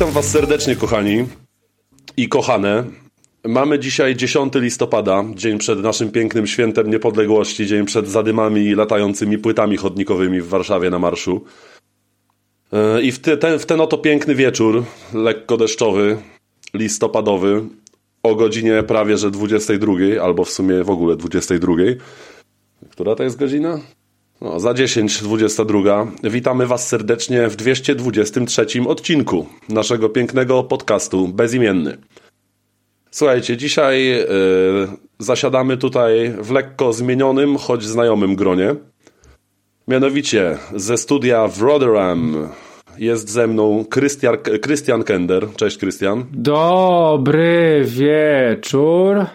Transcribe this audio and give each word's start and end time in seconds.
Witam 0.00 0.10
Was 0.10 0.30
serdecznie, 0.30 0.76
kochani 0.76 1.26
i 2.16 2.28
kochane. 2.28 2.84
Mamy 3.44 3.78
dzisiaj 3.78 4.16
10 4.16 4.52
listopada, 4.54 5.24
dzień 5.34 5.58
przed 5.58 5.78
naszym 5.78 6.10
pięknym 6.10 6.46
świętem 6.46 6.90
niepodległości, 6.90 7.66
dzień 7.66 7.86
przed 7.86 8.08
zadymami 8.08 8.60
i 8.60 8.74
latającymi 8.74 9.38
płytami 9.38 9.76
chodnikowymi 9.76 10.40
w 10.40 10.48
Warszawie 10.48 10.90
na 10.90 10.98
marszu. 10.98 11.44
E, 12.72 13.02
I 13.02 13.12
w, 13.12 13.18
te, 13.18 13.36
ten, 13.36 13.58
w 13.58 13.66
ten 13.66 13.80
oto 13.80 13.98
piękny 13.98 14.34
wieczór, 14.34 14.84
lekko 15.14 15.56
deszczowy, 15.56 16.16
listopadowy, 16.74 17.64
o 18.22 18.34
godzinie 18.34 18.82
prawie 18.82 19.16
że 19.16 19.30
22, 19.30 19.92
albo 20.22 20.44
w 20.44 20.50
sumie 20.50 20.84
w 20.84 20.90
ogóle 20.90 21.16
22. 21.16 21.72
Która 22.90 23.14
to 23.14 23.22
jest 23.22 23.38
godzina? 23.38 23.80
No, 24.40 24.60
za 24.60 24.74
10, 24.74 25.22
22. 25.22 26.06
Witamy 26.22 26.66
Was 26.66 26.88
serdecznie 26.88 27.48
w 27.48 27.56
223 27.56 28.66
odcinku 28.88 29.46
naszego 29.68 30.08
pięknego 30.08 30.62
podcastu 30.62 31.28
Bezimienny. 31.28 31.98
Słuchajcie, 33.10 33.56
dzisiaj 33.56 34.06
yy, 34.06 34.26
zasiadamy 35.18 35.76
tutaj 35.76 36.34
w 36.40 36.50
lekko 36.50 36.92
zmienionym, 36.92 37.56
choć 37.56 37.84
znajomym 37.84 38.36
gronie. 38.36 38.74
Mianowicie 39.88 40.58
ze 40.76 40.96
studia 40.96 41.48
w 41.48 41.62
Rotherham 41.62 42.48
jest 42.98 43.30
ze 43.30 43.46
mną 43.46 43.84
Christian, 43.94 44.36
Christian 44.64 45.02
Kender. 45.02 45.46
Cześć, 45.56 45.78
Christian. 45.78 46.24
Dobry 46.32 47.82
wieczór. 47.84 49.26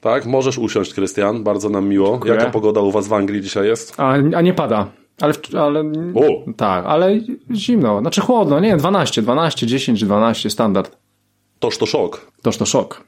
Tak, 0.00 0.26
możesz 0.26 0.58
usiąść, 0.58 0.94
Krystian, 0.94 1.44
bardzo 1.44 1.68
nam 1.68 1.88
miło. 1.88 2.10
Dziękuję. 2.10 2.34
Jaka 2.34 2.50
pogoda 2.50 2.80
u 2.80 2.90
was 2.90 3.08
w 3.08 3.12
Anglii 3.12 3.42
dzisiaj 3.42 3.66
jest? 3.66 3.94
A, 3.96 4.12
a 4.12 4.40
nie 4.40 4.54
pada. 4.54 4.88
Ale, 5.20 5.34
ale 5.58 5.80
o. 6.14 6.52
tak, 6.56 6.84
ale 6.86 7.20
zimno, 7.54 8.00
znaczy 8.00 8.20
chłodno, 8.20 8.60
nie, 8.60 8.76
12, 8.76 9.22
12, 9.22 9.66
10, 9.66 10.04
12 10.04 10.50
standard. 10.50 10.96
Toż 11.58 11.78
to 11.78 11.86
szok. 11.86 12.32
Toż 12.42 12.56
to 12.56 12.66
szok. 12.66 13.04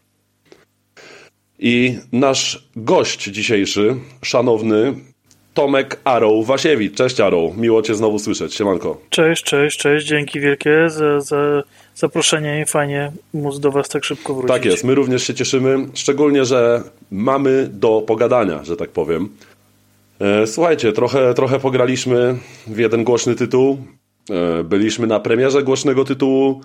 I 1.59 1.99
nasz 2.13 2.69
gość 2.77 3.25
dzisiejszy, 3.25 3.97
szanowny 4.23 4.95
Tomek 5.55 6.01
Arrow 6.05 6.47
Wasiewicz. 6.47 6.95
Cześć 6.95 7.21
Arrow, 7.21 7.57
miło 7.57 7.83
cię 7.83 7.95
znowu 7.95 8.19
słyszeć. 8.19 8.55
Siemanko. 8.55 9.01
Cześć, 9.11 9.43
cześć, 9.45 9.79
cześć. 9.79 10.07
Dzięki 10.07 10.41
wielkie 10.41 10.91
za, 10.91 11.21
za 11.21 11.63
zaproszenie 11.95 12.61
i 12.61 12.67
fajnie 12.67 13.13
móc 13.35 13.59
do 13.59 13.71
was 13.71 13.89
tak 13.89 14.05
szybko 14.05 14.35
wrócić. 14.35 14.49
Tak 14.57 14.65
jest, 14.65 14.85
my 14.85 14.95
również 14.95 15.27
się 15.27 15.35
cieszymy, 15.35 15.87
szczególnie, 15.95 16.45
że 16.45 16.83
mamy 17.11 17.69
do 17.73 18.03
pogadania, 18.07 18.65
że 18.65 18.77
tak 18.77 18.91
powiem. 18.91 19.29
E, 20.21 20.47
słuchajcie, 20.47 20.93
trochę, 20.93 21.35
trochę 21.35 21.61
pograliśmy 21.61 22.37
w 22.67 22.79
jeden 22.79 23.05
głośny 23.05 23.35
tytuł. 23.35 23.79
E, 24.31 24.65
byliśmy 24.65 25.07
na 25.07 25.21
premierze 25.21 25.63
głośnego 25.63 26.05
tytułu. 26.05 26.61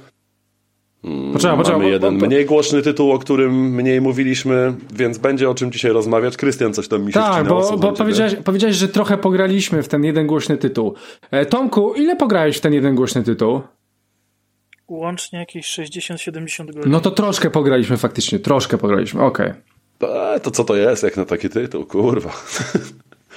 Mm, 1.03 1.33
poczekaj, 1.33 1.57
poczekaj, 1.57 1.79
Mamy 1.79 1.91
jeden 1.91 2.13
bo, 2.13 2.19
bo, 2.19 2.27
mniej 2.27 2.45
głośny 2.45 2.81
tytuł, 2.81 3.11
o 3.11 3.19
którym 3.19 3.75
mniej 3.75 4.01
mówiliśmy, 4.01 4.73
więc 4.93 5.17
będzie 5.17 5.49
o 5.49 5.55
czym 5.55 5.71
dzisiaj 5.71 5.91
rozmawiać. 5.91 6.37
Krystian 6.37 6.73
coś 6.73 6.87
tam 6.87 7.01
mi 7.01 7.13
się 7.13 7.19
Tak, 7.19 7.47
bo, 7.47 7.77
bo 7.77 7.93
powiedziałeś, 7.93 8.35
powiedziałeś, 8.45 8.75
że 8.75 8.87
trochę 8.87 9.17
pograliśmy 9.17 9.83
w 9.83 9.87
ten 9.87 10.03
jeden 10.03 10.27
głośny 10.27 10.57
tytuł. 10.57 10.95
E, 11.31 11.45
Tomku, 11.45 11.93
ile 11.93 12.15
pograłeś 12.15 12.57
w 12.57 12.61
ten 12.61 12.73
jeden 12.73 12.95
głośny 12.95 13.23
tytuł? 13.23 13.61
Łącznie 14.87 15.39
jakieś 15.39 15.79
60-70 15.79 16.65
godzin. 16.65 16.91
No 16.91 16.99
to 16.99 17.11
troszkę 17.11 17.49
pograliśmy 17.49 17.97
faktycznie, 17.97 18.39
troszkę 18.39 18.77
pograliśmy, 18.77 19.21
okej. 19.21 19.47
Okay. 19.99 20.39
To 20.39 20.51
co 20.51 20.63
to 20.63 20.75
jest 20.75 21.03
jak 21.03 21.17
na 21.17 21.25
taki 21.25 21.49
tytuł, 21.49 21.85
kurwa. 21.85 22.31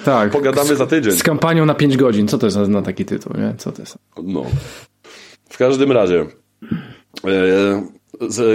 Tak. 0.04 0.30
Pogadamy 0.30 0.76
za 0.76 0.86
tydzień. 0.86 1.12
Z 1.12 1.22
kampanią 1.22 1.66
na 1.66 1.74
5 1.74 1.96
godzin, 1.96 2.28
co 2.28 2.38
to 2.38 2.46
jest 2.46 2.58
na 2.58 2.82
taki 2.82 3.04
tytuł, 3.04 3.32
nie? 3.38 3.54
Co 3.58 3.72
to 3.72 3.82
jest? 3.82 3.98
No. 4.22 4.44
W 5.48 5.58
każdym 5.58 5.92
razie 5.92 6.20
e, 6.20 6.99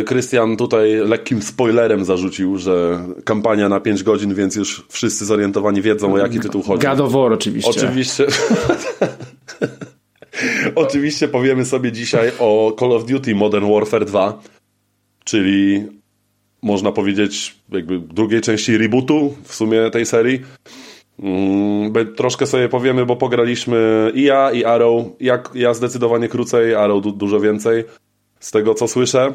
Krystian 0.05 0.57
tutaj 0.57 0.95
lekkim 0.95 1.41
spoilerem 1.41 2.05
zarzucił, 2.05 2.57
że 2.57 3.05
kampania 3.23 3.69
na 3.69 3.79
5 3.79 4.03
godzin, 4.03 4.33
więc 4.35 4.55
już 4.55 4.85
wszyscy 4.89 5.25
zorientowani 5.25 5.81
wiedzą 5.81 6.13
o 6.13 6.17
jaki 6.17 6.39
tytuł 6.39 6.61
chodzi. 6.61 6.87
God 6.87 6.99
of 6.99 7.11
War 7.11 7.33
oczywiście. 7.33 7.69
Oczywiście. 7.69 8.25
Oczywiście 10.75 11.27
powiemy 11.27 11.65
sobie 11.65 11.91
dzisiaj 11.91 12.31
o 12.39 12.75
Call 12.79 12.91
of 12.91 13.05
Duty 13.05 13.35
Modern 13.35 13.71
Warfare 13.73 14.05
2, 14.05 14.41
czyli 15.23 15.85
można 16.61 16.91
powiedzieć 16.91 17.55
jakby 17.71 17.99
drugiej 17.99 18.41
części 18.41 18.77
rebootu 18.77 19.35
w 19.43 19.55
sumie 19.55 19.89
tej 19.89 20.05
serii. 20.05 20.41
Mm, 21.19 21.93
troszkę 22.15 22.47
sobie 22.47 22.69
powiemy, 22.69 23.05
bo 23.05 23.15
pograliśmy 23.15 24.11
i 24.15 24.23
ja, 24.23 24.51
i 24.51 24.63
Arrow. 24.63 25.05
Jak, 25.19 25.49
ja 25.53 25.73
zdecydowanie 25.73 26.27
krócej, 26.27 26.75
Arrow 26.75 27.03
du 27.03 27.11
dużo 27.11 27.39
więcej 27.39 27.83
z 28.45 28.51
tego 28.51 28.73
co 28.73 28.87
słyszę. 28.87 29.33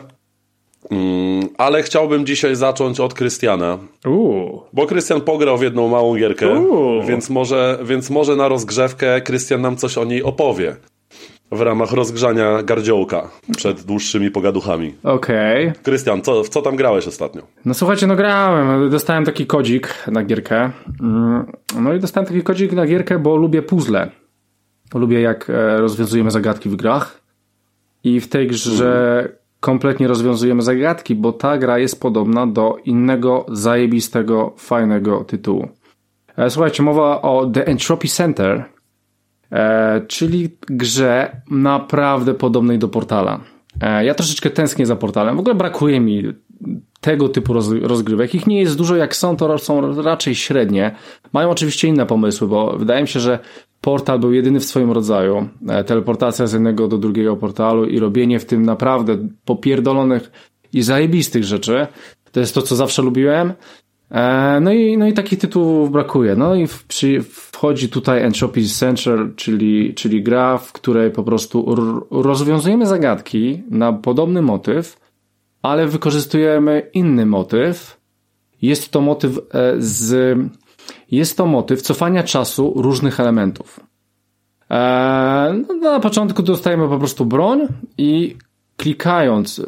Mm, 0.90 1.48
ale 1.58 1.82
chciałbym 1.82 2.26
dzisiaj 2.26 2.56
zacząć 2.56 3.00
od 3.00 3.14
Krystiana. 3.14 3.78
Bo 4.72 4.86
Krystian 4.86 5.20
pograł 5.20 5.58
w 5.58 5.62
jedną 5.62 5.88
małą 5.88 6.16
gierkę, 6.16 6.64
więc 7.08 7.30
może, 7.30 7.78
więc 7.84 8.10
może 8.10 8.36
na 8.36 8.48
rozgrzewkę 8.48 9.20
Krystian 9.20 9.60
nam 9.60 9.76
coś 9.76 9.98
o 9.98 10.04
niej 10.04 10.22
opowie 10.22 10.76
w 11.52 11.60
ramach 11.60 11.92
rozgrzania 11.92 12.62
gardziołka 12.62 13.30
przed 13.56 13.82
dłuższymi 13.82 14.30
pogaduchami. 14.30 14.94
Okej. 15.02 15.68
Okay. 15.68 15.82
Krystian, 15.82 16.22
co, 16.22 16.44
w 16.44 16.48
co 16.48 16.62
tam 16.62 16.76
grałeś 16.76 17.08
ostatnio? 17.08 17.42
No 17.64 17.74
słuchajcie, 17.74 18.06
no 18.06 18.16
grałem. 18.16 18.90
Dostałem 18.90 19.24
taki 19.24 19.46
kodzik 19.46 19.94
na 20.06 20.24
gierkę. 20.24 20.70
Mm, 21.00 21.52
no 21.80 21.94
i 21.94 22.00
dostałem 22.00 22.26
taki 22.26 22.42
kodzik 22.42 22.72
na 22.72 22.86
gierkę, 22.86 23.18
bo 23.18 23.36
lubię 23.36 23.62
puzzle. 23.62 24.10
Lubię 24.94 25.20
jak 25.20 25.50
e, 25.50 25.80
rozwiązujemy 25.80 26.30
zagadki 26.30 26.68
w 26.68 26.76
grach. 26.76 27.19
I 28.04 28.20
w 28.20 28.28
tej 28.28 28.46
grze 28.46 29.28
kompletnie 29.60 30.08
rozwiązujemy 30.08 30.62
zagadki, 30.62 31.14
bo 31.14 31.32
ta 31.32 31.58
gra 31.58 31.78
jest 31.78 32.00
podobna 32.00 32.46
do 32.46 32.76
innego 32.84 33.46
zajebistego, 33.48 34.54
fajnego 34.56 35.24
tytułu. 35.24 35.68
E, 36.36 36.50
słuchajcie, 36.50 36.82
mowa 36.82 37.22
o 37.22 37.46
The 37.46 37.66
Entropy 37.66 38.08
Center 38.08 38.64
E, 39.52 40.00
czyli 40.08 40.48
grze 40.60 41.42
naprawdę 41.50 42.34
podobnej 42.34 42.78
do 42.78 42.88
portala. 42.88 43.40
E, 43.80 44.04
ja 44.04 44.14
troszeczkę 44.14 44.50
tęsknię 44.50 44.86
za 44.86 44.96
portalem. 44.96 45.36
W 45.36 45.40
ogóle 45.40 45.54
brakuje 45.54 46.00
mi 46.00 46.22
tego 47.00 47.28
typu 47.28 47.52
rozgrywek. 47.82 48.34
Ich 48.34 48.46
nie 48.46 48.60
jest 48.60 48.76
dużo, 48.76 48.96
jak 48.96 49.16
są, 49.16 49.36
to 49.36 49.58
są 49.58 50.02
raczej 50.02 50.34
średnie. 50.34 50.94
Mają 51.32 51.50
oczywiście 51.50 51.88
inne 51.88 52.06
pomysły, 52.06 52.48
bo 52.48 52.76
wydaje 52.78 53.02
mi 53.02 53.08
się, 53.08 53.20
że 53.20 53.38
portal 53.80 54.18
był 54.18 54.32
jedyny 54.32 54.60
w 54.60 54.64
swoim 54.64 54.90
rodzaju. 54.90 55.48
E, 55.68 55.84
teleportacja 55.84 56.46
z 56.46 56.52
jednego 56.52 56.88
do 56.88 56.98
drugiego 56.98 57.36
portalu 57.36 57.84
i 57.84 57.98
robienie 57.98 58.38
w 58.38 58.44
tym 58.44 58.62
naprawdę 58.62 59.28
popierdolonych 59.44 60.30
i 60.72 60.82
zajebistych 60.82 61.44
rzeczy. 61.44 61.86
To 62.32 62.40
jest 62.40 62.54
to, 62.54 62.62
co 62.62 62.76
zawsze 62.76 63.02
lubiłem. 63.02 63.52
E, 64.10 64.60
no 64.60 64.72
i, 64.72 64.98
no 64.98 65.06
i 65.06 65.12
takich 65.12 65.38
tytułów 65.38 65.90
brakuje. 65.90 66.36
No 66.36 66.54
i 66.54 66.66
w, 66.66 66.84
przy, 66.84 67.22
wchodzi 67.22 67.88
tutaj 67.88 68.22
Entropy 68.22 68.64
Central, 68.64 69.32
czyli, 69.36 69.94
czyli 69.94 70.22
gra, 70.22 70.58
w 70.58 70.72
której 70.72 71.10
po 71.10 71.22
prostu 71.22 71.76
rozwiązujemy 72.10 72.86
zagadki 72.86 73.62
na 73.70 73.92
podobny 73.92 74.42
motyw, 74.42 75.00
ale 75.62 75.86
wykorzystujemy 75.86 76.90
inny 76.94 77.26
motyw. 77.26 78.00
Jest 78.62 78.90
to 78.90 79.00
motyw 79.00 79.38
e, 79.38 79.74
z, 79.78 80.38
jest 81.10 81.36
to 81.36 81.46
motyw 81.46 81.82
cofania 81.82 82.22
czasu 82.22 82.72
różnych 82.76 83.20
elementów. 83.20 83.80
E, 84.70 85.54
no, 85.68 85.74
na 85.74 86.00
początku 86.00 86.42
dostajemy 86.42 86.88
po 86.88 86.98
prostu 86.98 87.24
broń 87.24 87.66
i 87.98 88.36
klikając, 88.76 89.62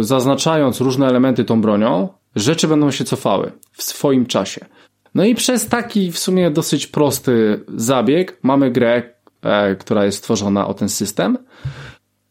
zaznaczając 0.00 0.80
różne 0.80 1.06
elementy 1.06 1.44
tą 1.44 1.60
bronią, 1.60 2.08
rzeczy 2.36 2.68
będą 2.68 2.90
się 2.90 3.04
cofały 3.04 3.52
w 3.72 3.82
swoim 3.82 4.26
czasie. 4.26 4.66
No 5.14 5.24
i 5.24 5.34
przez 5.34 5.66
taki 5.66 6.12
w 6.12 6.18
sumie 6.18 6.50
dosyć 6.50 6.86
prosty 6.86 7.64
zabieg 7.76 8.38
mamy 8.42 8.70
grę, 8.70 9.02
e, 9.42 9.76
która 9.76 10.04
jest 10.04 10.18
stworzona 10.18 10.66
o 10.66 10.74
ten 10.74 10.88
system. 10.88 11.38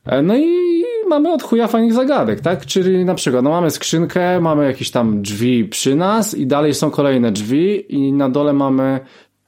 E, 0.06 0.22
no 0.22 0.38
i 0.38 0.77
mamy 1.08 1.34
od 1.34 1.44
chuja 1.44 1.68
fajnych 1.68 1.94
zagadek, 1.94 2.42
tak? 2.42 2.66
Czyli 2.66 3.06
na 3.06 3.16
przykład, 3.16 3.44
no 3.44 3.50
mamy 3.50 3.72
skrzynkę, 3.72 4.42
mamy 4.42 4.66
jakieś 4.66 4.92
tam 4.92 5.22
drzwi 5.22 5.66
przy 5.66 5.96
nas 5.96 6.34
i 6.38 6.48
dalej 6.48 6.74
są 6.74 6.92
kolejne 6.92 7.32
drzwi 7.32 7.96
i 7.96 8.14
na 8.14 8.30
dole 8.30 8.54
mamy 8.54 9.00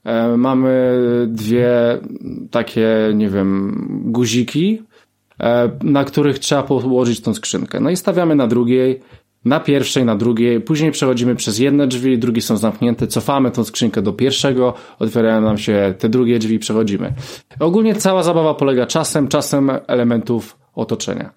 e, 0.03 0.37
mamy 0.37 0.97
dwie 1.27 1.69
takie, 2.51 2.87
nie 3.15 3.29
wiem, 3.29 3.75
guziki, 4.05 4.81
e, 5.39 5.69
na 5.83 6.03
których 6.03 6.39
trzeba 6.39 6.63
położyć 6.63 7.21
tą 7.21 7.33
skrzynkę. 7.33 7.79
No 7.79 7.89
i 7.89 7.95
stawiamy 7.95 8.35
na 8.35 8.47
drugiej 8.47 8.99
na 9.45 9.59
pierwszej, 9.59 10.05
na 10.05 10.15
drugiej, 10.15 10.61
później 10.61 10.91
przechodzimy 10.91 11.35
przez 11.35 11.59
jedne 11.59 11.87
drzwi, 11.87 12.17
drugie 12.17 12.41
są 12.41 12.57
zamknięte, 12.57 13.07
cofamy 13.07 13.51
tą 13.51 13.63
skrzynkę 13.63 14.01
do 14.01 14.13
pierwszego, 14.13 14.73
otwierają 14.99 15.41
nam 15.41 15.57
się 15.57 15.93
te 15.99 16.09
drugie 16.09 16.39
drzwi, 16.39 16.59
przechodzimy. 16.59 17.13
Ogólnie 17.59 17.95
cała 17.95 18.23
zabawa 18.23 18.53
polega 18.53 18.85
czasem, 18.85 19.27
czasem 19.27 19.71
elementów 19.87 20.57
otoczenia. 20.75 21.33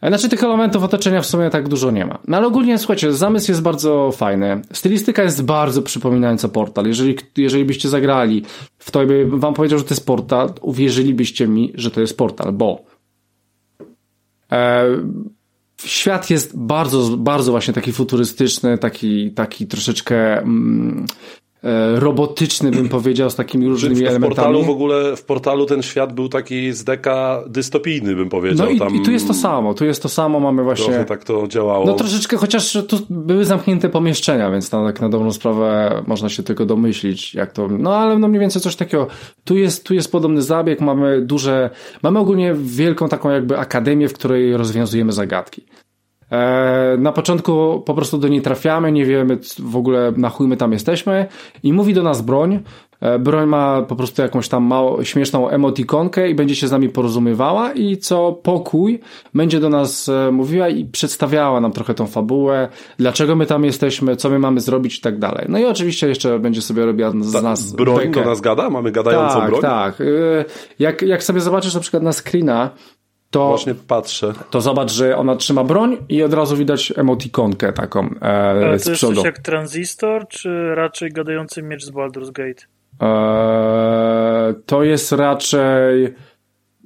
E, 0.00 0.08
znaczy 0.08 0.28
tych 0.28 0.44
elementów 0.44 0.82
otoczenia 0.82 1.22
w 1.22 1.26
sumie 1.26 1.50
tak 1.50 1.68
dużo 1.68 1.90
nie 1.90 2.06
ma. 2.06 2.18
No 2.28 2.36
ale 2.36 2.46
ogólnie 2.46 2.78
słuchajcie, 2.78 3.12
zamysł 3.12 3.50
jest 3.50 3.62
bardzo 3.62 4.12
fajny. 4.12 4.62
Stylistyka 4.72 5.22
jest 5.22 5.42
bardzo 5.42 5.82
przypominająca 5.82 6.48
portal. 6.48 6.86
Jeżeli, 6.86 7.16
jeżeli 7.36 7.64
byście 7.64 7.88
zagrali 7.88 8.44
w 8.78 8.90
to 8.90 9.02
i 9.02 9.06
wam 9.26 9.54
powiedział, 9.54 9.78
że 9.78 9.84
to 9.84 9.94
jest 9.94 10.06
portal, 10.06 10.52
uwierzylibyście 10.60 11.48
mi, 11.48 11.72
że 11.74 11.90
to 11.90 12.00
jest 12.00 12.16
portal, 12.16 12.52
bo 12.52 12.84
e, 14.52 14.84
świat 15.84 16.30
jest 16.30 16.58
bardzo, 16.58 17.16
bardzo 17.16 17.50
właśnie 17.50 17.74
taki 17.74 17.92
futurystyczny, 17.92 18.78
taki, 18.78 19.30
taki 19.30 19.66
troszeczkę 19.66 20.38
mm, 20.38 21.06
robotyczny, 21.94 22.70
bym 22.70 22.88
powiedział, 22.88 23.30
z 23.30 23.34
takimi 23.34 23.66
różnymi 23.66 23.96
w, 23.96 23.98
elementami. 23.98 24.32
W 24.32 24.36
portalu 24.36 24.62
w 24.62 24.70
ogóle, 24.70 25.16
w 25.16 25.24
portalu 25.24 25.66
ten 25.66 25.82
świat 25.82 26.12
był 26.12 26.28
taki 26.28 26.72
z 26.72 26.84
deka 26.84 27.42
dystopijny, 27.46 28.14
bym 28.14 28.28
powiedział. 28.28 28.66
No 28.66 28.72
i, 28.72 28.78
Tam... 28.78 28.96
i 28.96 29.02
tu 29.02 29.10
jest 29.10 29.26
to 29.28 29.34
samo, 29.34 29.74
tu 29.74 29.84
jest 29.84 30.02
to 30.02 30.08
samo, 30.08 30.40
mamy 30.40 30.62
właśnie... 30.62 30.86
Trochę 30.86 31.04
tak 31.04 31.24
to 31.24 31.48
działało. 31.48 31.86
No 31.86 31.94
troszeczkę, 31.94 32.36
chociaż 32.36 32.78
tu 32.88 32.98
były 33.10 33.44
zamknięte 33.44 33.88
pomieszczenia, 33.88 34.50
więc 34.50 34.70
tam 34.70 34.86
tak 34.86 35.00
na 35.00 35.08
dobrą 35.08 35.32
sprawę 35.32 36.02
można 36.06 36.28
się 36.28 36.42
tylko 36.42 36.66
domyślić, 36.66 37.34
jak 37.34 37.52
to... 37.52 37.68
No 37.68 37.96
ale 37.96 38.18
no 38.18 38.28
mniej 38.28 38.40
więcej 38.40 38.62
coś 38.62 38.76
takiego. 38.76 39.06
Tu 39.44 39.56
jest, 39.56 39.84
tu 39.84 39.94
jest 39.94 40.12
podobny 40.12 40.42
zabieg, 40.42 40.80
mamy 40.80 41.20
duże... 41.20 41.70
Mamy 42.02 42.18
ogólnie 42.18 42.54
wielką 42.54 43.08
taką 43.08 43.30
jakby 43.30 43.58
akademię, 43.58 44.08
w 44.08 44.12
której 44.12 44.56
rozwiązujemy 44.56 45.12
zagadki. 45.12 45.62
E, 46.32 46.96
na 46.98 47.12
początku 47.12 47.82
po 47.86 47.94
prostu 47.94 48.18
do 48.18 48.28
niej 48.28 48.42
trafiamy, 48.42 48.92
nie 48.92 49.04
wiemy 49.04 49.38
w 49.58 49.76
ogóle 49.76 50.12
na 50.16 50.30
chuj 50.30 50.48
my 50.48 50.56
tam 50.56 50.72
jesteśmy 50.72 51.26
i 51.62 51.72
mówi 51.72 51.94
do 51.94 52.02
nas 52.02 52.22
broń. 52.22 52.60
E, 53.00 53.18
broń 53.18 53.48
ma 53.48 53.82
po 53.82 53.96
prostu 53.96 54.22
jakąś 54.22 54.48
tam 54.48 54.64
mało, 54.64 55.04
śmieszną 55.04 55.48
emotikonkę 55.48 56.30
i 56.30 56.34
będzie 56.34 56.56
się 56.56 56.68
z 56.68 56.70
nami 56.70 56.88
porozumiewała 56.88 57.72
i 57.72 57.96
co 57.96 58.32
pokój 58.32 59.00
będzie 59.34 59.60
do 59.60 59.68
nas 59.68 60.08
e, 60.08 60.32
mówiła 60.32 60.68
i 60.68 60.84
przedstawiała 60.84 61.60
nam 61.60 61.72
trochę 61.72 61.94
tą 61.94 62.06
fabułę, 62.06 62.68
dlaczego 62.98 63.36
my 63.36 63.46
tam 63.46 63.64
jesteśmy, 63.64 64.16
co 64.16 64.30
my 64.30 64.38
mamy 64.38 64.60
zrobić 64.60 64.98
i 64.98 65.00
tak 65.00 65.18
dalej. 65.18 65.46
No 65.48 65.58
i 65.58 65.64
oczywiście 65.64 66.08
jeszcze 66.08 66.38
będzie 66.38 66.62
sobie 66.62 66.86
robiła 66.86 67.12
z 67.20 67.32
Ta, 67.32 67.42
nas 67.42 67.72
Broń 67.72 67.98
bekę. 67.98 68.20
do 68.22 68.30
nas 68.30 68.40
gada? 68.40 68.70
Mamy 68.70 68.92
gadającą 68.92 69.40
tak, 69.40 69.48
broń? 69.50 69.62
Tak, 69.62 69.96
tak. 69.96 70.06
Jak, 70.78 71.02
jak 71.02 71.22
sobie 71.22 71.40
zobaczysz 71.40 71.74
na 71.74 71.80
przykład 71.80 72.02
na 72.02 72.12
screena, 72.12 72.70
to, 73.36 73.48
Właśnie 73.48 73.74
patrzę. 73.74 74.32
To 74.50 74.60
zobacz, 74.60 74.92
że 74.92 75.16
ona 75.16 75.36
trzyma 75.36 75.64
broń 75.64 75.96
i 76.08 76.22
od 76.22 76.34
razu 76.34 76.56
widać 76.56 76.92
emotikonkę 76.96 77.72
taką 77.72 78.10
e, 78.22 78.22
Ale 78.22 78.78
z 78.78 78.84
to 78.84 78.90
jest 78.90 79.00
coś 79.00 79.24
jak 79.24 79.38
tranzystor, 79.38 80.28
czy 80.28 80.74
raczej 80.74 81.12
gadający 81.12 81.62
miecz 81.62 81.84
z 81.84 81.90
Baldur's 81.90 82.32
Gate? 82.32 82.62
E, 83.02 84.54
to 84.66 84.82
jest 84.82 85.12
raczej 85.12 86.14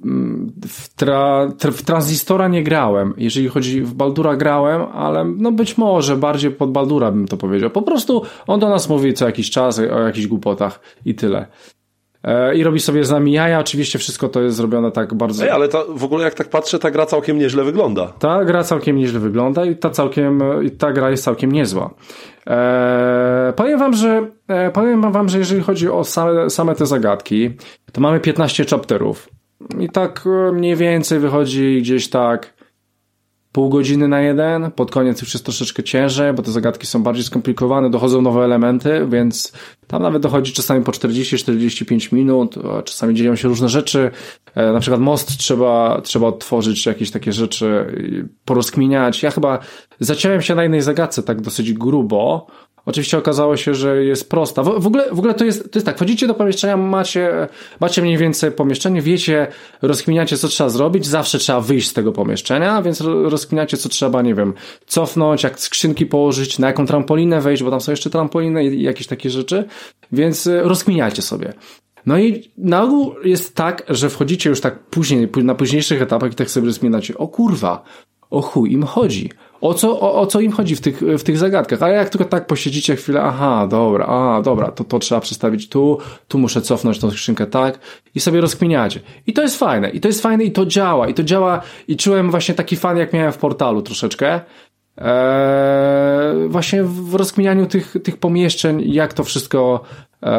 mm, 0.05 0.51
w, 0.67 0.95
tra, 0.95 1.47
w 1.71 1.81
tranzystora 1.81 2.47
nie 2.47 2.63
grałem. 2.63 3.13
Jeżeli 3.17 3.47
chodzi 3.47 3.81
w 3.81 3.93
Baldura 3.93 4.35
grałem, 4.35 4.81
ale 4.81 5.25
no 5.25 5.51
być 5.51 5.77
może 5.77 6.17
bardziej 6.17 6.51
pod 6.51 6.71
Baldura 6.71 7.11
bym 7.11 7.27
to 7.27 7.37
powiedział. 7.37 7.69
Po 7.69 7.81
prostu 7.81 8.23
on 8.47 8.59
do 8.59 8.69
nas 8.69 8.89
mówi 8.89 9.13
co 9.13 9.25
jakiś 9.25 9.49
czas 9.49 9.79
o 9.79 9.99
jakichś 9.99 10.27
głupotach 10.27 10.79
i 11.05 11.15
tyle. 11.15 11.45
E, 12.23 12.55
i 12.55 12.63
robi 12.63 12.79
sobie 12.79 13.03
z 13.03 13.11
nami 13.11 13.31
jaja. 13.31 13.59
Oczywiście 13.59 13.99
wszystko 13.99 14.29
to 14.29 14.41
jest 14.41 14.57
zrobione 14.57 14.91
tak 14.91 15.13
bardzo... 15.13 15.43
Ej, 15.43 15.49
ale 15.49 15.67
ta, 15.67 15.83
w 15.89 16.03
ogóle 16.03 16.23
jak 16.25 16.33
tak 16.33 16.49
patrzę, 16.49 16.79
ta 16.79 16.91
gra 16.91 17.05
całkiem 17.05 17.39
nieźle 17.39 17.63
wygląda. 17.63 18.07
Ta 18.07 18.45
gra 18.45 18.63
całkiem 18.63 18.95
nieźle 18.95 19.19
wygląda 19.19 19.65
i 19.65 19.75
ta 19.75 19.89
całkiem, 19.89 20.41
ta 20.77 20.91
gra 20.91 21.09
jest 21.09 21.23
całkiem 21.23 21.51
niezła. 21.51 21.93
Eee, 22.47 23.53
powiem 23.53 23.79
wam, 23.79 23.93
że 23.93 24.27
e, 24.47 24.71
powiem 24.71 25.11
wam, 25.11 25.29
że 25.29 25.37
jeżeli 25.37 25.61
chodzi 25.61 25.89
o 25.89 26.03
same, 26.03 26.49
same 26.49 26.75
te 26.75 26.85
zagadki, 26.85 27.51
to 27.91 28.01
mamy 28.01 28.19
15 28.19 28.65
chapterów. 28.65 29.29
I 29.79 29.89
tak 29.89 30.23
e, 30.25 30.51
mniej 30.51 30.75
więcej 30.75 31.19
wychodzi 31.19 31.81
gdzieś 31.81 32.09
tak 32.09 32.60
pół 33.51 33.69
godziny 33.69 34.07
na 34.07 34.21
jeden, 34.21 34.71
pod 34.71 34.91
koniec 34.91 35.21
już 35.21 35.33
jest 35.33 35.45
troszeczkę 35.45 35.83
ciężej, 35.83 36.33
bo 36.33 36.43
te 36.43 36.51
zagadki 36.51 36.87
są 36.87 37.03
bardziej 37.03 37.23
skomplikowane, 37.23 37.89
dochodzą 37.89 38.21
nowe 38.21 38.43
elementy, 38.43 39.07
więc 39.09 39.51
tam 39.87 40.01
nawet 40.01 40.21
dochodzi 40.21 40.53
czasami 40.53 40.83
po 40.83 40.91
40-45 40.91 42.13
minut, 42.13 42.55
czasami 42.85 43.13
dzieją 43.15 43.35
się 43.35 43.47
różne 43.47 43.69
rzeczy, 43.69 44.11
e, 44.55 44.73
na 44.73 44.79
przykład 44.79 45.01
most 45.01 45.37
trzeba, 45.37 46.01
trzeba 46.03 46.27
odtworzyć, 46.27 46.85
jakieś 46.85 47.11
takie 47.11 47.33
rzeczy, 47.33 47.85
porozkminiać. 48.45 49.23
Ja 49.23 49.31
chyba 49.31 49.59
zaciąłem 49.99 50.41
się 50.41 50.55
na 50.55 50.63
jednej 50.63 50.81
zagadce 50.81 51.23
tak 51.23 51.41
dosyć 51.41 51.73
grubo, 51.73 52.47
Oczywiście 52.85 53.17
okazało 53.17 53.57
się, 53.57 53.75
że 53.75 54.03
jest 54.03 54.29
prosta. 54.29 54.63
W, 54.63 54.79
w, 54.79 54.87
ogóle, 54.87 55.09
w 55.11 55.19
ogóle 55.19 55.33
to 55.33 55.45
jest, 55.45 55.71
to 55.71 55.79
jest 55.79 55.85
tak, 55.85 55.95
wchodzicie 55.95 56.27
do 56.27 56.33
pomieszczenia, 56.33 56.77
macie, 56.77 57.47
macie 57.79 58.01
mniej 58.01 58.17
więcej 58.17 58.51
pomieszczenie, 58.51 59.01
wiecie, 59.01 59.47
rozkminiacie, 59.81 60.37
co 60.37 60.47
trzeba 60.47 60.69
zrobić, 60.69 61.07
zawsze 61.07 61.37
trzeba 61.37 61.61
wyjść 61.61 61.89
z 61.89 61.93
tego 61.93 62.11
pomieszczenia, 62.11 62.81
więc 62.81 63.01
rozkminiacie, 63.01 63.77
co 63.77 63.89
trzeba, 63.89 64.21
nie 64.21 64.35
wiem, 64.35 64.53
cofnąć, 64.87 65.43
jak 65.43 65.59
skrzynki 65.59 66.05
położyć, 66.05 66.59
na 66.59 66.67
jaką 66.67 66.85
trampolinę 66.85 67.41
wejść, 67.41 67.63
bo 67.63 67.71
tam 67.71 67.81
są 67.81 67.91
jeszcze 67.91 68.09
trampoliny 68.09 68.65
i 68.65 68.81
jakieś 68.81 69.07
takie 69.07 69.29
rzeczy, 69.29 69.65
więc 70.11 70.47
y, 70.47 70.61
rozkminiajcie 70.61 71.21
sobie. 71.21 71.53
No 72.05 72.17
i 72.17 72.51
na 72.57 72.83
ogół 72.83 73.15
jest 73.23 73.55
tak, 73.55 73.83
że 73.89 74.09
wchodzicie 74.09 74.49
już 74.49 74.61
tak 74.61 74.79
później, 74.79 75.29
na 75.43 75.55
późniejszych 75.55 76.01
etapach 76.01 76.31
i 76.31 76.35
tak 76.35 76.49
sobie 76.49 76.67
rozkminacie, 76.67 77.17
o 77.17 77.27
kurwa, 77.27 77.83
o 78.29 78.41
chuj 78.41 78.71
im 78.71 78.83
chodzi 78.83 79.29
o 79.61 79.73
co, 79.73 79.99
o, 79.99 80.21
o 80.21 80.27
co 80.27 80.39
im 80.39 80.51
chodzi 80.51 80.75
w 80.75 80.81
tych, 80.81 81.01
w 81.01 81.23
tych 81.23 81.37
zagadkach. 81.37 81.83
Ale 81.83 81.93
jak 81.93 82.09
tylko 82.09 82.25
tak 82.25 82.47
posiedzicie 82.47 82.95
chwilę, 82.95 83.21
aha, 83.21 83.67
dobra, 83.69 84.05
a, 84.05 84.41
dobra, 84.41 84.71
to, 84.71 84.83
to 84.83 84.99
trzeba 84.99 85.21
przestawić 85.21 85.69
tu, 85.69 85.97
tu 86.27 86.39
muszę 86.39 86.61
cofnąć 86.61 86.99
tą 86.99 87.11
skrzynkę 87.11 87.45
tak 87.45 87.79
i 88.15 88.19
sobie 88.19 88.41
rozkminiacie. 88.41 88.99
I 89.27 89.33
to 89.33 89.41
jest 89.41 89.59
fajne, 89.59 89.89
i 89.89 89.99
to 89.99 90.07
jest 90.07 90.21
fajne 90.21 90.43
i 90.43 90.51
to 90.51 90.65
działa, 90.65 91.07
i 91.07 91.13
to 91.13 91.23
działa 91.23 91.61
i 91.87 91.97
czułem 91.97 92.31
właśnie 92.31 92.55
taki 92.55 92.75
fan, 92.75 92.97
jak 92.97 93.13
miałem 93.13 93.31
w 93.31 93.37
portalu 93.37 93.81
troszeczkę, 93.81 94.41
Eee, 94.97 96.47
właśnie 96.49 96.83
w 96.83 97.15
rozkminianiu 97.15 97.65
tych, 97.65 97.95
tych 98.03 98.17
pomieszczeń, 98.17 98.93
jak 98.93 99.13
to 99.13 99.23
wszystko 99.23 99.83
eee, 100.21 100.31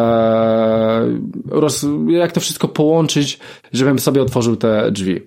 roz, 1.50 1.86
jak 2.08 2.32
to 2.32 2.40
wszystko 2.40 2.68
połączyć, 2.68 3.38
żebym 3.72 3.98
sobie 3.98 4.22
otworzył 4.22 4.56
te 4.56 4.90
drzwi. 4.90 5.20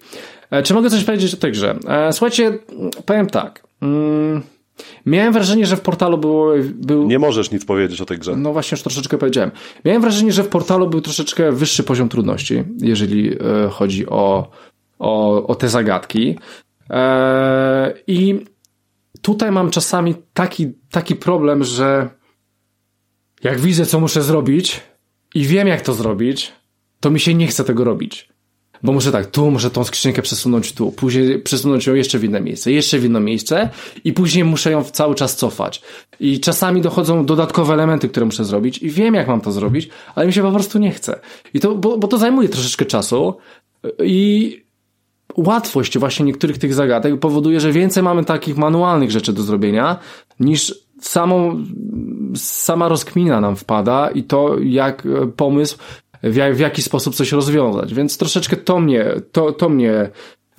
Eee, 0.51 0.63
czy 0.63 0.74
mogę 0.74 0.89
coś 0.89 1.03
powiedzieć 1.03 1.33
o 1.33 1.38
tej 1.38 1.51
grze? 1.51 1.75
Eee, 1.88 2.13
słuchajcie, 2.13 2.59
powiem 3.06 3.27
tak. 3.27 3.64
Mm, 3.86 4.42
miałem 5.06 5.34
wrażenie, 5.34 5.66
że 5.66 5.78
w 5.78 5.82
portalu 5.82 6.18
było, 6.18 6.54
był. 6.74 7.08
Nie 7.08 7.20
możesz 7.20 7.52
nic 7.52 7.66
powiedzieć 7.66 8.02
o 8.02 8.06
tej 8.06 8.20
grze. 8.20 8.36
No 8.36 8.54
właśnie, 8.54 8.76
już 8.76 8.84
troszeczkę 8.84 9.18
powiedziałem. 9.18 9.52
Miałem 9.86 10.02
wrażenie, 10.02 10.32
że 10.32 10.44
w 10.44 10.48
portalu 10.48 10.88
był 10.88 11.02
troszeczkę 11.02 11.52
wyższy 11.52 11.84
poziom 11.84 12.10
trudności, 12.10 12.64
jeżeli 12.82 13.34
e, 13.34 13.70
chodzi 13.70 14.10
o, 14.10 14.50
o, 15.00 15.48
o 15.48 15.56
te 15.56 15.70
zagadki. 15.70 16.38
E, 16.89 17.94
I 18.08 18.46
tutaj 19.22 19.51
mam 19.51 19.72
czasami 19.72 20.15
taki, 20.34 20.74
taki 20.92 21.15
problem, 21.15 21.63
że 21.63 22.10
jak 23.44 23.60
widzę, 23.60 23.86
co 23.86 24.00
muszę 24.00 24.22
zrobić 24.22 24.82
i 25.36 25.46
wiem, 25.46 25.68
jak 25.68 25.82
to 25.82 25.94
zrobić, 25.94 26.54
to 27.00 27.12
mi 27.12 27.20
się 27.20 27.34
nie 27.34 27.48
chce 27.48 27.63
tego 27.63 27.84
robić. 27.84 28.35
Bo 28.86 28.94
muszę 28.94 29.12
tak, 29.12 29.25
tu 29.25 29.51
muszę 29.51 29.70
tą 29.70 29.84
skrzynkę 29.84 30.22
przesunąć 30.22 30.72
tu, 30.74 30.92
później 30.92 31.39
przesunąć 31.39 31.88
ją 31.88 31.94
jeszcze 31.94 32.20
w 32.20 32.24
inne 32.24 32.42
miejsce, 32.42 32.72
jeszcze 32.72 33.00
w 33.00 33.06
inne 33.06 33.20
miejsce 33.20 33.70
i 34.04 34.13
później 34.13 34.44
muszę 34.44 34.72
ją 34.72 34.84
cały 34.84 35.15
czas 35.15 35.36
cofać. 35.36 35.82
I 36.20 36.39
czasami 36.39 36.82
dochodzą 36.82 37.25
dodatkowe 37.25 37.74
elementy, 37.74 38.10
które 38.10 38.25
muszę 38.25 38.46
zrobić 38.46 38.77
i 38.77 38.89
wiem, 38.89 39.13
jak 39.13 39.27
mam 39.27 39.42
to 39.42 39.51
zrobić, 39.51 39.89
ale 40.15 40.27
mi 40.27 40.34
się 40.34 40.42
po 40.42 40.51
prostu 40.51 40.80
nie 40.80 40.92
chce. 40.92 41.20
I 41.54 41.60
to, 41.60 41.75
bo, 41.75 41.98
bo 41.98 42.08
to 42.08 42.18
zajmuje 42.18 42.50
troszeczkę 42.50 42.86
czasu 42.86 43.38
i 44.04 44.65
łatwość 45.38 45.98
właśnie 45.98 46.25
niektórych 46.25 46.58
tych 46.58 46.74
zagadek 46.74 47.20
powoduje, 47.20 47.60
że 47.60 47.72
więcej 47.72 48.04
mamy 48.04 48.25
takich 48.25 48.58
manualnych 48.58 49.12
rzeczy 49.12 49.34
do 49.34 49.42
zrobienia 49.42 50.00
niż 50.39 50.75
samą, 51.01 51.63
sama 52.36 52.88
rozkmina 52.88 53.42
nam 53.42 53.56
wpada 53.56 54.10
i 54.10 54.24
to, 54.24 54.56
jak 54.60 55.08
pomysł 55.36 55.77
w, 56.24 56.55
w 56.55 56.60
jaki 56.60 56.81
sposób 56.81 57.15
coś 57.15 57.31
rozwiązać. 57.31 57.93
Więc 57.93 58.17
troszeczkę 58.17 58.57
to 58.57 58.79
mnie, 58.79 59.05
to, 59.31 59.51
to 59.51 59.69
mnie 59.69 60.10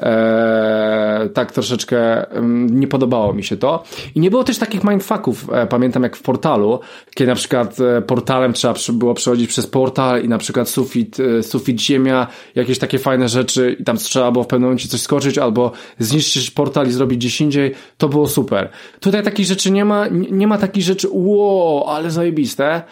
e, 0.03 1.29
tak 1.35 1.53
troszeczkę 1.53 2.27
nie 2.71 2.89
podobało 2.89 3.33
mi 3.33 3.45
się 3.45 3.57
to. 3.57 3.83
I 4.15 4.21
nie 4.21 4.31
było 4.31 4.45
też 4.45 4.59
takich 4.59 4.85
mindfucków, 4.85 5.51
e, 5.53 5.67
pamiętam 5.67 6.03
jak 6.03 6.17
w 6.17 6.23
portalu, 6.23 6.81
kiedy 7.15 7.31
na 7.31 7.35
przykład 7.35 7.81
e, 7.81 8.03
portalem 8.03 8.53
trzeba 8.53 8.75
było 8.93 9.15
przechodzić 9.15 9.49
przez 9.49 9.67
portal 9.67 10.25
i 10.25 10.29
na 10.29 10.39
przykład 10.39 10.69
sufit, 10.69 11.21
e, 11.21 11.43
sufit 11.43 11.81
ziemia, 11.81 12.27
jakieś 12.55 12.79
takie 12.79 12.99
fajne 12.99 13.29
rzeczy 13.29 13.77
i 13.81 13.85
tam 13.85 13.97
trzeba 13.97 14.31
było 14.31 14.45
w 14.45 14.47
pewnym 14.47 14.69
momencie 14.69 14.89
coś 14.89 15.01
skoczyć 15.01 15.39
albo 15.39 15.73
zniszczyć 15.99 16.51
portal 16.51 16.89
i 16.89 16.93
zrobić 16.93 17.19
gdzieś 17.19 17.41
indziej, 17.41 17.75
to 17.99 18.09
było 18.09 18.29
super. 18.29 18.71
Tutaj 19.01 19.23
takich 19.23 19.47
rzeczy 19.47 19.71
nie 19.71 19.85
ma, 19.85 20.07
nie 20.11 20.47
ma 20.47 20.59
takich 20.59 20.83
rzeczy, 20.83 21.09
wow, 21.13 21.85
ale 21.89 22.11
zajebiste 22.11 22.83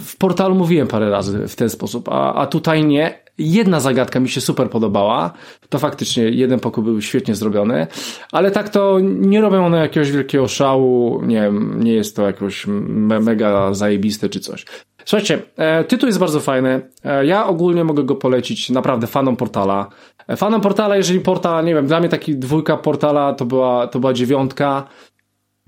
w 0.00 0.16
portalu 0.16 0.54
mówiłem 0.54 0.88
parę 0.88 1.10
razy 1.10 1.48
w 1.48 1.56
ten 1.56 1.70
sposób, 1.70 2.08
a, 2.08 2.34
a 2.34 2.46
tutaj 2.46 2.84
nie. 2.84 3.18
jedna 3.38 3.80
zagadka 3.80 4.20
mi 4.20 4.28
się 4.28 4.40
super 4.40 4.70
podobała. 4.70 5.32
To 5.68 5.78
faktycznie 5.78 6.24
jeden 6.24 6.60
pokój 6.60 6.84
był 6.84 7.00
świetnie 7.00 7.34
zrobiony, 7.34 7.86
ale 8.32 8.50
tak 8.50 8.68
to 8.68 8.98
nie 9.02 9.40
robią 9.40 9.66
one 9.66 9.78
jakiegoś 9.78 10.12
wielkiego 10.12 10.48
szału, 10.48 11.22
nie 11.22 11.40
wiem, 11.40 11.84
nie 11.84 11.92
jest 11.92 12.16
to 12.16 12.26
jakoś 12.26 12.66
me 12.66 13.20
mega 13.20 13.74
zajebiste 13.74 14.28
czy 14.28 14.40
coś. 14.40 14.64
Słuchajcie, 15.04 15.42
e, 15.56 15.84
tytuł 15.84 16.06
jest 16.06 16.18
bardzo 16.18 16.40
fajny. 16.40 16.80
E, 17.04 17.26
ja 17.26 17.46
ogólnie 17.46 17.84
mogę 17.84 18.04
go 18.04 18.14
polecić 18.14 18.70
naprawdę 18.70 19.06
fanom 19.06 19.36
portala. 19.36 19.88
E, 20.28 20.36
fanom 20.36 20.60
portala, 20.60 20.96
jeżeli 20.96 21.20
portal, 21.20 21.64
nie 21.64 21.74
wiem, 21.74 21.86
dla 21.86 22.00
mnie 22.00 22.08
taki 22.08 22.36
dwójka 22.36 22.76
portala 22.76 23.32
to 23.32 23.44
była, 23.44 23.86
to 23.86 24.00
była 24.00 24.12
dziewiątka. 24.12 24.88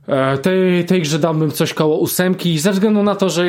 E, 0.09 0.39
tej, 0.39 0.85
tej 0.85 1.03
grze 1.03 1.19
dałbym 1.19 1.51
coś 1.51 1.75
koło 1.75 1.99
ósemki, 1.99 2.59
ze 2.59 2.73
względu 2.73 3.03
na 3.03 3.15
to, 3.15 3.29
że, 3.31 3.45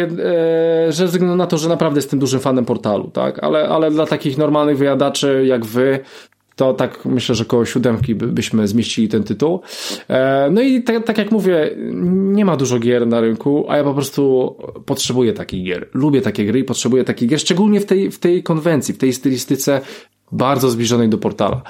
e, 0.87 0.91
ze 0.91 1.05
względu 1.05 1.35
na 1.35 1.47
to, 1.47 1.57
że 1.57 1.69
naprawdę 1.69 1.97
jestem 1.97 2.19
dużym 2.19 2.39
fanem 2.39 2.65
portalu, 2.65 3.11
tak? 3.13 3.43
Ale, 3.43 3.69
ale 3.69 3.91
dla 3.91 4.05
takich 4.05 4.37
normalnych 4.37 4.77
wyjadaczy 4.77 5.43
jak 5.47 5.65
wy, 5.65 5.99
to 6.55 6.73
tak 6.73 7.05
myślę, 7.05 7.35
że 7.35 7.45
koło 7.45 7.65
siódemki 7.65 8.15
by, 8.15 8.27
byśmy 8.27 8.67
zmieścili 8.67 9.07
ten 9.07 9.23
tytuł. 9.23 9.61
E, 10.09 10.49
no 10.51 10.61
i 10.61 10.83
tak, 10.83 11.05
tak 11.05 11.17
jak 11.17 11.31
mówię, 11.31 11.75
nie 12.13 12.45
ma 12.45 12.57
dużo 12.57 12.79
gier 12.79 13.07
na 13.07 13.21
rynku, 13.21 13.65
a 13.69 13.77
ja 13.77 13.83
po 13.83 13.93
prostu 13.93 14.55
potrzebuję 14.85 15.33
takich 15.33 15.65
gier. 15.65 15.87
Lubię 15.93 16.21
takie 16.21 16.45
gry 16.45 16.59
i 16.59 16.63
potrzebuję 16.63 17.03
takich 17.03 17.29
gier, 17.29 17.39
szczególnie 17.39 17.79
w 17.79 17.85
tej, 17.85 18.11
w 18.11 18.19
tej 18.19 18.43
konwencji, 18.43 18.93
w 18.93 18.97
tej 18.97 19.13
stylistyce 19.13 19.81
bardzo 20.31 20.69
zbliżonej 20.69 21.09
do 21.09 21.17
portala. 21.17 21.61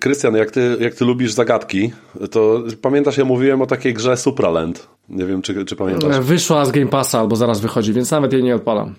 Krystian, 0.00 0.34
jak 0.34 0.50
ty, 0.50 0.76
jak 0.80 0.94
ty 0.94 1.04
lubisz 1.04 1.32
zagadki, 1.32 1.92
to 2.30 2.62
pamiętasz, 2.82 3.18
ja 3.18 3.24
mówiłem 3.24 3.62
o 3.62 3.66
takiej 3.66 3.94
grze 3.94 4.16
Supraland. 4.16 4.88
Nie 5.08 5.26
wiem, 5.26 5.42
czy, 5.42 5.64
czy 5.64 5.76
pamiętasz. 5.76 6.20
Wyszła 6.20 6.64
z 6.64 6.70
Game 6.70 6.86
Passa 6.86 7.20
albo 7.20 7.36
zaraz 7.36 7.60
wychodzi, 7.60 7.92
więc 7.92 8.10
nawet 8.10 8.32
jej 8.32 8.42
nie 8.42 8.54
odpalam. 8.54 8.94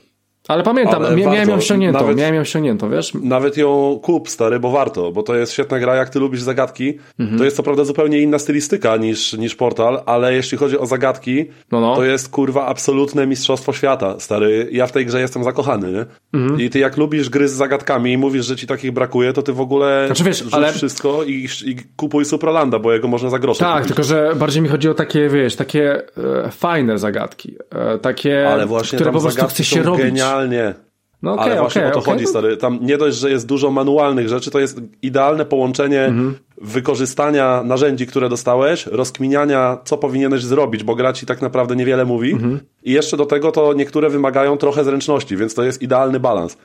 Ale 0.48 0.64
pamiętam, 0.64 1.04
Ale 1.04 1.16
miałem 1.16 1.50
ją 1.50 1.60
ściągniętą, 1.60 2.00
nawet, 2.00 2.18
miałem 2.18 2.36
ją 2.36 2.44
ściągniętą, 2.44 2.90
wiesz? 2.90 3.14
Nawet 3.14 3.58
ją 3.58 4.00
kup, 4.04 4.30
stary, 4.30 4.60
bo 4.60 4.72
warto, 4.72 5.12
bo 5.12 5.24
to 5.24 5.36
jest 5.36 5.54
świetna 5.54 5.80
gra, 5.80 5.96
jak 5.96 6.10
ty 6.10 6.20
lubisz 6.20 6.42
zagadki. 6.42 6.98
Mhm. 7.20 7.38
To 7.38 7.44
jest 7.44 7.58
co 7.58 7.64
prawda 7.64 7.84
zupełnie 7.84 8.20
inna 8.20 8.40
stylistyka 8.40 8.98
niż, 8.98 9.34
niż 9.34 9.56
Portal, 9.56 10.04
ale 10.06 10.34
jeśli 10.34 10.58
chodzi 10.58 10.80
o 10.80 10.86
zagadki, 10.86 11.46
no 11.72 11.82
no. 11.82 11.96
to 11.96 12.04
jest 12.04 12.30
kurwa 12.30 12.66
absolutne 12.66 13.28
mistrzostwo 13.28 13.74
świata, 13.74 14.16
stary. 14.20 14.70
Ja 14.72 14.88
w 14.88 14.92
tej 14.92 15.06
grze 15.06 15.22
jestem 15.22 15.44
zakochany, 15.44 15.92
nie? 15.92 16.06
Mhm. 16.40 16.62
I 16.62 16.70
ty 16.70 16.80
jak 16.80 16.98
lubisz 16.98 17.30
gry 17.30 17.48
z 17.48 17.54
zagadkami 17.54 18.12
i 18.12 18.18
mówisz, 18.18 18.46
że 18.46 18.56
ci 18.56 18.68
takich 18.68 18.92
brakuje, 18.92 19.34
to 19.34 19.42
ty 19.42 19.54
w 19.54 19.62
ogóle 19.62 20.04
znaczy, 20.06 20.24
wiesz, 20.24 20.44
ale... 20.52 20.74
wszystko 20.74 21.24
i, 21.24 21.48
i 21.66 21.76
kupuj 21.96 22.26
Supralanda, 22.26 22.80
bo 22.80 22.94
jego 22.94 23.08
można 23.08 23.30
za 23.30 23.40
grosze 23.40 23.60
Tak, 23.60 23.74
kupić. 23.74 23.88
tylko 23.88 24.04
że 24.04 24.34
bardziej 24.36 24.62
mi 24.62 24.70
chodzi 24.70 24.90
o 24.90 24.94
takie, 24.94 25.30
wiesz, 25.30 25.56
takie 25.56 26.02
e, 26.46 26.52
fajne 26.52 26.98
zagadki. 26.98 27.56
E, 27.72 27.98
takie, 27.98 28.50
ale 28.50 28.66
właśnie 28.66 28.96
które 28.96 29.12
po 29.12 29.22
prostu 29.22 29.48
chce 29.48 29.64
się 29.64 29.84
robić. 29.84 30.22
Genialnie. 30.36 30.74
No 31.22 31.34
okay, 31.34 31.46
Ale 31.46 31.60
właśnie 31.60 31.82
okay, 31.82 31.92
o 31.92 31.94
to 31.94 32.00
okay, 32.00 32.14
chodzi, 32.14 32.28
stary. 32.28 32.58
Tam 32.58 32.80
nie 32.82 32.98
dość, 32.98 33.18
że 33.18 33.30
jest 33.30 33.48
dużo 33.48 33.72
manualnych 33.72 34.30
rzeczy, 34.30 34.52
to 34.52 34.60
jest 34.60 34.82
idealne 35.02 35.46
połączenie 35.46 36.06
mhm. 36.06 36.36
wykorzystania 36.62 37.64
narzędzi, 37.64 38.08
które 38.08 38.30
dostałeś, 38.30 38.86
rozkminiania, 38.86 39.78
co 39.84 39.98
powinieneś 39.98 40.44
zrobić, 40.44 40.84
bo 40.84 40.96
gra 40.96 41.14
ci 41.14 41.26
tak 41.26 41.42
naprawdę 41.42 41.76
niewiele 41.76 42.06
mówi. 42.06 42.32
Mhm. 42.32 42.60
I 42.84 42.92
jeszcze 42.92 43.18
do 43.18 43.26
tego 43.26 43.52
to 43.52 43.74
niektóre 43.74 44.10
wymagają 44.10 44.58
trochę 44.58 44.84
zręczności, 44.84 45.38
więc 45.38 45.56
to 45.56 45.64
jest 45.64 45.82
idealny 45.82 46.20
balans. 46.20 46.58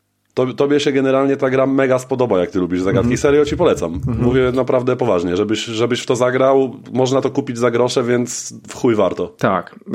Tobie 0.56 0.80
się 0.80 0.92
generalnie 0.92 1.37
ta 1.37 1.50
gra 1.50 1.66
mega 1.66 1.99
spodoba, 1.99 2.38
jak 2.38 2.50
ty 2.50 2.59
lubisz 2.59 2.80
zagadki. 2.80 3.06
Mm 3.06 3.16
-hmm. 3.16 3.20
Serio 3.20 3.44
ci 3.44 3.56
polecam. 3.56 3.90
Mm 3.90 4.00
-hmm. 4.00 4.23
Mówię 4.23 4.52
naprawdę 4.54 4.97
poważnie, 4.97 5.37
żebyś, 5.37 5.64
żebyś 5.64 6.00
w 6.00 6.06
to 6.06 6.16
zagrał. 6.16 6.75
Można 6.92 7.20
to 7.20 7.30
kupić 7.30 7.59
za 7.59 7.70
grosze, 7.70 8.02
więc 8.02 8.54
w 8.68 8.75
chuj 8.75 8.94
warto. 8.94 9.26
Tak. 9.38 9.75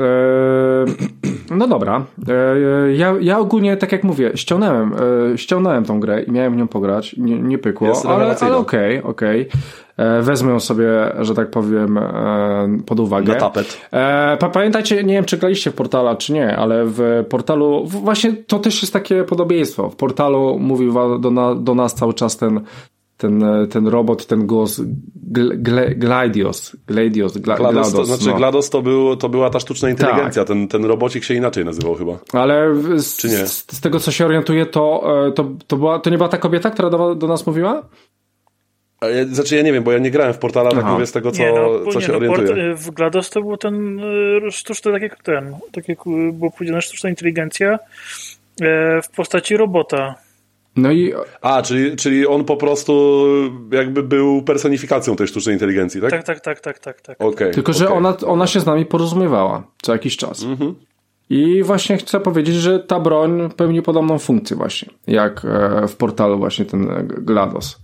no 1.58 1.68
dobra. 1.68 2.04
Eee, 2.28 2.98
ja, 2.98 3.14
ja 3.20 3.38
ogólnie, 3.38 3.76
tak 3.76 3.92
jak 3.92 4.04
mówię, 4.04 4.32
ściągnąłem, 4.34 4.92
e, 5.32 5.38
ściągnąłem 5.38 5.84
tą 5.84 6.00
grę 6.00 6.22
i 6.22 6.32
miałem 6.32 6.54
w 6.54 6.56
nią 6.56 6.68
pograć. 6.68 7.16
Nie, 7.16 7.38
nie 7.38 7.58
pykło, 7.58 7.92
ale, 8.04 8.36
ale 8.40 8.56
okej, 8.56 8.98
okay, 8.98 9.10
okej. 9.10 9.48
Okay. 9.48 9.85
E, 9.96 10.22
wezmę 10.22 10.50
ją 10.52 10.60
sobie, 10.60 10.88
że 11.20 11.34
tak 11.34 11.50
powiem, 11.50 11.98
e, 11.98 12.78
pod 12.86 13.00
uwagę. 13.00 13.32
Na 13.32 13.40
tapet. 13.40 13.80
E, 13.92 14.36
pamiętajcie, 14.52 15.04
nie 15.04 15.14
wiem, 15.14 15.24
czy 15.24 15.36
graliście 15.36 15.70
w 15.70 15.74
portala, 15.74 16.16
czy 16.16 16.32
nie, 16.32 16.56
ale 16.56 16.84
w 16.86 17.24
portalu, 17.28 17.86
właśnie 17.86 18.32
to 18.32 18.58
też 18.58 18.82
jest 18.82 18.92
takie 18.92 19.24
podobieństwo. 19.24 19.90
W 19.90 19.96
portalu 19.96 20.58
mówił 20.58 20.94
do, 21.18 21.30
na, 21.30 21.54
do 21.54 21.74
nas 21.74 21.94
cały 21.94 22.14
czas 22.14 22.36
ten 22.36 22.60
ten, 23.16 23.44
ten 23.70 23.88
robot, 23.88 24.26
ten 24.26 24.46
głos 24.46 24.80
Gladios, 25.96 26.76
Gladios, 26.86 27.38
Gla, 27.38 27.56
GLaDOS, 27.56 27.92
to, 27.92 28.04
znaczy 28.04 28.26
no. 28.26 28.36
GLaDOS 28.36 28.70
to, 28.70 28.82
był, 28.82 29.16
to 29.16 29.28
była 29.28 29.50
ta 29.50 29.60
sztuczna 29.60 29.90
inteligencja, 29.90 30.42
tak. 30.42 30.48
ten, 30.48 30.68
ten 30.68 30.84
robocik 30.84 31.24
się 31.24 31.34
inaczej 31.34 31.64
nazywał 31.64 31.94
chyba. 31.94 32.18
Ale 32.32 32.74
z, 32.96 33.16
Czy 33.16 33.28
nie? 33.28 33.46
z, 33.46 33.66
z 33.72 33.80
tego 33.80 34.00
co 34.00 34.10
się 34.10 34.26
orientuję, 34.26 34.66
to, 34.66 35.04
to, 35.34 35.50
to, 35.66 35.76
była, 35.76 35.98
to 35.98 36.10
nie 36.10 36.16
była 36.16 36.28
ta 36.28 36.38
kobieta, 36.38 36.70
która 36.70 36.90
do, 36.90 37.14
do 37.14 37.26
nas 37.26 37.46
mówiła? 37.46 37.82
Znaczy 39.30 39.56
ja 39.56 39.62
nie 39.62 39.72
wiem, 39.72 39.84
bo 39.84 39.92
ja 39.92 39.98
nie 39.98 40.10
grałem 40.10 40.34
w 40.34 40.38
portala, 40.38 40.70
tak 40.70 40.84
mówię 40.84 41.06
z 41.06 41.12
tego, 41.12 41.32
co, 41.32 41.42
nie, 41.42 41.52
no, 41.52 41.92
co 41.92 42.00
się 42.00 42.12
no, 42.12 42.16
orientuję. 42.16 42.46
Port, 42.46 42.58
y, 42.58 42.74
w 42.74 42.90
GLaDOS 42.90 43.30
to 43.30 43.40
był 43.40 43.56
ten 43.56 43.98
y, 43.98 44.50
sztuczny, 44.50 44.92
tak 44.92 45.02
jak 45.02 45.22
ten, 45.22 45.56
tak 45.72 45.88
jak 45.88 45.98
było 46.32 46.50
powiedziane, 46.50 46.82
sztuczna 46.82 47.10
inteligencja 47.10 47.78
e, 48.62 49.02
w 49.02 49.08
postaci 49.08 49.56
robota. 49.56 50.14
No 50.76 50.92
i... 50.92 51.12
A, 51.40 51.62
czyli, 51.62 51.96
czyli 51.96 52.26
on 52.26 52.44
po 52.44 52.56
prostu 52.56 53.24
jakby 53.72 54.02
był 54.02 54.42
personifikacją 54.42 55.16
tej 55.16 55.26
sztucznej 55.26 55.54
inteligencji, 55.54 56.00
tak? 56.00 56.10
Tak, 56.10 56.24
tak, 56.24 56.40
tak, 56.40 56.60
tak, 56.60 56.80
tak. 56.80 57.00
tak. 57.00 57.20
Okay, 57.20 57.50
Tylko, 57.50 57.72
okay. 57.72 57.80
że 57.80 57.90
ona, 57.90 58.16
ona 58.26 58.46
się 58.46 58.60
z 58.60 58.66
nami 58.66 58.86
porozumiewała 58.86 59.66
co 59.82 59.92
jakiś 59.92 60.16
czas. 60.16 60.42
Mhm. 60.42 60.74
I 61.30 61.62
właśnie 61.62 61.96
chcę 61.96 62.20
powiedzieć, 62.20 62.54
że 62.54 62.80
ta 62.80 63.00
broń 63.00 63.50
pełni 63.56 63.82
podobną 63.82 64.18
funkcję 64.18 64.56
właśnie, 64.56 64.88
jak 65.06 65.44
e, 65.44 65.88
w 65.88 65.96
portalu 65.96 66.38
właśnie 66.38 66.64
ten 66.64 67.08
GLaDOS. 67.08 67.78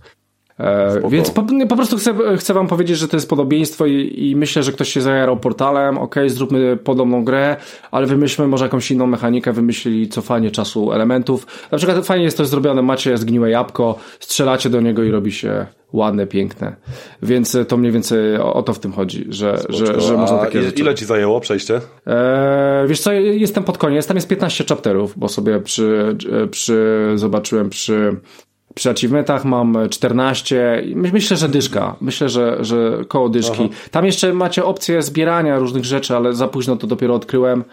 E, 0.59 1.09
więc 1.09 1.31
po, 1.31 1.45
po, 1.69 1.75
prostu 1.75 1.97
chcę, 1.97 2.13
chcę 2.37 2.53
wam 2.53 2.67
powiedzieć, 2.67 2.97
że 2.97 3.07
to 3.07 3.17
jest 3.17 3.29
podobieństwo 3.29 3.85
i, 3.85 4.13
i 4.17 4.35
myślę, 4.35 4.63
że 4.63 4.71
ktoś 4.71 4.89
się 4.89 5.01
zajarał 5.01 5.37
portalem, 5.37 5.97
ok, 5.97 6.15
zróbmy 6.27 6.77
podobną 6.77 7.23
grę, 7.23 7.57
ale 7.91 8.07
wymyślmy 8.07 8.47
może 8.47 8.65
jakąś 8.65 8.91
inną 8.91 9.07
mechanikę, 9.07 9.53
wymyślili 9.53 10.09
cofanie 10.09 10.51
czasu 10.51 10.91
elementów. 10.91 11.47
Na 11.71 11.77
przykład 11.77 12.05
fajnie 12.05 12.25
jest 12.25 12.37
to 12.37 12.45
zrobione, 12.45 12.81
macie 12.81 13.17
zgniłe 13.17 13.49
jabłko, 13.49 13.99
strzelacie 14.19 14.69
do 14.69 14.81
niego 14.81 15.03
i 15.03 15.11
robi 15.11 15.31
się 15.31 15.65
ładne, 15.93 16.27
piękne. 16.27 16.75
Więc 17.21 17.57
to 17.67 17.77
mniej 17.77 17.91
więcej 17.91 18.37
o, 18.37 18.53
o 18.53 18.63
to 18.63 18.73
w 18.73 18.79
tym 18.79 18.91
chodzi, 18.91 19.25
że, 19.29 19.59
że, 19.69 20.01
że 20.01 20.17
można 20.17 20.37
takie 20.37 20.61
rzeczy. 20.61 20.81
Ile 20.81 20.95
ci 20.95 21.05
zajęło 21.05 21.39
przejście? 21.39 21.81
Eee, 22.05 22.87
wiesz 22.87 22.99
co, 22.99 23.11
jestem 23.11 23.63
pod 23.63 23.77
koniec, 23.77 24.07
tam 24.07 24.17
jest 24.17 24.27
15 24.27 24.63
chapterów, 24.69 25.13
bo 25.19 25.27
sobie 25.27 25.59
przy, 25.59 26.17
przy 26.51 27.11
zobaczyłem 27.15 27.69
przy 27.69 28.15
przy 28.73 28.89
achievementach 28.89 29.45
mam 29.45 29.77
14. 29.89 30.83
Myślę, 30.95 31.37
że 31.37 31.49
dyszka. 31.49 31.95
Myślę, 32.01 32.29
że, 32.29 32.57
że 32.61 33.05
koło 33.07 33.29
dyszki. 33.29 33.69
Aha. 33.71 33.89
Tam 33.91 34.05
jeszcze 34.05 34.33
macie 34.33 34.65
opcję 34.65 35.01
zbierania 35.01 35.59
różnych 35.59 35.85
rzeczy, 35.85 36.15
ale 36.15 36.33
za 36.33 36.47
późno 36.47 36.75
to 36.75 36.87
dopiero 36.87 37.15
odkryłem, 37.15 37.63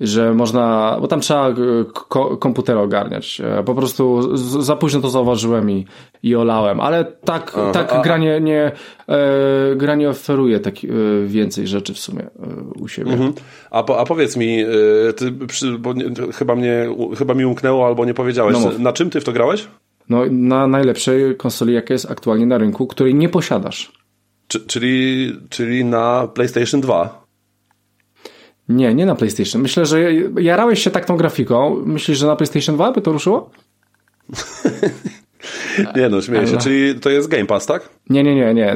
że 0.00 0.34
można, 0.34 0.96
bo 1.00 1.08
tam 1.08 1.20
trzeba 1.20 1.48
e, 1.48 1.54
ko 1.92 2.36
komputer 2.36 2.78
ogarniać. 2.78 3.40
E, 3.44 3.62
po 3.64 3.74
prostu 3.74 4.36
za 4.62 4.76
późno 4.76 5.00
to 5.00 5.10
zauważyłem 5.10 5.70
i, 5.70 5.86
i 6.22 6.36
olałem. 6.36 6.80
Ale 6.80 7.04
tak, 7.04 7.52
Aha, 7.56 7.70
tak 7.72 8.02
gra, 8.02 8.18
nie, 8.18 8.40
nie, 8.40 8.72
e, 9.08 9.76
gra 9.76 9.94
nie 9.94 10.08
oferuje 10.08 10.60
tak 10.60 10.74
e, 10.74 10.88
więcej 11.26 11.66
rzeczy 11.66 11.94
w 11.94 11.98
sumie 11.98 12.22
e, 12.22 12.30
u 12.80 12.88
siebie. 12.88 13.12
Mhm. 13.12 13.32
A, 13.70 13.82
po, 13.82 14.00
a 14.00 14.04
powiedz 14.04 14.36
mi, 14.36 14.60
e, 14.60 15.12
ty, 15.12 15.32
przy, 15.32 15.78
bo 15.78 15.92
nie, 15.92 16.04
chyba, 16.34 16.54
mnie, 16.54 16.88
chyba 17.18 17.34
mi 17.34 17.44
umknęło 17.44 17.86
albo 17.86 18.04
nie 18.04 18.14
powiedziałeś, 18.14 18.56
no 18.62 18.70
na 18.78 18.92
czym 18.92 19.10
ty 19.10 19.20
w 19.20 19.24
to 19.24 19.32
grałeś? 19.32 19.68
No, 20.08 20.22
na 20.30 20.66
najlepszej 20.66 21.36
konsoli, 21.36 21.74
jaka 21.74 21.94
jest 21.94 22.10
aktualnie 22.10 22.46
na 22.46 22.58
rynku, 22.58 22.86
której 22.86 23.14
nie 23.14 23.28
posiadasz. 23.28 23.92
czyli, 24.66 25.32
czyli 25.48 25.84
na 25.84 26.28
PlayStation 26.34 26.80
2? 26.80 27.26
Nie, 28.68 28.94
nie 28.94 29.06
na 29.06 29.14
PlayStation. 29.14 29.62
Myślę, 29.62 29.86
że 29.86 30.14
jarałeś 30.40 30.82
się 30.82 30.90
tak 30.90 31.04
tą 31.04 31.16
grafiką. 31.16 31.82
Myślisz, 31.86 32.18
że 32.18 32.26
na 32.26 32.36
PlayStation 32.36 32.74
2 32.74 32.92
by 32.92 33.00
to 33.00 33.12
ruszyło? 33.12 33.50
Nie 35.96 36.08
no, 36.08 36.22
śmieję 36.22 36.46
się. 36.46 36.56
Czyli 36.56 37.00
to 37.00 37.10
jest 37.10 37.28
Game 37.28 37.46
Pass, 37.46 37.66
tak? 37.66 37.88
Nie, 38.10 38.22
nie, 38.22 38.34
nie, 38.34 38.54
nie. 38.54 38.74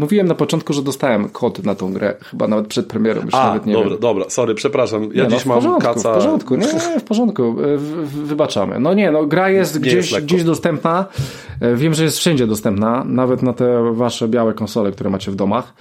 Mówiłem 0.00 0.26
na 0.26 0.34
początku, 0.34 0.72
że 0.72 0.82
dostałem 0.82 1.28
kod 1.28 1.64
na 1.64 1.74
tą 1.74 1.92
grę, 1.92 2.14
chyba 2.20 2.48
nawet 2.48 2.66
przed 2.66 2.86
premierą. 2.86 3.22
Już 3.22 3.34
A, 3.34 3.46
nawet 3.46 3.66
nie 3.66 3.72
dobra, 3.72 3.90
wiem. 3.90 3.98
dobra, 3.98 4.24
sorry, 4.28 4.54
przepraszam. 4.54 5.02
Ja 5.02 5.08
nie, 5.08 5.30
no, 5.30 5.36
dziś 5.36 5.46
mam 5.46 5.80
kaca. 5.80 6.12
W 6.12 6.14
porządku, 6.14 6.56
nie, 6.56 6.66
nie, 6.66 7.00
w 7.00 7.04
porządku. 7.04 7.54
Wybaczamy. 8.04 8.80
No 8.80 8.94
nie, 8.94 9.10
no 9.10 9.26
gra 9.26 9.50
jest 9.50 9.80
gdzieś, 9.80 10.12
jest 10.12 10.24
gdzieś 10.24 10.44
dostępna. 10.44 11.06
E, 11.60 11.76
wiem, 11.76 11.94
że 11.94 12.04
jest 12.04 12.18
wszędzie 12.18 12.46
dostępna, 12.46 13.04
nawet 13.06 13.42
na 13.42 13.52
te 13.52 13.92
wasze 13.92 14.28
białe 14.28 14.54
konsole, 14.54 14.92
które 14.92 15.10
macie 15.10 15.30
w 15.30 15.36
domach. 15.36 15.74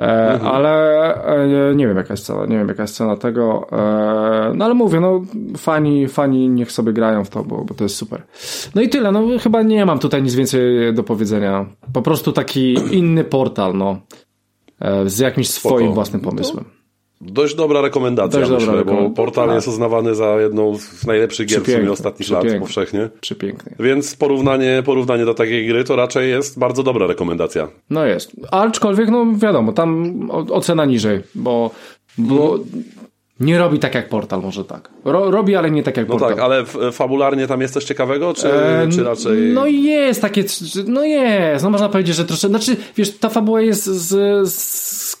E, 0.00 0.32
mhm. 0.32 0.52
Ale 0.54 1.14
e, 1.24 1.74
nie 1.74 1.86
wiem 1.86 1.96
jaka 1.96 2.12
jest 2.12 2.26
cena, 2.26 2.46
nie 2.46 2.58
wiem 2.58 2.68
jaka 2.68 2.82
jest 2.82 2.96
cena 2.96 3.16
tego, 3.16 3.66
e, 3.72 4.52
no 4.54 4.64
ale 4.64 4.74
mówię, 4.74 5.00
no 5.00 5.22
fani, 5.56 6.08
fani 6.08 6.48
niech 6.48 6.72
sobie 6.72 6.92
grają 6.92 7.24
w 7.24 7.30
to, 7.30 7.44
bo, 7.44 7.64
bo 7.64 7.74
to 7.74 7.84
jest 7.84 7.96
super. 7.96 8.22
No 8.74 8.82
i 8.82 8.88
tyle, 8.88 9.12
no 9.12 9.26
chyba 9.40 9.62
nie 9.62 9.86
mam 9.86 9.98
tutaj 9.98 10.22
nic 10.22 10.34
więcej 10.34 10.94
do 10.94 11.02
powiedzenia. 11.02 11.66
Po 11.92 12.02
prostu 12.02 12.32
taki 12.32 12.74
inny 12.90 13.24
portal, 13.24 13.76
no, 13.76 14.00
z 15.06 15.18
jakimś 15.18 15.50
Spoko. 15.50 15.74
swoim 15.74 15.92
własnym 15.92 16.22
pomysłem. 16.22 16.79
Dość 17.20 17.54
dobra 17.54 17.80
rekomendacja, 17.80 18.40
Dość 18.40 18.52
myślę, 18.52 18.66
dobra 18.76 18.94
bo 18.94 19.10
portal 19.10 19.46
Tak. 19.46 19.54
jest 19.54 19.68
uznawany 19.68 20.14
za 20.14 20.40
jedną 20.40 20.78
z 20.78 21.06
najlepszych 21.06 21.46
gier 21.46 21.62
w 21.62 21.66
sumie 21.72 21.92
ostatnich 21.92 22.30
lat 22.30 22.44
powszechnie. 22.60 23.08
Przepiękny. 23.20 23.74
Więc 23.80 24.16
porównanie, 24.16 24.82
porównanie 24.86 25.24
do 25.24 25.34
takiej 25.34 25.66
gry 25.66 25.84
to 25.84 25.96
raczej 25.96 26.30
jest 26.30 26.58
bardzo 26.58 26.82
dobra 26.82 27.06
rekomendacja. 27.06 27.68
No 27.90 28.04
jest. 28.06 28.32
Aczkolwiek, 28.50 29.08
no 29.08 29.26
wiadomo, 29.36 29.72
tam 29.72 30.14
ocena 30.30 30.84
niżej, 30.84 31.20
bo, 31.34 31.70
bo 32.18 32.58
nie 33.40 33.58
robi 33.58 33.78
tak 33.78 33.94
jak 33.94 34.08
portal, 34.08 34.42
może 34.42 34.64
tak. 34.64 34.88
Ro, 35.04 35.30
robi, 35.30 35.56
ale 35.56 35.70
nie 35.70 35.82
tak 35.82 35.96
jak 35.96 36.08
No 36.08 36.12
portal. 36.12 36.30
tak, 36.30 36.38
ale 36.40 36.64
fabularnie 36.92 37.46
tam 37.46 37.60
jest 37.60 37.74
coś 37.74 37.84
ciekawego, 37.84 38.34
czy, 38.34 38.52
E, 38.52 38.88
czy 38.92 39.04
raczej... 39.04 39.38
No 39.54 39.66
i 39.66 39.82
jest 39.82 40.22
takie, 40.22 40.44
no 40.86 41.04
jest, 41.04 41.64
no 41.64 41.70
można 41.70 41.88
powiedzieć, 41.88 42.16
że 42.16 42.24
troszeczkę, 42.24 42.48
znaczy, 42.48 42.76
wiesz, 42.96 43.18
ta 43.18 43.28
fabuła 43.28 43.60
jest 43.60 43.84
z, 43.84 44.50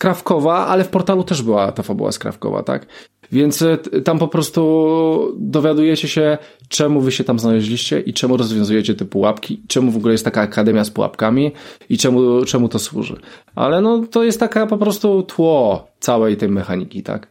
skrawkowa, 0.00 0.66
ale 0.66 0.84
w 0.84 0.88
portalu 0.88 1.24
też 1.24 1.42
była 1.42 1.72
ta 1.72 1.82
fabuła 1.82 2.12
skrawkowa, 2.12 2.62
tak? 2.62 2.86
Więc 3.32 3.62
e, 3.62 3.78
tam 4.04 4.18
po 4.18 4.28
prostu 4.28 5.34
dowiadujecie 5.38 6.08
się, 6.08 6.38
czemu 6.68 7.00
wy 7.00 7.12
się 7.12 7.24
tam 7.24 7.38
znaleźliście 7.38 8.00
i 8.00 8.12
czemu 8.12 8.36
rozwiązujecie 8.36 8.94
te 8.94 9.04
pułapki, 9.04 9.62
czemu 9.68 9.90
w 9.90 9.96
ogóle 9.96 10.12
jest 10.12 10.24
taka 10.24 10.40
akademia 10.40 10.84
z 10.84 10.90
pułapkami 10.90 11.52
i 11.88 11.98
czemu, 11.98 12.44
czemu 12.44 12.68
to 12.68 12.78
służy. 12.78 13.16
Ale 13.54 13.80
no, 13.80 14.02
to 14.10 14.24
jest 14.24 14.40
taka 14.40 14.66
po 14.66 14.78
prostu 14.78 15.22
tło 15.22 15.86
całej 15.98 16.36
tej 16.36 16.48
mechaniki, 16.48 17.02
tak? 17.02 17.28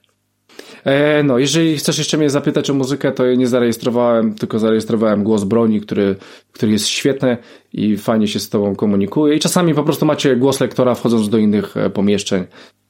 E, 0.85 1.23
no, 1.23 1.37
jeżeli 1.39 1.77
chcesz 1.77 1.97
jeszcze 1.97 2.17
mnie 2.17 2.29
zapytać 2.29 2.69
o 2.69 2.73
muzykę, 2.73 3.11
to 3.11 3.33
nie 3.33 3.47
zarejestrowałem, 3.47 4.33
tylko 4.35 4.59
zarejestrowałem 4.59 5.23
głos 5.23 5.43
broni, 5.43 5.81
który, 5.81 6.15
który 6.51 6.71
jest 6.71 6.87
świetny 6.87 7.37
i 7.73 7.97
fajnie 7.97 8.27
się 8.27 8.39
z 8.39 8.49
tobą 8.49 8.75
komunikuje. 8.75 9.35
I 9.35 9.39
czasami 9.39 9.73
po 9.73 9.83
prostu 9.83 10.05
macie 10.05 10.35
głos 10.35 10.59
lektora 10.59 10.95
wchodząc 10.95 11.29
do 11.29 11.37
innych 11.37 11.77
e, 11.77 11.89
pomieszczeń. 11.89 12.43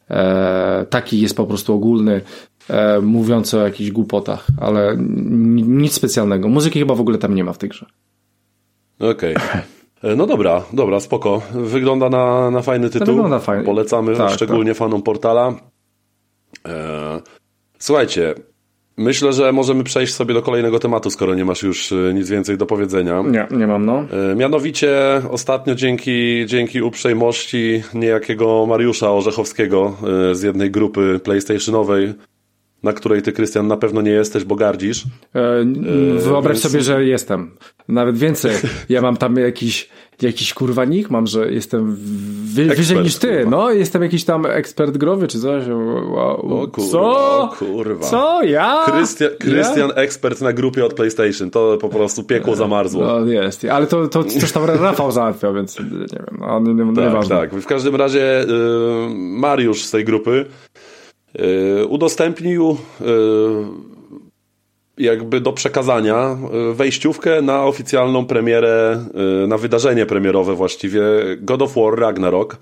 E, 0.10 0.86
taki 0.90 1.22
jest 1.22 1.38
po 1.38 1.46
prostu 1.46 1.74
ogólny, 1.74 2.22
e, 2.70 3.02
mówiący 3.02 3.60
o 3.60 3.64
jakichś 3.64 3.92
głupotach, 3.92 4.48
ale 4.62 4.96
nic 5.68 5.94
specjalnego. 5.94 6.48
Muzyki 6.50 6.80
chyba 6.80 6.96
w 6.96 7.02
ogóle 7.02 7.18
tam 7.18 7.36
nie 7.36 7.44
ma 7.44 7.54
w 7.54 7.58
tej 7.58 7.70
grze. 7.70 7.86
Okej. 9.00 9.36
E, 10.04 10.16
No 10.16 10.26
dobra, 10.28 10.64
dobra, 10.74 11.00
spoko. 11.00 11.42
Wygląda 11.54 12.10
na, 12.10 12.52
na 12.52 12.62
fajny 12.62 12.90
tytuł. 12.90 13.08
wygląda 13.08 13.40
fajnie. 13.40 13.66
Polecamy 13.66 14.16
Tak, 14.16 14.32
szczególnie 14.32 14.74
fanom 14.74 15.02
portala. 15.02 15.54
E, 16.68 17.22
słuchajcie, 17.80 18.36
myślę, 18.98 19.34
że 19.34 19.52
możemy 19.52 19.84
przejść 19.84 20.14
sobie 20.14 20.34
do 20.34 20.42
kolejnego 20.42 20.80
tematu, 20.80 21.10
skoro 21.10 21.36
nie 21.36 21.46
masz 21.46 21.64
już 21.64 21.92
e, 21.92 22.14
nic 22.14 22.30
więcej 22.30 22.58
do 22.58 22.66
powiedzenia. 22.66 23.22
Nie, 23.22 23.48
nie 23.52 23.68
mam, 23.68 23.86
no. 23.86 24.06
E, 24.32 24.36
Mianowicie 24.36 25.22
ostatnio 25.30 25.76
dzięki, 25.76 26.46
dzięki 26.46 26.82
uprzejmości 26.82 27.84
niejakiego 27.94 28.66
Mariusza 28.66 29.12
Orzechowskiego 29.12 29.96
e, 30.32 30.36
z 30.36 30.42
jednej 30.42 30.72
grupy 30.72 31.20
PlayStationowej, 31.24 32.14
na 32.84 32.94
której 32.94 33.22
ty, 33.22 33.32
Krystian, 33.32 33.68
na 33.68 33.78
pewno 33.78 34.02
nie 34.02 34.12
jesteś, 34.12 34.44
bo 34.44 34.56
gardzisz. 34.56 35.04
E, 35.36 35.60
n- 35.60 36.18
Wyobraź 36.20 36.54
więc- 36.58 36.64
sobie, 36.72 36.82
że 36.84 37.06
jestem. 37.06 37.52
Nawet 37.88 38.18
więcej. 38.18 38.52
Ja 38.90 39.02
mam 39.02 39.18
tam 39.18 39.36
jakiś, 39.36 39.90
jakiś 40.22 40.54
kurwa 40.54 40.86
nick, 40.86 41.10
mam, 41.10 41.28
że 41.28 41.52
jestem 41.52 41.96
wy, 42.54 42.62
Ekspert, 42.62 42.78
wyżej 42.80 43.00
niż 43.04 43.16
ty. 43.16 43.28
kurwa. 43.28 43.50
No, 43.50 43.72
jestem 43.72 44.02
jakiś 44.04 44.24
tam 44.24 44.46
ekspert 44.46 44.98
growy 44.98 45.28
czy 45.28 45.40
coś. 45.40 45.64
Wow. 45.68 46.62
O 46.64 46.68
kurwa, 46.68 46.92
Co? 46.92 47.02
o 47.44 47.48
kurwa. 47.60 48.08
Co? 48.10 48.44
Ja? 48.44 48.84
Krystian, 48.86 49.30
Krystian 49.40 49.92
ekspert 49.96 50.42
na 50.42 50.54
grupie 50.54 50.86
od 50.86 50.94
PlayStation. 50.94 51.50
To 51.52 51.78
po 51.82 51.90
prostu 51.90 52.24
piekło 52.24 52.56
zamarzło. 52.56 53.06
No 53.06 53.26
jest, 53.26 53.66
ale 53.66 53.88
to, 53.88 54.08
to 54.08 54.24
coś 54.24 54.52
tam 54.52 54.66
Rafał 54.66 55.12
załatwiał, 55.12 55.54
więc 55.54 55.80
nie 55.80 55.86
wiem, 55.86 56.38
no, 56.40 56.60
nie, 56.60 56.74
nie, 56.74 56.96
tak, 56.96 57.06
nieważne. 57.06 57.36
tak. 57.36 57.54
W 57.56 57.66
każdym 57.66 57.96
razie 57.96 58.42
y, 58.44 58.46
Mariusz 59.16 59.84
z 59.84 59.92
tej 59.92 60.06
grupy 60.06 60.46
udostępnił 61.90 62.78
y, 63.02 63.06
jakby 64.98 65.42
do 65.42 65.54
przekazania 65.54 66.38
y, 66.72 66.74
wejściówkę 66.74 67.42
na 67.42 67.64
oficjalną 67.66 68.26
premierę, 68.26 69.06
na 69.48 69.58
wydarzenie 69.58 70.06
premierowe 70.06 70.56
właściwie 70.56 71.02
God 71.38 71.62
of 71.62 71.76
War 71.76 72.00
Ragnarok 72.00 72.58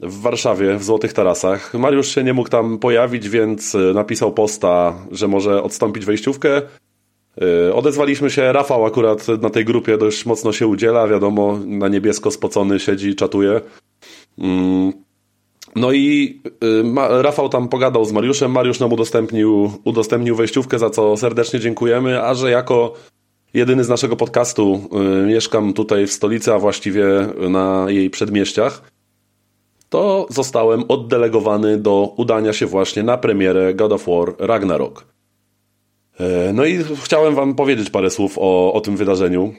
w 0.00 0.20
Warszawie, 0.20 0.76
w 0.76 0.84
Złotych 0.84 1.12
Tarasach. 1.12 1.74
Mariusz 1.74 2.14
się 2.14 2.24
nie 2.24 2.32
mógł 2.32 2.48
tam 2.48 2.78
pojawić, 2.78 3.28
więc 3.28 3.76
napisał 3.94 4.32
posta, 4.32 4.94
że 5.10 5.28
może 5.28 5.62
odstąpić 5.62 6.04
wejściówkę. 6.04 6.62
Odezwaliśmy 7.74 8.30
się, 8.30 8.52
Rafał 8.52 8.86
akurat 8.86 9.28
na 9.28 9.50
tej 9.50 9.64
grupie 9.64 9.98
dość 9.98 10.26
mocno 10.26 10.52
się 10.52 10.66
udziela, 10.66 11.08
wiadomo, 11.08 11.58
na 11.66 11.88
niebiesko 11.88 12.30
spocony 12.30 12.80
siedzi 12.80 13.14
czatuje. 13.14 13.60
No 15.76 15.92
i 15.92 16.40
y, 16.64 17.22
Rafał 17.22 17.48
tam 17.48 17.68
pogadał 17.68 18.04
z 18.04 18.12
Mariuszem, 18.12 18.50
Mariusz 18.50 18.80
nam 18.80 18.92
udostępnił, 18.92 19.72
udostępnił 19.84 20.36
wejściówkę, 20.36 20.78
za 20.78 20.90
co 20.90 21.16
serdecznie 21.16 21.60
dziękujemy, 21.60 22.22
a 22.22 22.34
że 22.34 22.50
jako 22.50 22.92
jedyny 23.54 23.84
z 23.84 23.88
naszego 23.88 24.16
podcastu 24.16 24.80
y, 25.22 25.26
mieszkam 25.26 25.72
tutaj 25.72 26.06
w 26.06 26.12
stolicy, 26.12 26.52
a 26.54 26.58
właściwie 26.58 27.04
na 27.50 27.86
jej 27.88 28.10
przedmieściach, 28.10 28.92
to 29.88 30.26
zostałem 30.30 30.84
oddelegowany 30.88 31.78
do 31.78 32.14
udania 32.16 32.52
się 32.52 32.66
właśnie 32.66 33.02
na 33.02 33.18
premierę 33.18 33.74
God 33.74 33.92
of 33.92 34.06
War 34.06 34.34
Ragnarok. 34.38 35.06
E, 36.20 36.52
No 36.52 36.64
i 36.64 36.84
chciałem 37.04 37.34
wam 37.34 37.54
powiedzieć 37.54 37.90
parę 37.90 38.10
słów 38.10 38.38
o, 38.38 38.72
o 38.72 38.80
tym 38.80 38.96
wydarzeniu. 38.96 39.54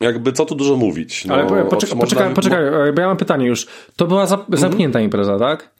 Jakby 0.00 0.32
co 0.32 0.44
tu 0.44 0.54
dużo 0.54 0.76
mówić. 0.76 1.24
No, 1.24 1.34
Ale 1.34 1.44
poczekaj, 1.44 1.70
poczekaj, 1.70 1.96
można- 1.96 2.30
poczekaj, 2.34 2.92
bo 2.94 3.00
ja 3.00 3.06
mam 3.06 3.16
pytanie 3.16 3.46
już. 3.46 3.66
To 3.96 4.06
była 4.06 4.22
Mhm. 4.22 4.46
zamknięta 4.52 5.00
impreza, 5.00 5.38
tak? 5.38 5.70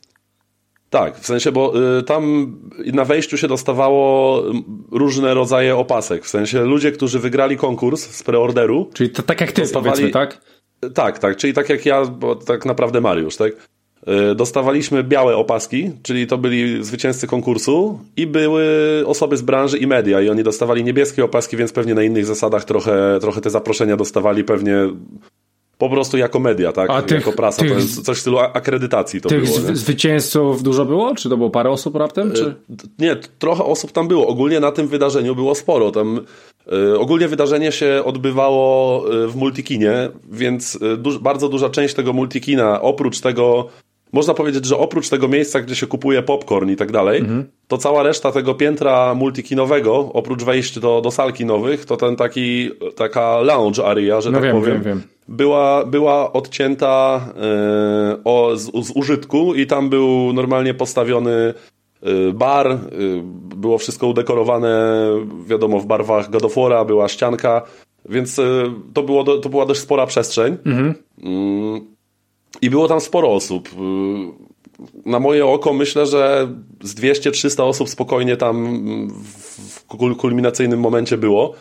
Tak, 0.91 1.19
w 1.19 1.27
sensie, 1.27 1.53
bo 1.53 1.73
y, 1.99 2.03
tam 2.03 2.53
na 2.93 3.05
wejściu 3.05 3.37
się 3.37 3.49
dostawało 3.49 4.43
różne 4.91 5.35
rodzaje 5.35 5.77
opasek. 5.77 6.25
W 6.25 6.29
sensie 6.29 6.65
ludzie, 6.65 6.93
którzy 6.93 7.19
wygrali 7.19 7.57
konkurs 7.57 8.11
z 8.11 8.23
preorderu. 8.23 8.91
Czyli 8.95 9.11
to 9.11 9.23
tak 9.23 9.41
jak 9.41 9.53
ty, 9.53 9.63
Dostawali- 9.63 9.91
powiedzmy, 9.91 10.11
tak? 10.11 10.41
Tak, 10.95 11.19
tak, 11.19 11.37
czyli 11.37 11.53
tak 11.53 11.69
jak 11.69 11.87
ja, 11.87 12.05
bo 12.05 12.37
tak 12.37 12.65
naprawdę 12.65 13.01
Mariusz, 13.01 13.37
tak? 13.37 13.53
Y, 14.31 14.35
Dostawaliśmy 14.35 15.05
białe 15.05 15.37
opaski, 15.37 15.91
czyli 16.03 16.27
to 16.27 16.39
byli 16.39 16.85
zwycięzcy 16.85 17.27
konkursu 17.27 17.99
i 18.17 18.27
były 18.27 18.65
osoby 19.07 19.37
z 19.37 19.43
branży 19.43 19.79
i 19.79 19.87
media 19.87 20.21
i 20.21 20.29
oni 20.29 20.43
dostawali 20.43 20.85
niebieskie 20.85 21.25
opaski, 21.25 21.57
więc 21.57 21.73
pewnie 21.73 21.95
na 21.95 22.03
innych 22.03 22.27
zasadach 22.27 22.65
trochę, 22.65 23.19
trochę 23.21 23.41
te 23.41 23.51
zaproszenia 23.51 23.97
dostawali 23.97 24.45
pewnie 24.45 24.77
po 25.79 25.89
prostu 25.91 26.17
jako 26.17 26.39
media, 26.39 26.73
tak? 26.73 26.91
A 26.91 27.03
tych- 27.03 27.19
jako 27.19 27.33
prasa, 27.33 27.63
tych- 27.63 27.73
to 27.73 27.79
jest 27.79 28.05
coś 28.05 28.17
w 28.17 28.21
stylu 28.21 28.39
akredytacji 28.39 29.21
to 29.21 29.29
Tych 29.29 29.45
było. 29.45 29.59
nie? 29.71 29.77
zwycięzców 29.77 30.63
dużo 30.63 30.85
było? 30.85 31.15
Czy 31.15 31.29
to 31.29 31.37
było 31.37 31.51
parę 31.51 31.71
osób 31.71 31.97
raptem? 31.97 32.33
Czy? 32.33 32.55
Nie, 32.99 33.17
t- 33.17 33.29
trochę 33.39 33.65
osób 33.65 33.93
tam 33.93 34.09
było. 34.09 34.27
Ogólnie 34.27 34.61
na 34.61 34.73
tym 34.73 34.89
wydarzeniu 34.89 35.35
było 35.35 35.55
sporo. 35.55 35.91
Tam, 35.91 36.21
y, 36.93 36.99
ogólnie 36.99 37.29
wydarzenie 37.29 37.73
się 37.73 38.03
odbywało 38.05 39.05
w 39.29 39.37
multikinie, 39.37 40.11
więc 40.33 40.79
duż, 40.99 41.19
bardzo 41.19 41.49
duża 41.49 41.71
część 41.71 41.95
tego 41.95 42.13
multikina, 42.13 42.83
oprócz 42.83 43.21
tego, 43.21 43.69
można 44.15 44.35
powiedzieć, 44.35 44.65
że 44.67 44.79
oprócz 44.79 45.09
tego 45.09 45.29
miejsca, 45.29 45.61
gdzie 45.61 45.75
się 45.77 45.87
kupuje 45.87 46.23
popcorn 46.23 46.71
i 46.71 46.77
tak 46.77 46.93
dalej, 46.93 47.21
Mhm. 47.21 47.45
to 47.69 47.79
cała 47.79 48.03
reszta 48.03 48.33
tego 48.33 48.55
piętra 48.55 49.15
multikinowego, 49.15 50.11
oprócz 50.13 50.43
wejść 50.43 50.79
do, 50.79 51.01
do 51.01 51.11
sal 51.11 51.33
kinowych, 51.33 51.85
to 51.85 51.97
ten 51.97 52.17
taki, 52.17 52.71
taka 52.97 53.41
lounge 53.41 53.85
area, 53.87 54.21
że 54.21 54.31
No 54.31 54.37
tak 54.39 54.45
wiem, 54.45 54.57
powiem, 54.61 54.75
wiem, 54.75 54.83
wiem. 54.85 55.03
była, 55.29 55.85
była 55.87 56.33
odcięta 56.33 57.21
e, 57.37 58.19
o, 58.25 58.51
z, 58.57 58.87
z 58.87 58.91
użytku 58.95 59.55
i 59.55 59.67
tam 59.67 59.89
był 59.91 60.33
normalnie 60.33 60.75
postawiony 60.75 61.55
e, 62.03 62.33
bar, 62.33 62.67
e, 62.73 62.79
było 63.57 63.79
wszystko 63.79 64.07
udekorowane, 64.07 64.95
wiadomo, 65.47 65.81
w 65.81 65.87
barwach 65.87 66.31
God 66.31 66.45
of 66.45 66.55
War'a, 66.55 66.87
była 66.87 67.09
ścianka, 67.09 67.63
więc 68.09 68.41
to, 68.95 69.03
było, 69.03 69.25
to 69.25 69.49
była 69.49 69.67
dość 69.67 69.81
spora 69.81 70.07
przestrzeń. 70.07 70.57
Mm, 70.67 71.94
I 72.63 72.71
było 72.71 72.89
tam 72.89 73.01
sporo 73.01 73.33
osób. 73.33 73.69
Y, 73.69 74.45
Na 75.07 75.19
moje 75.21 75.47
oko 75.47 75.73
myślę, 75.73 76.07
że 76.07 76.49
z 76.83 76.95
200-300 76.95 77.63
osób 77.63 77.89
spokojnie 77.89 78.37
tam 78.37 78.79
w 79.69 79.87
kul- 79.87 80.17
kulminacyjnym 80.17 80.81
momencie 80.81 81.17
było. 81.19 81.55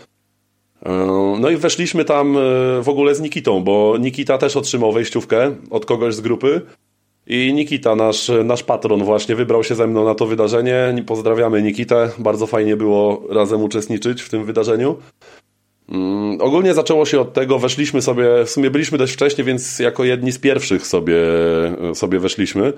E, 0.86 0.92
No 1.40 1.50
i 1.50 1.56
weszliśmy 1.58 2.06
tam 2.06 2.38
e, 2.38 2.42
w 2.82 2.90
ogóle 2.90 3.16
z 3.16 3.22
Nikitą, 3.22 3.64
bo 3.64 3.96
Nikita 4.00 4.38
też 4.38 4.58
otrzymał 4.58 4.92
wejściówkę 4.92 5.56
od 5.70 5.86
kogoś 5.86 6.16
z 6.16 6.22
grupy. 6.22 6.62
I 7.28 7.54
Nikita, 7.54 7.96
nasz, 7.96 8.32
nasz 8.44 8.64
patron, 8.64 9.04
właśnie 9.04 9.36
wybrał 9.36 9.64
się 9.64 9.76
ze 9.76 9.88
mną 9.88 10.06
na 10.06 10.16
to 10.16 10.26
wydarzenie. 10.26 11.04
Pozdrawiamy 11.06 11.62
Nikitę. 11.62 12.10
Bardzo 12.20 12.48
fajnie 12.48 12.76
było 12.78 13.24
razem 13.30 13.62
uczestniczyć 13.64 14.22
w 14.22 14.30
tym 14.30 14.46
wydarzeniu. 14.46 14.96
Mm, 15.94 16.42
Ogólnie 16.42 16.74
zaczęło 16.74 17.06
się 17.06 17.20
od 17.20 17.34
tego, 17.34 17.60
weszliśmy 17.60 18.02
sobie, 18.02 18.46
w 18.46 18.50
sumie 18.50 18.70
byliśmy 18.72 18.98
dość 18.98 19.14
wcześnie, 19.14 19.44
więc 19.44 19.80
jako 19.80 20.04
jedni 20.04 20.32
z 20.32 20.40
pierwszych 20.40 20.88
sobie, 20.88 21.18
sobie 21.94 22.20
weszliśmy. 22.20 22.74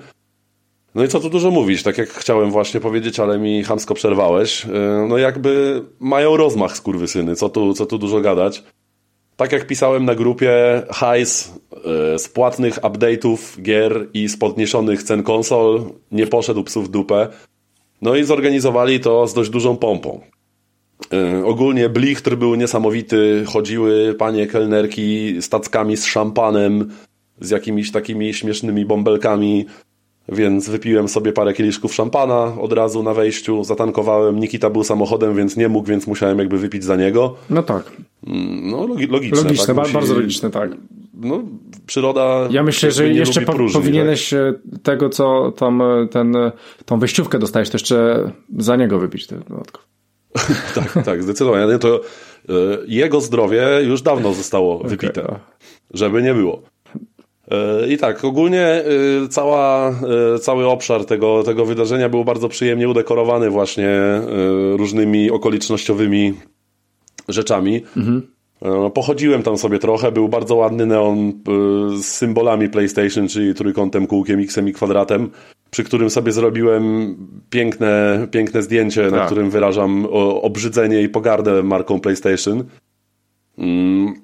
No 0.94 1.04
i 1.04 1.08
co 1.08 1.20
tu 1.20 1.30
dużo 1.30 1.50
mówić, 1.50 1.82
tak 1.82 1.98
jak 1.98 2.08
chciałem 2.08 2.50
właśnie 2.50 2.80
powiedzieć, 2.80 3.20
ale 3.20 3.38
mi 3.38 3.64
chamsko 3.64 3.94
przerwałeś. 3.94 4.64
Yy, 4.64 4.70
No 5.08 5.18
jakby 5.18 5.82
mają 6.00 6.36
rozmach 6.36 6.76
skurwysyny, 6.76 7.36
co 7.36 7.48
tu, 7.48 7.74
co 7.74 7.86
tu 7.86 7.98
dużo 7.98 8.20
gadać. 8.20 8.62
Tak 9.36 9.52
jak 9.52 9.66
pisałem 9.66 10.04
na 10.04 10.14
grupie, 10.14 10.82
hajs 10.90 11.54
yy, 12.12 12.18
z 12.18 12.28
płatnych 12.28 12.78
update'ów 12.80 13.62
gier 13.62 14.06
i 14.14 14.28
z 14.28 14.36
podniesionych 14.36 15.02
cen 15.02 15.22
konsol 15.22 15.84
nie 16.12 16.26
poszedł 16.26 16.64
psów 16.64 16.88
w 16.88 16.90
dupę. 16.90 17.28
No 18.02 18.16
i 18.16 18.24
zorganizowali 18.24 19.00
to 19.00 19.26
z 19.26 19.34
dość 19.34 19.50
dużą 19.50 19.76
pompą. 19.76 20.20
Yy, 21.12 21.46
ogólnie 21.46 21.88
blichtr 21.88 22.36
był 22.36 22.54
niesamowity, 22.54 23.44
chodziły 23.46 24.14
panie 24.18 24.46
kelnerki 24.46 25.36
z 25.42 25.48
tackami 25.48 25.96
z 25.96 26.04
szampanem, 26.04 26.90
z 27.40 27.50
jakimiś 27.50 27.92
takimi 27.92 28.34
śmiesznymi 28.34 28.84
bąbelkami, 28.84 29.66
więc 30.28 30.68
wypiłem 30.68 31.08
sobie 31.08 31.32
parę 31.32 31.52
kieliszków 31.52 31.94
szampana 31.94 32.52
od 32.60 32.72
razu 32.72 33.02
na 33.02 33.14
wejściu, 33.14 33.64
zatankowałem. 33.64 34.40
Nikita 34.40 34.70
był 34.70 34.84
samochodem, 34.84 35.36
więc 35.36 35.56
nie 35.56 35.68
mógł, 35.68 35.88
więc 35.88 36.06
musiałem 36.06 36.38
jakby 36.38 36.58
wypić 36.58 36.84
za 36.84 36.96
niego. 36.96 37.34
No 37.50 37.62
tak. 37.62 37.92
Mm, 38.26 38.70
no 38.70 38.86
logi 38.86 39.06
logiczne. 39.06 39.42
Logiczne, 39.42 39.74
tak? 39.74 39.76
Musi... 39.76 39.94
bardzo 39.94 40.14
logiczne, 40.14 40.50
tak. 40.50 40.70
No, 41.14 41.42
przyroda. 41.86 42.48
Ja 42.50 42.62
myślę, 42.62 42.92
że 42.92 43.08
jeszcze 43.08 43.40
po, 43.40 43.52
próżni, 43.52 43.80
powinieneś 43.80 44.30
tak? 44.30 44.80
tego, 44.82 45.08
co 45.08 45.52
tam 45.52 45.82
ten, 46.10 46.34
tą 46.84 46.98
wejściówkę 46.98 47.38
dostajesz, 47.38 47.70
to 47.70 47.74
jeszcze 47.74 48.30
za 48.58 48.76
niego 48.76 48.98
wypić 48.98 49.26
ten 49.26 49.42
dodatkowo. 49.48 49.95
tak, 50.74 51.04
tak, 51.04 51.22
zdecydowanie. 51.22 51.78
To 51.78 52.00
jego 52.86 53.20
zdrowie 53.20 53.66
już 53.82 54.02
dawno 54.02 54.32
zostało 54.32 54.76
okay. 54.76 54.90
wypite, 54.90 55.38
żeby 55.94 56.22
nie 56.22 56.34
było. 56.34 56.62
I 57.88 57.98
tak, 57.98 58.24
ogólnie 58.24 58.84
cała, 59.30 59.94
cały 60.40 60.66
obszar 60.66 61.04
tego, 61.04 61.42
tego 61.42 61.64
wydarzenia 61.64 62.08
był 62.08 62.24
bardzo 62.24 62.48
przyjemnie 62.48 62.88
udekorowany 62.88 63.50
właśnie 63.50 63.90
różnymi 64.76 65.30
okolicznościowymi 65.30 66.34
rzeczami. 67.28 67.82
Mhm. 67.96 68.22
Pochodziłem 68.94 69.42
tam 69.42 69.58
sobie 69.58 69.78
trochę, 69.78 70.12
był 70.12 70.28
bardzo 70.28 70.54
ładny 70.54 70.86
neon 70.86 71.32
z 72.02 72.04
symbolami 72.04 72.68
PlayStation, 72.68 73.28
czyli 73.28 73.54
trójkątem, 73.54 74.06
kółkiem, 74.06 74.48
xem 74.48 74.68
i 74.68 74.72
kwadratem, 74.72 75.30
przy 75.70 75.84
którym 75.84 76.10
sobie 76.10 76.32
zrobiłem 76.32 77.16
piękne, 77.50 78.26
piękne 78.30 78.62
zdjęcie, 78.62 79.02
tak. 79.02 79.12
na 79.12 79.26
którym 79.26 79.50
wyrażam 79.50 80.06
obrzydzenie 80.42 81.02
i 81.02 81.08
pogardę 81.08 81.62
marką 81.62 82.00
PlayStation. 82.00 82.64
Mm, 83.58 84.14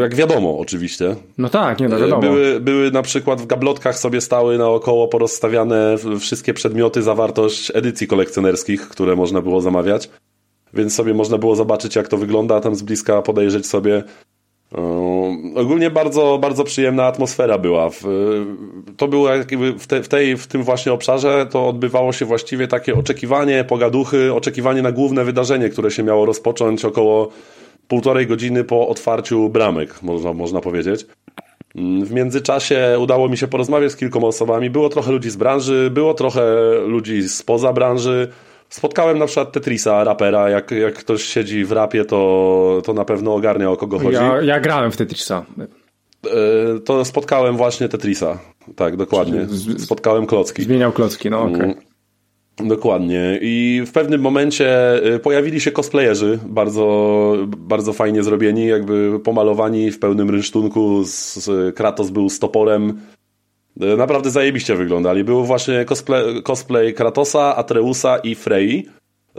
jak 0.00 0.14
wiadomo, 0.14 0.58
oczywiście. 0.58 1.16
No 1.38 1.48
tak, 1.48 1.80
nie 1.80 1.88
no 1.88 1.98
wiadomo. 1.98 2.22
Były, 2.22 2.60
były 2.60 2.90
na 2.90 3.02
przykład 3.02 3.40
w 3.40 3.46
gablotkach 3.46 3.98
sobie 3.98 4.20
stały 4.20 4.58
naokoło 4.58 5.08
porozstawiane 5.08 5.96
wszystkie 6.20 6.54
przedmioty, 6.54 7.02
zawartość 7.02 7.72
edycji 7.74 8.06
kolekcjonerskich, 8.06 8.88
które 8.88 9.16
można 9.16 9.42
było 9.42 9.60
zamawiać. 9.60 10.10
Więc 10.74 10.94
sobie 10.94 11.14
można 11.14 11.38
było 11.38 11.56
zobaczyć, 11.56 11.96
jak 11.96 12.08
to 12.08 12.16
wygląda, 12.16 12.56
a 12.56 12.60
tam 12.60 12.74
z 12.74 12.82
bliska 12.82 13.22
podejrzeć 13.22 13.66
sobie. 13.66 14.02
Ogólnie 15.54 15.90
bardzo, 15.90 16.38
bardzo 16.42 16.64
przyjemna 16.64 17.04
atmosfera 17.04 17.58
była. 17.58 17.90
To 18.96 19.08
było 19.08 19.28
jakby 19.28 19.72
w, 19.72 19.86
te, 19.86 20.02
w, 20.02 20.08
tej, 20.08 20.36
w 20.36 20.46
tym 20.46 20.62
właśnie 20.62 20.92
obszarze 20.92 21.46
to 21.50 21.68
odbywało 21.68 22.12
się 22.12 22.24
właściwie 22.24 22.68
takie 22.68 22.94
oczekiwanie, 22.94 23.64
pogaduchy, 23.64 24.34
oczekiwanie 24.34 24.82
na 24.82 24.92
główne 24.92 25.24
wydarzenie, 25.24 25.68
które 25.68 25.90
się 25.90 26.02
miało 26.02 26.26
rozpocząć 26.26 26.84
około 26.84 27.28
półtorej 27.88 28.26
godziny 28.26 28.64
po 28.64 28.88
otwarciu 28.88 29.48
bramek, 29.48 30.02
można, 30.02 30.32
można 30.32 30.60
powiedzieć. 30.60 31.06
Mm, 31.74 32.04
w 32.04 32.12
międzyczasie 32.12 32.96
udało 33.00 33.28
mi 33.28 33.36
się 33.36 33.48
porozmawiać 33.48 33.92
z 33.92 33.96
kilkoma 33.96 34.26
osobami. 34.26 34.70
Było 34.70 34.88
trochę 34.88 35.12
ludzi 35.12 35.30
z 35.30 35.36
branży, 35.36 35.90
było 35.90 36.14
trochę 36.14 36.42
ludzi 36.86 37.28
spoza 37.28 37.72
branży. 37.72 38.28
Spotkałem 38.68 39.18
na 39.18 39.26
przykład 39.26 39.52
Tetrisa, 39.52 40.04
rapera. 40.04 40.50
Jak, 40.50 40.70
jak 40.70 40.94
ktoś 40.94 41.24
siedzi 41.24 41.64
w 41.64 41.72
rapie, 41.72 42.04
to, 42.04 42.82
to 42.84 42.92
na 42.92 43.04
pewno 43.04 43.34
ogarnia 43.34 43.70
o 43.70 43.76
kogo 43.76 43.98
chodzi. 43.98 44.14
Ja, 44.14 44.42
ja 44.42 44.60
grałem 44.60 44.92
w 44.92 44.96
Tetrisa. 44.96 45.44
E, 46.26 46.80
to 46.84 47.04
spotkałem 47.04 47.56
właśnie 47.56 47.88
Tetrisa. 47.88 48.38
Tak, 48.76 48.96
dokładnie. 48.96 49.46
Spotkałem 49.78 50.26
klocki. 50.26 50.62
Zmieniał 50.62 50.92
klocki, 50.92 51.30
no 51.30 51.42
okej. 51.42 51.54
Okay. 51.54 51.64
Mm. 51.64 51.88
Dokładnie. 52.68 53.38
I 53.42 53.82
w 53.86 53.92
pewnym 53.92 54.20
momencie 54.20 54.96
y, 55.14 55.18
pojawili 55.18 55.60
się 55.60 55.72
cosplayerzy, 55.72 56.38
bardzo, 56.46 57.36
bardzo 57.46 57.92
fajnie 57.92 58.22
zrobieni, 58.22 58.66
jakby 58.66 59.20
pomalowani 59.24 59.90
w 59.90 59.98
pełnym 59.98 60.30
rynsztunku. 60.30 61.04
Z, 61.04 61.48
Kratos 61.76 62.10
był 62.10 62.30
z 62.30 62.38
toporem. 62.38 63.00
Y, 63.82 63.96
naprawdę 63.96 64.30
zajebiście 64.30 64.74
wyglądali. 64.74 65.24
Był 65.24 65.44
właśnie 65.44 65.84
cosplay, 65.84 66.42
cosplay 66.42 66.94
Kratosa, 66.94 67.56
Atreusa 67.56 68.18
i 68.18 68.34
Frey. 68.34 68.86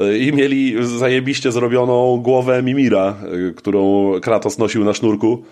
Y, 0.02 0.18
I 0.18 0.34
mieli 0.34 0.76
zajebiście 0.98 1.52
zrobioną 1.52 2.18
głowę 2.18 2.64
Mimira, 2.64 3.16
którą 3.56 4.12
Kratos 4.22 4.58
nosił 4.58 4.84
na 4.84 4.94
sznurku. 4.94 5.44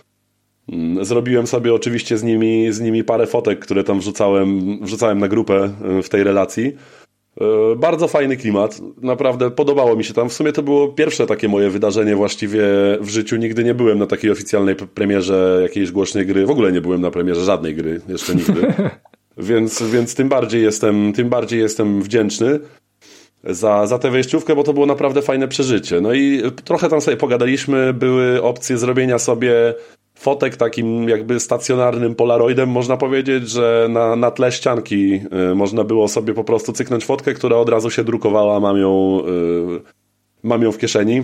Mm, 0.71 1.05
zrobiłem 1.05 1.47
sobie 1.47 1.73
oczywiście 1.73 2.17
z 2.17 2.23
nimi, 2.23 2.71
z 2.71 2.79
nimi 2.79 3.03
parę 3.03 3.27
fotek, 3.27 3.59
które 3.59 3.83
tam 3.83 3.99
wrzucałem, 3.99 4.79
wrzucałem 4.81 5.19
na 5.19 5.27
grupę 5.27 5.69
w 6.03 6.09
tej 6.09 6.23
relacji. 6.23 6.73
E, 7.41 7.75
bardzo 7.75 8.07
fajny 8.07 8.37
klimat, 8.37 8.81
naprawdę 9.01 9.51
podobało 9.51 9.95
mi 9.95 10.03
się 10.03 10.13
tam. 10.13 10.29
W 10.29 10.33
sumie 10.33 10.53
to 10.53 10.63
było 10.63 10.87
pierwsze 10.87 11.27
takie 11.27 11.47
moje 11.47 11.69
wydarzenie 11.69 12.15
właściwie 12.15 12.63
w 13.01 13.09
życiu. 13.09 13.35
Nigdy 13.35 13.63
nie 13.63 13.73
byłem 13.73 13.99
na 13.99 14.07
takiej 14.07 14.31
oficjalnej 14.31 14.75
premierze 14.75 15.59
jakiejś 15.61 15.91
głośnej 15.91 16.25
gry. 16.25 16.45
W 16.45 16.51
ogóle 16.51 16.71
nie 16.71 16.81
byłem 16.81 17.01
na 17.01 17.11
premierze 17.11 17.43
żadnej 17.43 17.75
gry, 17.75 18.01
jeszcze 18.07 18.35
nigdy. 18.35 18.73
więc, 19.37 19.83
więc 19.83 20.15
tym 20.15 20.29
bardziej 20.29 20.63
jestem, 20.63 21.13
tym 21.13 21.29
bardziej 21.29 21.59
jestem 21.59 22.01
wdzięczny 22.01 22.59
za, 23.43 23.87
za 23.87 23.99
tę 23.99 24.11
wejściówkę, 24.11 24.55
bo 24.55 24.63
to 24.63 24.73
było 24.73 24.85
naprawdę 24.85 25.21
fajne 25.21 25.47
przeżycie. 25.47 26.01
No 26.01 26.13
i 26.13 26.41
trochę 26.63 26.89
tam 26.89 27.01
sobie 27.01 27.17
pogadaliśmy, 27.17 27.93
były 27.93 28.43
opcje 28.43 28.77
zrobienia 28.77 29.19
sobie 29.19 29.73
fotek 30.19 30.57
takim 30.57 31.09
jakby 31.09 31.39
stacjonarnym 31.39 32.15
polaroidem, 32.15 32.69
można 32.69 32.97
powiedzieć, 32.97 33.49
że 33.49 33.87
na, 33.89 34.15
na 34.15 34.31
tle 34.31 34.51
ścianki 34.51 35.21
y, 35.51 35.55
można 35.55 35.83
było 35.83 36.07
sobie 36.07 36.33
po 36.33 36.43
prostu 36.43 36.73
cyknąć 36.73 37.05
fotkę, 37.05 37.33
która 37.33 37.57
od 37.57 37.69
razu 37.69 37.89
się 37.89 38.03
drukowała, 38.03 38.59
mam 38.59 38.77
ją, 38.77 39.21
y, 39.27 39.81
mam 40.43 40.61
ją 40.61 40.71
w 40.71 40.77
kieszeni. 40.77 41.23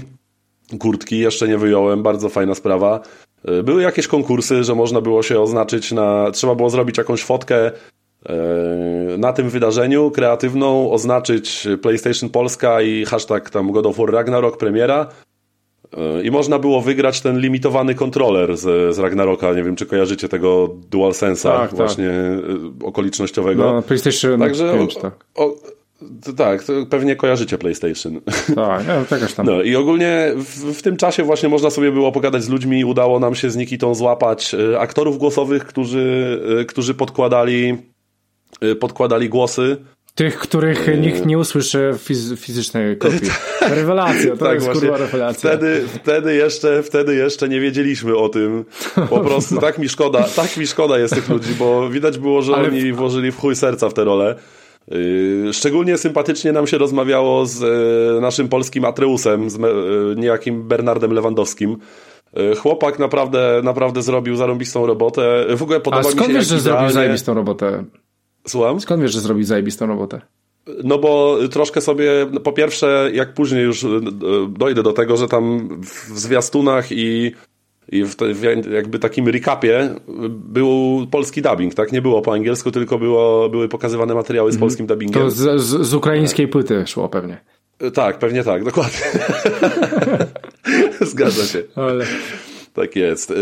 Kurtki 0.79 1.19
jeszcze 1.19 1.47
nie 1.47 1.57
wyjąłem, 1.57 2.03
bardzo 2.03 2.29
fajna 2.29 2.55
sprawa. 2.55 3.01
Y, 3.49 3.63
były 3.63 3.81
jakieś 3.81 4.07
konkursy, 4.07 4.63
że 4.63 4.75
można 4.75 5.01
było 5.01 5.23
się 5.23 5.39
oznaczyć 5.39 5.91
na, 5.91 6.31
trzeba 6.31 6.55
było 6.55 6.69
zrobić 6.69 6.97
jakąś 6.97 7.23
fotkę 7.23 7.71
na 9.17 9.33
tym 9.33 9.49
wydarzeniu 9.49 10.11
kreatywną, 10.11 10.91
oznaczyć 10.91 11.67
PlayStation 11.81 12.29
Polska 12.29 12.81
i 12.81 13.05
hashtag 13.05 13.49
tam 13.49 13.71
God 13.71 13.85
of 13.85 13.97
War 13.97 14.11
Ragnarok 14.11 14.57
premiera 14.57 15.09
i 16.23 16.31
można 16.31 16.59
było 16.59 16.81
wygrać 16.81 17.21
ten 17.21 17.39
limitowany 17.39 17.95
kontroler 17.95 18.57
z, 18.57 18.95
z 18.95 18.99
Ragnaroka. 18.99 19.53
Nie 19.53 19.63
wiem, 19.63 19.75
czy 19.75 19.85
kojarzycie 19.85 20.29
tego 20.29 20.69
DualSense'a 20.91 21.43
tak, 21.43 21.69
tak. 21.69 21.75
właśnie 21.75 22.11
tak. 22.41 22.87
okolicznościowego. 22.87 23.73
No, 23.73 23.81
PlayStation 23.81 24.39
Także, 24.39 24.73
5, 24.73 24.95
tak. 24.95 25.25
O, 25.35 25.55
tak, 26.37 26.63
pewnie 26.89 27.15
kojarzycie 27.15 27.57
PlayStation. 27.57 28.21
Tak, 28.55 28.87
ja, 28.87 29.27
tam. 29.35 29.45
No 29.45 29.61
i 29.61 29.75
ogólnie 29.75 30.31
w, 30.35 30.73
w, 30.73 30.81
tym 30.81 30.97
czasie 30.97 31.23
właśnie 31.23 31.49
można 31.49 31.69
sobie 31.69 31.91
było 31.91 32.11
pogadać 32.11 32.43
z 32.43 32.49
ludźmi. 32.49 32.85
Udało 32.85 33.19
nam 33.19 33.35
się 33.35 33.49
z 33.49 33.55
Nikitą 33.55 33.95
złapać 33.95 34.53
e, 34.53 34.79
aktorów 34.79 35.17
głosowych, 35.17 35.65
którzy, 35.65 36.39
e, 36.61 36.65
którzy 36.65 36.93
podkładali, 36.93 37.77
podkładali 38.79 39.29
głosy 39.29 39.77
tych, 40.15 40.39
których 40.39 40.87
nikt 41.01 41.25
nie 41.25 41.37
usłyszy 41.37 41.91
w 41.97 42.01
fiz 42.01 42.33
fizycznej 42.39 42.97
kopii. 42.97 43.29
Rewelacja, 43.75 44.31
to 44.31 44.45
tak, 44.45 44.53
jest 44.53 44.71
kurwa 44.71 44.97
rewelacja. 44.97 45.49
Wtedy, 45.49 45.83
wtedy, 45.95 46.35
jeszcze, 46.35 46.83
wtedy 46.83 47.15
jeszcze 47.15 47.49
nie 47.49 47.59
wiedzieliśmy 47.59 48.17
o 48.17 48.29
tym. 48.29 48.65
Po 49.09 49.19
prostu 49.27 49.57
tak 49.57 49.77
mi 49.77 49.89
szkoda, 49.89 50.23
tak 50.35 50.57
mi 50.57 50.67
szkoda 50.67 50.99
jest 50.99 51.15
tych 51.15 51.29
ludzi, 51.29 51.53
bo 51.59 51.89
widać 51.89 52.17
było, 52.17 52.41
że 52.41 52.55
Ale... 52.55 52.67
oni 52.67 52.93
włożyli 52.93 53.31
w 53.31 53.37
chuj 53.37 53.55
serca 53.55 53.89
w 53.89 53.93
tę 53.93 54.03
rolę. 54.03 54.35
Yy, 54.87 55.53
szczególnie 55.53 55.97
sympatycznie 55.97 56.51
nam 56.51 56.67
się 56.67 56.77
rozmawiało 56.77 57.45
z 57.45 57.63
e, 57.63 58.21
naszym 58.21 58.49
polskim 58.49 58.85
Atreusem, 58.85 59.49
z 59.49 59.59
niejakim 60.17 60.67
Bernardem 60.67 61.13
Lewandowskim. 61.13 61.77
Chłopak 62.57 62.99
naprawdę, 62.99 63.61
naprawdę 63.63 64.01
zrobił 64.01 64.35
zarąbistą 64.35 64.85
robotę. 64.85 65.45
W 65.55 65.63
ogóle 65.63 65.79
podoba 65.79 66.01
A 66.01 66.03
skąd 66.03 66.27
mi 66.27 66.27
się, 66.27 66.33
wiesz, 66.33 66.47
że 66.47 66.59
zrobił 66.59 66.89
zarąbistą 66.89 67.33
robotę? 67.33 67.83
Słucham? 68.47 68.81
Skąd 68.81 69.01
wiesz, 69.01 69.11
że 69.13 69.19
zrobi 69.19 69.43
zajebistą 69.43 69.87
robotę? 69.87 70.21
No 70.83 70.97
bo 70.97 71.37
troszkę 71.51 71.81
sobie, 71.81 72.11
no 72.31 72.39
po 72.39 72.51
pierwsze, 72.51 73.09
jak 73.13 73.33
później 73.33 73.63
już 73.63 73.83
e, 73.83 73.87
dojdę 74.49 74.83
do 74.83 74.93
tego, 74.93 75.17
że 75.17 75.27
tam 75.27 75.69
w 75.81 76.19
zwiastunach 76.19 76.91
i, 76.91 77.31
i 77.89 78.03
w, 78.03 78.15
te, 78.15 78.33
w 78.33 78.43
jakby 78.71 78.99
takim 78.99 79.27
recapie 79.27 79.95
był 80.29 81.07
polski 81.11 81.41
dubbing, 81.41 81.73
tak? 81.73 81.91
Nie 81.91 82.01
było 82.01 82.21
po 82.21 82.33
angielsku, 82.33 82.71
tylko 82.71 82.99
było, 82.99 83.49
były 83.49 83.69
pokazywane 83.69 84.15
materiały 84.15 84.51
z 84.51 84.55
mhm. 84.55 84.59
polskim 84.59 84.87
dubbingiem. 84.87 85.21
To 85.21 85.31
z, 85.31 85.61
z, 85.61 85.87
z 85.87 85.93
ukraińskiej 85.93 86.47
płyty 86.47 86.83
szło 86.87 87.09
pewnie. 87.09 87.37
E, 87.79 87.91
tak, 87.91 88.19
pewnie 88.19 88.43
tak, 88.43 88.63
dokładnie. 88.63 88.99
Zgadza 91.11 91.45
się. 91.45 91.63
Ale... 91.75 92.05
Tak 92.73 92.95
jest. 92.95 93.31
Y, 93.31 93.35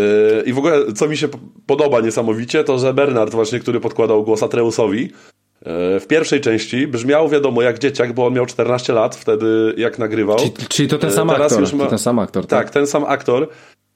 I 0.46 0.54
w 0.54 0.58
ogóle, 0.58 0.94
co 0.94 1.08
mi 1.08 1.18
się 1.18 1.28
podoba 1.66 2.02
niesamowicie, 2.02 2.64
to 2.64 2.80
że 2.80 2.94
Bernard 2.94 3.32
właśnie, 3.32 3.60
który 3.60 3.80
podkładał 3.80 4.24
głos 4.24 4.44
Atreusowi, 4.44 5.04
y, 5.06 5.10
w 6.00 6.06
pierwszej 6.08 6.42
części 6.42 6.88
brzmiał 6.88 7.30
wiadomo 7.30 7.62
jak 7.62 7.80
dzieciak, 7.80 8.14
bo 8.14 8.26
on 8.26 8.34
miał 8.34 8.46
14 8.46 8.94
lat 8.94 9.16
wtedy 9.16 9.74
jak 9.78 10.00
nagrywał. 10.00 10.38
Czyli, 10.38 10.52
czyli 10.70 10.90
to 10.90 10.98
ten 10.98 11.10
y, 11.10 11.14
sam 11.14 11.30
Teraz 11.30 11.54
aktor. 11.54 11.76
Ma... 11.76 11.86
ten 11.86 12.00
sam 12.00 12.20
aktor, 12.20 12.48
tak? 12.48 12.64
Tak, 12.64 12.74
ten 12.74 12.88
sam 12.88 13.04
aktor. 13.04 13.48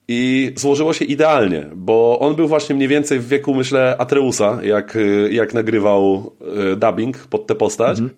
I 0.07 0.51
złożyło 0.55 0.93
się 0.93 1.05
idealnie, 1.05 1.69
bo 1.75 2.19
on 2.19 2.35
był 2.35 2.47
właśnie 2.47 2.75
mniej 2.75 2.87
więcej 2.87 3.19
w 3.19 3.27
wieku, 3.27 3.53
myślę, 3.55 3.95
Atreusa, 3.97 4.59
jak, 4.63 4.97
jak 5.29 5.53
nagrywał 5.53 6.31
dubbing 6.77 7.17
pod 7.17 7.47
tę 7.47 7.55
postać. 7.55 7.99
Mhm. 7.99 8.17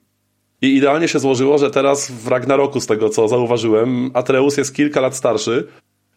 I 0.61 0.75
idealnie 0.75 1.07
się 1.07 1.19
złożyło, 1.19 1.57
że 1.57 1.71
teraz 1.71 2.11
w 2.11 2.27
Ragnaroku, 2.27 2.81
z 2.81 2.87
tego 2.87 3.09
co 3.09 3.27
zauważyłem, 3.27 4.11
Atreus 4.13 4.57
jest 4.57 4.75
kilka 4.75 5.01
lat 5.01 5.15
starszy, 5.15 5.67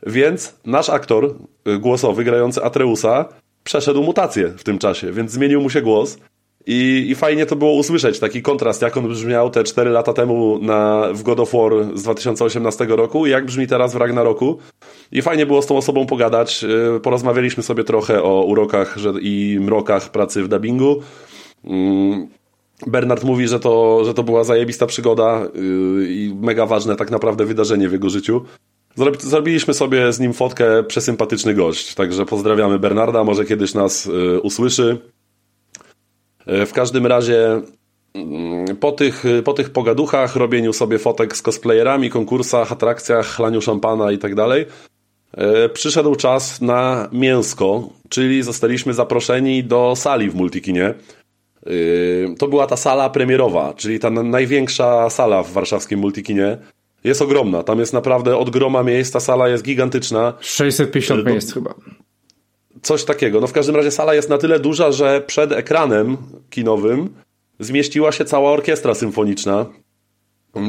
więc 0.06 0.54
nasz 0.66 0.90
aktor 0.90 1.34
y, 1.68 1.78
głosowy 1.78 2.24
grający 2.24 2.62
Atreusa 2.62 3.24
przeszedł 3.64 4.02
mutację 4.02 4.48
w 4.56 4.64
tym 4.64 4.78
czasie, 4.78 5.12
więc 5.12 5.30
zmienił 5.30 5.60
mu 5.60 5.70
się 5.70 5.82
głos. 5.82 6.18
I, 6.66 7.06
I 7.08 7.14
fajnie 7.14 7.46
to 7.46 7.56
było 7.56 7.72
usłyszeć, 7.72 8.18
taki 8.18 8.42
kontrast, 8.42 8.82
jak 8.82 8.96
on 8.96 9.08
brzmiał 9.08 9.50
te 9.50 9.64
4 9.64 9.90
lata 9.90 10.12
temu 10.12 10.58
na, 10.62 11.08
w 11.12 11.22
God 11.22 11.40
of 11.40 11.52
War 11.52 11.72
z 11.94 12.02
2018 12.02 12.86
roku 12.86 13.26
i 13.26 13.30
jak 13.30 13.46
brzmi 13.46 13.66
teraz 13.66 13.92
w 13.92 13.96
Ragnaroku. 13.96 14.58
I 15.12 15.22
fajnie 15.22 15.46
było 15.46 15.62
z 15.62 15.66
tą 15.66 15.76
osobą 15.76 16.06
pogadać. 16.06 16.64
Y, 16.96 17.00
porozmawialiśmy 17.00 17.62
sobie 17.62 17.84
trochę 17.84 18.22
o 18.22 18.44
urokach 18.44 18.96
i 19.20 19.58
mrokach 19.60 20.10
pracy 20.10 20.42
w 20.42 20.48
dubbingu. 20.48 21.02
Mm, 21.64 22.28
Bernard 22.86 23.24
mówi, 23.24 23.48
że 23.48 23.60
to, 23.60 24.04
że 24.04 24.14
to 24.14 24.22
była 24.22 24.44
zajebista 24.44 24.86
przygoda 24.86 25.40
yy, 25.54 26.06
i 26.08 26.34
mega 26.40 26.66
ważne 26.66 26.96
tak 26.96 27.10
naprawdę 27.10 27.44
wydarzenie 27.44 27.88
w 27.88 27.92
jego 27.92 28.10
życiu. 28.10 28.44
Zrobiliśmy 29.18 29.74
sobie 29.74 30.12
z 30.12 30.20
nim 30.20 30.32
fotkę, 30.32 30.82
przesympatyczny 30.82 31.54
gość, 31.54 31.94
także 31.94 32.26
pozdrawiamy 32.26 32.78
Bernarda, 32.78 33.24
może 33.24 33.44
kiedyś 33.44 33.74
nas 33.74 34.06
yy, 34.06 34.40
usłyszy. 34.40 34.98
Yy, 36.46 36.66
w 36.66 36.72
każdym 36.72 37.06
razie 37.06 37.60
po 38.80 38.92
tych, 38.92 39.24
po 39.44 39.52
tych 39.52 39.70
pogaduchach, 39.70 40.36
robieniu 40.36 40.72
sobie 40.72 40.98
fotek 40.98 41.36
z 41.36 41.42
cosplayerami, 41.42 42.10
konkursach, 42.10 42.72
atrakcjach, 42.72 43.26
chlaniu 43.26 43.60
szampana 43.60 44.12
i 44.12 44.18
tak 44.18 44.34
dalej, 44.34 44.66
przyszedł 45.72 46.14
czas 46.14 46.60
na 46.60 47.08
mięsko, 47.12 47.88
czyli 48.08 48.42
zostaliśmy 48.42 48.94
zaproszeni 48.94 49.64
do 49.64 49.92
sali 49.96 50.30
w 50.30 50.34
Multikinie. 50.34 50.94
To 52.38 52.48
była 52.48 52.66
ta 52.66 52.76
sala 52.76 53.10
premierowa, 53.10 53.74
czyli 53.74 53.98
ta 53.98 54.10
największa 54.10 55.10
sala 55.10 55.42
w 55.42 55.52
warszawskim 55.52 56.00
Multikinie. 56.00 56.58
Jest 57.04 57.22
ogromna, 57.22 57.62
tam 57.62 57.78
jest 57.78 57.92
naprawdę 57.92 58.36
od 58.36 58.50
groma 58.50 58.82
miejsc, 58.82 59.12
ta 59.12 59.20
sala 59.20 59.48
jest 59.48 59.64
gigantyczna. 59.64 60.32
650 60.40 61.26
yy, 61.26 61.32
miejsc 61.32 61.54
chyba. 61.54 61.74
Coś 62.82 63.04
takiego. 63.04 63.40
No 63.40 63.46
w 63.46 63.52
każdym 63.52 63.76
razie 63.76 63.90
sala 63.90 64.14
jest 64.14 64.28
na 64.28 64.38
tyle 64.38 64.60
duża, 64.60 64.92
że 64.92 65.20
przed 65.20 65.52
ekranem 65.52 66.16
kinowym 66.50 67.14
zmieściła 67.60 68.12
się 68.12 68.24
cała 68.24 68.50
orkiestra 68.50 68.94
symfoniczna, 68.94 69.66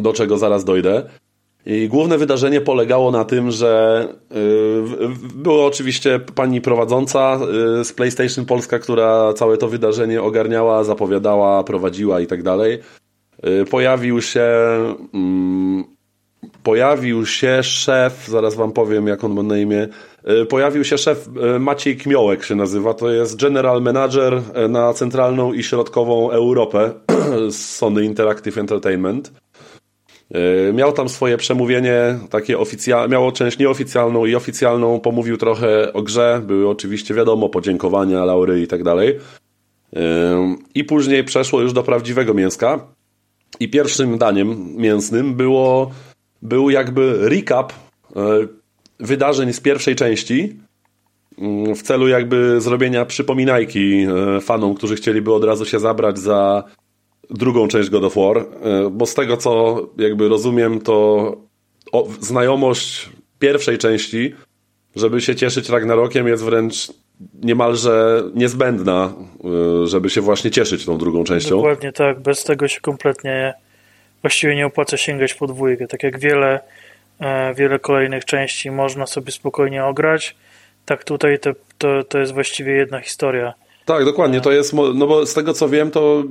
do 0.01 0.13
czego 0.13 0.37
zaraz 0.37 0.65
dojdę. 0.65 1.09
I 1.65 1.87
główne 1.87 2.17
wydarzenie 2.17 2.61
polegało 2.61 3.11
na 3.11 3.25
tym, 3.25 3.51
że 3.51 4.07
yy, 4.31 5.09
była 5.35 5.65
oczywiście 5.65 6.19
pani 6.19 6.61
prowadząca 6.61 7.39
yy, 7.77 7.85
z 7.85 7.93
PlayStation 7.93 8.45
Polska, 8.45 8.79
która 8.79 9.33
całe 9.33 9.57
to 9.57 9.67
wydarzenie 9.67 10.21
ogarniała, 10.21 10.83
zapowiadała, 10.83 11.63
prowadziła 11.63 12.19
i 12.19 12.27
tak 12.27 12.43
dalej. 12.43 12.79
Yy, 13.43 13.65
pojawił 13.65 14.21
się 14.21 14.43
mm, 15.13 15.83
pojawił 16.63 17.25
się 17.25 17.63
szef, 17.63 18.27
zaraz 18.27 18.55
wam 18.55 18.71
powiem 18.71 19.07
jak 19.07 19.23
on 19.23 19.33
ma 19.33 19.43
na 19.43 19.57
imię, 19.57 19.87
pojawił 20.49 20.83
się 20.83 20.97
szef 20.97 21.29
Maciej 21.59 21.97
Kmiołek 21.97 22.43
się 22.43 22.55
nazywa, 22.55 22.93
to 22.93 23.11
jest 23.11 23.41
general 23.41 23.81
manager 23.81 24.41
na 24.69 24.93
centralną 24.93 25.53
i 25.53 25.63
środkową 25.63 26.31
Europę 26.31 26.93
z 27.49 27.55
Sony 27.55 28.03
Interactive 28.03 28.57
Entertainment. 28.57 29.31
Miał 30.73 30.93
tam 30.93 31.09
swoje 31.09 31.37
przemówienie, 31.37 32.19
takie 32.29 32.59
oficjalne, 32.59 33.07
miało 33.07 33.31
część 33.31 33.57
nieoficjalną 33.57 34.25
i 34.25 34.35
oficjalną, 34.35 34.99
pomówił 34.99 35.37
trochę 35.37 35.93
o 35.93 36.01
grze, 36.01 36.41
były 36.45 36.69
oczywiście 36.69 37.13
wiadomo, 37.13 37.49
podziękowania, 37.49 38.25
laury 38.25 38.61
i 38.61 38.67
tak 38.67 38.83
dalej. 38.83 39.19
I 40.75 40.83
później 40.83 41.23
przeszło 41.23 41.61
już 41.61 41.73
do 41.73 41.83
prawdziwego 41.83 42.33
mięska. 42.33 42.87
I 43.59 43.69
pierwszym 43.69 44.17
daniem 44.17 44.75
mięsnym 44.77 45.35
było, 45.35 45.91
był 46.41 46.69
jakby 46.69 47.29
recap 47.29 47.73
e, 48.15 48.21
wydarzeń 48.99 49.53
z 49.53 49.59
pierwszej 49.59 49.95
części, 49.95 50.55
mm, 51.37 51.75
w 51.75 51.81
celu 51.81 52.07
jakby 52.07 52.61
zrobienia 52.61 53.05
przypominajki 53.05 54.05
fanom, 54.41 54.75
którzy 54.75 54.95
chcieliby 54.95 55.33
od 55.33 55.43
razu 55.43 55.65
się 55.65 55.79
zabrać 55.79 56.19
za 56.19 56.63
drugą 57.31 57.67
część 57.67 57.89
God 57.89 58.03
of 58.03 58.15
War, 58.15 58.37
e, 58.37 58.45
bo 58.91 59.05
z 59.05 59.13
tego 59.13 59.37
co 59.37 59.81
jakby 59.97 60.29
rozumiem, 60.29 60.81
to 60.81 61.37
znajomość 62.19 63.09
pierwszej 63.39 63.77
części, 63.77 64.33
żeby 64.95 65.21
się 65.21 65.35
cieszyć 65.35 65.69
Ragnarokiem 65.69 66.27
jest 66.27 66.43
wręcz 66.43 66.91
niemalże 67.43 68.23
niezbędna, 68.35 69.13
e, 69.83 69.87
żeby 69.87 70.09
się 70.09 70.21
właśnie 70.21 70.51
cieszyć 70.51 70.85
tą 70.85 70.97
drugą 70.97 71.23
częścią. 71.23 71.55
Dokładnie 71.55 71.91
tak, 71.91 72.19
bez 72.19 72.43
tego 72.43 72.67
się 72.67 72.81
kompletnie 72.81 73.53
właściwie 74.21 74.55
nie 74.55 74.65
opłaca 74.65 74.97
sięgać 74.97 75.33
po 75.33 75.47
dwójkę. 75.47 75.87
Tak 75.87 76.03
jak 76.03 76.19
wiele, 76.19 76.59
e, 77.19 77.53
wiele 77.53 77.79
kolejnych 77.79 78.25
części 78.25 78.71
można 78.71 79.07
sobie 79.07 79.31
spokojnie 79.31 79.85
ograć, 79.85 80.35
tak 80.85 81.03
tutaj 81.03 81.39
to, 81.39 81.51
to, 81.77 82.03
to 82.03 82.19
jest 82.19 82.33
właściwie 82.33 82.71
jedna 82.71 82.99
historia. 82.99 83.53
Tak, 83.85 84.05
dokładnie, 84.05 84.41
to 84.41 84.51
jest, 84.51 84.73
no 84.73 85.07
bo 85.07 85.25
z 85.25 85.33
tego 85.33 85.53
co 85.53 85.69
wiem, 85.69 85.91
to 85.91 86.23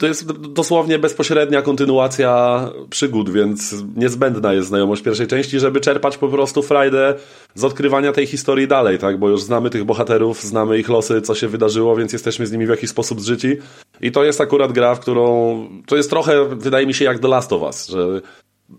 to 0.00 0.06
jest 0.06 0.32
dosłownie 0.32 0.98
bezpośrednia 0.98 1.62
kontynuacja 1.62 2.60
przygód, 2.90 3.30
więc 3.30 3.74
niezbędna 3.96 4.52
jest 4.52 4.68
znajomość 4.68 5.02
pierwszej 5.02 5.26
części, 5.26 5.60
żeby 5.60 5.80
czerpać 5.80 6.18
po 6.18 6.28
prostu 6.28 6.62
frajdę 6.62 7.14
z 7.54 7.64
odkrywania 7.64 8.12
tej 8.12 8.26
historii 8.26 8.68
dalej, 8.68 8.98
tak? 8.98 9.18
Bo 9.18 9.28
już 9.28 9.42
znamy 9.42 9.70
tych 9.70 9.84
bohaterów, 9.84 10.42
znamy 10.42 10.78
ich 10.78 10.88
losy, 10.88 11.22
co 11.22 11.34
się 11.34 11.48
wydarzyło, 11.48 11.96
więc 11.96 12.12
jesteśmy 12.12 12.46
z 12.46 12.52
nimi 12.52 12.66
w 12.66 12.68
jakiś 12.68 12.90
sposób 12.90 13.20
zżyci. 13.20 13.56
I 14.00 14.12
to 14.12 14.24
jest 14.24 14.40
akurat 14.40 14.72
gra, 14.72 14.94
w 14.94 15.00
którą. 15.00 15.68
To 15.86 15.96
jest 15.96 16.10
trochę, 16.10 16.44
wydaje 16.44 16.86
mi 16.86 16.94
się, 16.94 17.04
jak 17.04 17.18
The 17.18 17.28
Last 17.28 17.52
of 17.52 17.62
Us, 17.62 17.88
że 17.88 18.20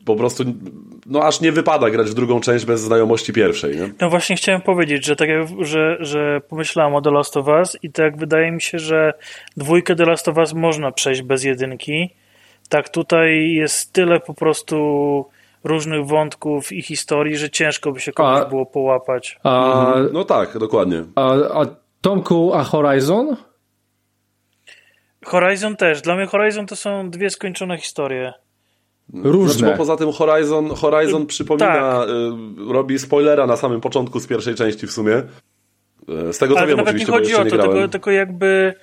po 0.05 0.15
prostu, 0.15 0.43
no 1.05 1.23
aż 1.23 1.41
nie 1.41 1.51
wypada 1.51 1.89
grać 1.89 2.09
w 2.09 2.13
drugą 2.13 2.41
część 2.41 2.65
bez 2.65 2.81
znajomości 2.81 3.33
pierwszej. 3.33 3.77
Nie? 3.77 3.89
No 4.01 4.09
właśnie 4.09 4.35
chciałem 4.35 4.61
powiedzieć, 4.61 5.05
że 5.05 5.15
tak 5.15 5.29
jak, 5.29 5.47
że, 5.59 5.97
że 5.99 6.41
pomyślałem 6.49 6.95
o 6.95 7.01
The 7.01 7.11
Last 7.11 7.37
of 7.37 7.47
Us 7.47 7.77
i 7.83 7.91
tak 7.91 8.17
wydaje 8.17 8.51
mi 8.51 8.61
się, 8.61 8.79
że 8.79 9.13
dwójkę 9.57 9.95
The 9.95 10.05
Last 10.05 10.27
of 10.27 10.37
Us 10.37 10.53
można 10.53 10.91
przejść 10.91 11.21
bez 11.21 11.43
jedynki. 11.43 12.09
Tak 12.69 12.89
tutaj 12.89 13.51
jest 13.51 13.93
tyle 13.93 14.19
po 14.19 14.33
prostu 14.33 14.75
różnych 15.63 16.05
wątków 16.05 16.71
i 16.71 16.81
historii, 16.81 17.37
że 17.37 17.49
ciężko 17.49 17.91
by 17.91 17.99
się 17.99 18.11
komuś 18.11 18.41
a, 18.41 18.45
było 18.45 18.65
połapać. 18.65 19.39
A, 19.43 19.87
mhm. 19.87 20.09
no 20.13 20.23
tak, 20.23 20.57
dokładnie. 20.57 21.03
A, 21.15 21.33
a 21.33 21.65
Tomku, 22.01 22.53
a 22.53 22.63
Horizon? 22.63 23.35
Horizon 25.25 25.75
też. 25.75 26.01
Dla 26.01 26.15
mnie 26.15 26.25
Horizon 26.25 26.65
to 26.65 26.75
są 26.75 27.09
dwie 27.09 27.29
skończone 27.29 27.77
historie. 27.77 28.33
Różne. 29.13 29.53
Znaczy, 29.53 29.71
bo 29.71 29.77
poza 29.77 29.97
tym 29.97 30.11
Horizon, 30.11 30.69
Horizon 30.69 31.25
przypomina, 31.25 31.67
tak. 31.67 32.09
y, 32.09 32.73
robi 32.73 32.99
spoilera 32.99 33.47
na 33.47 33.57
samym 33.57 33.81
początku 33.81 34.19
z 34.19 34.27
pierwszej 34.27 34.55
części 34.55 34.87
w 34.87 34.91
sumie. 34.91 35.13
Y, 36.29 36.33
z 36.33 36.37
tego 36.37 36.53
co 36.53 36.59
Ale 36.59 36.67
wiem, 36.67 36.77
nawet 36.77 36.95
oczywiście, 36.95 37.11
nie 37.11 37.17
chodzi 37.17 37.35
o 37.35 37.45
to, 37.45 37.63
tylko, 37.63 37.87
tylko, 37.87 38.11
jakby 38.11 38.73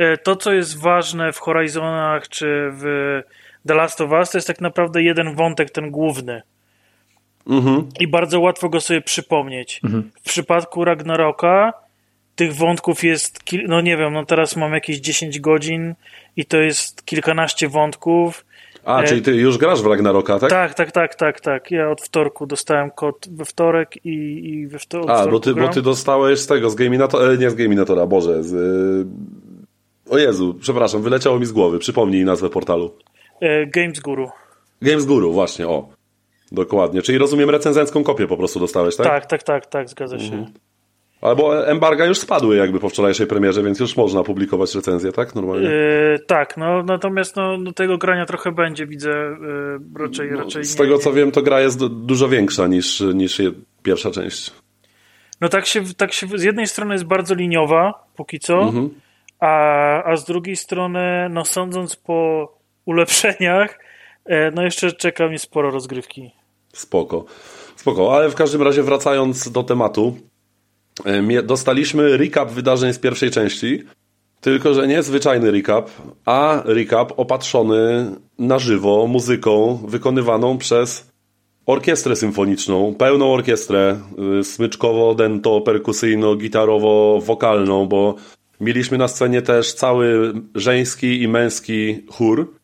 y, 0.00 0.18
to, 0.22 0.36
co 0.36 0.52
jest 0.52 0.80
ważne 0.80 1.32
w 1.32 1.38
Horizonach 1.38 2.28
czy 2.28 2.70
w 2.72 2.84
The 3.68 3.74
Last 3.74 4.00
of 4.00 4.10
Us, 4.10 4.30
to 4.30 4.38
jest 4.38 4.48
tak 4.48 4.60
naprawdę 4.60 5.02
jeden 5.02 5.34
wątek, 5.34 5.70
ten 5.70 5.90
główny. 5.90 6.42
Mhm. 7.46 7.88
I 8.00 8.08
bardzo 8.08 8.40
łatwo 8.40 8.68
go 8.68 8.80
sobie 8.80 9.00
przypomnieć. 9.00 9.80
Mhm. 9.84 10.10
W 10.22 10.28
przypadku 10.28 10.84
Ragnaroka 10.84 11.72
tych 12.36 12.54
wątków 12.54 13.04
jest, 13.04 13.40
no 13.66 13.80
nie 13.80 13.96
wiem, 13.96 14.12
no 14.12 14.24
teraz 14.24 14.56
mam 14.56 14.72
jakieś 14.72 14.98
10 14.98 15.40
godzin 15.40 15.94
i 16.36 16.44
to 16.44 16.56
jest 16.56 17.04
kilkanaście 17.04 17.68
wątków 17.68 18.44
a, 18.88 19.02
e... 19.02 19.06
czyli 19.06 19.22
ty 19.22 19.34
już 19.34 19.58
grasz 19.58 19.82
w 19.82 19.86
Ragnaroka, 19.86 20.38
tak? 20.38 20.50
Tak, 20.50 20.74
tak, 20.74 20.92
tak, 20.92 21.14
tak, 21.14 21.40
tak. 21.40 21.70
Ja 21.70 21.90
od 21.90 22.02
wtorku 22.02 22.46
dostałem 22.46 22.90
kod 22.90 23.28
we 23.30 23.44
wtorek 23.44 24.06
i, 24.06 24.10
i 24.48 24.66
we 24.66 24.78
wtorek. 24.78 25.10
A, 25.10 25.26
bo 25.26 25.40
ty, 25.40 25.54
bo 25.54 25.68
ty 25.68 25.82
dostałeś 25.82 26.38
z 26.40 26.46
tego, 26.46 26.70
z 26.70 26.74
Gaminatora, 26.74 27.32
e, 27.32 27.38
nie 27.38 27.50
z 27.50 27.54
Gaminatora, 27.54 28.06
Boże, 28.06 28.42
z... 28.44 28.54
E, 28.54 30.14
o 30.14 30.18
Jezu, 30.18 30.54
przepraszam, 30.60 31.02
wyleciało 31.02 31.38
mi 31.38 31.46
z 31.46 31.52
głowy. 31.52 31.78
Przypomnij 31.78 32.24
nazwę 32.24 32.50
portalu. 32.50 32.94
Games 33.66 34.00
Guru. 34.00 34.30
Games 34.82 35.04
Guru, 35.04 35.32
właśnie, 35.32 35.68
o. 35.68 35.88
Dokładnie. 36.52 37.02
Czyli 37.02 37.18
rozumiem 37.18 37.50
recenzencką 37.50 38.04
kopię 38.04 38.26
po 38.26 38.36
prostu 38.36 38.60
dostałeś, 38.60 38.96
tak? 38.96 39.06
Tak, 39.06 39.26
tak, 39.26 39.42
tak, 39.42 39.66
tak, 39.66 39.88
zgadza 39.88 40.18
się. 40.18 40.34
Mhm. 40.34 40.52
Albo 41.20 41.66
embarga 41.66 42.06
już 42.06 42.18
spadły 42.18 42.56
jakby 42.56 42.80
po 42.80 42.88
wczorajszej 42.88 43.26
premierze, 43.26 43.62
więc 43.62 43.80
już 43.80 43.96
można 43.96 44.22
publikować 44.22 44.74
recenzję, 44.74 45.12
tak? 45.12 45.34
Normalnie? 45.34 45.68
Yy, 45.68 46.18
tak, 46.26 46.56
no 46.56 46.82
natomiast 46.82 47.36
no, 47.36 47.56
no, 47.58 47.72
tego 47.72 47.98
grania 47.98 48.26
trochę 48.26 48.52
będzie, 48.52 48.86
widzę 48.86 49.10
yy, 49.10 50.04
raczej, 50.04 50.30
no, 50.30 50.38
raczej 50.38 50.64
Z 50.64 50.70
nie, 50.74 50.84
tego 50.84 50.98
co 50.98 51.12
wiem, 51.12 51.32
to 51.32 51.42
gra 51.42 51.60
jest 51.60 51.86
dużo 51.86 52.28
większa 52.28 52.66
niż, 52.66 53.00
niż 53.00 53.42
pierwsza 53.82 54.10
część. 54.10 54.52
No 55.40 55.48
tak 55.48 55.66
się, 55.66 55.82
tak 55.96 56.12
się, 56.12 56.26
z 56.34 56.42
jednej 56.42 56.66
strony 56.66 56.94
jest 56.94 57.04
bardzo 57.04 57.34
liniowa, 57.34 58.06
póki 58.16 58.38
co, 58.38 58.60
mhm. 58.60 58.90
a, 59.40 60.02
a 60.04 60.16
z 60.16 60.24
drugiej 60.24 60.56
strony, 60.56 61.28
no 61.30 61.44
sądząc 61.44 61.96
po 61.96 62.48
ulepszeniach, 62.84 63.78
yy, 64.28 64.52
no 64.54 64.62
jeszcze 64.62 64.92
czeka 64.92 65.28
mnie 65.28 65.38
sporo 65.38 65.70
rozgrywki. 65.70 66.30
Spoko. 66.72 67.24
Spoko, 67.76 68.16
ale 68.16 68.30
w 68.30 68.34
każdym 68.34 68.62
razie 68.62 68.82
wracając 68.82 69.50
do 69.50 69.62
tematu, 69.62 70.16
dostaliśmy 71.44 72.16
recap 72.16 72.50
wydarzeń 72.50 72.92
z 72.92 72.98
pierwszej 72.98 73.30
części. 73.30 73.82
Tylko, 74.40 74.74
że 74.74 74.88
nie 74.88 75.02
zwyczajny 75.02 75.50
recap, 75.50 75.90
a 76.24 76.62
recap 76.64 77.12
opatrzony 77.16 78.10
na 78.38 78.58
żywo 78.58 79.06
muzyką 79.06 79.78
wykonywaną 79.88 80.58
przez 80.58 81.08
orkiestrę 81.66 82.16
symfoniczną, 82.16 82.94
pełną 82.94 83.32
orkiestrę, 83.32 84.00
y, 84.40 84.44
smyczkowo, 84.44 85.14
dento, 85.14 85.60
perkusyjno, 85.60 86.34
gitarowo, 86.34 87.20
wokalną, 87.20 87.86
bo 87.86 88.14
mieliśmy 88.60 88.98
na 88.98 89.08
scenie 89.08 89.42
też 89.42 89.72
cały 89.72 90.32
żeński 90.54 91.22
i 91.22 91.28
męski 91.28 92.06
chór, 92.08 92.54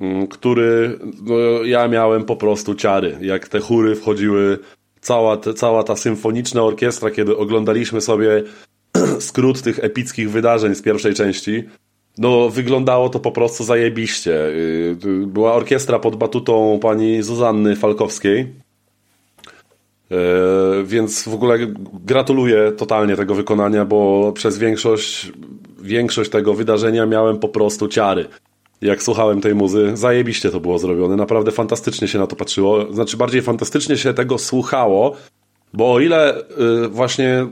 mm, 0.00 0.26
który 0.26 0.98
no, 1.22 1.34
ja 1.64 1.88
miałem 1.88 2.24
po 2.24 2.36
prostu 2.36 2.74
ciary. 2.74 3.18
Jak 3.20 3.48
te 3.48 3.60
chóry 3.60 3.94
wchodziły, 3.94 4.58
cała, 5.02 5.36
cała 5.36 5.82
ta 5.82 5.96
symfoniczna 5.96 6.62
orkiestra, 6.62 7.10
kiedy 7.10 7.36
oglądaliśmy 7.36 8.00
sobie 8.00 8.42
skrót 9.20 9.62
tych 9.62 9.78
epickich 9.84 10.30
wydarzeń 10.30 10.74
z 10.74 10.82
pierwszej 10.82 11.14
części, 11.14 11.64
no 12.18 12.48
wyglądało 12.48 13.08
to 13.08 13.20
po 13.20 13.32
prostu 13.32 13.64
zajebiście. 13.64 14.46
Y, 14.46 14.96
była 15.26 15.54
orkiestra 15.54 15.98
pod 15.98 16.16
batutą 16.16 16.78
pani 16.82 17.22
Zuzanny 17.22 17.76
Falkowskiej, 17.76 18.40
y, 18.40 20.16
więc 20.84 21.28
w 21.28 21.34
ogóle 21.34 21.58
gratuluję 22.04 22.72
totalnie 22.72 23.16
tego 23.16 23.34
wykonania, 23.34 23.84
bo 23.84 24.32
przez 24.32 24.58
większość, 24.58 25.32
większość 25.80 26.30
tego 26.30 26.54
wydarzenia 26.54 27.06
miałem 27.06 27.38
po 27.38 27.48
prostu 27.48 27.88
ciary. 27.88 28.26
Jak 28.82 29.02
słuchałem 29.02 29.40
tej 29.40 29.54
muzy, 29.54 29.90
zajebiście 29.94 30.50
to 30.50 30.60
było 30.60 30.78
zrobione. 30.78 31.16
Naprawdę 31.16 31.50
fantastycznie 31.50 32.08
się 32.08 32.18
na 32.18 32.26
to 32.26 32.36
patrzyło. 32.36 32.92
Znaczy, 32.92 33.16
bardziej 33.16 33.42
fantastycznie 33.42 33.96
się 33.96 34.14
tego 34.14 34.38
słuchało, 34.38 35.16
bo 35.72 35.92
o 35.92 36.00
ile 36.00 36.40
y, 36.84 36.88
właśnie 36.88 37.46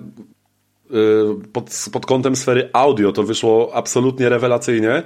Y, 0.94 1.48
pod, 1.52 1.84
pod 1.92 2.06
kątem 2.06 2.36
sfery 2.36 2.70
audio 2.72 3.12
to 3.12 3.22
wyszło 3.22 3.70
absolutnie 3.74 4.28
rewelacyjnie. 4.28 5.02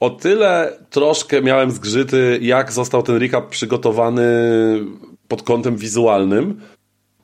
O 0.00 0.10
tyle 0.10 0.78
troszkę 0.90 1.42
miałem 1.42 1.70
zgrzyty, 1.70 2.38
jak 2.42 2.72
został 2.72 3.02
ten 3.02 3.16
recap 3.16 3.48
przygotowany 3.48 4.24
pod 5.28 5.42
kątem 5.42 5.76
wizualnym, 5.76 6.60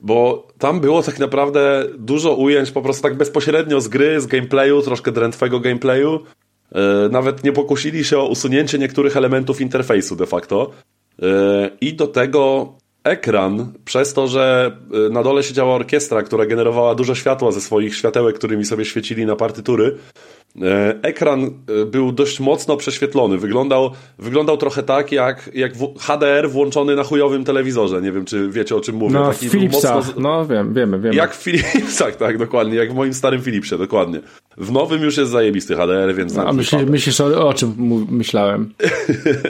bo 0.01 0.47
tam 0.57 0.79
było 0.79 1.03
tak 1.03 1.19
naprawdę 1.19 1.85
dużo 1.97 2.35
ujęć 2.35 2.71
po 2.71 2.81
prostu 2.81 3.03
tak 3.03 3.17
bezpośrednio 3.17 3.81
z 3.81 3.87
gry, 3.87 4.21
z 4.21 4.27
gameplayu, 4.27 4.81
troszkę 4.81 5.11
drętwego 5.11 5.59
gameplayu. 5.59 6.19
Y, 6.71 7.09
nawet 7.09 7.43
nie 7.43 7.51
pokusili 7.51 8.03
się 8.03 8.17
o 8.17 8.27
usunięcie 8.27 8.79
niektórych 8.79 9.17
elementów 9.17 9.61
interfejsu 9.61 10.15
de 10.15 10.25
facto. 10.25 10.71
Y, 11.19 11.25
I 11.81 11.93
do 11.93 12.07
tego 12.07 12.73
ekran, 13.03 13.73
przez 13.85 14.13
to, 14.13 14.27
że 14.27 14.71
y, 15.07 15.09
na 15.09 15.23
dole 15.23 15.43
siedziała 15.43 15.75
orkiestra, 15.75 16.23
która 16.23 16.45
generowała 16.45 16.95
dużo 16.95 17.15
światła 17.15 17.51
ze 17.51 17.61
swoich 17.61 17.95
światełek, 17.95 18.35
którymi 18.35 18.65
sobie 18.65 18.85
świecili 18.85 19.25
na 19.25 19.35
partytury, 19.35 19.97
ekran 21.01 21.43
y, 21.43 21.85
był 21.85 22.11
dość 22.11 22.39
mocno 22.39 22.77
prześwietlony. 22.77 23.37
Wyglądał, 23.37 23.91
wyglądał 24.19 24.57
trochę 24.57 24.83
tak, 24.83 25.11
jak, 25.11 25.49
jak 25.53 25.73
HDR 25.99 26.49
włączony 26.49 26.95
na 26.95 27.03
chujowym 27.03 27.43
telewizorze. 27.43 28.01
Nie 28.01 28.11
wiem, 28.11 28.25
czy 28.25 28.49
wiecie, 28.49 28.75
o 28.75 28.79
czym 28.79 28.95
mówię. 28.95 29.13
No, 29.13 29.31
Taki 29.31 29.49
Philipsa. 29.49 29.95
Mocno... 29.95 30.13
No, 30.17 30.45
wiem, 30.45 30.73
wiemy, 30.73 30.99
wiemy. 30.99 31.15
Jak 31.15 31.35
w 31.35 31.43
Philipsach, 31.43 32.15
tak, 32.25 32.37
dokładnie. 32.37 32.75
Jak 32.75 32.91
w 32.91 32.95
moim 32.95 33.13
starym 33.13 33.41
Philipsie, 33.41 33.77
dokładnie. 33.77 34.19
W 34.57 34.71
nowym 34.71 35.01
już 35.01 35.17
jest 35.17 35.31
zajebisty 35.31 35.75
HDR, 35.75 36.15
więc... 36.15 36.35
No, 36.35 36.47
a 36.47 36.53
myślisz, 36.53 36.81
myślisz 36.85 37.21
o, 37.21 37.47
o 37.47 37.53
czym 37.53 37.75
myślałem? 38.09 38.73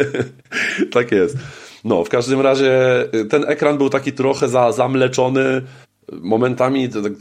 tak 0.93 1.11
jest. 1.11 1.37
No, 1.83 2.03
w 2.03 2.09
każdym 2.09 2.41
razie 2.41 3.03
y, 3.15 3.25
ten 3.25 3.45
ekran 3.47 3.77
był 3.77 3.89
taki 3.89 4.13
trochę 4.13 4.47
za, 4.47 4.71
zamleczony. 4.71 5.61
Momentami 6.11 6.89
tak 6.89 7.13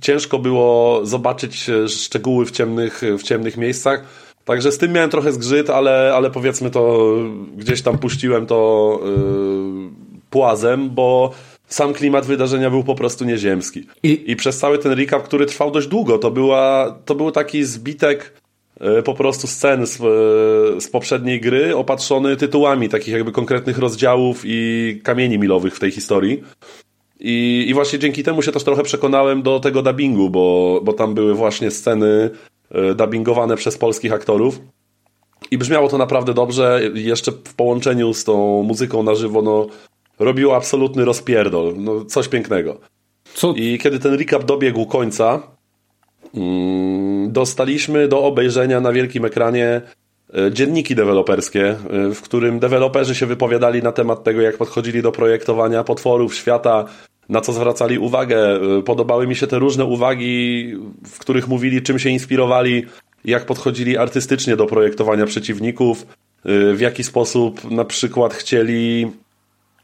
ciężko 0.00 0.38
było 0.38 1.00
zobaczyć 1.06 1.68
e, 1.68 1.88
szczegóły 1.88 2.46
w 2.46 2.50
ciemnych, 2.50 3.02
w 3.18 3.22
ciemnych 3.22 3.56
miejscach. 3.56 4.04
Także 4.44 4.72
z 4.72 4.78
tym 4.78 4.92
miałem 4.92 5.10
trochę 5.10 5.32
zgrzyt, 5.32 5.70
ale, 5.70 6.12
ale 6.14 6.30
powiedzmy 6.30 6.70
to 6.70 7.14
gdzieś 7.56 7.82
tam 7.82 7.98
puściłem 7.98 8.46
to 8.46 9.00
yy, 9.04 9.90
płazem, 10.30 10.90
bo 10.90 11.30
sam 11.66 11.92
klimat 11.92 12.26
wydarzenia 12.26 12.70
był 12.70 12.84
po 12.84 12.94
prostu 12.94 13.24
nieziemski. 13.24 13.86
I, 14.02 14.24
I 14.26 14.36
przez 14.36 14.58
cały 14.58 14.78
ten 14.78 14.92
recap, 14.92 15.22
który 15.22 15.46
trwał 15.46 15.70
dość 15.70 15.86
długo, 15.86 16.18
to, 16.18 16.30
była, 16.30 16.96
to 17.04 17.14
był 17.14 17.30
taki 17.30 17.64
zbitek 17.64 18.42
E, 18.82 19.02
po 19.02 19.14
prostu 19.14 19.46
scen 19.46 19.86
z, 19.86 20.00
e, 20.00 20.00
z 20.80 20.88
poprzedniej 20.88 21.40
gry 21.40 21.76
opatrzony 21.76 22.36
tytułami 22.36 22.88
takich 22.88 23.14
jakby 23.14 23.32
konkretnych 23.32 23.78
rozdziałów 23.78 24.42
i 24.44 25.00
kamieni 25.04 25.38
milowych 25.38 25.76
w 25.76 25.80
tej 25.80 25.90
historii. 25.90 26.42
I, 27.24 27.64
I 27.68 27.74
właśnie 27.74 27.98
dzięki 27.98 28.22
temu 28.22 28.42
się 28.42 28.52
też 28.52 28.64
trochę 28.64 28.82
przekonałem 28.82 29.42
do 29.42 29.60
tego 29.60 29.82
dubbingu, 29.82 30.30
bo, 30.30 30.80
bo 30.84 30.92
tam 30.92 31.14
były 31.14 31.34
właśnie 31.34 31.70
sceny 31.70 32.30
e, 32.70 32.94
dubbingowane 32.94 33.56
przez 33.56 33.78
polskich 33.78 34.12
aktorów. 34.12 34.60
I 35.50 35.58
brzmiało 35.58 35.88
to 35.88 35.98
naprawdę 35.98 36.34
dobrze. 36.34 36.80
Jeszcze 36.94 37.32
w 37.32 37.54
połączeniu 37.54 38.14
z 38.14 38.24
tą 38.24 38.62
muzyką 38.62 39.02
na 39.02 39.14
żywo, 39.14 39.42
no, 39.42 39.66
robiło 40.18 40.56
absolutny 40.56 41.04
rozpierdol. 41.04 41.74
No, 41.76 42.04
coś 42.04 42.28
pięknego. 42.28 42.80
Co? 43.34 43.54
I 43.56 43.78
kiedy 43.78 43.98
ten 43.98 44.14
recap 44.14 44.44
dobiegł 44.44 44.86
końca, 44.86 45.42
Mm, 46.34 47.32
dostaliśmy 47.32 48.08
do 48.08 48.24
obejrzenia 48.24 48.80
na 48.80 48.92
wielkim 48.92 49.24
ekranie 49.24 49.80
e, 50.34 50.52
dzienniki 50.52 50.94
deweloperskie, 50.94 51.68
e, 51.70 51.76
w 52.14 52.22
którym 52.22 52.58
deweloperzy 52.58 53.14
się 53.14 53.26
wypowiadali 53.26 53.82
na 53.82 53.92
temat 53.92 54.24
tego, 54.24 54.40
jak 54.40 54.56
podchodzili 54.56 55.02
do 55.02 55.12
projektowania 55.12 55.84
potworów 55.84 56.34
świata, 56.34 56.84
na 57.32 57.40
co 57.40 57.52
zwracali 57.52 57.98
uwagę. 57.98 58.60
E, 58.78 58.82
podobały 58.82 59.26
mi 59.26 59.36
się 59.36 59.46
te 59.46 59.58
różne 59.58 59.84
uwagi, 59.84 60.72
w 61.06 61.18
których 61.18 61.48
mówili, 61.48 61.82
czym 61.82 61.98
się 61.98 62.10
inspirowali, 62.10 62.86
jak 63.24 63.46
podchodzili 63.46 63.98
artystycznie 63.98 64.56
do 64.56 64.66
projektowania 64.66 65.26
przeciwników, 65.26 66.06
w 66.44 66.80
jaki 66.80 67.04
sposób 67.04 67.70
na 67.70 67.84
przykład 67.84 68.34
chcieli 68.34 69.10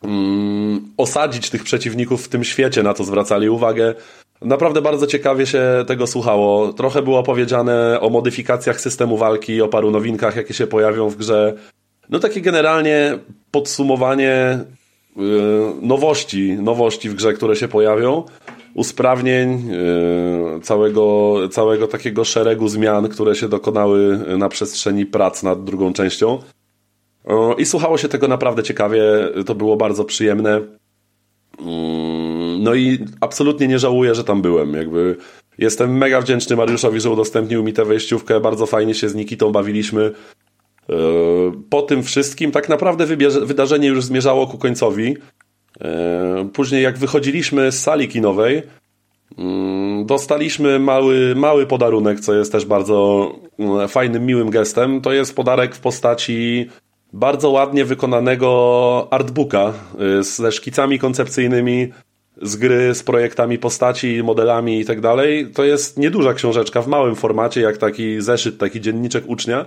mm, 0.03 0.93
osadzić 0.97 1.51
tych 1.51 1.65
przeciwników 1.65 2.25
w 2.25 2.29
tym 2.29 2.45
świecie, 2.45 2.83
na 2.83 2.95
co 2.95 3.05
zwracali 3.05 3.49
uwagę. 3.49 3.95
Naprawdę 4.43 4.83
bardzo 4.83 5.07
ciekawie 5.07 5.47
się 5.47 5.63
tego 5.87 6.07
słuchało. 6.07 6.73
Trochę 6.73 7.03
było 7.03 7.23
powiedziane 7.23 8.01
o 8.01 8.11
modyfikacjach 8.11 8.81
systemu 8.81 9.17
walki, 9.17 9.63
o 9.63 9.69
paru 9.69 9.91
nowinkach, 9.91 10.37
jakie 10.37 10.55
się 10.55 10.67
pojawią 10.67 11.09
w 11.09 11.17
grze. 11.17 11.55
No 12.11 12.19
takie 12.19 12.41
generalnie 12.41 13.19
podsumowanie 13.51 14.59
nowości, 15.83 16.53
nowości 16.53 17.11
w 17.11 17.15
grze, 17.15 17.33
które 17.33 17.57
się 17.57 17.69
pojawią, 17.69 18.23
usprawnień, 18.75 19.69
yy, 20.55 20.61
całego, 20.61 21.35
całego 21.51 21.87
takiego 21.87 22.25
szeregu 22.25 22.69
zmian, 22.69 23.09
które 23.09 23.35
się 23.35 23.49
dokonały 23.49 24.19
na 24.39 24.49
przestrzeni 24.49 25.07
prac 25.07 25.43
nad 25.43 25.65
drugą 25.65 25.93
częścią. 25.93 26.39
I 27.59 27.67
słuchało 27.67 27.99
się 27.99 28.09
tego 28.09 28.29
naprawdę 28.29 28.63
ciekawie, 28.63 29.03
to 29.47 29.55
było 29.55 29.77
bardzo 29.77 30.05
przyjemne. 30.05 30.61
Mm, 31.61 32.63
no 32.63 32.75
i 32.75 32.99
absolutnie 33.21 33.69
nie 33.69 33.79
żałuję, 33.79 34.15
że 34.15 34.25
tam 34.25 34.43
byłem. 34.43 34.75
Jakby 34.75 35.17
jestem 35.59 35.97
mega 35.97 36.21
wdzięczny 36.21 36.57
Mariuszowi, 36.57 37.01
że 37.01 37.11
udostępnił 37.11 37.65
mi 37.65 37.73
tę 37.73 37.85
wejściówkę. 37.85 38.41
Bardzo 38.41 38.67
fajnie 38.67 38.95
się 38.95 39.09
z 39.09 39.15
Nikitą 39.15 39.53
bawiliśmy. 39.53 40.13
E, 40.91 40.95
po 41.71 41.83
tym 41.83 42.03
wszystkim 42.03 42.51
tak 42.51 42.69
naprawdę 42.69 43.07
wydarzenie 43.43 43.89
już 43.89 44.05
zmierzało 44.05 44.47
ku 44.47 44.59
końcowi. 44.59 45.17
E, 45.81 46.49
później 46.53 46.83
jak 46.83 46.99
wychodziliśmy 46.99 47.73
z 47.73 47.81
sali 47.81 48.09
kinowej, 48.09 48.63
mm, 49.39 50.07
dostaliśmy 50.07 50.79
mały, 50.79 51.35
mały 51.37 51.67
podarunek, 51.67 52.21
co 52.21 52.35
jest 52.35 52.53
też 52.53 52.65
bardzo 52.65 53.33
mm, 53.59 53.89
fajnym, 53.89 54.27
miłym 54.27 54.51
gestem. 54.51 55.01
To 55.01 55.13
jest 55.13 55.37
podarek 55.37 55.75
w 55.75 55.81
postaci 55.81 56.69
bardzo 57.13 57.51
ładnie 57.51 57.85
wykonanego 57.85 59.09
artbooka 59.11 59.73
y, 60.21 60.23
ze 60.23 60.53
szkicami 60.53 60.99
koncepcyjnymi 60.99 61.89
z 62.43 62.57
gry, 62.57 62.95
z 62.95 63.03
projektami 63.03 63.59
postaci, 63.59 64.23
modelami 64.23 64.81
i 64.81 64.85
tak 64.85 65.01
dalej. 65.01 65.51
To 65.55 65.65
jest 65.65 65.99
nieduża 65.99 66.35
książeczka 66.35 66.83
w 66.83 66.89
małym 66.89 67.17
formacie, 67.17 67.61
jak 67.61 67.77
taki 67.77 68.21
zeszyt, 68.21 68.59
taki 68.59 68.81
dzienniczek 68.81 69.25
ucznia, 69.27 69.65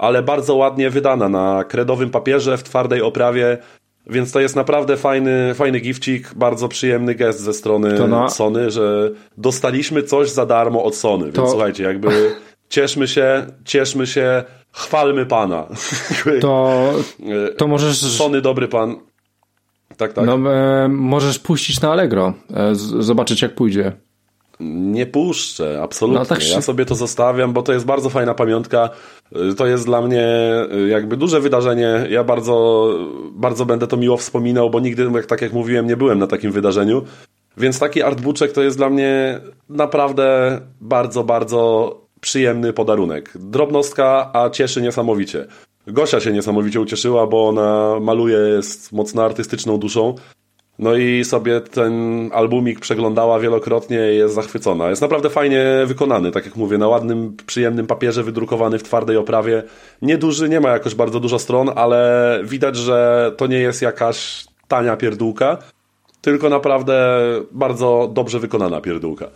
ale 0.00 0.22
bardzo 0.22 0.54
ładnie 0.54 0.90
wydana 0.90 1.28
na 1.28 1.64
kredowym 1.64 2.10
papierze, 2.10 2.56
w 2.56 2.62
twardej 2.62 3.02
oprawie, 3.02 3.58
więc 4.06 4.32
to 4.32 4.40
jest 4.40 4.56
naprawdę 4.56 4.96
fajny, 4.96 5.54
fajny 5.54 5.80
gifcik, 5.80 6.34
bardzo 6.34 6.68
przyjemny 6.68 7.14
gest 7.14 7.40
ze 7.40 7.52
strony 7.52 8.08
na... 8.08 8.28
Sony, 8.28 8.70
że 8.70 9.10
dostaliśmy 9.38 10.02
coś 10.02 10.30
za 10.30 10.46
darmo 10.46 10.84
od 10.84 10.96
Sony, 10.96 11.24
więc 11.24 11.36
to... 11.36 11.48
słuchajcie, 11.48 11.82
jakby 11.82 12.36
cieszmy 12.68 13.08
się, 13.08 13.46
cieszmy 13.64 14.06
się, 14.06 14.44
chwalmy 14.72 15.26
Pana. 15.26 15.66
To, 16.40 16.92
to 17.56 17.68
możesz... 17.68 17.98
Sony 17.98 18.40
dobry 18.40 18.68
Pan. 18.68 18.96
Tak, 19.96 20.12
tak. 20.12 20.26
No, 20.26 20.52
e, 20.52 20.88
możesz 20.88 21.38
puścić 21.38 21.80
na 21.80 21.92
Allegro, 21.92 22.32
e, 22.54 22.74
z, 22.74 22.80
zobaczyć 22.80 23.42
jak 23.42 23.54
pójdzie. 23.54 23.92
Nie 24.60 25.06
puszczę, 25.06 25.80
absolutnie. 25.82 26.18
No, 26.18 26.26
tak 26.26 26.42
się... 26.42 26.52
Ja 26.52 26.60
sobie 26.60 26.84
to 26.84 26.94
zostawiam, 26.94 27.52
bo 27.52 27.62
to 27.62 27.72
jest 27.72 27.84
bardzo 27.84 28.10
fajna 28.10 28.34
pamiątka. 28.34 28.90
E, 29.32 29.54
to 29.54 29.66
jest 29.66 29.86
dla 29.86 30.02
mnie 30.02 30.22
e, 30.22 30.88
jakby 30.88 31.16
duże 31.16 31.40
wydarzenie. 31.40 32.06
Ja 32.10 32.24
bardzo, 32.24 32.88
bardzo 33.32 33.66
będę 33.66 33.86
to 33.86 33.96
miło 33.96 34.16
wspominał, 34.16 34.70
bo 34.70 34.80
nigdy, 34.80 35.10
jak, 35.14 35.26
tak 35.26 35.42
jak 35.42 35.52
mówiłem, 35.52 35.86
nie 35.86 35.96
byłem 35.96 36.18
na 36.18 36.26
takim 36.26 36.52
wydarzeniu. 36.52 37.02
Więc 37.56 37.78
taki 37.78 38.02
artbuczek 38.02 38.52
to 38.52 38.62
jest 38.62 38.76
dla 38.76 38.90
mnie 38.90 39.40
naprawdę 39.68 40.60
bardzo, 40.80 41.24
bardzo 41.24 41.94
przyjemny 42.20 42.72
podarunek. 42.72 43.32
Drobnostka, 43.34 44.30
a 44.32 44.50
cieszy 44.50 44.82
niesamowicie. 44.82 45.46
Gosia 45.86 46.20
się 46.20 46.32
niesamowicie 46.32 46.80
ucieszyła, 46.80 47.26
bo 47.26 47.48
ona 47.48 48.00
maluje, 48.00 48.38
jest 48.38 48.92
mocno 48.92 49.24
artystyczną 49.24 49.78
duszą. 49.78 50.14
No 50.80 50.94
i 50.94 51.24
sobie 51.24 51.60
ten 51.60 51.92
albumik 52.32 52.80
przeglądała 52.80 53.40
wielokrotnie 53.40 54.12
i 54.12 54.16
jest 54.16 54.34
zachwycona. 54.34 54.90
Jest 54.90 55.02
naprawdę 55.02 55.30
fajnie 55.30 55.64
wykonany, 55.86 56.30
tak 56.30 56.44
jak 56.44 56.56
mówię, 56.56 56.78
na 56.78 56.88
ładnym, 56.88 57.36
przyjemnym 57.46 57.86
papierze 57.86 58.22
wydrukowany 58.22 58.78
w 58.78 58.82
twardej 58.82 59.16
oprawie. 59.16 59.62
Nieduży, 60.02 60.48
nie 60.48 60.60
ma 60.60 60.68
jakoś 60.68 60.94
bardzo 60.94 61.20
dużo 61.20 61.38
stron, 61.38 61.70
ale 61.74 62.40
widać, 62.44 62.76
że 62.76 63.32
to 63.36 63.46
nie 63.46 63.58
jest 63.58 63.82
jakaś 63.82 64.44
tania 64.68 64.96
pierdółka, 64.96 65.58
tylko 66.20 66.48
naprawdę 66.48 67.20
bardzo 67.50 68.10
dobrze 68.12 68.38
wykonana 68.38 68.80
pierdółka. 68.80 69.26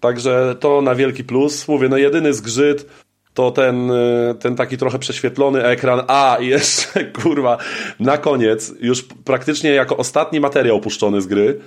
Także 0.00 0.56
to 0.60 0.82
na 0.82 0.94
wielki 0.94 1.24
plus. 1.24 1.68
Mówię, 1.68 1.88
no 1.88 1.96
jedyny 1.96 2.34
zgrzyt 2.34 2.86
to 3.34 3.50
ten, 3.50 3.90
y, 3.90 4.34
ten 4.40 4.56
taki 4.56 4.78
trochę 4.78 4.98
prześwietlony 4.98 5.64
ekran. 5.64 6.00
A, 6.08 6.36
jeszcze, 6.40 7.04
kurwa, 7.22 7.58
na 8.00 8.18
koniec, 8.18 8.74
już 8.80 9.02
praktycznie 9.24 9.70
jako 9.70 9.96
ostatni 9.96 10.40
materiał 10.40 10.80
puszczony 10.80 11.22
z 11.22 11.26
gry, 11.26 11.60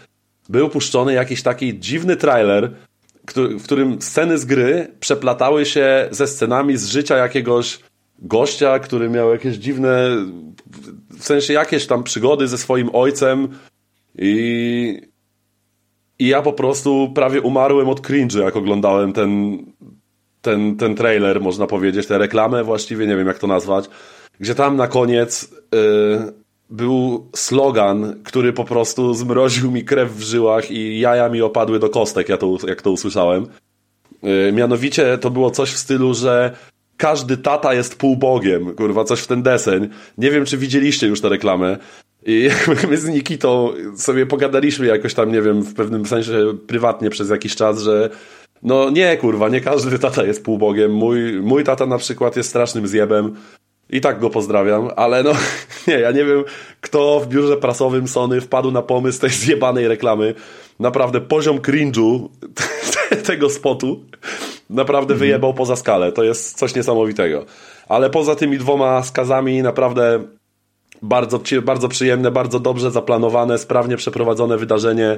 był 0.49 0.69
puszczony 0.69 1.13
jakiś 1.13 1.43
taki 1.43 1.79
dziwny 1.79 2.15
trailer, 2.15 2.71
w 3.35 3.63
którym 3.63 4.01
sceny 4.01 4.37
z 4.37 4.45
gry 4.45 4.87
przeplatały 4.99 5.65
się 5.65 6.07
ze 6.11 6.27
scenami 6.27 6.77
z 6.77 6.87
życia 6.89 7.17
jakiegoś 7.17 7.79
gościa, 8.19 8.79
który 8.79 9.09
miał 9.09 9.31
jakieś 9.31 9.55
dziwne, 9.55 10.09
w 11.19 11.23
sensie 11.23 11.53
jakieś 11.53 11.87
tam 11.87 12.03
przygody 12.03 12.47
ze 12.47 12.57
swoim 12.57 12.89
ojcem 12.93 13.47
i, 14.17 15.01
i 16.19 16.27
ja 16.27 16.41
po 16.41 16.53
prostu 16.53 17.11
prawie 17.15 17.41
umarłem 17.41 17.89
od 17.89 18.01
cringe, 18.01 18.39
jak 18.39 18.55
oglądałem 18.55 19.13
ten, 19.13 19.57
ten, 20.45 20.75
ten 20.75 20.95
trailer, 20.95 21.41
można 21.41 21.67
powiedzieć, 21.67 22.07
tę 22.07 22.17
reklamę 22.17 22.63
właściwie, 22.63 23.07
nie 23.07 23.15
wiem 23.15 23.27
jak 23.27 23.39
to 23.39 23.47
nazwać, 23.47 23.85
gdzie 24.39 24.55
tam 24.55 24.77
na 24.77 24.87
koniec 24.87 25.51
yy, 25.71 26.33
był 26.69 27.29
slogan, 27.35 28.15
który 28.23 28.53
po 28.53 28.63
prostu 28.63 29.13
zmroził 29.13 29.71
mi 29.71 29.83
krew 29.83 30.15
w 30.15 30.21
żyłach 30.21 30.71
i 30.71 30.99
jaja 30.99 31.29
mi 31.29 31.41
opadły 31.41 31.79
do 31.79 31.89
kostek, 31.89 32.29
ja 32.29 32.37
to, 32.37 32.57
jak 32.67 32.81
to 32.81 32.91
usłyszałem. 32.91 33.47
Yy, 34.23 34.51
mianowicie 34.51 35.17
to 35.17 35.29
było 35.29 35.51
coś 35.51 35.71
w 35.71 35.77
stylu, 35.77 36.13
że 36.13 36.55
każdy 36.97 37.37
tata 37.37 37.73
jest 37.73 37.97
półbogiem, 37.97 38.75
kurwa, 38.75 39.03
coś 39.03 39.19
w 39.19 39.27
ten 39.27 39.43
deseń. 39.43 39.89
Nie 40.17 40.31
wiem, 40.31 40.45
czy 40.45 40.57
widzieliście 40.57 41.07
już 41.07 41.21
tę 41.21 41.29
reklamę. 41.29 41.77
I 42.25 42.49
my 42.89 42.97
z 42.97 43.05
Nikitą 43.05 43.73
sobie 43.97 44.25
pogadaliśmy 44.25 44.85
jakoś 44.85 45.13
tam, 45.13 45.31
nie 45.31 45.41
wiem, 45.41 45.61
w 45.61 45.73
pewnym 45.73 46.05
sensie 46.05 46.57
prywatnie 46.67 47.09
przez 47.09 47.29
jakiś 47.29 47.55
czas, 47.55 47.81
że 47.81 48.09
no 48.65 48.89
nie, 48.89 49.17
kurwa, 49.17 49.49
nie 49.49 49.61
każdy 49.61 49.99
tata 49.99 50.23
jest 50.23 50.43
półbogiem. 50.43 50.93
Mój, 50.93 51.41
mój 51.41 51.63
tata 51.63 51.85
na 51.85 51.97
przykład 51.97 52.35
jest 52.35 52.49
strasznym 52.49 52.87
zjebem. 52.87 53.35
I 53.89 54.01
tak 54.01 54.19
go 54.19 54.29
pozdrawiam, 54.29 54.89
ale 54.95 55.23
no 55.23 55.31
nie, 55.87 55.93
ja 55.93 56.11
nie 56.11 56.25
wiem, 56.25 56.43
kto 56.81 57.19
w 57.19 57.27
biurze 57.27 57.57
prasowym 57.57 58.07
Sony 58.07 58.41
wpadł 58.41 58.71
na 58.71 58.81
pomysł 58.81 59.21
tej 59.21 59.29
zjebanej 59.29 59.87
reklamy. 59.87 60.33
Naprawdę 60.79 61.21
poziom 61.21 61.59
cringe'u 61.59 62.29
tego 63.27 63.49
spotu 63.49 63.99
naprawdę 64.69 65.13
mhm. 65.13 65.19
wyjebał 65.19 65.53
poza 65.53 65.75
skalę. 65.75 66.11
To 66.11 66.23
jest 66.23 66.57
coś 66.57 66.75
niesamowitego. 66.75 67.45
Ale 67.87 68.09
poza 68.09 68.35
tymi 68.35 68.57
dwoma 68.57 69.03
skazami 69.03 69.61
naprawdę 69.63 70.23
bardzo, 71.01 71.39
bardzo 71.61 71.89
przyjemne, 71.89 72.31
bardzo 72.31 72.59
dobrze 72.59 72.91
zaplanowane, 72.91 73.57
sprawnie 73.57 73.97
przeprowadzone 73.97 74.57
wydarzenie 74.57 75.17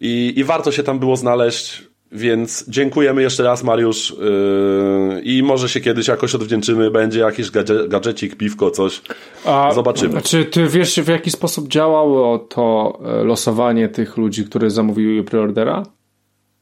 i, 0.00 0.32
i 0.36 0.44
warto 0.44 0.72
się 0.72 0.82
tam 0.82 0.98
było 0.98 1.16
znaleźć. 1.16 1.87
Więc 2.12 2.64
dziękujemy 2.68 3.22
jeszcze 3.22 3.42
raz, 3.42 3.64
Mariusz. 3.64 4.10
Yy, 4.10 5.20
I 5.22 5.42
może 5.42 5.68
się 5.68 5.80
kiedyś 5.80 6.08
jakoś 6.08 6.34
odwdzięczymy. 6.34 6.90
Będzie 6.90 7.20
jakiś 7.20 7.50
gadże, 7.50 7.88
gadżecik, 7.88 8.36
piwko, 8.36 8.70
coś. 8.70 9.02
A, 9.44 9.70
Zobaczymy. 9.74 10.22
Czy 10.22 10.44
ty 10.44 10.68
wiesz, 10.68 11.00
w 11.00 11.08
jaki 11.08 11.30
sposób 11.30 11.68
działało 11.68 12.38
to 12.38 12.98
e, 13.04 13.24
losowanie 13.24 13.88
tych 13.88 14.16
ludzi, 14.16 14.44
którzy 14.44 14.70
zamówili 14.70 15.22
preordera? 15.22 15.82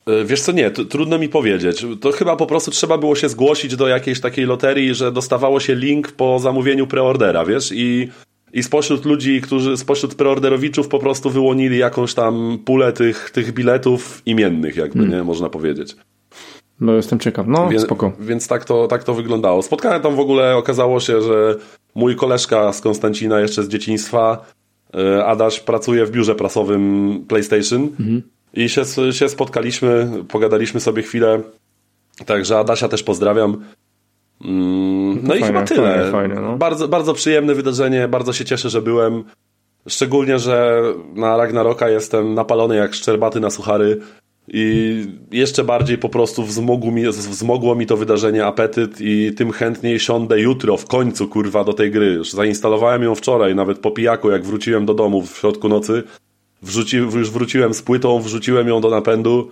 E, 0.06 0.24
wiesz 0.24 0.40
co, 0.40 0.52
nie, 0.52 0.70
trudno 0.70 1.18
mi 1.18 1.28
powiedzieć. 1.28 1.86
To 2.00 2.12
chyba 2.12 2.36
po 2.36 2.46
prostu 2.46 2.70
trzeba 2.70 2.98
było 2.98 3.16
się 3.16 3.28
zgłosić 3.28 3.76
do 3.76 3.88
jakiejś 3.88 4.20
takiej 4.20 4.44
loterii, 4.46 4.94
że 4.94 5.12
dostawało 5.12 5.60
się 5.60 5.74
link 5.74 6.12
po 6.12 6.38
zamówieniu 6.38 6.86
preordera, 6.86 7.44
wiesz? 7.44 7.72
I 7.74 8.08
i 8.52 8.62
spośród 8.62 9.04
ludzi, 9.04 9.40
którzy, 9.40 9.76
spośród 9.76 10.14
preorderowiczów 10.14 10.88
po 10.88 10.98
prostu 10.98 11.30
wyłonili 11.30 11.78
jakąś 11.78 12.14
tam 12.14 12.58
pulę 12.64 12.92
tych, 12.92 13.30
tych 13.30 13.52
biletów 13.52 14.22
imiennych, 14.26 14.76
jakby, 14.76 14.98
hmm. 14.98 15.18
nie, 15.18 15.24
można 15.24 15.48
powiedzieć. 15.48 15.96
No 16.80 16.94
jestem 16.94 17.18
ciekaw, 17.18 17.46
no 17.48 17.68
Wie, 17.68 17.80
spoko. 17.80 18.12
Więc 18.20 18.48
tak 18.48 18.64
to, 18.64 18.88
tak 18.88 19.04
to 19.04 19.14
wyglądało. 19.14 19.62
Spotkałem 19.62 20.02
tam 20.02 20.16
w 20.16 20.20
ogóle, 20.20 20.56
okazało 20.56 21.00
się, 21.00 21.22
że 21.22 21.56
mój 21.94 22.16
koleżka 22.16 22.72
z 22.72 22.80
Konstancina 22.80 23.40
jeszcze 23.40 23.62
z 23.62 23.68
dzieciństwa, 23.68 24.46
e, 24.94 25.24
Adaś, 25.26 25.60
pracuje 25.60 26.06
w 26.06 26.10
biurze 26.10 26.34
prasowym 26.34 27.24
PlayStation 27.28 27.82
mhm. 27.82 28.22
i 28.54 28.68
się, 28.68 28.82
się 29.12 29.28
spotkaliśmy, 29.28 30.10
pogadaliśmy 30.28 30.80
sobie 30.80 31.02
chwilę, 31.02 31.40
także 32.26 32.58
Adasia 32.58 32.88
też 32.88 33.02
pozdrawiam. 33.02 33.64
Mm, 34.44 35.18
no 35.22 35.34
i 35.34 35.42
chyba 35.42 35.62
tyle. 35.62 36.12
No. 36.42 36.56
bardzo, 36.56 36.88
bardzo 36.88 37.14
przyjemne 37.14 37.54
wydarzenie, 37.54 38.08
bardzo 38.08 38.32
się 38.32 38.44
cieszę, 38.44 38.70
że 38.70 38.82
byłem. 38.82 39.24
Szczególnie, 39.88 40.38
że 40.38 40.82
na 41.14 41.36
Ragnaroka 41.36 41.88
jestem 41.88 42.34
napalony 42.34 42.76
jak 42.76 42.94
szczerbaty 42.94 43.40
na 43.40 43.50
suchary 43.50 44.00
i 44.48 45.06
jeszcze 45.32 45.64
bardziej 45.64 45.98
po 45.98 46.08
prostu 46.08 46.42
wzmogło 46.42 46.90
mi, 46.90 47.06
wzmogło 47.06 47.74
mi 47.74 47.86
to 47.86 47.96
wydarzenie 47.96 48.46
apetyt 48.46 49.00
i 49.00 49.32
tym 49.36 49.52
chętniej 49.52 50.00
siądę 50.00 50.40
jutro 50.40 50.76
w 50.76 50.86
końcu, 50.86 51.28
kurwa, 51.28 51.64
do 51.64 51.72
tej 51.72 51.90
gry. 51.90 52.24
Zainstalowałem 52.24 53.02
ją 53.02 53.14
wczoraj, 53.14 53.54
nawet 53.54 53.78
po 53.78 53.90
pijaku, 53.90 54.30
jak 54.30 54.44
wróciłem 54.44 54.86
do 54.86 54.94
domu 54.94 55.22
w 55.22 55.38
środku 55.38 55.68
nocy. 55.68 56.02
Wrzuci, 56.62 56.96
już 56.96 57.30
wróciłem 57.30 57.74
z 57.74 57.82
płytą, 57.82 58.20
wrzuciłem 58.20 58.68
ją 58.68 58.80
do 58.80 58.90
napędu 58.90 59.50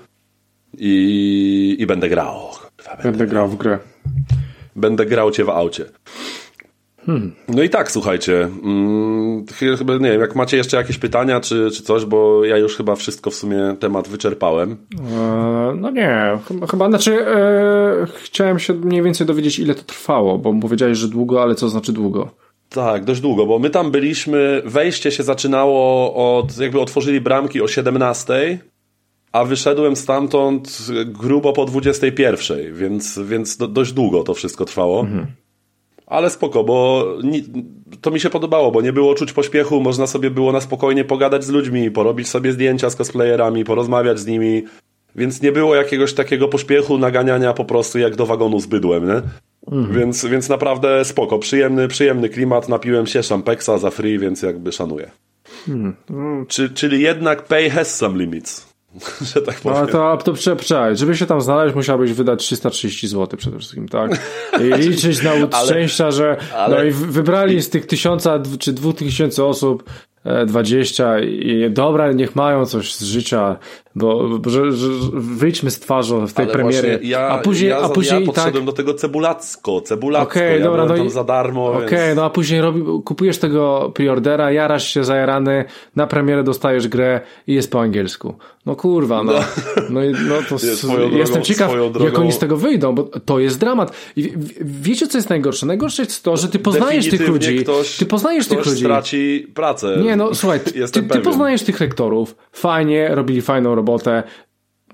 i, 0.78 1.76
i 1.78 1.86
będę 1.86 2.08
grał. 2.08 2.40
Kurwa, 2.76 2.90
będę, 2.90 3.02
będę 3.02 3.26
grał 3.26 3.48
w 3.48 3.56
grę 3.56 3.78
będę 4.76 5.06
grał 5.06 5.30
cię 5.30 5.44
w 5.44 5.48
aucie. 5.48 5.84
Hmm. 7.06 7.32
No 7.48 7.62
i 7.62 7.70
tak, 7.70 7.90
słuchajcie. 7.90 8.48
Hmm, 8.62 9.44
chyba 9.78 9.92
nie 9.92 10.10
wiem, 10.10 10.20
jak 10.20 10.34
macie 10.34 10.56
jeszcze 10.56 10.76
jakieś 10.76 10.98
pytania 10.98 11.40
czy, 11.40 11.70
czy 11.70 11.82
coś, 11.82 12.04
bo 12.04 12.44
ja 12.44 12.56
już 12.56 12.76
chyba 12.76 12.94
wszystko 12.96 13.30
w 13.30 13.34
sumie 13.34 13.76
temat 13.80 14.08
wyczerpałem. 14.08 14.76
E, 15.12 15.74
no 15.76 15.90
nie, 15.90 16.38
chyba, 16.48 16.66
chyba 16.66 16.88
znaczy 16.88 17.26
e, 17.26 18.06
chciałem 18.22 18.58
się 18.58 18.74
mniej 18.74 19.02
więcej 19.02 19.26
dowiedzieć, 19.26 19.58
ile 19.58 19.74
to 19.74 19.82
trwało, 19.82 20.38
bo 20.38 20.54
powiedziałeś, 20.62 20.98
że 20.98 21.08
długo, 21.08 21.42
ale 21.42 21.54
co 21.54 21.68
znaczy 21.68 21.92
długo? 21.92 22.30
Tak, 22.68 23.04
dość 23.04 23.20
długo, 23.20 23.46
bo 23.46 23.58
my 23.58 23.70
tam 23.70 23.90
byliśmy, 23.90 24.62
wejście 24.64 25.10
się 25.10 25.22
zaczynało 25.22 26.14
od, 26.38 26.58
jakby 26.58 26.80
otworzyli 26.80 27.20
bramki 27.20 27.62
o 27.62 27.68
17, 27.68 28.58
a 29.34 29.44
wyszedłem 29.44 29.96
stamtąd 29.96 30.78
grubo 31.06 31.52
po 31.52 31.64
21, 31.64 32.74
więc, 32.74 33.18
więc 33.18 33.56
do, 33.56 33.68
dość 33.68 33.92
długo 33.92 34.22
to 34.22 34.34
wszystko 34.34 34.64
trwało. 34.64 35.00
Mhm. 35.00 35.26
Ale 36.06 36.30
spoko, 36.30 36.64
bo 36.64 37.06
to 38.00 38.10
mi 38.10 38.20
się 38.20 38.30
podobało, 38.30 38.70
bo 38.70 38.80
nie 38.80 38.92
było 38.92 39.14
czuć 39.14 39.32
pośpiechu, 39.32 39.80
można 39.80 40.06
sobie 40.06 40.30
było 40.30 40.52
na 40.52 40.60
spokojnie 40.60 41.04
pogadać 41.04 41.44
z 41.44 41.48
ludźmi, 41.48 41.90
porobić 41.90 42.28
sobie 42.28 42.52
zdjęcia 42.52 42.90
z 42.90 42.96
cosplayerami, 42.96 43.64
porozmawiać 43.64 44.18
z 44.18 44.26
nimi, 44.26 44.64
więc 45.16 45.42
nie 45.42 45.52
było 45.52 45.74
jakiegoś 45.74 46.14
takiego 46.14 46.48
pośpiechu, 46.48 46.98
naganiania 46.98 47.52
po 47.52 47.64
prostu 47.64 47.98
jak 47.98 48.16
do 48.16 48.26
wagonu 48.26 48.60
z 48.60 48.66
bydłem, 48.66 49.06
nie? 49.06 49.22
Mhm. 49.72 49.98
Więc, 49.98 50.24
więc 50.24 50.48
naprawdę 50.48 51.04
spoko, 51.04 51.38
przyjemny, 51.38 51.88
przyjemny 51.88 52.28
klimat, 52.28 52.68
napiłem 52.68 53.06
się 53.06 53.22
szampeksa 53.22 53.78
za 53.78 53.90
free, 53.90 54.18
więc 54.18 54.42
jakby 54.42 54.72
szanuję. 54.72 55.10
Mhm. 55.68 56.46
Czy, 56.48 56.70
czyli 56.70 57.02
jednak 57.02 57.44
pay 57.44 57.70
has 57.70 57.96
some 57.96 58.18
limits. 58.18 58.73
że 59.34 59.42
tak 59.42 59.60
powiem. 59.60 59.78
No 59.80 59.86
to, 59.86 60.16
to 60.24 60.32
przepraszam, 60.32 60.96
żeby 60.96 61.16
się 61.16 61.26
tam 61.26 61.40
znaleźć, 61.40 61.74
musiałbyś 61.74 62.12
wydać 62.12 62.40
330 62.40 63.08
zł 63.08 63.38
przede 63.38 63.58
wszystkim, 63.58 63.88
tak? 63.88 64.10
I 64.60 64.64
liczyć 64.82 65.22
na 65.22 65.62
szczęścia, 65.64 66.10
że 66.10 66.36
ale... 66.56 66.76
no 66.76 66.84
i 66.84 66.90
wybrali 66.90 67.62
z 67.62 67.70
tych 67.70 67.86
tysiąca 67.86 68.42
czy 68.58 68.72
dwóch 68.72 68.96
tysięcy 68.96 69.44
osób 69.44 69.84
20 70.46 71.18
i 71.20 71.70
dobra, 71.70 72.12
niech 72.12 72.36
mają 72.36 72.66
coś 72.66 72.94
z 72.94 73.02
życia, 73.02 73.56
bo, 73.94 74.28
że, 74.46 74.72
że 74.72 74.88
wyjdźmy 75.12 75.70
z 75.70 75.80
twarzą 75.80 76.26
w 76.26 76.32
tej 76.32 76.44
Ale 76.44 76.52
premierie. 76.52 76.98
Ja, 77.02 77.28
a 77.28 77.38
później, 77.38 77.70
ja, 77.70 77.78
a 77.78 77.88
później 77.88 78.20
ja 78.20 78.26
podszedłem 78.26 78.54
tak... 78.54 78.64
do 78.64 78.72
tego 78.72 78.94
cebulacko, 78.94 79.80
cebulacko, 79.80 80.30
okay, 80.30 80.58
ja 80.58 80.64
dobra, 80.64 80.86
no 80.86 80.94
tam 80.96 81.06
i... 81.06 81.10
za 81.10 81.24
darmo. 81.24 81.66
Okej, 81.66 81.86
okay, 81.86 82.06
więc... 82.06 82.16
no 82.16 82.24
a 82.24 82.30
później 82.30 82.60
robi, 82.60 82.82
kupujesz 83.04 83.38
tego 83.38 83.92
preordera, 83.94 84.52
jarasz 84.52 84.88
się 84.88 85.04
zajarany, 85.04 85.64
na 85.96 86.06
premierę 86.06 86.44
dostajesz 86.44 86.88
grę 86.88 87.20
i 87.46 87.54
jest 87.54 87.70
po 87.70 87.80
angielsku. 87.80 88.34
No 88.66 88.76
kurwa, 88.76 89.22
no. 89.22 89.32
No, 89.90 90.00
no 90.28 90.34
to 90.48 90.56
drogą, 90.96 91.16
jestem 91.16 91.42
ciekaw, 91.42 91.70
drogą... 91.70 92.04
jak 92.04 92.18
oni 92.18 92.32
z 92.32 92.38
tego 92.38 92.56
wyjdą, 92.56 92.94
bo 92.94 93.02
to 93.02 93.38
jest 93.38 93.58
dramat. 93.58 93.96
I 94.16 94.32
wiecie, 94.60 95.06
co 95.06 95.18
jest 95.18 95.30
najgorsze? 95.30 95.66
Najgorsze 95.66 96.02
jest 96.02 96.22
to, 96.22 96.36
że 96.36 96.48
ty 96.48 96.58
poznajesz 96.58 97.08
tych 97.08 97.28
ludzi. 97.28 97.58
Ktoś, 97.58 97.96
ty 97.96 98.06
poznajesz 98.06 98.46
ktoś 98.46 98.58
tych 98.58 98.66
ludzi. 98.66 98.84
straci 98.84 99.46
pracę. 99.54 99.98
Nie, 100.02 100.16
no 100.16 100.34
słuchaj, 100.34 100.60
ty, 100.92 101.02
ty 101.02 101.20
poznajesz 101.20 101.62
tych 101.62 101.80
rektorów, 101.80 102.36
fajnie, 102.52 103.08
robili 103.14 103.42
fajną 103.42 103.74
robotę, 103.74 103.83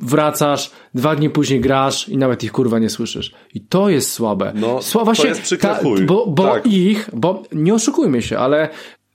wracasz, 0.01 0.70
dwa 0.95 1.16
dni 1.16 1.30
później 1.30 1.61
grasz 1.61 2.09
i 2.09 2.16
nawet 2.16 2.45
ich 2.45 2.53
kurwa 2.53 2.78
nie 2.78 2.91
słyszysz. 2.91 3.32
I 3.55 3.61
to 3.61 3.88
jest 3.88 4.12
słabe. 4.12 4.53
No, 4.55 4.76
Sła- 4.78 5.16
to 5.16 5.26
jest 5.26 5.43
przykre 5.43 5.74
chuj. 5.74 6.07
Bo, 6.07 6.26
bo 6.26 6.43
Tak. 6.45 6.66
ich, 6.66 7.11
bo 7.12 7.43
nie 7.53 7.74
oszukujmy 7.74 8.22
się, 8.22 8.38
ale 8.38 8.68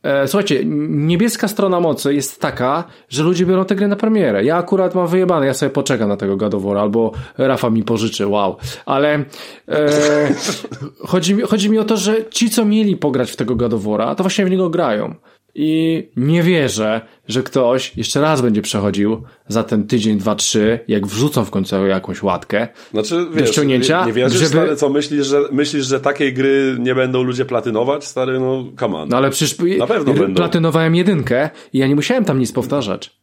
e, 0.03 0.27
słuchajcie, 0.27 0.61
niebieska 0.89 1.47
strona 1.47 1.79
mocy 1.79 2.13
jest 2.13 2.41
taka, 2.41 2.83
że 3.09 3.23
ludzie 3.23 3.45
biorą 3.45 3.65
tę 3.65 3.75
grę 3.75 3.87
na 3.87 3.95
premierę. 3.95 4.43
Ja 4.45 4.57
akurat 4.57 4.95
mam 4.95 5.07
wyjebane, 5.07 5.45
ja 5.45 5.53
sobie 5.53 5.69
poczekam 5.69 6.09
na 6.09 6.17
tego 6.17 6.59
War, 6.59 6.77
albo 6.77 7.11
Rafa 7.37 7.69
mi 7.69 7.83
pożyczy, 7.83 8.27
wow. 8.27 8.57
Ale 8.85 9.25
e, 9.67 10.33
chodzi, 11.11 11.35
mi, 11.35 11.41
chodzi 11.41 11.69
mi 11.69 11.79
o 11.79 11.83
to, 11.83 11.97
że 11.97 12.25
ci, 12.29 12.49
co 12.49 12.65
mieli 12.65 12.97
pograć 12.97 13.31
w 13.31 13.35
tego 13.35 13.55
War'a, 13.55 14.15
to 14.15 14.23
właśnie 14.23 14.45
w 14.45 14.49
niego 14.49 14.69
grają. 14.69 15.15
I 15.57 16.03
nie 16.15 16.43
wierzę, 16.43 17.01
że 17.27 17.43
ktoś 17.43 17.97
jeszcze 17.97 18.21
raz 18.21 18.41
będzie 18.41 18.61
przechodził 18.61 19.23
za 19.47 19.63
ten 19.63 19.87
tydzień, 19.87 20.17
dwa, 20.17 20.35
trzy, 20.35 20.79
jak 20.87 21.07
wrzucą 21.07 21.45
w 21.45 21.51
końcu 21.51 21.85
jakąś 21.85 22.23
łatkę. 22.23 22.67
Znaczy, 22.91 23.25
wiesz, 23.33 23.49
ściągnięcia, 23.49 23.99
nie, 24.01 24.07
nie 24.07 24.13
wierzysz, 24.13 24.39
żeby- 24.39 24.49
stary, 24.51 24.75
co 24.75 24.89
myślisz, 24.89 25.27
że 25.27 25.41
myślisz, 25.51 25.85
że 25.85 25.99
takiej 25.99 26.33
gry 26.33 26.75
nie 26.79 26.95
będą 26.95 27.23
ludzie 27.23 27.45
platynować? 27.45 28.05
Stary, 28.05 28.39
no 28.39 28.65
come 28.79 28.97
on. 28.97 29.09
No 29.09 29.17
ale 29.17 29.29
przecież 29.29 29.57
Na 29.77 29.87
pewno 29.87 30.13
będą. 30.13 30.35
platynowałem 30.35 30.95
jedynkę 30.95 31.49
i 31.73 31.77
ja 31.77 31.87
nie 31.87 31.95
musiałem 31.95 32.25
tam 32.25 32.39
nic 32.39 32.51
powtarzać. 32.51 33.14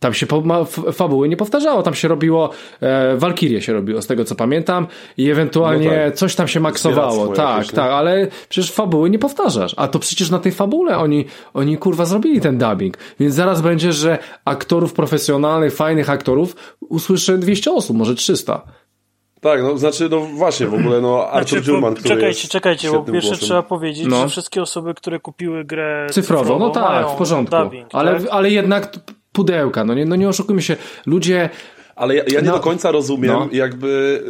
Tam 0.00 0.14
się 0.14 0.26
fabuły 0.92 1.28
nie 1.28 1.36
powtarzało, 1.36 1.82
tam 1.82 1.94
się 1.94 2.08
robiło, 2.08 2.50
e, 2.80 3.16
Walkirię 3.16 3.62
się 3.62 3.72
robiło, 3.72 4.02
z 4.02 4.06
tego 4.06 4.24
co 4.24 4.34
pamiętam, 4.34 4.86
i 5.16 5.30
ewentualnie 5.30 5.86
No 5.90 6.04
tak. 6.04 6.14
coś 6.14 6.34
tam 6.34 6.48
się 6.48 6.60
maksowało. 6.60 7.28
Tak, 7.28 7.56
jakieś, 7.56 7.72
tak, 7.72 7.90
ale 7.90 8.26
przecież 8.48 8.72
fabuły 8.72 9.10
nie 9.10 9.18
powtarzasz. 9.18 9.74
A 9.76 9.88
to 9.88 9.98
przecież 9.98 10.30
na 10.30 10.38
tej 10.38 10.52
fabule 10.52 10.98
oni, 10.98 11.24
oni 11.54 11.76
kurwa 11.78 12.04
zrobili 12.04 12.40
ten 12.40 12.58
dubbing. 12.58 12.98
Więc 13.20 13.34
zaraz 13.34 13.60
będzie, 13.60 13.92
że 13.92 14.18
aktorów 14.44 14.92
profesjonalnych, 14.92 15.74
fajnych 15.74 16.10
aktorów 16.10 16.56
usłyszy 16.80 17.38
200 17.38 17.72
osób, 17.72 17.96
może 17.96 18.14
300. 18.14 18.62
Tak, 19.40 19.62
no 19.62 19.78
znaczy, 19.78 20.08
no 20.10 20.20
właśnie, 20.20 20.66
w 20.66 20.74
ogóle, 20.74 21.00
no 21.00 21.26
Arthur 21.30 21.48
Znaczy, 21.48 21.64
Dziurman, 21.66 21.94
po- 21.94 22.00
który 22.00 22.14
czekajcie, 22.14 22.40
jest 22.40 22.52
czekajcie, 22.52 22.90
bo 22.90 23.02
pierwsze 23.02 23.28
głosem. 23.28 23.46
trzeba 23.46 23.62
powiedzieć, 23.62 24.06
No. 24.08 24.16
że 24.22 24.28
wszystkie 24.28 24.62
osoby, 24.62 24.94
które 24.94 25.20
kupiły 25.20 25.64
grę 25.64 26.06
Cyfrowo, 26.10 26.58
no 26.58 26.70
tak, 26.70 27.08
w 27.10 27.14
porządku. 27.14 27.56
Dubbing, 27.56 27.86
ale, 27.92 28.20
tak? 28.20 28.28
ale 28.30 28.50
jednak 28.50 28.92
pudełka, 29.32 29.84
no 29.84 29.94
nie, 29.94 30.04
no 30.04 30.16
nie 30.16 30.28
oszukujmy 30.28 30.62
się. 30.62 30.76
Ludzie, 31.06 31.48
Ale 31.96 32.14
ja, 32.14 32.22
ja 32.28 32.40
nie 32.40 32.46
No. 32.46 32.52
do 32.52 32.60
końca 32.60 32.90
rozumiem, 32.90 33.32
No. 33.32 33.48
jakby 33.52 34.22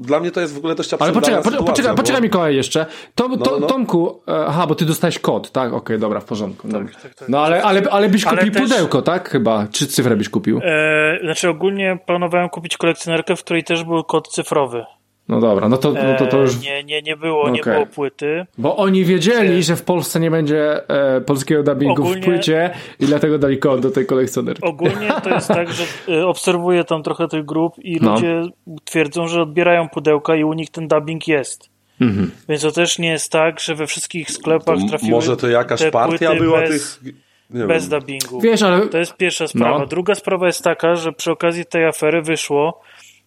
dla 0.00 0.20
mnie 0.20 0.30
to 0.30 0.40
jest 0.40 0.54
w 0.54 0.58
ogóle 0.58 0.74
dość 0.74 0.92
Ale 0.92 0.98
absurdalna 0.98 1.20
poczekaj, 1.20 1.38
poczekaj, 1.42 1.52
sytuacja, 1.58 1.72
poczekaj, 1.72 1.92
bo- 1.96 2.02
poczekaj 2.02 2.22
Mikołaj 2.22 2.56
jeszcze. 2.56 2.86
To, 3.14 3.28
to, 3.36 3.50
no, 3.50 3.58
no. 3.60 3.66
Tomku, 3.66 4.22
e, 4.28 4.46
aha, 4.46 4.66
bo 4.66 4.74
ty 4.74 4.84
dostałeś 4.84 5.18
kod, 5.18 5.52
tak? 5.52 5.72
Okej, 5.72 5.98
dobra, 5.98 6.20
w 6.20 6.24
porządku. 6.24 6.68
Tak, 6.68 7.02
tak, 7.02 7.14
tak. 7.14 7.28
No 7.28 7.40
ale, 7.40 7.62
ale, 7.62 7.82
ale 7.90 8.08
byś 8.08 8.24
Ale 8.26 8.38
kupił 8.38 8.52
też- 8.52 8.62
pudełko, 8.62 9.02
tak? 9.02 9.28
Chyba. 9.30 9.66
Czy 9.72 9.86
cyfrę 9.86 10.16
byś 10.16 10.28
kupił? 10.28 10.60
E, 10.64 11.18
znaczy 11.24 11.48
ogólnie 11.48 11.98
planowałem 12.06 12.48
kupić 12.48 12.76
kolekcjonerkę, 12.76 13.36
w 13.36 13.44
której 13.44 13.64
też 13.64 13.84
był 13.84 14.04
kod 14.04 14.28
cyfrowy. 14.28 14.84
No 15.28 15.40
dobra, 15.40 15.68
no 15.68 15.76
to, 15.76 15.92
no 15.92 16.14
to, 16.18 16.26
to 16.26 16.38
już... 16.38 16.54
E, 16.54 16.58
nie, 16.60 16.84
nie, 16.84 17.02
nie 17.02 17.16
było, 17.16 17.50
nie 17.50 17.60
Okej. 17.60 17.74
było 17.74 17.86
płyty. 17.86 18.46
Bo 18.58 18.76
oni 18.76 19.04
wiedzieli, 19.04 19.62
że 19.62 19.76
w 19.76 19.82
Polsce 19.82 20.20
nie 20.20 20.30
będzie 20.30 20.88
e, 20.90 21.20
polskiego 21.20 21.62
dubbingu 21.62 22.02
w 22.02 22.06
Ogólnie- 22.06 22.22
płycie 22.22 22.70
i 23.00 23.06
dlatego 23.06 23.38
dali 23.38 23.58
kod 23.58 23.80
do 23.80 23.90
tej 23.90 24.06
kolekcjonerki. 24.06 24.62
Ogólnie 24.64 25.08
to 25.22 25.30
jest 25.30 25.48
tak, 25.48 25.68
że 25.72 25.84
e, 26.08 26.26
obserwuję 26.26 26.84
tam 26.84 27.02
trochę 27.02 27.28
tych 27.28 27.44
grup 27.44 27.74
i 27.78 27.98
No. 28.02 28.12
ludzie 28.14 28.42
twierdzą, 28.84 29.28
że 29.28 29.42
odbierają 29.42 29.88
pudełka 29.88 30.36
i 30.36 30.44
u 30.44 30.52
nich 30.52 30.70
ten 30.70 30.88
dubbing 30.88 31.28
jest. 31.28 31.70
Mhm. 32.00 32.30
Więc 32.48 32.62
to 32.62 32.72
też 32.72 32.98
nie 32.98 33.08
jest 33.08 33.32
tak, 33.32 33.60
że 33.60 33.74
we 33.74 33.86
wszystkich 33.86 34.30
sklepach 34.30 34.78
To 34.80 34.88
trafiły 34.88 35.10
Może 35.10 35.36
to 35.36 35.48
jakaś 35.48 35.80
te 35.80 35.90
partia 35.90 36.28
płyty 36.30 36.44
była 36.44 36.60
bez, 36.60 36.98
tych... 36.98 37.12
Nie 37.50 37.64
bez 37.64 37.88
wiem. 37.88 38.00
dubbingu. 38.00 38.40
Wiesz, 38.40 38.62
ale... 38.62 38.86
To 38.86 38.98
jest 38.98 39.16
pierwsza 39.16 39.48
sprawa. 39.48 39.78
No. 39.78 39.86
Druga 39.86 40.14
sprawa 40.14 40.46
jest 40.46 40.64
taka, 40.64 40.94
że 40.96 41.12
przy 41.12 41.30
okazji 41.30 41.64
tej 41.64 41.84
afery 41.86 42.22
wyszło, 42.22 42.80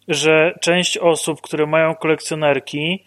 że 0.09 0.57
część 0.61 0.97
osób, 0.97 1.41
które 1.41 1.65
mają 1.65 1.95
kolekcjonerki, 1.95 3.03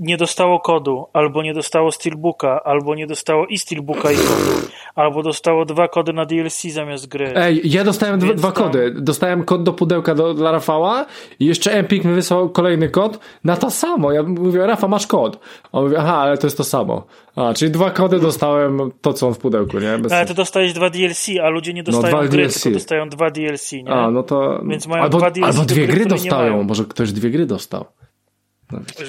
nie 0.00 0.16
dostało 0.16 0.60
kodu, 0.60 1.06
albo 1.12 1.42
nie 1.42 1.54
dostało 1.54 1.92
steelbooka, 1.92 2.60
albo 2.64 2.94
nie 2.94 3.06
dostało 3.06 3.46
i 3.46 3.58
steelbooka 3.58 4.12
i 4.12 4.16
kodu, 4.16 4.68
albo 4.94 5.22
dostało 5.22 5.64
dwa 5.64 5.88
kody 5.88 6.12
na 6.12 6.26
DLC 6.26 6.62
zamiast 6.62 7.08
gry. 7.08 7.32
Ej, 7.36 7.60
ja 7.64 7.84
dostałem 7.84 8.20
dwa, 8.20 8.34
dwa 8.34 8.52
kody. 8.52 8.94
Dostałem 8.96 9.44
kod 9.44 9.62
do 9.62 9.72
pudełka 9.72 10.14
do, 10.14 10.34
dla 10.34 10.52
Rafała 10.52 11.06
i 11.40 11.46
jeszcze 11.46 11.72
Empik 11.72 12.04
mi 12.04 12.14
wysłał 12.14 12.50
kolejny 12.50 12.88
kod 12.88 13.18
na 13.44 13.56
to 13.56 13.70
samo. 13.70 14.12
Ja 14.12 14.22
mówię, 14.22 14.66
Rafa, 14.66 14.88
masz 14.88 15.06
kod. 15.06 15.38
On 15.72 15.84
mówi, 15.84 15.96
aha, 15.96 16.16
ale 16.16 16.38
to 16.38 16.46
jest 16.46 16.56
to 16.56 16.64
samo. 16.64 17.06
A, 17.36 17.54
czyli 17.54 17.70
dwa 17.70 17.90
kody 17.90 18.20
dostałem, 18.20 18.90
to 19.00 19.12
co 19.12 19.26
on 19.26 19.34
w 19.34 19.38
pudełku, 19.38 19.78
nie? 19.78 19.98
Bez 19.98 20.12
No, 20.12 20.16
ale 20.16 20.26
ty 20.26 20.34
dostajesz 20.34 20.72
dwa 20.72 20.90
DLC, 20.90 21.26
a 21.44 21.48
ludzie 21.48 21.74
nie 21.74 21.82
dostają 21.82 22.16
dwa 22.16 22.28
gry, 22.28 22.42
DLC. 22.42 22.62
tylko 22.62 22.78
dostają 22.78 23.08
dwa 23.08 23.30
DLC, 23.30 23.72
nie? 23.72 23.90
A, 23.90 24.10
no 24.10 24.22
to... 24.22 24.60
Więc 24.68 24.86
mają 24.86 25.02
albo, 25.02 25.18
dwa 25.18 25.30
DLC 25.30 25.46
albo 25.46 25.64
dwie 25.64 25.86
gry, 25.86 25.96
gry 25.96 26.06
dostają. 26.06 26.62
Może 26.62 26.84
ktoś 26.84 27.12
dwie 27.12 27.30
gry 27.30 27.46
dostał. 27.46 27.84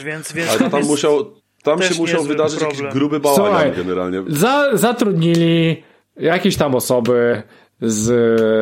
Więc, 0.06 0.34
więc 0.34 0.50
Ale 0.50 0.70
tam 0.70 0.80
jest- 0.80 0.90
musiał... 0.90 1.42
Tam 1.64 1.82
się 1.82 1.96
musiał 1.96 2.24
wydarzyć 2.24 2.60
problem. 2.60 2.86
jakiś 2.86 2.94
gruby 3.00 3.20
bałagan 3.20 3.72
generalnie. 3.76 4.24
Za, 4.28 4.78
zatrudnili 4.78 5.84
jakieś 6.18 6.58
tam 6.58 6.76
osoby 6.76 7.44
z... 7.82 8.12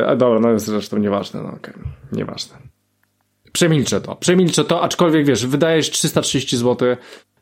A 0.08 0.16
dobra, 0.16 0.40
no 0.40 0.58
zresztą 0.58 0.98
nieważne, 0.98 1.42
no 1.42 1.48
okej, 1.48 1.74
nieważne. 2.12 2.56
Przemilczę 3.52 4.00
to, 4.00 4.16
przemilczę 4.16 4.64
to, 4.64 4.82
aczkolwiek 4.82 5.26
wiesz, 5.26 5.46
wydajesz 5.46 5.90
330 5.90 6.56
zł, 6.56 6.96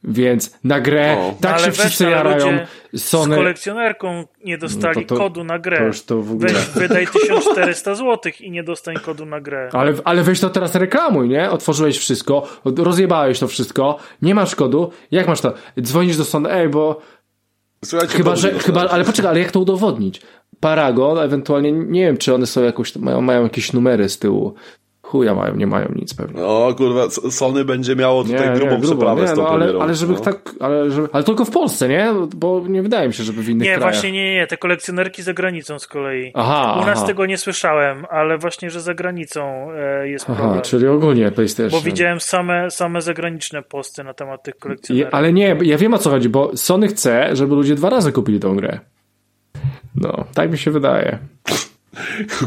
więc 0.04 0.58
na 0.64 0.80
grę 0.80 1.16
No. 1.18 1.34
tak 1.40 1.54
Ale 1.56 1.64
się 1.64 1.72
wszyscy 1.72 2.04
jarają. 2.04 2.58
Sony... 2.96 3.34
Z 3.34 3.38
kolekcjonerką 3.38 4.24
nie 4.44 4.58
dostali 4.58 5.00
No 5.00 5.06
to- 5.06 5.14
to- 5.14 5.20
kodu 5.20 5.44
na 5.44 5.58
grę. 5.58 5.78
to 5.78 5.84
już 5.84 6.02
to 6.02 6.22
w 6.22 6.32
ogóle- 6.32 6.52
Weź, 6.52 6.66
wydaj 6.68 7.06
1400 7.06 7.94
zł 7.94 8.32
i 8.40 8.50
nie 8.50 8.62
dostań 8.62 8.94
kodu 8.96 9.26
na 9.26 9.40
grę. 9.40 9.68
Ale, 9.72 9.94
ale 10.04 10.22
weź 10.22 10.40
to 10.40 10.50
teraz 10.50 10.74
reklamuj, 10.74 11.28
nie? 11.28 11.50
Otworzyłeś 11.50 11.98
wszystko, 11.98 12.48
rozjebałeś 12.64 13.38
to 13.38 13.48
wszystko, 13.48 13.98
nie 14.22 14.34
masz 14.34 14.54
kodu, 14.54 14.90
jak 15.10 15.28
masz 15.28 15.40
to? 15.40 15.54
Dzwonisz 15.80 16.16
do 16.16 16.24
Sony, 16.24 16.52
ej, 16.52 16.68
bo 16.68 17.00
Słuchajcie, 17.84 18.16
Chyba, 18.16 18.36
że, 18.36 18.58
chyba, 18.58 18.88
ale 18.88 19.04
poczekaj, 19.04 19.30
ale 19.30 19.40
jak 19.40 19.50
to 19.52 19.60
udowodnić? 19.60 20.20
Paragon, 20.60 21.18
ewentualnie, 21.18 21.72
nie 21.72 22.00
wiem, 22.06 22.16
czy 22.16 22.34
one 22.34 22.46
są 22.46 22.62
jakoś, 22.62 22.96
mają, 22.96 23.20
mają 23.20 23.42
jakieś 23.42 23.72
numery 23.72 24.08
z 24.08 24.18
tyłu. 24.18 24.54
Chuja 25.08 25.34
mają, 25.34 25.56
nie 25.56 25.66
mają 25.66 25.88
nic 25.94 26.14
pewnie. 26.14 26.44
O 26.44 26.74
kurwa, 26.76 27.04
S- 27.04 27.20
Sony 27.36 27.64
będzie 27.64 27.96
miało 27.96 28.24
tutaj 28.24 28.54
grubą 28.54 28.80
przeprawę 28.80 29.28
z 29.28 29.30
tą 29.34 29.42
no, 29.42 29.48
ale, 29.48 29.58
premierą. 29.58 29.80
ale 29.82 29.94
żeby 29.94 30.12
no. 30.12 30.18
tak, 30.20 30.50
ale, 30.60 30.90
żeby, 30.90 31.08
ale 31.12 31.24
tylko 31.24 31.44
w 31.44 31.50
Polsce, 31.50 31.88
nie? 31.88 32.12
Bo 32.36 32.62
nie 32.68 32.82
wydaje 32.82 33.08
mi 33.08 33.14
się, 33.14 33.22
żeby 33.22 33.42
w 33.42 33.48
innych 33.48 33.68
Nie, 33.68 33.74
krajach. 33.74 33.94
właśnie 33.94 34.12
nie, 34.12 34.34
nie, 34.34 34.46
te 34.46 34.56
kolekcjonerki 34.56 35.22
za 35.22 35.34
granicą 35.34 35.78
z 35.78 35.86
kolei. 35.86 36.32
Aha, 36.34 36.80
U 36.82 36.86
nas 36.86 36.98
aha. 36.98 37.06
tego 37.06 37.26
nie 37.26 37.38
słyszałem, 37.38 38.06
ale 38.10 38.38
właśnie, 38.38 38.70
że 38.70 38.80
za 38.80 38.94
granicą 38.94 39.68
e, 39.72 40.08
jest 40.08 40.26
Aha, 40.30 40.40
problem. 40.42 40.62
czyli 40.62 40.86
ogólnie 40.86 41.30
PlayStation. 41.30 41.80
Bo 41.80 41.84
widziałem 41.86 42.20
same, 42.20 42.70
same 42.70 43.02
zagraniczne 43.02 43.62
posty 43.62 44.04
na 44.04 44.14
temat 44.14 44.42
tych 44.42 44.56
kolekcjonerek. 44.58 45.14
ale 45.14 45.32
nie, 45.32 45.56
ja 45.62 45.78
wiem 45.78 45.94
o 45.94 45.98
co 45.98 46.10
chodzi, 46.10 46.28
bo 46.28 46.56
Sony 46.56 46.88
chce, 46.88 47.36
żeby 47.36 47.54
ludzie 47.54 47.74
dwa 47.74 47.90
razy 47.90 48.12
kupili 48.12 48.40
tą 48.40 48.56
grę. 48.56 48.80
No, 49.96 50.24
tak 50.34 50.50
mi 50.50 50.58
się 50.58 50.70
wydaje. 50.70 51.18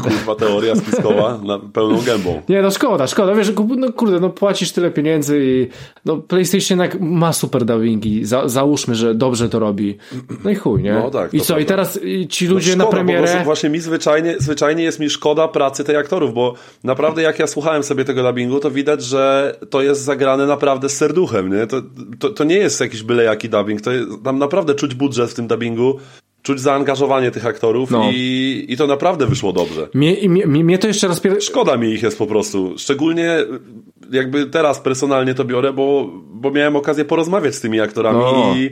Kurwa 0.02 0.34
teoria 0.34 0.76
spiskowa 0.76 1.38
na 1.44 1.58
pełną 1.58 2.02
gębą. 2.02 2.42
Nie, 2.48 2.62
no 2.62 2.70
szkoda, 2.70 3.06
szkoda, 3.06 3.34
wiesz, 3.34 3.52
no 3.76 3.92
kurde, 3.92 4.20
no 4.20 4.30
płacisz 4.30 4.72
tyle 4.72 4.90
pieniędzy 4.90 5.40
i 5.42 5.68
no 6.04 6.16
PlayStation 6.16 6.78
jednak 6.80 7.00
ma 7.00 7.32
super 7.32 7.64
dubbingi, 7.64 8.24
Za, 8.24 8.48
załóżmy, 8.48 8.94
że 8.94 9.14
dobrze 9.14 9.48
to 9.48 9.58
robi. 9.58 9.96
No 10.44 10.50
i 10.50 10.54
chuj, 10.54 10.82
nie? 10.82 10.92
No 10.92 11.10
tak, 11.10 11.34
I 11.34 11.40
co, 11.40 11.58
i 11.58 11.64
prawda. 11.64 11.68
teraz 11.68 11.96
y, 11.96 12.26
ci 12.26 12.46
ludzie 12.46 12.70
No 12.70 12.76
na 12.76 12.84
szkoda, 12.84 13.02
Po 13.02 13.04
premierę... 13.04 13.44
właśnie 13.44 13.70
mi 13.70 13.80
zwyczajnie, 13.80 14.34
zwyczajnie 14.38 14.82
jest 14.82 15.00
mi 15.00 15.10
szkoda 15.10 15.48
pracy 15.48 15.84
tych 15.84 15.96
aktorów, 15.98 16.34
bo 16.34 16.54
naprawdę 16.84 17.22
jak 17.22 17.38
ja 17.38 17.46
słuchałem 17.46 17.82
sobie 17.82 18.04
tego 18.04 18.22
dubbingu, 18.22 18.60
to 18.60 18.70
widać, 18.70 19.04
że 19.04 19.56
to 19.70 19.82
jest 19.82 20.00
zagrane 20.00 20.46
naprawdę 20.46 20.88
z 20.88 20.96
serduchem, 20.96 21.52
nie? 21.58 21.66
To, 21.66 21.82
to, 22.18 22.30
to 22.30 22.44
nie 22.44 22.56
jest 22.56 22.80
jakiś 22.80 23.02
byle 23.02 23.24
jaki 23.24 23.48
dubbing, 23.48 23.80
to 23.80 23.92
jest, 23.92 24.08
tam 24.24 24.38
naprawdę 24.38 24.74
czuć 24.74 24.94
budżet 24.94 25.30
w 25.30 25.34
tym 25.34 25.46
dubbingu, 25.46 25.98
czuć 26.42 26.60
zaangażowanie 26.60 27.30
tych 27.30 27.46
aktorów 27.46 27.90
No. 27.90 28.10
i, 28.12 28.64
i 28.68 28.76
to 28.76 28.86
naprawdę 28.86 29.26
wyszło 29.26 29.52
dobrze. 29.52 29.88
Mnie, 29.94 30.16
mnie, 30.28 30.46
mnie 30.46 30.78
to 30.78 30.86
jeszcze 30.86 31.08
raz... 31.08 31.20
Pier... 31.20 31.42
Szkoda 31.42 31.76
mi 31.76 31.88
ich 31.88 32.02
jest 32.02 32.18
po 32.18 32.26
prostu. 32.26 32.74
Szczególnie 32.78 33.36
jakby 34.12 34.46
teraz 34.46 34.80
personalnie 34.80 35.34
to 35.34 35.44
biorę, 35.44 35.72
bo, 35.72 36.10
bo 36.32 36.50
miałem 36.50 36.76
okazję 36.76 37.04
porozmawiać 37.04 37.54
z 37.54 37.60
tymi 37.60 37.80
aktorami 37.80 38.18
No. 38.18 38.54
i, 38.56 38.70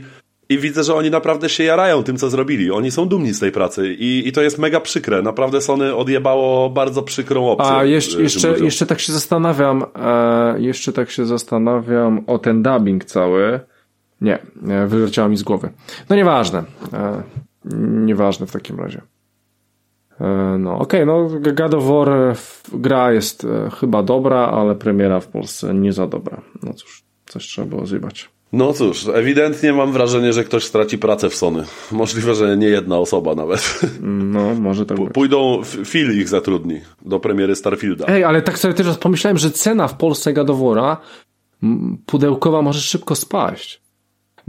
i 0.55 0.59
widzę, 0.59 0.85
że 0.85 0.95
oni 0.95 1.11
naprawdę 1.11 1.49
się 1.49 1.65
jarają 1.65 2.03
tym, 2.03 2.17
co 2.17 2.31
zrobili. 2.31 2.71
Oni 2.71 2.91
są 2.91 3.09
dumni 3.09 3.33
z 3.35 3.41
tej 3.41 3.53
pracy 3.53 3.97
i, 3.99 4.29
i 4.29 4.33
to 4.33 4.43
jest 4.43 4.59
mega 4.59 4.81
przykre. 4.81 5.23
Naprawdę 5.23 5.61
Sony 5.61 5.95
odjebało 5.97 6.71
bardzo 6.71 7.03
przykrą 7.03 7.51
opcję. 7.51 7.73
A 7.73 7.85
y, 7.85 7.89
jeszcze, 7.89 8.23
jeszcze, 8.23 8.49
ludziom. 8.49 8.65
jeszcze 8.65 8.87
tak 8.87 9.01
się 9.01 9.13
zastanawiam, 9.13 9.85
e, 9.97 10.61
jeszcze 10.61 10.93
tak 10.93 11.11
się 11.11 11.27
zastanawiam 11.27 12.21
o 12.27 12.39
ten 12.39 12.63
dubbing 12.63 13.05
cały. 13.05 13.61
Nie, 14.21 14.39
e, 14.69 14.87
wyleciało 14.87 15.29
mi 15.29 15.37
z 15.37 15.43
głowy. 15.43 15.71
No 16.09 16.17
nieważne. 16.17 16.65
E, 16.93 17.23
nieważne 18.05 18.47
w 18.47 18.53
takim 18.53 18.81
razie. 18.81 19.01
E, 20.21 20.57
no 20.59 20.79
okej, 20.79 21.07
no 21.07 21.29
God 21.55 21.75
of 21.75 21.85
War 21.85 22.09
e, 22.09 22.35
gra 22.73 23.13
jest 23.13 23.45
e, 23.45 23.71
chyba 23.81 24.03
dobra, 24.03 24.39
ale 24.39 24.75
premiera 24.75 25.21
w 25.21 25.27
Polsce 25.27 25.75
nie 25.75 25.93
za 25.93 26.07
dobra. 26.07 26.43
No 26.63 26.75
cóż, 26.75 27.03
coś 27.27 27.47
trzeba 27.47 27.69
było 27.69 27.87
zjebać. 27.87 28.31
No 28.53 28.73
cóż, 28.73 29.09
ewidentnie 29.15 29.73
mam 29.73 29.93
wrażenie, 29.93 30.33
że 30.33 30.45
ktoś 30.45 30.65
straci 30.65 30.99
pracę 30.99 31.31
w 31.31 31.35
Sony. 31.35 31.65
Możliwe, 31.93 32.35
że 32.35 32.57
nie 32.57 32.67
jedna 32.67 32.99
osoba 32.99 33.35
nawet. 33.35 33.81
No, 34.03 34.55
może 34.55 34.87
tak 34.87 35.01
być. 35.01 35.13
Pójdą, 35.13 35.63
Phil 35.85 36.21
ich 36.21 36.29
zatrudni 36.29 36.81
do 37.03 37.21
premiery 37.21 37.57
Starfielda. 37.57 38.05
Ej, 38.09 38.25
ale 38.25 38.43
tak 38.43 38.59
sobie 38.59 38.75
teraz 38.75 38.99
pomyślałem, 38.99 39.39
że 39.39 39.51
cena 39.51 39.89
w 39.89 39.97
Polsce 39.97 40.33
Gadowora 40.33 40.97
pudełkowa 42.07 42.63
może 42.63 42.81
szybko 42.81 43.15
spaść. 43.15 43.81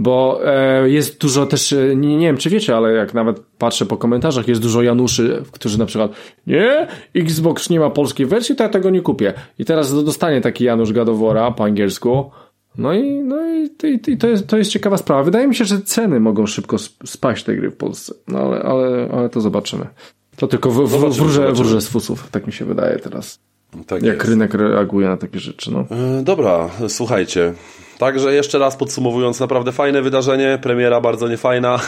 Bo 0.01 0.39
e, 0.45 0.89
jest 0.89 1.21
dużo 1.21 1.45
też, 1.45 1.73
e, 1.73 1.95
nie, 1.95 2.17
nie 2.17 2.27
wiem 2.27 2.37
czy 2.37 2.49
wiecie, 2.49 2.77
ale 2.77 2.93
jak 2.93 3.13
nawet 3.13 3.39
patrzę 3.57 3.85
po 3.85 3.97
komentarzach, 3.97 4.47
jest 4.47 4.61
dużo 4.61 4.81
Januszy, 4.81 5.43
którzy 5.51 5.79
na 5.79 5.85
przykład 5.85 6.11
nie, 6.47 6.87
Xbox 7.15 7.69
nie 7.69 7.79
ma 7.79 7.89
polskiej 7.89 8.25
wersji, 8.25 8.55
to 8.55 8.63
ja 8.63 8.69
tego 8.69 8.89
nie 8.89 9.01
kupię. 9.01 9.33
I 9.59 9.65
teraz 9.65 10.03
dostanie 10.03 10.41
taki 10.41 10.63
Janusz 10.63 10.93
Gadowora 10.93 11.51
po 11.51 11.63
angielsku. 11.63 12.31
No 12.77 12.93
i, 12.93 13.13
no 13.13 13.47
i, 13.47 13.69
i, 13.83 14.11
i 14.11 14.17
to, 14.17 14.27
jest, 14.27 14.47
to 14.47 14.57
jest 14.57 14.71
ciekawa 14.71 14.97
sprawa. 14.97 15.23
Wydaje 15.23 15.47
mi 15.47 15.55
się, 15.55 15.65
że 15.65 15.81
ceny 15.81 16.19
mogą 16.19 16.47
szybko 16.47 16.77
spaść 17.05 17.43
tej 17.43 17.57
gry 17.57 17.71
w 17.71 17.75
Polsce. 17.75 18.13
No 18.27 18.39
ale, 18.39 18.59
ale, 18.61 19.09
ale 19.13 19.29
to 19.29 19.41
zobaczymy. 19.41 19.87
To 20.35 20.47
tylko 20.47 20.71
w, 20.71 20.89
w, 20.89 21.17
wróżę, 21.17 21.51
wróżę 21.51 21.81
z 21.81 21.87
fusów, 21.87 22.29
tak 22.31 22.47
mi 22.47 22.53
się 22.53 22.65
wydaje 22.65 22.99
teraz. 22.99 23.39
Tak 23.87 24.03
Jak 24.03 24.15
jest. 24.17 24.29
rynek 24.29 24.53
reaguje 24.53 25.07
na 25.07 25.17
takie 25.17 25.39
rzeczy, 25.39 25.71
no. 25.71 25.85
E, 26.19 26.23
Dobra, 26.23 26.69
słuchajcie. 26.87 27.53
Także 28.01 28.33
jeszcze 28.33 28.59
raz 28.59 28.75
podsumowując, 28.75 29.39
naprawdę 29.39 29.71
fajne 29.71 30.01
wydarzenie, 30.01 30.59
premiera 30.61 31.01
bardzo 31.01 31.27
niefajna. 31.27 31.79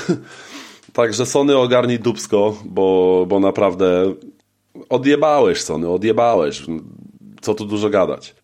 Także 0.94 1.26
Sony 1.26 1.58
ogarnij 1.58 2.00
dubsko, 2.00 2.58
bo, 2.66 3.26
bo 3.28 3.40
naprawdę 3.40 4.14
odjebałeś 4.90 5.62
Sony, 5.62 5.90
odjebałeś. 5.90 6.64
Co 7.42 7.54
tu 7.54 7.66
dużo 7.66 7.90
gadać. 7.90 8.36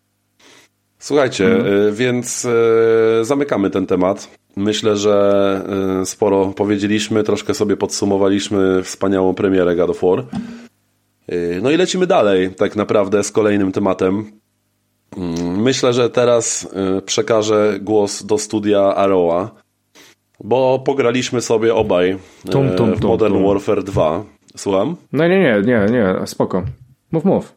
Słuchajcie, 0.98 1.46
e, 1.46 1.92
więc 1.92 2.44
e, 2.44 3.24
zamykamy 3.24 3.70
ten 3.70 3.86
temat. 3.86 4.28
Myślę, 4.56 4.96
że 4.96 5.64
e, 6.00 6.06
sporo 6.06 6.46
powiedzieliśmy, 6.46 7.24
troszkę 7.24 7.54
sobie 7.54 7.76
podsumowaliśmy 7.76 8.82
wspaniałą 8.82 9.34
premierę 9.34 9.76
God 9.76 9.90
of 9.90 10.00
War. 10.02 10.24
No 11.62 11.70
i 11.70 11.76
lecimy 11.76 12.06
dalej, 12.06 12.54
tak 12.54 12.76
naprawdę, 12.76 13.24
z 13.24 13.32
kolejnym 13.32 13.72
tematem. 13.72 14.39
Mm, 15.16 15.62
Myślę, 15.62 15.92
że 15.92 16.10
teraz 16.10 16.68
y, 16.98 17.02
przekażę 17.02 17.78
głos 17.80 18.24
do 18.24 18.38
studia 18.38 18.94
Arrowa, 18.94 19.50
bo 20.44 20.78
pograliśmy 20.78 21.40
sobie 21.40 21.74
obaj 21.74 22.10
y, 22.10 22.18
w 22.96 23.04
Modern. 23.04 23.44
Warfare 23.46 23.82
2. 23.84 24.24
Słucham? 24.56 24.96
No 25.12 25.28
nie, 25.28 25.38
nie, 25.40 25.62
nie, 25.66 25.86
nie, 25.90 26.26
spoko. 26.26 26.62
Mów, 27.12 27.24
mów. 27.24 27.54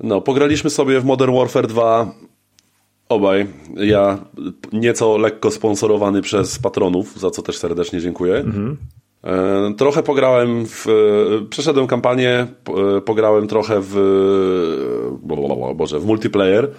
No, 0.00 0.20
pograliśmy 0.20 0.70
sobie 0.70 1.00
w 1.00 1.04
Modern 1.04 1.34
Warfare 1.36 1.66
2 1.66 2.14
obaj. 3.08 3.46
Ja 3.76 4.18
nieco 4.72 5.18
lekko 5.18 5.50
sponsorowany 5.50 6.22
przez 6.22 6.58
patronów, 6.58 7.18
za 7.18 7.30
co 7.30 7.42
też 7.42 7.58
serdecznie 7.58 8.00
dziękuję. 8.00 8.34
E, 8.34 8.44
Trochę 9.76 10.02
pograłem 10.02 10.66
w. 10.66 10.86
e, 10.88 11.48
Przeszedłem 11.50 11.86
kampanię, 11.86 12.46
e, 12.96 13.00
pograłem 13.00 13.48
trochę 13.48 13.76
w. 13.80 13.94
Boże, 15.74 16.00
w 16.00 16.06
multiplayer. 16.06 16.70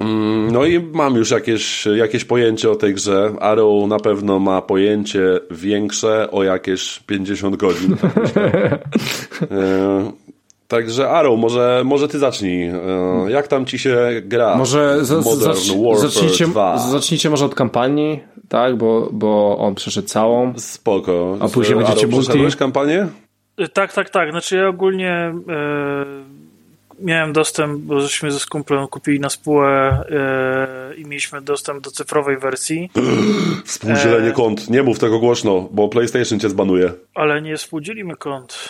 Mm, 0.00 0.50
No 0.52 0.64
i 0.64 0.80
mam 0.92 1.14
już 1.14 1.30
jakieś, 1.30 1.86
jakieś 1.86 2.24
pojęcie 2.24 2.70
o 2.70 2.76
tej 2.76 2.94
grze. 2.94 3.32
Arrow 3.40 3.88
na 3.88 3.98
pewno 3.98 4.38
ma 4.38 4.62
pojęcie 4.62 5.40
większe 5.50 6.30
o 6.30 6.42
jakieś 6.42 6.98
50 6.98 7.56
godzin. 7.56 7.96
tak. 7.96 8.12
E, 9.50 10.12
Także 10.72 11.10
Arrow, 11.10 11.38
może, 11.38 11.82
może 11.84 12.08
ty 12.08 12.18
zacznij. 12.18 12.66
E, 12.68 12.76
Jak 13.28 13.48
tam 13.48 13.66
ci 13.66 13.78
się 13.78 13.96
gra? 14.24 14.56
Może 14.56 15.04
za, 15.04 15.14
Modern 15.20 15.54
zacz, 15.54 15.68
Warfare 15.76 16.10
zacznijcie, 16.10 16.46
2. 16.46 16.78
zacznijcie 16.78 17.30
może 17.30 17.44
od 17.44 17.54
kampanii, 17.54 18.20
tak, 18.48 18.76
bo, 18.76 19.08
bo 19.12 19.58
on 19.58 19.74
przeszedł 19.74 20.08
całą. 20.08 20.52
Spoko. 20.58 21.36
A 21.40 21.48
później 21.48 21.76
Arrow, 21.78 21.88
będziecie 21.88 22.36
multi? 22.36 22.56
kampanię? 22.58 23.06
Y, 23.60 23.68
Tak, 23.68 23.92
tak, 23.92 24.10
tak. 24.10 24.30
Znaczy 24.30 24.56
ja 24.56 24.68
ogólnie 24.68 25.10
e, 25.10 25.34
miałem 27.00 27.32
dostęp, 27.32 27.78
bo 27.80 28.00
żeśmy 28.00 28.30
ze 28.32 28.40
kumplem 28.50 28.88
kupili 28.88 29.20
na 29.20 29.28
spółę 29.30 30.04
e, 30.10 30.94
i 30.96 31.04
mieliśmy 31.04 31.40
dostęp 31.42 31.84
do 31.84 31.90
cyfrowej 31.90 32.38
wersji, 32.38 32.90
Współdzielenie 33.64 34.28
E. 34.28 34.32
kont. 34.32 34.70
Nie 34.70 34.82
mów 34.82 34.98
tego 34.98 35.18
głośno, 35.18 35.68
bo 35.70 35.88
PlayStation 35.88 36.40
cię 36.40 36.48
zbanuje. 36.48 36.92
ale 37.14 37.42
nie 37.42 37.56
współdzielimy 37.56 38.16
kont. 38.16 38.68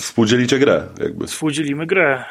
Współdzielicie 0.00 0.58
grę, 0.58 0.82
jakby. 1.00 1.26
Współdzielimy 1.26 1.86
grę. 1.86 2.24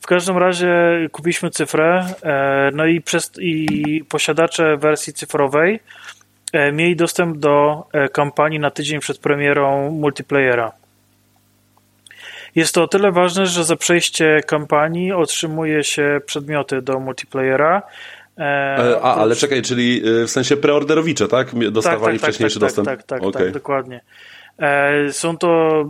W 0.00 0.06
każdym 0.06 0.38
razie 0.38 0.68
kupiliśmy 1.12 1.50
cyfrę, 1.50 2.14
e, 2.22 2.70
no 2.74 2.86
i, 2.86 3.00
przez, 3.00 3.32
i 3.40 4.04
posiadacze 4.08 4.76
wersji 4.76 5.12
cyfrowej 5.12 5.80
e, 6.52 6.72
mieli 6.72 6.96
dostęp 6.96 7.38
do 7.38 7.86
e, 7.92 8.08
kampanii 8.08 8.58
na 8.58 8.70
tydzień 8.70 9.00
przed 9.00 9.18
premierą 9.18 9.90
multiplayera. 9.90 10.72
Jest 12.54 12.74
to 12.74 12.82
o 12.82 12.88
tyle 12.88 13.12
ważne, 13.12 13.46
że 13.46 13.64
za 13.64 13.76
przejście 13.76 14.40
kampanii 14.46 15.12
otrzymuje 15.12 15.84
się 15.84 16.20
przedmioty 16.26 16.82
do 16.82 17.00
multiplayera. 17.00 17.82
E, 18.38 19.00
A, 19.02 19.14
ale 19.14 19.36
czekaj, 19.36 19.62
czyli 19.62 20.02
w 20.26 20.30
sensie 20.30 20.56
preorderowicze, 20.56 21.28
tak? 21.28 21.70
Dostawali 21.70 22.18
wcześniejszy 22.18 22.60
tak, 22.60 22.68
dostęp? 22.68 22.88
Tak, 22.88 23.02
tak, 23.02 23.22
Okej. 23.22 23.44
tak, 23.44 23.52
dokładnie. 23.52 24.00
Są 25.10 25.36
to 25.36 25.84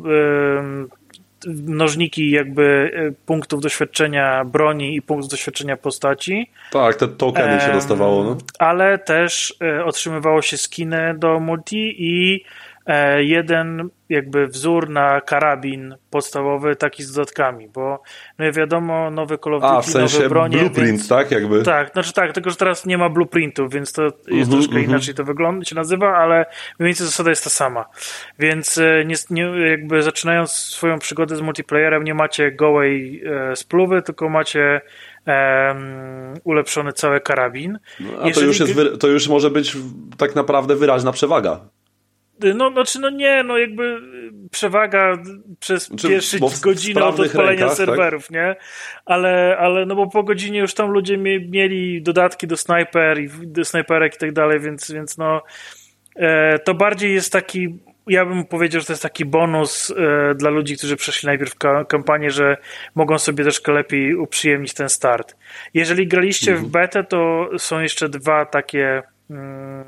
mnożniki 1.47 2.31
jakby 2.31 2.91
e, 2.95 3.13
punktów 3.27 3.61
doświadczenia 3.63 4.45
broni 4.45 4.97
i 4.97 5.03
punktów 5.03 5.31
doświadczenia 5.31 5.77
postaci. 5.77 6.51
Tak, 6.73 6.97
te 6.97 7.09
tokeny 7.09 7.61
się 7.61 7.73
dostawało. 7.73 8.25
No. 8.25 8.39
Ale 8.59 8.99
też 8.99 9.55
e, 9.63 9.85
otrzymywało 9.85 10.43
się 10.43 10.57
skiny 10.57 11.15
do 11.19 11.41
multi 11.41 11.95
i 11.99 12.45
jeden 13.19 13.91
jakby 14.09 14.47
wzór 14.47 14.89
na 14.89 15.21
karabin 15.21 15.95
podstawowy, 16.11 16.77
taki 16.77 17.03
z 17.03 17.13
dodatkami, 17.13 17.69
bo 17.69 18.03
no 18.39 18.53
wiadomo, 18.53 19.11
nowe 19.11 19.39
Call 19.39 19.55
of 19.55 19.63
Duty, 19.63 19.75
A, 19.75 19.81
w 19.83 19.87
sensie 19.87 20.17
nowe 20.17 20.29
bronie, 20.29 20.59
blueprint, 20.59 20.89
więc... 20.89 21.09
tak? 21.09 21.31
Jakby. 21.31 21.63
Tak, 21.63 21.93
znaczy 21.93 22.13
tak, 22.13 22.33
tylko 22.33 22.51
że 22.51 22.57
teraz 22.57 22.87
nie 22.87 22.99
ma 22.99 23.09
blueprintu, 23.09 23.69
więc 23.69 23.93
to 23.93 24.03
jest 24.03 24.29
Mhm, 24.29 24.51
troszkę 24.51 24.75
mhm. 24.75 24.85
inaczej 24.85 25.15
to 25.15 25.25
wygląda, 25.25 25.65
się 25.65 25.75
nazywa, 25.75 26.17
ale 26.17 26.47
mniej 26.79 26.89
więcej 26.89 27.07
zasada 27.07 27.31
jest 27.31 27.45
ta 27.45 27.51
sama. 27.51 27.85
Więc 28.39 28.79
e, 28.79 29.05
nie, 29.05 29.15
nie, 29.31 29.43
jakby 29.71 30.03
zaczynając 30.03 30.51
swoją 30.51 30.99
przygodę 30.99 31.37
z 31.37 31.41
multiplayerem 31.41 32.05
nie 32.05 32.15
macie 32.15 32.53
gołej 32.53 33.23
e, 33.25 33.57
spluwy, 33.57 34.03
tylko 34.03 34.29
macie 34.29 34.81
em, 35.27 36.35
ulepszony 36.45 36.93
cały 36.93 37.21
karabin. 37.21 37.79
A 38.19 38.21
to 38.21 38.29
Jeżeli 38.29 38.47
już, 38.47 38.61
jest, 38.61 38.75
to 39.01 39.09
już 39.09 39.29
może 39.29 39.51
być 39.51 39.77
tak 40.17 40.35
naprawdę 40.35 40.77
wyraźna 40.77 41.13
przewaga. 41.13 41.61
No, 42.55 42.71
znaczy, 42.71 43.01
no 43.01 43.11
nie, 43.11 43.43
no 43.45 43.59
jakby 43.59 43.85
y, 43.85 44.49
przewaga 44.51 45.19
przez 45.61 45.87
Znaczy, 45.87 46.21
w 46.57 46.61
godzinę 46.61 47.05
od 47.05 47.21
odpalenia 47.21 47.51
rękach, 47.51 47.69
tak? 47.69 47.77
serwerów, 47.77 48.31
nie? 48.31 48.57
Ale, 49.07 49.57
ale 49.61 49.87
no 49.87 49.95
bo 49.97 50.07
po 50.07 50.23
godzinie 50.23 50.59
już 50.59 50.75
tam 50.75 50.91
ludzie 50.91 51.19
mie- 51.19 51.49
mieli 51.51 52.03
dodatki 52.03 52.47
do 52.47 52.57
snajper 52.57 53.21
i 53.21 53.29
do 53.47 53.65
snajperek 53.65 54.15
i 54.15 54.19
tak 54.19 54.33
dalej, 54.33 54.61
więc, 54.61 54.91
więc 54.91 55.19
no 55.19 55.43
e, 56.17 56.59
to 56.59 56.75
bardziej 56.75 57.15
jest 57.15 57.33
taki 57.33 57.79
ja 58.07 58.25
bym 58.27 58.45
powiedział, 58.45 58.81
że 58.81 58.87
to 58.87 58.93
jest 58.93 59.03
taki 59.03 59.25
bonus 59.25 59.91
e, 59.91 60.35
dla 60.35 60.51
ludzi, 60.51 60.77
którzy 60.77 60.97
przeszli 60.97 61.27
najpierw 61.27 61.55
ka- 61.55 61.85
kampanię, 61.85 62.31
że 62.31 62.57
mogą 62.95 63.19
sobie 63.19 63.45
troszkę 63.45 63.73
lepiej 63.73 64.15
uprzyjemnić 64.15 64.75
ten 64.75 64.89
start. 64.89 65.37
Jeżeli 65.75 66.07
graliście 66.07 66.51
Mhm. 66.51 66.69
w 66.69 66.73
betę, 66.73 67.05
to 67.05 67.51
są 67.59 67.81
jeszcze 67.81 68.09
dwa 68.09 68.47
takie 68.47 69.03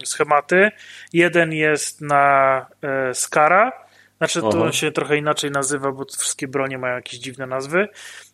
schematy. 0.05 0.71
Jeden 1.13 1.53
jest 1.53 2.01
na 2.01 2.67
e, 2.83 3.15
Skara, 3.15 3.73
znaczy 4.19 4.41
to 4.41 4.49
Aha. 4.49 4.63
on 4.63 4.73
się 4.73 4.93
trochę 4.93 5.17
inaczej 5.17 5.51
nazywa, 5.51 5.93
bo 5.93 6.05
wszystkie 6.19 6.49
bronie 6.49 6.79
mają 6.79 6.95
jakieś 6.95 7.21
dziwne 7.21 7.47
nazwy. 7.47 7.89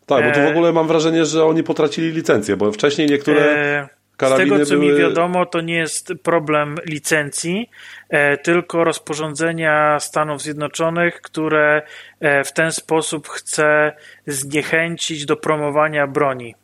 Tak, 0.07 0.25
bo 0.25 0.31
tu 0.31 0.41
w 0.41 0.43
E, 0.43 0.51
ogóle 0.51 0.73
mam 0.73 0.87
wrażenie, 0.87 1.25
że 1.25 1.45
oni 1.45 1.63
potracili 1.63 2.11
licencję, 2.11 2.57
bo 2.57 2.73
wcześniej 2.73 3.09
niektóre 3.09 3.41
E, 3.41 3.89
z 4.27 4.37
tego, 4.37 4.67
co 4.67 4.75
były... 4.75 4.93
mi 4.93 4.99
wiadomo, 4.99 5.47
to 5.47 5.61
nie 5.61 5.75
jest 5.75 6.13
problem 6.23 6.77
licencji, 6.87 7.71
e, 8.09 8.37
tylko 8.37 8.85
rozporządzenia 8.85 10.01
Stanów 10.01 10.43
Zjednoczonych, 10.43 11.21
które 11.21 11.83
e, 12.21 12.45
w 12.45 12.53
ten 12.53 12.73
sposób 12.73 13.29
chce 13.29 13.93
zniechęcić 14.27 15.27
do 15.27 15.37
promowania 15.37 16.07
broni. 16.07 16.55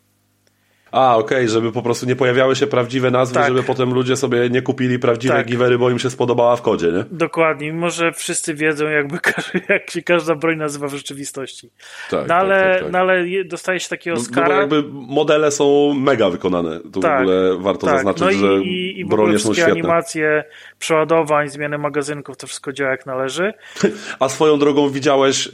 A, 0.95 1.17
okej, 1.17 1.49
żeby 1.49 1.73
po 1.73 1.83
prostu 1.83 2.07
nie 2.07 2.17
pojawiały 2.17 2.57
się 2.57 2.67
prawdziwe 2.67 3.11
nazwy, 3.11 3.35
Tak. 3.35 3.49
żeby 3.49 3.63
potem 3.63 3.95
ludzie 3.95 4.17
sobie 4.17 4.51
nie 4.51 4.63
kupili 4.63 4.99
prawdziwej 4.99 5.37
Tak. 5.39 5.47
giwery, 5.47 5.79
bo 5.79 5.91
im 5.91 5.99
się 5.99 6.11
spodobała 6.11 6.57
w 6.57 6.63
kodzie, 6.63 6.87
nie? 6.93 7.05
Dokładnie, 7.11 7.73
mimo 7.73 7.91
że 7.91 8.13
wszyscy 8.13 8.55
wiedzą, 8.55 8.85
jakby 8.89 9.19
jak 9.69 9.91
się 9.91 10.03
każda 10.03 10.35
broń 10.35 10.57
nazywa 10.57 10.89
w 10.89 10.95
rzeczywistości. 10.95 11.71
Tak, 12.11 12.29
No 12.29 12.35
ale, 12.35 12.61
tak, 12.61 12.73
tak, 12.73 12.83
tak. 12.83 12.93
no, 12.93 12.99
ale 12.99 13.29
je- 13.29 13.45
dostaje 13.45 13.81
się 13.81 13.89
takiego 13.89 14.17
No, 14.17 14.21
no 14.23 14.27
skara. 14.27 14.57
jakby 14.61 14.85
modele 14.93 15.51
są 15.51 15.95
mega 15.95 16.31
wykonane. 16.31 16.81
Tu 16.93 17.01
w 17.01 17.05
ogóle 17.05 17.57
warto 17.59 17.87
tak. 17.87 17.97
zaznaczyć, 17.97 18.23
no 18.23 18.31
i, 18.31 18.35
że 18.39 18.55
i, 18.65 19.01
i 19.01 19.05
bronie 19.05 19.39
są 19.39 19.55
świetne. 19.55 19.73
animacje 19.73 20.45
przeładowań, 20.79 21.49
zmiany 21.49 21.79
magazynków, 21.79 22.37
to 22.37 22.47
wszystko 22.47 22.73
działa 22.73 22.91
jak 22.91 23.07
należy. 23.07 23.53
A 24.21 24.29
swoją 24.29 24.59
drogą 24.59 24.89
widziałeś 24.89 25.49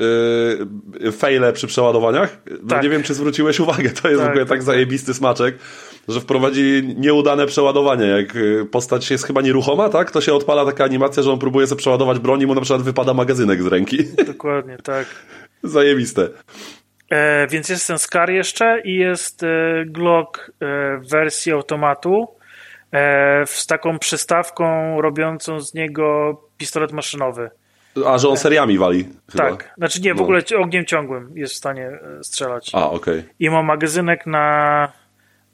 yy, 1.01 1.12
fejle 1.12 1.53
przy 1.53 1.66
przeładowaniach? 1.66 2.38
No 2.51 2.68
Tak. 2.68 2.82
nie 2.82 2.88
wiem, 2.88 3.03
czy 3.03 3.14
zwróciłeś 3.14 3.61
uwagę, 3.61 3.91
to 3.91 4.09
jest 4.09 4.20
w 4.20 4.24
Tak, 4.24 4.30
ogóle 4.30 4.45
tak 4.45 4.49
tak, 4.49 4.62
zajebisty 4.62 5.14
smaczek. 5.14 5.30
Smaczek, 5.31 5.59
że 6.09 6.20
wprowadzili 6.20 6.95
nieudane 6.97 7.47
przeładowanie. 7.47 8.07
Jak 8.07 8.37
y, 8.37 8.66
postać 8.70 9.11
jest 9.11 9.26
chyba 9.26 9.41
nieruchoma, 9.41 9.89
tak? 9.89 10.11
To 10.11 10.20
się 10.20 10.35
odpala 10.35 10.64
taka 10.64 10.85
animacja, 10.85 11.22
że 11.22 11.33
on 11.33 11.39
próbuje 11.39 11.66
sobie 11.66 11.78
przeładować 11.78 12.18
broń 12.18 12.43
i 12.43 12.47
mu 12.47 12.55
na 12.55 12.61
przykład 12.61 12.83
wypada 12.83 13.14
magazynek 13.14 13.62
z 13.62 13.66
ręki. 13.66 13.99
Dokładnie, 14.26 14.76
tak. 14.76 15.07
Zajebiste. 15.62 16.28
E, 17.11 17.47
więc 17.47 17.68
jest 17.68 17.87
ten 17.87 17.99
Scar 17.99 18.31
jeszcze 18.31 18.81
i 18.85 18.95
jest 18.95 19.43
e, 19.43 19.47
Glock 19.87 20.39
e, 20.61 20.99
w 20.99 21.11
wersji 21.11 21.53
automatu 21.53 22.28
e, 22.93 23.47
z 23.47 23.66
taką 23.66 23.99
przystawką 23.99 25.01
robiącą 25.01 25.61
z 25.61 25.74
niego 25.74 26.37
pistolet 26.59 26.93
maszynowy. 26.93 27.51
A, 28.07 28.18
że 28.18 28.28
on 28.28 28.37
seriami 28.37 28.78
wali. 28.78 29.09
Chyba. 29.33 29.51
Tak, 29.51 29.74
znaczy 29.78 30.01
nie, 30.01 30.14
w 30.14 30.16
No. 30.16 30.22
ogóle 30.22 30.43
ogniem 30.59 30.85
ciągłym 30.85 31.33
jest 31.35 31.53
w 31.55 31.57
stanie 31.57 31.87
e, 31.87 32.24
strzelać. 32.24 32.70
A, 32.74 32.91
okej. 32.91 33.22
I 33.39 33.51
ma 33.51 33.62
magazynek 33.62 34.26
na 34.26 34.93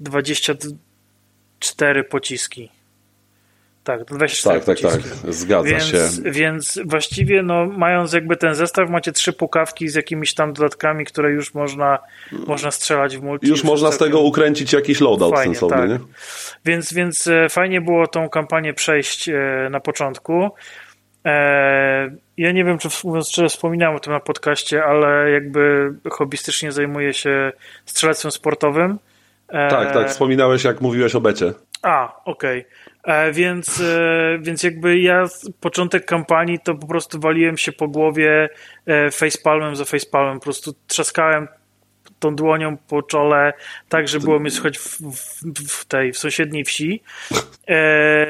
24 0.00 2.04
pociski. 2.04 2.70
Tak, 3.84 4.04
24 4.04 4.60
Tak, 4.60 4.66
tak, 4.66 4.80
tak. 4.92 5.00
pociski. 5.02 5.32
Zgadza 5.32 5.68
Więc, 5.68 5.84
się. 5.84 6.08
więc 6.30 6.78
właściwie, 6.84 7.42
no, 7.42 7.66
mając 7.66 8.12
jakby 8.12 8.36
ten 8.36 8.54
zestaw, 8.54 8.90
macie 8.90 9.12
trzy 9.12 9.32
pukawki 9.32 9.88
z 9.88 9.94
jakimiś 9.94 10.34
tam 10.34 10.52
dodatkami, 10.52 11.04
które 11.04 11.30
już 11.30 11.54
można, 11.54 11.98
można 12.46 12.70
strzelać 12.70 13.16
w 13.16 13.22
multi. 13.22 13.48
Już 13.48 13.64
można 13.64 13.92
z 13.92 13.98
tego 13.98 14.20
ukręcić 14.20 14.72
jakiś 14.72 15.00
loadout 15.00 15.34
Fajnie, 15.34 15.54
sensowny, 15.54 15.76
tak. 15.76 15.90
nie? 15.90 15.98
Więc, 16.64 16.92
więc 16.92 17.26
e, 17.26 17.48
fajnie 17.48 17.80
było 17.80 18.06
tą 18.06 18.28
kampanię 18.28 18.74
przejść 18.74 19.28
e, 19.28 19.68
na 19.70 19.80
początku. 19.80 20.50
E, 21.26 22.10
Ja 22.36 22.52
nie 22.52 22.64
wiem, 22.64 22.78
czy 22.78 22.88
szczerze, 23.24 23.48
wspominałem 23.48 23.96
o 23.96 24.00
tym 24.00 24.12
na 24.12 24.20
podcaście, 24.20 24.84
ale 24.84 25.30
jakby 25.30 25.92
hobbystycznie 26.10 26.72
zajmuję 26.72 27.14
się 27.14 27.52
strzelectwem 27.84 28.30
sportowym. 28.30 28.98
Tak, 29.48 29.92
tak. 29.92 30.08
Wspominałeś, 30.08 30.64
jak 30.64 30.80
mówiłeś 30.80 31.14
o 31.14 31.20
becie. 31.20 31.52
A, 31.82 32.24
okej. 32.24 32.66
E, 33.04 33.32
Więc, 33.32 33.80
e, 33.80 34.38
więc 34.40 34.62
jakby 34.62 34.98
ja 34.98 35.24
początek 35.60 36.04
kampanii 36.04 36.58
to 36.64 36.74
po 36.74 36.86
prostu 36.86 37.20
waliłem 37.20 37.56
się 37.56 37.72
po 37.72 37.88
głowie 37.88 38.48
e, 38.86 39.10
facepalmem 39.10 39.76
za 39.76 39.84
facepalmem. 39.84 40.38
Po 40.38 40.44
prostu 40.44 40.74
trzaskałem 40.86 41.48
tą 42.18 42.36
dłonią 42.36 42.76
po 42.76 43.02
czole, 43.02 43.52
tak, 43.88 44.08
że 44.08 44.20
było 44.20 44.38
mnie 44.38 44.50
słychać 44.50 44.78
w, 44.78 45.00
w, 45.00 45.68
w 45.68 45.84
tej, 45.84 46.12
w 46.12 46.18
sąsiedniej 46.18 46.64
wsi. 46.64 47.02
E, 47.68 48.26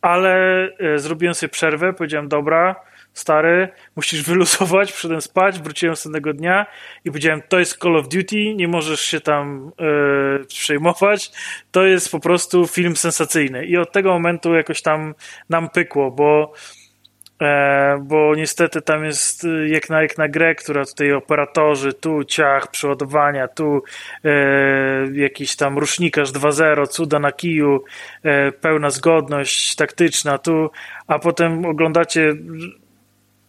ale 0.00 0.64
e, 0.78 0.98
zrobiłem 0.98 1.34
sobie 1.34 1.50
przerwę, 1.50 1.92
powiedziałem, 1.92 2.28
dobra, 2.28 2.76
stary, 3.18 3.68
musisz 3.96 4.22
wyluzować, 4.22 4.92
przyszedłem 4.92 5.20
spać, 5.20 5.60
wróciłem 5.60 5.92
następnego 5.92 6.32
dnia 6.32 6.66
i 7.04 7.10
powiedziałem, 7.10 7.42
to 7.48 7.58
jest 7.58 7.78
Call 7.82 7.96
of 7.96 8.08
Duty, 8.08 8.54
nie 8.54 8.68
możesz 8.68 9.00
się 9.00 9.20
tam 9.20 9.72
e, 10.40 10.44
przejmować, 10.44 11.30
to 11.70 11.86
jest 11.86 12.12
po 12.12 12.20
prostu 12.20 12.66
film 12.66 12.96
sensacyjny. 12.96 13.66
I 13.66 13.76
od 13.76 13.92
tego 13.92 14.12
momentu 14.12 14.54
jakoś 14.54 14.82
tam 14.82 15.14
nam 15.48 15.68
pykło, 15.68 16.10
bo 16.10 16.52
E, 17.42 17.98
bo 18.02 18.34
niestety 18.34 18.82
tam 18.82 19.04
jest 19.04 19.44
y, 19.44 19.68
jak 19.68 19.90
na, 19.90 20.02
jak 20.02 20.18
na 20.18 20.28
grę, 20.28 20.54
która 20.54 20.84
tutaj 20.84 21.12
operatorzy, 21.12 21.92
tu 21.92 22.24
ciach, 22.24 22.70
przeładowania, 22.70 23.48
tu 23.48 23.82
e, 24.24 24.30
jakiś 25.12 25.56
tam 25.56 25.78
rusznikarz 25.78 26.32
2.0, 26.32 26.88
cuda 26.88 27.18
na 27.18 27.32
kiju, 27.32 27.84
e, 28.22 28.52
pełna 28.52 28.90
zgodność 28.90 29.74
taktyczna, 29.74 30.38
tu, 30.38 30.70
a 31.06 31.18
potem 31.18 31.64
oglądacie 31.64 32.34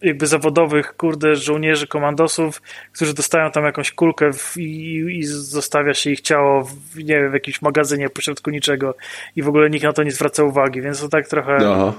jakby 0.02 0.26
zawodowych, 0.26 0.96
kurde, 0.96 1.36
żołnierzy, 1.36 1.86
komandosów, 1.86 2.62
którzy 2.92 3.14
dostają 3.14 3.50
tam 3.50 3.64
jakąś 3.64 3.92
kulkę 3.92 4.32
w, 4.32 4.56
i, 4.56 4.96
i 5.18 5.24
zostawia 5.26 5.94
się 5.94 6.10
ich 6.10 6.20
ciało 6.20 6.64
w, 6.64 6.96
nie 6.96 7.04
wiem, 7.20 7.30
w 7.30 7.34
jakimś 7.34 7.62
magazynie 7.62 8.08
pośrodku 8.10 8.50
niczego 8.50 8.94
i 9.36 9.42
w 9.42 9.48
ogóle 9.48 9.70
nikt 9.70 9.84
na 9.84 9.92
to 9.92 10.02
nie 10.02 10.12
zwraca 10.12 10.44
uwagi, 10.44 10.80
więc 10.82 11.00
to 11.00 11.08
tak 11.08 11.28
trochę 11.28 11.56
Aha. 11.56 11.92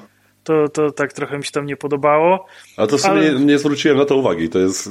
to, 0.43 0.69
to 0.69 0.91
tak 0.91 1.13
trochę 1.13 1.37
mi 1.37 1.45
się 1.45 1.51
tam 1.51 1.65
nie 1.65 1.77
podobało. 1.77 2.45
A 2.77 2.87
to 2.87 2.97
sobie 2.97 3.13
Ale- 3.13 3.39
nie, 3.39 3.59
zwróciłem 3.59 3.97
na 3.97 4.05
to 4.05 4.15
uwagi. 4.15 4.49
To 4.49 4.59
jest 4.59 4.89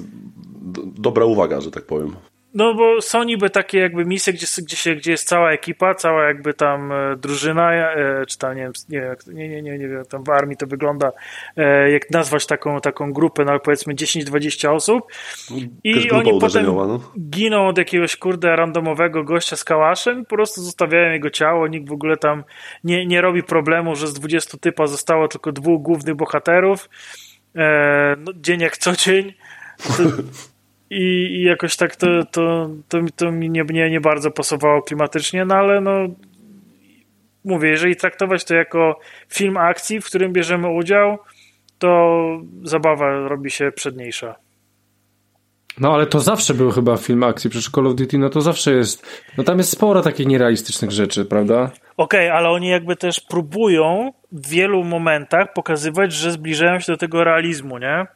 dobra 0.85 1.25
uwaga, 1.25 1.61
że 1.61 1.71
tak 1.71 1.85
powiem. 1.85 2.17
No 2.55 2.75
bo 2.75 3.03
są 3.03 3.23
niby 3.23 3.51
takie 3.51 3.79
jakby 3.79 4.05
misje, 4.05 4.33
gdzie, 4.33 4.47
gdzie, 4.63 4.77
się, 4.77 4.95
gdzie 4.95 5.11
jest 5.11 5.29
cała 5.29 5.53
ekipa, 5.53 5.95
cała 5.95 6.25
jakby 6.25 6.55
tam 6.55 6.93
e, 6.93 7.17
drużyna, 7.17 7.73
e, 7.73 8.27
czy 8.27 8.39
tam 8.39 8.57
nie 8.57 8.63
wiem, 8.63 8.73
nie, 8.89 9.49
nie, 9.49 9.63
nie, 9.63 9.79
nie, 9.79 9.89
wiem, 9.89 10.05
tam 10.05 10.25
w 10.25 10.31
armii 10.31 10.57
to 10.57 10.67
wygląda, 10.67 11.13
e, 11.57 11.91
jak 11.91 12.11
nazwać 12.11 12.47
taką, 12.47 12.81
taką 12.81 13.13
grupę, 13.13 13.45
no 13.45 13.61
powiedzmy 13.61 13.95
10-20 13.95 14.69
osób 14.75 15.13
i 15.85 16.11
oni 16.11 16.41
potem 16.41 16.67
no. 16.67 17.01
giną 17.21 17.69
od 17.69 17.79
jakiegoś 17.79 18.17
kurde 18.17 18.57
randomowego 18.57 19.25
gościa 19.25 19.57
z 19.57 19.65
kałaszem 19.65 20.25
po 20.25 20.37
prostu 20.37 20.63
zostawiają 20.63 21.13
jego 21.13 21.31
ciało, 21.31 21.69
nikt 21.69 21.89
w 21.89 21.93
ogóle 21.93 22.17
tam 22.17 22.45
nie, 22.85 23.07
nie 23.07 23.21
robi 23.21 23.43
problemu, 23.43 23.97
że 23.97 24.07
z 24.07 24.13
20 24.13 24.59
typa 24.59 24.87
zostało 24.87 25.29
tylko 25.29 25.53
dwóch 25.53 25.83
głównych 25.83 26.15
bohaterów, 26.15 26.89
no, 28.19 28.33
dzień 28.35 28.61
jak 28.61 28.77
co 28.77 28.93
dzień. 28.93 29.35
To, 29.97 30.03
i, 30.91 31.03
I 31.37 31.43
jakoś 31.43 31.77
tak 31.77 31.97
to, 31.97 32.07
to, 32.31 32.71
to, 32.89 33.03
mi- 33.03 33.13
to 33.13 33.33
mi 33.33 33.51
nie, 33.51 33.65
nie, 33.71 33.91
nie 33.91 34.01
bardzo 34.01 34.31
pasowało 34.31 34.83
klimatycznie, 34.83 35.45
no 35.45 35.55
ale 35.55 35.81
no 35.81 35.91
mówię, 37.45 37.69
jeżeli 37.69 37.97
traktować 37.97 38.45
to 38.45 38.55
jako 38.55 39.01
film 39.29 39.57
akcji, 39.57 40.01
w 40.01 40.07
którym 40.07 40.33
bierzemy 40.33 40.69
udział, 40.69 41.19
to 41.79 42.19
zabawa 42.63 43.29
robi 43.29 43.51
się 43.51 43.73
przedniejsza. 43.73 44.35
No 45.81 45.95
ale 45.95 46.07
to 46.07 46.21
zawsze 46.21 46.55
był 46.55 46.71
chyba 46.71 46.97
film 46.97 47.23
akcji, 47.23 47.51
przecież 47.51 47.71
Call 47.71 47.87
of 47.87 47.95
Duty, 47.95 48.19
no 48.19 48.31
to 48.31 48.41
zawsze 48.41 48.73
jest, 48.73 49.23
no 49.39 49.45
tam 49.45 49.59
jest 49.59 49.71
sporo 49.71 50.03
takich 50.03 50.27
nierealistycznych 50.27 50.91
rzeczy, 50.91 51.25
prawda? 51.25 51.71
Okej, 51.97 52.31
ale 52.31 52.49
oni 52.49 52.69
jakby 52.69 52.97
też 52.97 53.21
próbują 53.21 54.13
w 54.33 54.49
wielu 54.49 54.85
momentach 54.85 55.53
pokazywać, 55.53 56.13
że 56.13 56.33
zbliżają 56.33 56.81
się 56.81 56.93
do 56.93 56.97
tego 56.99 57.25
realizmu, 57.25 57.79
nie? 57.79 58.07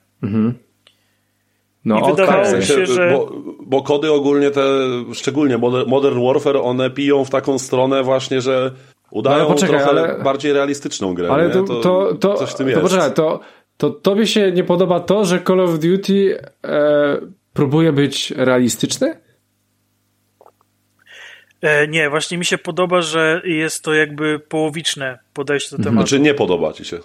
No 1.85 1.99
I 2.01 2.11
wydawało 2.11 2.57
mi 2.57 2.63
się, 2.65 2.87
że- 2.87 3.11
bo, 3.13 3.33
bo 3.67 3.83
kody 3.83 4.13
ogólnie 4.13 4.51
te, 4.51 4.63
szczególnie 5.15 5.59
Modern 5.87 6.27
Warfare, 6.27 6.57
one 6.57 6.91
piją 6.91 7.25
w 7.25 7.31
taką 7.31 7.59
stronę 7.59 8.03
właśnie, 8.03 8.41
że 8.41 8.71
udają 9.11 9.39
No, 9.39 9.47
poczekaj, 9.55 9.77
trochę 9.85 9.91
ale- 9.91 10.25
bardziej 10.25 10.53
realistyczną 10.53 11.15
grę. 11.15 11.29
Ale 11.31 11.47
nie? 11.47 11.53
to, 11.53 11.63
to, 11.65 12.15
to, 12.15 12.35
coś 12.35 12.51
w 12.51 12.55
tym 12.55 12.67
to 12.67 12.71
jest. 12.71 12.83
poczekaj, 12.83 13.13
to, 13.13 13.41
to 13.77 13.91
tobie 13.91 14.27
się 14.27 14.53
nie 14.53 14.65
podoba 14.65 15.01
to, 15.01 15.25
że 15.25 15.41
Call 15.47 15.61
of 15.61 15.79
Duty 15.79 16.39
e, 16.65 17.19
próbuje 17.53 17.93
być 17.93 18.31
realistyczny? 18.31 19.17
E, 21.63 21.89
nie, 21.89 22.11
właśnie 22.11 22.39
mi 22.39 22.45
się 22.45 22.59
podoba, 22.59 23.03
że 23.03 23.43
jest 23.45 23.85
to 23.85 23.95
jakby 23.95 24.39
połowiczne 24.39 25.19
podejście 25.35 25.77
do 25.77 25.83
tematu. 25.83 26.07
Znaczy 26.07 26.21
nie 26.21 26.35
podoba 26.35 26.73
ci 26.73 26.85
się. 26.85 26.99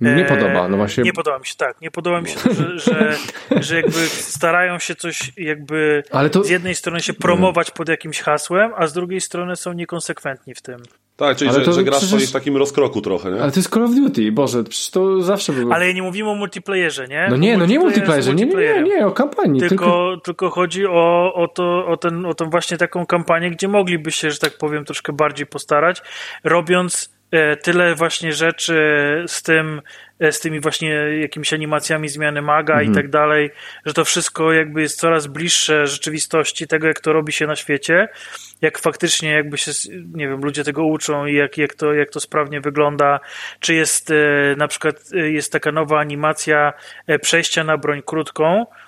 Nie 0.00 0.26
E, 0.26 0.28
podoba, 0.28 0.68
no 0.68 0.76
właśnie. 0.76 1.02
Nie 1.04 1.12
podoba 1.12 1.38
mi 1.38 1.46
się, 1.46 1.54
tak. 1.56 1.80
Nie 1.80 1.90
podoba 1.90 2.20
mi 2.20 2.28
się, 2.28 2.36
to, 2.40 2.54
że, 2.54 2.78
że, 2.78 3.16
że 3.66 3.76
jakby 3.76 4.08
starają 4.08 4.78
się 4.78 4.94
coś 4.94 5.32
jakby 5.36 6.02
Ale 6.10 6.30
to- 6.30 6.44
z 6.44 6.50
jednej 6.50 6.74
strony 6.74 7.00
się 7.00 7.12
promować 7.12 7.70
pod 7.70 7.88
jakimś 7.88 8.20
hasłem, 8.20 8.72
a 8.76 8.86
z 8.86 8.92
drugiej 8.92 9.20
strony 9.20 9.56
są 9.56 9.72
niekonsekwentni 9.72 10.54
w 10.54 10.62
tym. 10.62 10.76
Tak, 11.16 11.36
czyli 11.36 11.50
Ale 11.50 11.58
że, 11.60 11.64
to 11.64 11.72
że 11.72 11.84
grasz 11.84 11.98
przecież- 12.06 12.30
w 12.30 12.32
takim 12.32 12.56
rozkroku 12.56 13.00
trochę, 13.00 13.30
nie? 13.30 13.42
Ale 13.42 13.52
to 13.52 13.58
jest 13.60 13.74
Call 13.74 13.84
of 13.84 13.94
Duty, 13.94 14.32
Boże, 14.32 14.64
przecież 14.64 14.90
to 14.90 15.22
zawsze 15.22 15.52
było. 15.52 15.74
Ale 15.74 15.94
nie 15.94 16.02
mówimy 16.02 16.30
o 16.30 16.34
multiplayerze, 16.34 17.08
nie? 17.08 17.26
no 17.30 17.36
nie, 17.36 17.56
no 17.56 17.66
nie 17.66 17.78
multiplayerze, 17.78 18.34
nie, 18.34 18.46
nie, 18.46 18.82
nie, 18.82 19.06
o 19.06 19.10
kampanii. 19.12 19.60
Tylko, 19.60 19.74
Tylko, 19.76 20.16
tylko 20.24 20.50
chodzi 20.50 20.86
o, 20.86 21.32
o, 21.34 21.48
to, 21.48 21.86
o, 21.86 21.96
ten, 21.96 22.26
o 22.26 22.34
tą 22.34 22.50
właśnie 22.50 22.76
taką 22.76 23.06
kampanię, 23.06 23.50
gdzie 23.50 23.68
mogliby 23.68 24.10
się, 24.12 24.30
że 24.30 24.38
tak 24.38 24.58
powiem, 24.58 24.84
troszkę 24.84 25.12
bardziej 25.12 25.46
postarać, 25.46 26.02
robiąc 26.44 27.17
tyle 27.62 27.94
właśnie 27.94 28.32
rzeczy 28.32 28.78
z 29.26 29.42
tym, 29.42 29.82
e, 30.20 30.32
z 30.32 30.40
tymi 30.40 30.60
właśnie 30.60 30.90
jakimiś 31.20 31.52
animacjami 31.52 32.08
zmiany 32.08 32.42
maga 32.42 32.74
Mhm. 32.74 32.92
i 32.92 32.94
tak 32.94 33.10
dalej, 33.10 33.50
że 33.86 33.94
to 33.94 34.04
wszystko 34.04 34.52
jakby 34.52 34.80
jest 34.80 35.00
coraz 35.00 35.26
bliższe 35.26 35.86
rzeczywistości 35.86 36.66
tego, 36.66 36.86
jak 36.86 37.00
to 37.00 37.12
robi 37.12 37.32
się 37.32 37.46
na 37.46 37.56
świecie, 37.56 38.08
jak 38.60 38.78
faktycznie 38.78 39.30
jakby 39.30 39.58
się, 39.58 39.72
nie 40.14 40.28
wiem, 40.28 40.40
ludzie 40.40 40.64
tego 40.64 40.84
uczą 40.84 41.26
i 41.26 41.34
jak, 41.34 41.58
jak, 41.58 41.74
to, 41.74 41.94
jak 41.94 42.10
to 42.10 42.20
sprawnie 42.20 42.60
wygląda, 42.60 43.20
czy 43.60 43.74
jest 43.74 44.10
e, 44.10 44.14
na 44.56 44.68
przykład 44.68 44.96
e, 45.14 45.30
jest 45.30 45.52
taka 45.52 45.72
nowa 45.72 45.98
animacja 45.98 46.72
e, 47.06 47.18
przejścia 47.18 47.64
na 47.64 47.76
broń 47.76 48.02
krótką, 48.06 48.60
e, 48.62 48.87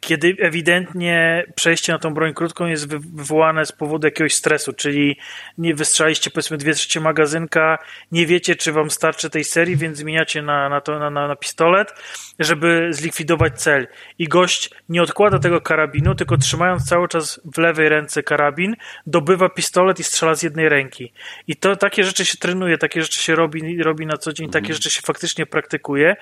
kiedy 0.00 0.36
ewidentnie 0.40 1.44
przejście 1.54 1.92
na 1.92 1.98
tą 1.98 2.14
broń 2.14 2.34
krótką 2.34 2.66
jest 2.66 2.88
wy- 2.88 2.98
wywołane 2.98 3.66
z 3.66 3.72
powodu 3.72 4.06
jakiegoś 4.06 4.34
stresu, 4.34 4.72
czyli 4.72 5.16
nie 5.58 5.74
wystrzeliście 5.74 6.30
powiedzmy 6.30 6.56
dwie 6.56 6.72
trzecie 6.74 7.00
magazynka, 7.00 7.78
nie 8.12 8.26
wiecie, 8.26 8.56
czy 8.56 8.72
wam 8.72 8.90
starczy 8.90 9.30
tej 9.30 9.44
serii, 9.44 9.76
więc 9.76 9.98
zmieniacie 9.98 10.42
na, 10.42 10.68
na, 10.68 10.80
to, 10.80 10.98
na, 10.98 11.10
na, 11.10 11.28
na 11.28 11.36
pistolet, 11.36 11.94
żeby 12.38 12.88
zlikwidować 12.90 13.60
cel. 13.62 13.88
I 14.18 14.28
gość 14.28 14.70
nie 14.88 15.02
odkłada 15.02 15.38
tego 15.38 15.60
karabinu, 15.60 16.14
tylko 16.14 16.36
trzymając 16.36 16.88
cały 16.88 17.08
czas 17.08 17.40
w 17.54 17.58
lewej 17.58 17.88
ręce 17.88 18.22
karabin, 18.22 18.76
dobywa 19.06 19.48
pistolet 19.48 20.00
i 20.00 20.04
strzela 20.04 20.34
z 20.34 20.42
jednej 20.42 20.68
ręki. 20.68 21.12
I 21.46 21.56
to 21.56 21.76
takie 21.76 22.04
rzeczy 22.04 22.24
się 22.24 22.38
trenuje, 22.38 22.78
takie 22.78 23.02
rzeczy 23.02 23.20
się 23.22 23.34
robi, 23.34 23.82
robi 23.82 24.06
na 24.06 24.16
co 24.16 24.32
dzień, 24.32 24.50
takie 24.50 24.74
rzeczy 24.74 24.90
się 24.90 25.00
faktycznie 25.04 25.46
praktykuje. 25.46 26.16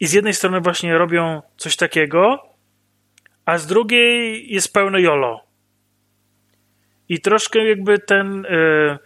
I 0.00 0.06
z 0.06 0.12
jednej 0.12 0.34
strony 0.34 0.60
właśnie 0.60 0.98
robią 0.98 1.42
coś 1.56 1.76
takiego, 1.76 2.37
a 3.48 3.58
z 3.58 3.66
drugiej 3.66 4.46
jest 4.54 4.72
pełne 4.72 5.00
jolo. 5.00 5.40
I 7.08 7.20
troszkę 7.20 7.68
jakby 7.68 7.98
ten, 7.98 8.46
e, 8.46 8.98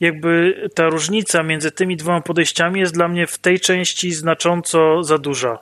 jakby 0.00 0.54
ta 0.74 0.88
różnica 0.88 1.42
między 1.42 1.70
tymi 1.70 1.96
dwoma 1.96 2.20
podejściami 2.20 2.80
jest 2.80 2.94
dla 2.94 3.08
mnie 3.08 3.26
w 3.26 3.38
tej 3.38 3.60
części 3.60 4.12
znacząco 4.12 5.02
za 5.02 5.18
duża. 5.18 5.58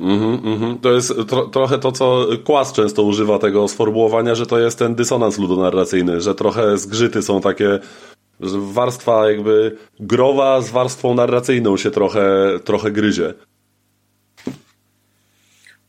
Mm 0.00 0.18
-hmm, 0.18 0.80
To 0.80 0.92
jest 0.92 1.14
tro 1.28 1.46
trochę 1.46 1.78
to, 1.78 1.92
co 1.92 2.26
Kłas 2.44 2.72
często 2.72 3.02
używa 3.02 3.38
tego 3.38 3.68
sformułowania, 3.68 4.34
że 4.34 4.46
to 4.46 4.58
jest 4.58 4.78
ten 4.78 4.94
dysonans 4.94 5.38
ludonarracyjny, 5.38 6.20
że 6.20 6.34
trochę 6.34 6.78
zgrzyty 6.78 7.22
są 7.22 7.40
takie, 7.40 7.78
że 8.40 8.58
warstwa 8.60 9.30
jakby 9.30 9.76
growa 10.00 10.60
z 10.60 10.70
warstwą 10.70 11.14
narracyjną 11.14 11.76
się 11.76 11.90
trochę, 11.90 12.50
trochę 12.64 12.90
gryzie. 12.90 13.34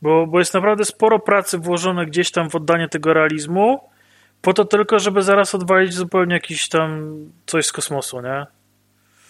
Bo, 0.02 0.26
bo 0.26 0.38
jest 0.38 0.54
naprawdę 0.54 0.84
sporo 0.84 1.18
pracy 1.18 1.58
włożone 1.58 2.06
gdzieś 2.06 2.30
tam 2.30 2.50
w 2.50 2.54
oddanie 2.54 2.88
tego 2.88 3.12
realizmu, 3.12 3.80
po 4.42 4.52
to 4.54 4.64
tylko, 4.64 4.98
żeby 4.98 5.22
zaraz 5.22 5.54
odwalić 5.54 5.94
zupełnie 5.94 6.34
jakiś 6.34 6.68
tam 6.68 7.16
coś 7.46 7.66
z 7.66 7.72
kosmosu, 7.72 8.20
nie? 8.20 8.46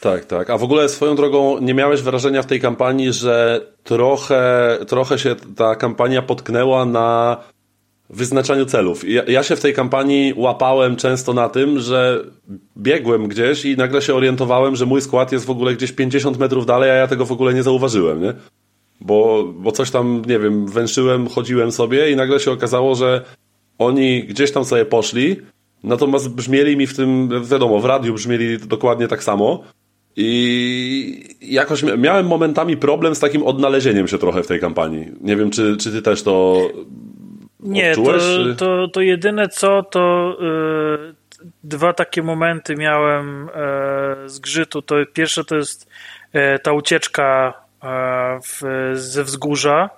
Tak, 0.00 0.24
tak. 0.24 0.50
A 0.50 0.58
w 0.58 0.62
ogóle 0.62 0.88
swoją 0.88 1.16
drogą 1.16 1.58
nie 1.58 1.74
miałeś 1.74 2.02
wrażenia 2.02 2.42
w 2.42 2.46
tej 2.46 2.60
kampanii, 2.60 3.12
że 3.12 3.60
trochę, 3.84 4.78
trochę 4.88 5.18
się 5.18 5.36
ta 5.56 5.76
kampania 5.76 6.22
potknęła 6.22 6.84
na 6.84 7.36
wyznaczaniu 8.10 8.66
celów. 8.66 9.08
Ja, 9.08 9.22
ja, 9.24 9.42
się 9.42 9.56
w 9.56 9.60
tej 9.60 9.74
kampanii 9.74 10.34
łapałem 10.36 10.96
często 10.96 11.32
na 11.32 11.48
tym, 11.48 11.78
że 11.78 12.24
biegłem 12.76 13.28
gdzieś 13.28 13.64
i 13.64 13.76
nagle 13.76 14.02
się 14.02 14.14
orientowałem, 14.14 14.76
że 14.76 14.86
mój 14.86 15.02
skład 15.02 15.32
jest 15.32 15.44
w 15.44 15.50
ogóle 15.50 15.74
gdzieś 15.74 15.92
50 15.92 16.38
metrów 16.38 16.66
dalej, 16.66 16.90
a 16.90 16.94
ja 16.94 17.06
tego 17.06 17.26
w 17.26 17.32
ogóle 17.32 17.54
nie 17.54 17.62
zauważyłem, 17.62 18.22
nie? 18.22 18.32
Bo, 19.04 19.44
bo 19.56 19.72
coś 19.72 19.90
tam, 19.90 20.22
nie 20.26 20.38
wiem, 20.38 20.66
węszyłem, 20.66 21.28
chodziłem 21.28 21.72
sobie 21.72 22.10
i 22.10 22.16
nagle 22.16 22.40
się 22.40 22.50
okazało, 22.50 22.94
że 22.94 23.24
oni 23.78 24.24
gdzieś 24.24 24.52
tam 24.52 24.64
sobie 24.64 24.84
poszli, 24.84 25.36
natomiast 25.84 26.34
brzmieli 26.34 26.76
mi 26.76 26.86
w 26.86 26.96
tym, 26.96 27.28
wiadomo, 27.44 27.80
w 27.80 27.84
radiu 27.84 28.14
brzmieli 28.14 28.58
dokładnie 28.58 29.08
tak 29.08 29.24
samo. 29.24 29.64
I 30.16 31.36
jakoś 31.40 31.82
miałem 31.82 32.26
momentami 32.26 32.76
problem 32.76 33.14
z 33.14 33.20
takim 33.20 33.42
odnalezieniem 33.42 34.08
się 34.08 34.18
trochę 34.18 34.42
w 34.42 34.46
tej 34.46 34.60
kampanii. 34.60 35.06
Nie 35.20 35.36
wiem, 35.36 35.50
czy, 35.50 35.76
czy 35.76 35.92
ty 35.92 36.02
też 36.02 36.22
to 36.22 36.56
Nie, 37.60 37.94
to, 37.94 38.02
to, 38.56 38.88
to 38.88 39.00
jedyne 39.00 39.48
co, 39.48 39.82
to 39.82 40.36
yy, 40.40 41.14
dwa 41.64 41.92
takie 41.92 42.22
momenty 42.22 42.76
miałem 42.76 43.48
yy, 44.22 44.28
zgrzytu. 44.28 44.82
To 44.82 44.94
pierwsze 45.12 45.44
to 45.44 45.56
jest 45.56 45.90
yy, 46.32 46.58
ta 46.62 46.72
ucieczka 46.72 47.54
w, 48.42 48.62
ze 48.94 49.24
wzgórza. 49.24 49.90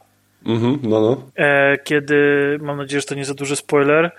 Mhm, 0.47 0.79
no, 0.83 1.01
no. 1.01 1.23
Kiedy, 1.85 2.59
mam 2.63 2.77
nadzieję, 2.77 3.01
że 3.01 3.07
to 3.07 3.15
nie 3.15 3.25
za 3.25 3.35
duży 3.35 3.57
spoiler, 3.57 4.11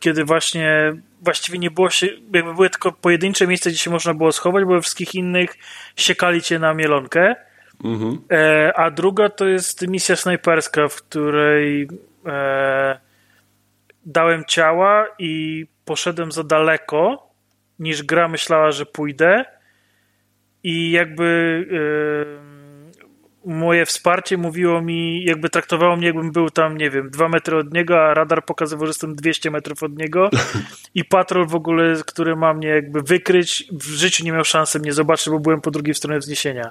kiedy 0.00 0.24
właśnie 0.24 0.92
właściwie 1.22 1.58
nie 1.58 1.70
było 1.70 1.90
się, 1.90 2.06
jakby 2.06 2.54
były 2.54 2.70
tylko 2.70 2.92
pojedyncze 2.92 3.46
miejsca, 3.46 3.70
gdzie 3.70 3.78
się 3.78 3.90
można 3.90 4.14
było 4.14 4.32
schować, 4.32 4.64
bo 4.64 4.70
we 4.70 4.80
wszystkich 4.80 5.14
innych 5.14 5.54
siekali 5.96 6.42
cię 6.42 6.58
na 6.58 6.74
mielonkę. 6.74 7.34
Mhm. 7.84 8.18
E, 8.32 8.72
a 8.76 8.90
druga 8.90 9.28
to 9.28 9.46
jest 9.46 9.88
misja 9.88 10.16
snajperska, 10.16 10.88
w 10.88 10.96
której 10.96 11.88
e, 12.26 12.98
dałem 14.06 14.44
ciała 14.44 15.06
i 15.18 15.66
poszedłem 15.84 16.32
za 16.32 16.44
daleko, 16.44 17.28
niż 17.78 18.02
gra 18.02 18.28
myślała, 18.28 18.70
że 18.70 18.86
pójdę. 18.86 19.44
I 20.64 20.90
jakby 20.90 21.66
e, 23.44 23.48
moje 23.48 23.86
wsparcie 23.86 24.36
mówiło 24.36 24.82
mi, 24.82 25.24
jakby 25.24 25.48
traktowało 25.48 25.96
mnie, 25.96 26.06
jakbym 26.06 26.32
był 26.32 26.50
tam, 26.50 26.78
nie 26.78 26.90
wiem, 26.90 27.10
dwa 27.10 27.28
metry 27.28 27.56
od 27.56 27.72
niego, 27.72 28.04
a 28.04 28.14
radar 28.14 28.44
pokazywał, 28.44 28.86
że 28.86 28.90
jestem 28.90 29.14
200 29.14 29.50
metrów 29.50 29.82
od 29.82 29.98
niego 29.98 30.30
i 30.94 31.04
patrol 31.04 31.46
w 31.46 31.54
ogóle, 31.54 31.94
który 32.06 32.36
ma 32.36 32.54
mnie 32.54 32.68
jakby 32.68 33.02
wykryć, 33.02 33.64
w 33.72 33.84
życiu 33.84 34.24
nie 34.24 34.32
miał 34.32 34.44
szansy 34.44 34.78
mnie 34.78 34.92
zobaczyć, 34.92 35.30
bo 35.30 35.38
byłem 35.38 35.60
po 35.60 35.70
drugiej 35.70 35.94
stronie 35.94 36.18
wzniesienia. 36.18 36.70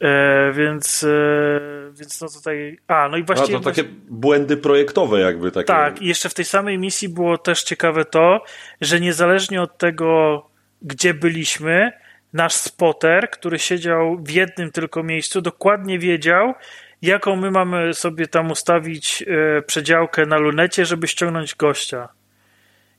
E, 0.00 0.52
więc, 0.52 1.04
e, 1.04 1.60
więc 1.92 2.20
no 2.20 2.28
tutaj. 2.28 2.78
A, 2.88 3.08
no 3.08 3.16
i 3.16 3.22
właściwie. 3.22 3.56
A 3.56 3.60
to 3.60 3.64
takie 3.64 3.84
błędy 4.08 4.56
projektowe, 4.56 5.20
jakby 5.20 5.52
takie. 5.52 5.66
Tak, 5.66 6.02
i 6.02 6.06
jeszcze 6.06 6.28
w 6.28 6.34
tej 6.34 6.44
samej 6.44 6.78
misji 6.78 7.08
było 7.08 7.38
też 7.38 7.62
ciekawe 7.62 8.04
to, 8.04 8.44
że 8.80 9.00
niezależnie 9.00 9.62
od 9.62 9.78
tego, 9.78 10.42
gdzie 10.82 11.14
byliśmy, 11.14 11.92
nasz 12.36 12.54
spotter, 12.54 13.30
który 13.30 13.58
siedział 13.58 14.16
w 14.22 14.30
jednym 14.30 14.70
tylko 14.72 15.02
miejscu, 15.02 15.40
dokładnie 15.40 15.98
wiedział, 15.98 16.54
jaką 17.02 17.36
my 17.36 17.50
mamy 17.50 17.94
sobie 17.94 18.26
tam 18.26 18.50
ustawić 18.50 19.24
e, 19.26 19.62
przedziałkę 19.62 20.26
na 20.26 20.38
lunecie, 20.38 20.86
żeby 20.86 21.08
ściągnąć 21.08 21.54
gościa. 21.54 22.08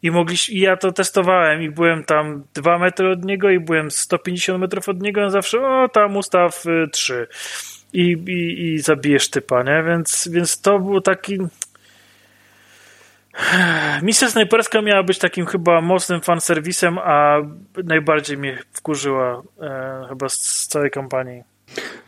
I 0.01 0.11
mogliśmy, 0.11 0.55
i 0.55 0.59
ja 0.59 0.77
to 0.77 0.91
testowałem 0.91 1.61
i 1.61 1.69
byłem 1.69 2.03
tam 2.03 2.43
dwa 2.53 2.77
metry 2.77 3.09
od 3.09 3.25
niego 3.25 3.49
i 3.49 3.59
byłem 3.59 3.91
150 3.91 4.59
metrów 4.59 4.89
od 4.89 5.01
niego, 5.01 5.27
i 5.27 5.31
zawsze 5.31 5.67
o, 5.67 5.89
tam 5.89 6.17
ustaw 6.17 6.65
y, 6.65 6.87
trzy 6.91 7.27
i, 7.93 8.01
i, 8.27 8.73
i 8.73 8.79
zabijesz 8.79 9.29
typa, 9.29 9.63
nie? 9.63 9.83
Więc, 9.83 10.29
więc 10.31 10.61
to 10.61 10.79
był 10.79 11.01
taki 11.01 11.37
Misja 14.03 14.29
snajperska 14.29 14.81
miała 14.81 15.03
być 15.03 15.19
takim 15.19 15.45
chyba 15.45 15.81
mocnym 15.81 16.21
fanserwisem, 16.21 16.97
a 16.97 17.37
najbardziej 17.83 18.37
mnie 18.37 18.59
wkurzyła 18.73 19.41
e, 19.61 20.05
chyba 20.09 20.29
z, 20.29 20.33
z, 20.33 20.67
całej 20.67 20.91
kampanii. 20.91 21.43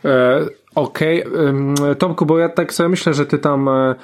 E, 0.04 0.46
Okej. 0.74 1.24
Okay. 1.24 1.94
Tomku, 1.94 2.26
bo 2.26 2.38
ja 2.38 2.48
tak 2.48 2.72
sobie 2.72 2.88
myślę, 2.88 3.14
że 3.14 3.26
ty 3.26 3.38
tam 3.38 3.68
e, 3.68 3.94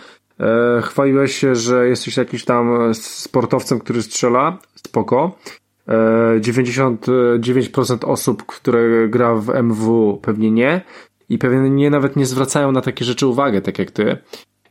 e 0.40 0.82
chwaliłeś 0.82 1.36
się, 1.36 1.54
że 1.54 1.88
jesteś 1.88 2.16
jakiś 2.16 2.44
tam 2.44 2.94
sportowcem, 2.94 3.78
który 3.78 4.02
strzela. 4.02 4.58
Spoko. 4.74 5.38
99% 5.88 8.04
e, 8.04 8.06
osób, 8.06 8.46
które 8.46 9.08
gra 9.08 9.34
w 9.34 9.50
MW 9.50 10.18
pewnie 10.22 10.50
nie 10.50 10.80
i 11.28 11.38
pewnie 11.38 11.70
nie 11.70 11.90
nawet 11.90 12.16
nie 12.16 12.26
zwracają 12.26 12.72
na 12.72 12.80
takie 12.80 13.04
rzeczy 13.04 13.26
uwagę, 13.26 13.62
tak 13.62 13.78
jak 13.78 13.90
ty. 13.90 14.18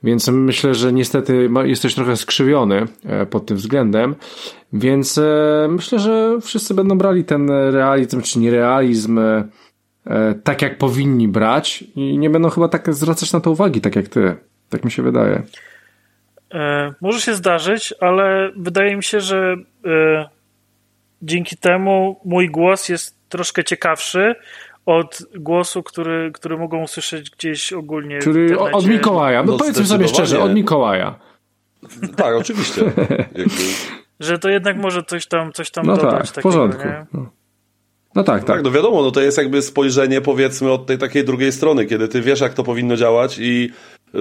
Więc 0.04 0.28
myślę, 0.28 0.76
że 0.76 0.93
niestety 0.93 1.50
jesteś 1.64 1.96
trochę 1.96 2.18
skrzywiony 2.18 2.86
e, 3.06 3.26
pod 3.26 3.46
tym 3.46 3.58
względem. 3.58 4.16
Więc 4.74 5.18
e, 5.18 5.68
myślę, 5.70 6.00
że 6.00 6.38
wszyscy 6.41 6.74
będą 6.74 6.98
brali 6.98 7.24
ten 7.24 7.50
realizm 7.50 8.22
czy 8.22 8.39
nierealizm 8.39 9.20
e, 9.20 9.43
tak, 10.43 10.62
jak 10.62 10.78
powinni 10.78 11.28
brać 11.28 11.84
i 11.96 12.18
nie 12.18 12.30
będą 12.30 12.50
chyba 12.50 12.68
tak 12.68 12.93
zwracać 12.93 13.34
na 13.34 13.39
to 13.39 13.52
uwagi, 13.52 13.82
tak 13.82 13.96
jak 13.96 14.08
ty. 14.08 14.36
Tak 14.70 14.86
mi 14.86 14.91
się 14.91 15.04
wydaje. 15.04 15.43
może 17.02 17.22
się 17.22 17.36
zdarzyć, 17.36 17.93
ale 18.02 18.52
wydaje 18.58 18.96
mi 18.96 19.04
się, 19.04 19.22
że 19.22 19.56
dzięki 21.22 21.58
temu 21.58 22.22
mój 22.26 22.50
głos 22.50 22.89
jest 22.89 23.30
troszkę 23.30 23.64
ciekawszy, 23.64 24.36
od 24.86 25.19
głosu, 25.36 25.83
który, 25.83 26.31
który 26.33 26.57
mogą 26.57 26.83
usłyszeć 26.83 27.29
gdzieś 27.29 27.73
ogólnie. 27.73 28.19
Który 28.19 28.59
od 28.59 28.88
Mikołaja. 28.88 29.43
No, 29.43 29.51
no 29.51 29.57
powiedzmy 29.57 29.86
sobie 29.86 30.07
szczerze, 30.07 30.39
od 30.39 30.53
Mikołaja. 30.53 31.19
Tak, 32.15 32.36
oczywiście. 32.36 32.81
Że 34.19 34.39
to 34.39 34.49
jednak 34.49 34.77
może 34.77 35.03
coś 35.03 35.27
tam, 35.27 35.53
coś 35.53 35.71
tam 35.71 35.86
no 35.86 35.97
dodać. 35.97 36.31
Tak, 36.31 36.39
w 36.39 36.43
porządku. 36.43 36.83
No. 37.13 37.29
no. 38.15 38.23
tak, 38.23 38.39
tak. 38.39 38.47
Tak, 38.47 38.63
no 38.63 38.71
wiadomo, 38.71 39.01
no 39.01 39.11
to 39.11 39.21
jest 39.21 39.38
jakby 39.38 39.61
spojrzenie 39.61 40.21
powiedzmy 40.21 40.71
od 40.71 40.86
tej 40.86 40.97
takiej 40.97 41.23
drugiej 41.23 41.51
strony, 41.51 41.86
kiedy 41.86 42.07
ty 42.07 42.21
wiesz, 42.21 42.41
jak 42.41 42.53
to 42.53 42.63
powinno 42.63 42.95
działać 42.97 43.38
i 43.39 43.69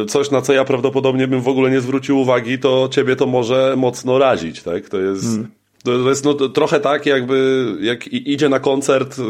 coś, 0.09 0.31
na 0.31 0.43
co 0.43 0.53
ja 0.53 0.65
prawdopodobnie 0.65 1.29
bym 1.29 1.41
w 1.41 1.49
ogóle 1.49 1.71
nie 1.71 1.81
zwrócił 1.81 2.21
uwagi, 2.21 2.59
to 2.59 2.89
ciebie 2.91 3.17
to 3.17 3.27
może 3.27 3.75
mocno 3.77 4.19
razić, 4.19 4.63
tak? 4.63 4.89
To 4.89 5.01
jest... 5.01 5.25
Hmm. 5.25 5.51
To 5.85 6.09
jest 6.09 6.25
no, 6.25 6.35
trochę 6.35 6.81
tak, 6.81 7.07
jakby 7.07 7.67
jak 7.81 8.09
idzie 8.09 8.49
na 8.49 8.61
koncert 8.61 9.19
y, 9.19 9.23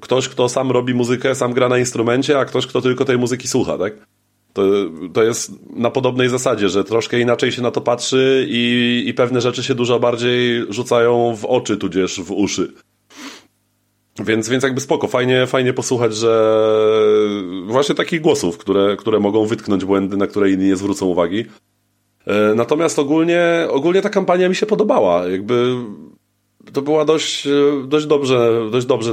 ktoś, 0.00 0.28
kto 0.28 0.48
sam 0.48 0.70
robi 0.70 0.94
muzykę, 0.94 1.34
sam 1.34 1.52
gra 1.52 1.68
na 1.68 1.78
instrumencie, 1.78 2.38
a 2.38 2.44
ktoś, 2.44 2.66
kto 2.66 2.80
tylko 2.80 3.04
tej 3.04 3.18
muzyki 3.18 3.48
słucha, 3.48 3.78
tak? 3.78 3.92
To, 4.52 4.62
to 5.12 5.22
jest 5.22 5.52
na 5.76 5.90
podobnej 5.90 6.28
zasadzie, 6.28 6.68
że 6.68 6.84
troszkę 6.84 7.20
inaczej 7.20 7.52
się 7.52 7.62
na 7.62 7.70
to 7.70 7.80
patrzy 7.80 8.46
i, 8.48 9.04
i 9.06 9.14
pewne 9.14 9.40
rzeczy 9.40 9.62
się 9.62 9.74
dużo 9.74 10.00
bardziej 10.00 10.64
rzucają 10.68 11.36
w 11.36 11.44
oczy, 11.44 11.76
tudzież 11.76 12.20
w 12.20 12.30
uszy. 12.32 12.72
Więc, 14.24 14.48
więc 14.48 14.64
jakby 14.64 14.80
spoko, 14.80 15.08
fajnie, 15.08 15.46
fajnie 15.46 15.72
posłuchać, 15.72 16.16
że 16.16 16.62
właśnie 17.66 17.94
takich 17.94 18.20
głosów, 18.20 18.58
które, 18.58 18.96
które 18.96 19.20
mogą 19.20 19.46
wytknąć 19.46 19.84
błędy, 19.84 20.16
na 20.16 20.26
które 20.26 20.50
inni 20.50 20.66
nie 20.66 20.76
zwrócą 20.76 21.06
uwagi. 21.06 21.44
E, 22.26 22.54
natomiast 22.54 22.98
ogólnie, 22.98 23.42
ogólnie 23.70 24.02
ta 24.02 24.08
kampania 24.08 24.48
mi 24.48 24.54
się 24.54 24.66
podobała. 24.66 25.28
Jakby 25.28 25.74
to 26.72 26.82
była 26.82 27.04
dość, 27.04 27.48
dość, 27.86 28.06
dobrze, 28.06 28.60
dość 28.70 28.86
dobrze 28.86 29.12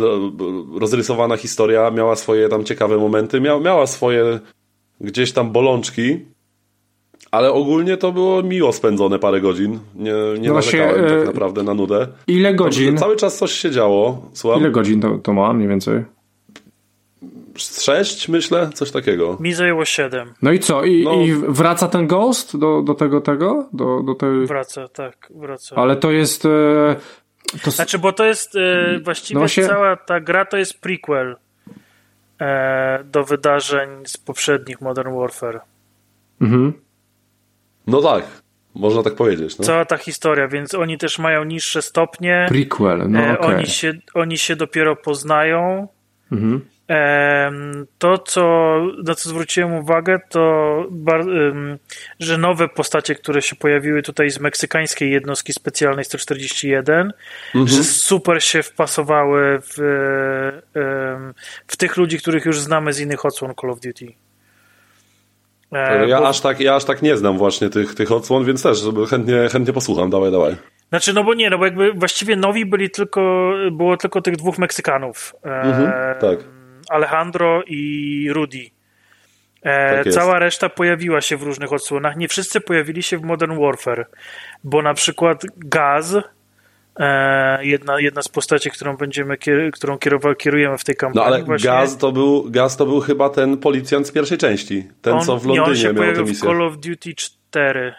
rozrysowana 0.79 1.37
historia, 1.37 1.91
miała 1.91 2.15
swoje 2.15 2.49
tam 2.49 2.63
ciekawe 2.63 2.97
momenty, 2.97 3.41
mia, 3.41 3.59
miała 3.59 3.87
swoje 3.87 4.39
gdzieś 5.01 5.31
tam 5.31 5.51
bolączki, 5.51 6.19
ale 7.31 7.51
ogólnie 7.51 7.97
to 7.97 8.11
było 8.11 8.43
miło 8.43 8.73
spędzone 8.73 9.19
parę 9.19 9.41
godzin. 9.41 9.79
Nie, 9.95 10.13
nie 10.39 10.47
no 10.47 10.53
narzekałem 10.53 11.09
tak 11.09 11.21
e, 11.21 11.25
naprawdę 11.25 11.63
na 11.63 11.73
nudę. 11.73 12.07
Ile 12.27 12.53
godzin? 12.53 12.97
Cały 12.97 13.15
czas 13.15 13.37
coś 13.37 13.51
się 13.51 13.71
działo. 13.71 14.29
Słucham? 14.33 14.59
Ile 14.59 14.71
godzin 14.71 15.01
to, 15.01 15.17
to 15.17 15.33
ma 15.33 15.53
mniej 15.53 15.67
więcej? 15.67 16.03
6, 17.57 18.27
myślę, 18.29 18.69
coś 18.73 18.91
takiego. 18.91 19.37
Mi 19.39 19.53
zajęło 19.53 19.85
7. 19.85 20.33
No 20.41 20.51
i 20.51 20.59
co? 20.59 20.83
I, 20.83 21.03
No. 21.03 21.13
i 21.13 21.33
wraca 21.33 21.87
ten 21.87 22.07
Ghost 22.07 22.57
do, 22.57 22.81
do 22.81 22.93
tego, 22.93 23.21
tego? 23.21 23.69
Do, 23.73 24.03
do 24.03 24.15
tej... 24.15 24.45
Wraca, 24.45 24.87
tak, 24.87 25.31
wraca. 25.35 25.75
Ale 25.75 25.95
to 25.95 26.11
jest... 26.11 26.45
E, 26.45 26.95
to... 27.63 27.71
Znaczy, 27.71 27.99
bo 27.99 28.13
to 28.13 28.25
jest 28.25 28.55
e, 28.55 28.99
właściwie 28.99 29.33
No 29.35 29.39
właśnie- 29.39 29.67
cała 29.67 29.95
ta 29.95 30.19
gra 30.19 30.45
to 30.45 30.57
jest 30.57 30.81
prequel 30.81 31.35
e, 32.41 33.03
do 33.03 33.23
wydarzeń 33.23 33.89
z 34.05 34.17
poprzednich 34.17 34.81
Modern 34.81 35.15
Warfare. 35.19 35.59
Mhm. 36.41 36.73
No 37.87 38.01
tak, 38.01 38.23
można 38.75 39.03
tak 39.03 39.15
powiedzieć. 39.15 39.57
No. 39.59 39.65
Cała 39.65 39.85
ta 39.85 39.97
historia, 39.97 40.47
więc 40.47 40.73
oni 40.73 40.97
też 40.97 41.19
mają 41.19 41.43
niższe 41.43 41.81
stopnie. 41.81 42.45
Prequel, 42.49 43.03
no 43.09 43.19
e, 43.19 43.39
okej. 43.39 43.55
oni, 43.55 43.67
się, 43.67 43.93
oni 44.13 44.37
się 44.37 44.55
dopiero 44.55 44.95
poznają. 44.95 45.87
Mhm. 46.31 46.61
To, 47.97 48.17
co, 48.17 48.77
na 49.03 49.15
co 49.15 49.29
zwróciłem 49.29 49.73
uwagę, 49.73 50.19
to 50.29 50.83
że 52.19 52.37
nowe 52.37 52.67
postacie, 52.67 53.15
które 53.15 53.41
się 53.41 53.55
pojawiły 53.55 54.01
tutaj 54.03 54.29
z 54.29 54.39
meksykańskiej 54.39 55.11
jednostki 55.11 55.53
specjalnej 55.53 56.05
141, 56.05 57.13
że 57.65 57.83
super 57.83 58.43
się 58.43 58.63
wpasowały 58.63 59.59
w, 59.61 59.79
em, 60.75 61.33
w 61.67 61.77
tych 61.77 61.97
ludzi, 61.97 62.17
których 62.19 62.45
już 62.45 62.59
znamy 62.59 62.93
z 62.93 62.99
innych 62.99 63.25
odsłon 63.25 63.53
Call 63.61 63.69
of 63.71 63.79
Duty. 63.79 64.07
E, 65.71 66.07
Ja 66.07 66.19
bo- 66.19 66.27
aż, 66.29 66.41
tak, 66.41 66.59
ja 66.59 66.75
aż 66.75 66.85
tak 66.85 67.01
nie 67.01 67.17
znam 67.17 67.37
właśnie 67.37 67.69
tych, 67.69 67.95
tych 67.95 68.11
odsłon, 68.11 68.45
więc 68.45 68.63
też 68.63 68.79
chętnie, 69.09 69.49
chętnie 69.51 69.73
posłucham. 69.73 70.09
Dawaj, 70.09 70.31
dawaj. 70.31 70.55
Znaczy, 70.89 71.13
no 71.13 71.23
bo 71.23 71.33
nie, 71.33 71.49
no 71.49 71.57
bo 71.57 71.65
jakby 71.65 71.93
właściwie 71.93 72.35
nowi 72.35 72.65
byli 72.65 72.89
tylko, 72.89 73.53
było 73.71 73.97
tylko 73.97 74.21
tych 74.21 74.35
dwóch 74.35 74.57
Meksykanów. 74.57 75.35
E, 75.45 75.61
Mhm, 75.61 75.91
tak. 76.19 76.56
Alejandro 76.89 77.63
i 77.67 78.27
Rudy. 78.31 78.69
E, 79.63 80.03
Tak 80.03 80.13
cała 80.13 80.39
reszta 80.39 80.69
pojawiła 80.69 81.21
się 81.21 81.37
w 81.37 81.43
różnych 81.43 81.73
odsłonach. 81.73 82.17
Nie 82.17 82.27
wszyscy 82.27 82.61
pojawili 82.61 83.03
się 83.03 83.17
w 83.17 83.21
Modern 83.21 83.59
Warfare, 83.61 84.05
bo 84.63 84.81
na 84.81 84.93
przykład 84.93 85.41
Gaz, 85.57 86.15
e, 86.99 87.65
jedna, 87.65 87.99
jedna 87.99 88.21
z 88.21 88.27
postaci, 88.29 88.71
którą 88.71 88.97
będziemy, 88.97 89.35
kier- 89.35 89.71
którą 89.71 89.97
kierowa, 89.97 90.35
kierujemy 90.35 90.77
w 90.77 90.83
tej 90.83 90.95
No 90.95 90.99
kampanii. 90.99 91.27
ale 91.33 91.43
właśnie, 91.43 91.69
Gaz 91.69 91.97
to, 91.97 92.11
był, 92.11 92.51
Gaz 92.51 92.77
to 92.77 92.85
był 92.85 92.99
chyba 93.01 93.29
ten 93.29 93.57
policjant 93.57 94.07
z 94.07 94.11
pierwszej 94.11 94.37
części. 94.37 94.87
Ten, 95.01 95.13
on, 95.13 95.21
co 95.21 95.37
w 95.37 95.45
nie, 95.45 95.51
on 95.51 95.57
Londynie 95.57 95.77
się 95.81 95.87
miał 95.87 95.93
tę 95.95 95.99
pojawił 96.01 96.25
w 96.25 96.29
misję. 96.29 96.47
Call 96.49 96.61
of 96.61 96.77
Duty 96.77 97.15
4. 97.15 97.93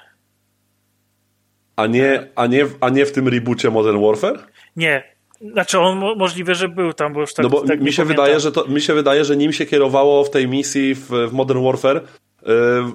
A 1.76 1.86
nie, 1.86 2.26
a, 2.36 2.46
nie, 2.46 2.66
a 2.80 2.88
nie 2.88 3.06
w 3.06 3.12
tym 3.12 3.28
reboocie 3.28 3.70
Modern 3.70 4.02
Warfare? 4.06 4.38
Nie, 4.76 5.17
znaczy 5.52 5.78
on 5.78 5.98
mo- 5.98 6.14
możliwe, 6.14 6.54
że 6.54 6.68
był 6.68 6.92
tam, 6.92 7.12
bo 7.12 7.20
już 7.20 7.34
tak 7.34 7.42
No 7.42 7.50
bo 7.50 7.60
tak 7.66 7.80
mi, 7.80 7.92
się 7.92 8.02
pamiętam. 8.02 8.24
wydaje, 8.24 8.40
że 8.40 8.52
to, 8.52 8.64
mi 8.64 8.80
się 8.80 8.94
wydaje, 8.94 9.24
że 9.24 9.36
nim 9.36 9.52
się 9.52 9.66
kierowało 9.66 10.24
w 10.24 10.30
tej 10.30 10.48
misji 10.48 10.94
w, 10.94 11.00
w 11.10 11.32
Modern 11.32 11.64
Warfare 11.64 11.94
yy, 11.96 12.02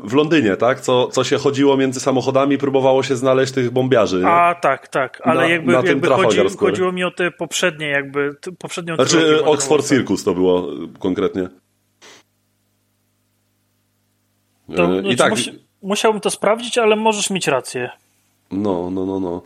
w 0.03 0.13
Londynie, 0.13 0.57
tak? 0.57 0.81
Co, 0.81 1.07
co 1.07 1.23
się 1.23 1.37
chodziło 1.37 1.77
między 1.77 1.99
samochodami, 1.99 2.57
próbowało 2.57 3.03
się 3.03 3.15
znaleźć 3.15 3.53
tych 3.53 3.71
bombiarzy. 3.71 4.19
nie? 4.19 4.27
A 4.27 4.55
tak, 4.55 4.87
tak, 4.87 5.21
ale 5.23 5.41
Na- 5.41 5.47
jakby, 5.47 5.71
na 5.73 5.81
jakby 5.85 6.07
chodzi, 6.07 6.39
chodziło 6.57 6.91
mi 6.91 7.03
o 7.03 7.11
te 7.11 7.31
poprzednie, 7.31 7.87
jakby 7.87 8.29
poprzednią 8.59 8.95
Znaczy 8.95 9.45
Oxford. 9.45 9.87
Circus 9.87 10.23
to 10.23 10.33
było 10.33 10.73
y, 10.73 10.99
konkretnie. 10.99 11.47
To, 14.75 14.85
znaczy, 14.85 15.07
I 15.07 15.15
tak, 15.15 15.29
musi, 15.29 15.65
musiałbym 15.81 16.21
to 16.21 16.29
sprawdzić, 16.29 16.77
ale 16.77 16.95
możesz 16.95 17.29
mieć 17.29 17.47
rację. 17.47 17.89
No, 18.53 18.89
no, 18.91 19.05
no, 19.05 19.19
no. 19.19 19.41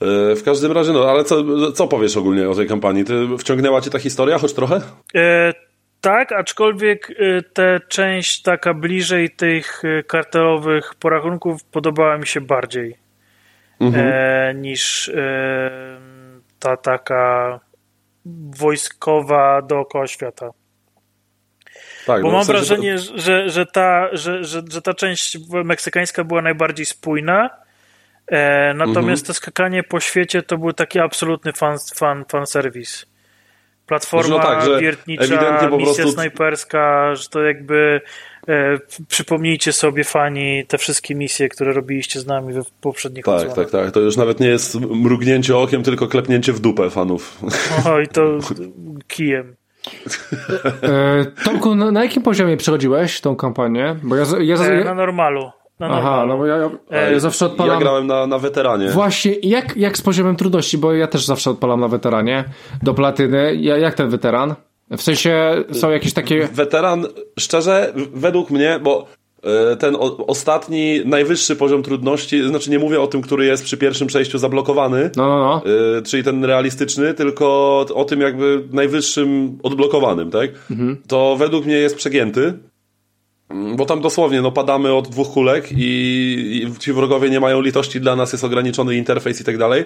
Yy, 0.00 0.36
W 0.36 0.42
każdym 0.44 0.72
razie, 0.72 0.92
no, 0.92 1.10
ale 1.10 1.24
co, 1.24 1.72
co 1.72 1.88
powiesz 1.88 2.16
ogólnie 2.16 2.48
o 2.48 2.54
tej 2.54 2.66
kampanii? 2.68 3.04
Ty 3.04 3.14
wciągnęła 3.38 3.80
cię 3.80 3.90
ta 3.90 3.98
historia 3.98 4.38
choć 4.38 4.52
trochę? 4.52 4.80
E, 5.14 5.52
tak, 6.00 6.32
aczkolwiek 6.32 7.10
e, 7.10 7.42
ta 7.42 7.80
część 7.88 8.42
taka 8.42 8.74
bliżej 8.74 9.30
tych 9.30 9.82
e, 9.84 10.02
kartelowych 10.02 10.94
porachunków 10.94 11.64
podobała 11.64 12.18
mi 12.18 12.26
się 12.26 12.40
bardziej 12.40 13.02
Mhm. 13.80 14.08
e, 14.08 14.54
niż 14.54 15.08
e, 15.08 15.70
ta 16.58 16.76
taka 16.76 17.60
wojskowa 18.56 19.62
dookoła 19.62 20.06
świata. 20.06 20.50
Tak, 22.06 22.22
Bo 22.22 22.28
no, 22.28 22.34
mam 22.34 22.42
w 22.42 22.46
sensie 22.46 22.58
wrażenie, 22.58 22.98
że, 22.98 23.48
że, 23.50 23.66
ta, 23.66 24.08
że, 24.12 24.44
że, 24.44 24.62
że 24.70 24.82
ta 24.82 24.94
część 24.94 25.38
meksykańska 25.64 26.24
była 26.24 26.42
najbardziej 26.42 26.86
spójna, 26.86 27.44
e, 27.44 27.61
natomiast 28.74 29.22
Mhm. 29.22 29.26
to 29.26 29.34
skakanie 29.34 29.82
po 29.82 30.00
świecie 30.00 30.42
to 30.42 30.58
był 30.58 30.72
taki 30.72 30.98
absolutny 31.00 31.52
fan, 31.52 31.76
fan, 31.94 32.24
fan 32.28 32.46
serwis. 32.46 33.06
Platforma 33.86 34.36
no 34.36 34.42
tak, 34.42 34.80
wiertnicza, 34.80 35.22
misja 35.70 35.94
prostu- 35.94 36.12
snajperska, 36.12 37.14
że 37.14 37.28
to 37.28 37.42
jakby 37.42 38.00
e, 38.48 38.78
przypomnijcie 39.08 39.72
sobie 39.72 40.04
fani 40.04 40.64
te 40.68 40.78
wszystkie 40.78 41.14
misje, 41.14 41.48
które 41.48 41.72
robiliście 41.72 42.20
z 42.20 42.26
nami 42.26 42.52
we 42.52 42.60
poprzednich 42.80 43.24
Tak, 43.24 43.34
odsłonach. 43.34 43.56
tak, 43.56 43.70
tak. 43.70 43.90
To 43.90 44.00
już 44.00 44.16
nawet 44.16 44.40
nie 44.40 44.48
jest 44.48 44.80
mrugnięcie 44.80 45.56
okiem, 45.56 45.82
tylko 45.82 46.06
klepnięcie 46.08 46.52
w 46.52 46.60
dupę 46.60 46.90
fanów. 46.90 47.38
O, 47.90 48.00
i 48.00 48.08
to 48.08 48.38
kijem. 49.08 49.56
E, 50.82 51.24
Tomku, 51.44 51.74
na, 51.74 51.90
na 51.90 52.02
jakim 52.04 52.22
poziomie 52.22 52.56
przechodziłeś 52.56 53.20
tą 53.20 53.36
kampanię? 53.36 53.96
Bo 54.02 54.16
ja, 54.16 54.24
ja, 54.40 54.56
ja, 54.56 54.64
E, 54.80 54.84
na 54.84 54.94
normalu. 54.94 55.50
Na 55.88 55.98
Aha, 55.98 56.10
normalu. 56.16 56.28
no 56.28 56.38
bo 56.38 56.46
ja, 56.46 56.56
ja, 56.56 56.70
E, 56.90 57.12
ja 57.12 57.20
zawsze 57.20 57.46
odpalam... 57.46 57.74
Ja 57.74 57.80
grałem 57.80 58.06
na, 58.06 58.26
na 58.26 58.38
weteranie. 58.38 58.88
Właśnie, 58.90 59.34
jak, 59.42 59.76
jak 59.76 59.98
z 59.98 60.02
poziomem 60.02 60.36
trudności, 60.36 60.78
bo 60.78 60.92
ja 60.92 61.06
też 61.06 61.24
zawsze 61.24 61.50
odpalam 61.50 61.80
na 61.80 61.88
weteranie, 61.88 62.44
do 62.82 62.94
platyny. 62.94 63.56
Ja, 63.60 63.78
jak 63.78 63.94
ten 63.94 64.10
weteran? 64.10 64.54
W 64.90 65.02
sensie 65.02 65.64
są 65.72 65.90
jakieś 65.90 66.12
takie... 66.12 66.48
Weteran, 66.52 67.06
szczerze, 67.40 67.92
według 68.14 68.50
mnie, 68.50 68.80
bo 68.82 69.06
e, 69.72 69.76
ten 69.76 69.96
o, 69.96 70.26
ostatni, 70.26 71.00
najwyższy 71.04 71.56
poziom 71.56 71.82
trudności, 71.82 72.48
znaczy 72.48 72.70
nie 72.70 72.78
mówię 72.78 73.00
o 73.00 73.06
tym, 73.06 73.22
który 73.22 73.44
jest 73.46 73.64
przy 73.64 73.76
pierwszym 73.76 74.06
przejściu 74.08 74.38
zablokowany, 74.38 75.10
No, 75.16 75.28
no, 75.28 75.38
no. 75.38 75.62
e, 75.98 76.02
czyli 76.02 76.24
ten 76.24 76.44
realistyczny, 76.44 77.14
tylko 77.14 77.78
o 77.94 78.04
tym 78.04 78.20
jakby 78.20 78.64
najwyższym 78.72 79.58
odblokowanym, 79.62 80.30
tak? 80.30 80.50
To 81.08 81.36
według 81.38 81.64
mnie 81.66 81.76
jest 81.76 81.96
przegięty. 81.96 82.58
Mm, 83.52 83.76
Bo 83.76 83.86
tam 83.86 84.00
dosłownie, 84.00 84.42
no 84.42 84.52
padamy 84.52 84.94
od 84.94 85.08
dwóch 85.08 85.32
kulek 85.32 85.68
i, 85.76 86.62
i 86.66 86.78
ci 86.78 86.92
wrogowie 86.92 87.30
nie 87.30 87.40
mają 87.40 87.60
litości, 87.60 88.00
dla 88.00 88.16
nas 88.16 88.32
jest 88.32 88.44
ograniczony 88.44 88.96
interfejs 88.96 89.40
i 89.40 89.44
tak 89.44 89.58
dalej. 89.58 89.84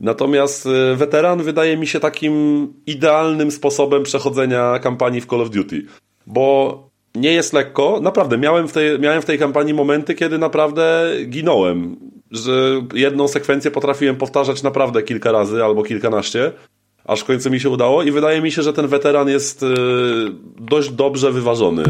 Natomiast 0.00 0.66
e, 0.66 0.96
weteran 0.96 1.42
wydaje 1.42 1.76
mi 1.76 1.86
się 1.86 2.00
takim 2.00 2.66
idealnym 2.86 3.50
sposobem 3.50 4.02
przechodzenia 4.02 4.78
kampanii 4.78 5.20
w 5.20 5.26
Call 5.26 5.40
of 5.40 5.50
Duty. 5.50 5.82
Bo 6.26 6.92
nie 7.14 7.32
jest 7.32 7.52
lekko. 7.52 8.00
Naprawdę, 8.02 8.38
miałem 8.38 8.68
w 8.68 8.72
tej, 8.72 8.98
miałem 8.98 9.22
w 9.22 9.24
tej 9.24 9.38
kampanii 9.38 9.74
momenty, 9.74 10.14
kiedy 10.14 10.38
naprawdę 10.38 11.12
ginąłem. 11.26 11.96
Że 12.30 12.82
jedną 12.94 13.28
sekwencję 13.28 13.70
potrafiłem 13.70 14.16
powtarzać 14.16 14.62
naprawdę 14.62 15.02
kilka 15.02 15.32
razy 15.32 15.64
albo 15.64 15.82
kilkanaście, 15.82 16.52
aż 17.04 17.20
w 17.20 17.24
końcu 17.24 17.50
mi 17.50 17.60
się 17.60 17.70
udało. 17.70 18.02
I 18.02 18.10
wydaje 18.10 18.40
mi 18.42 18.52
się, 18.52 18.62
że 18.62 18.72
ten 18.72 18.86
weteran 18.88 19.28
jest 19.28 19.62
e, 19.62 19.66
dość 20.60 20.90
dobrze 20.90 21.32
wyważony. 21.32 21.82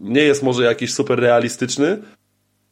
Nie 0.00 0.22
jest 0.22 0.42
może 0.42 0.64
jakiś 0.64 0.94
super 0.94 1.20
realistyczny, 1.20 1.98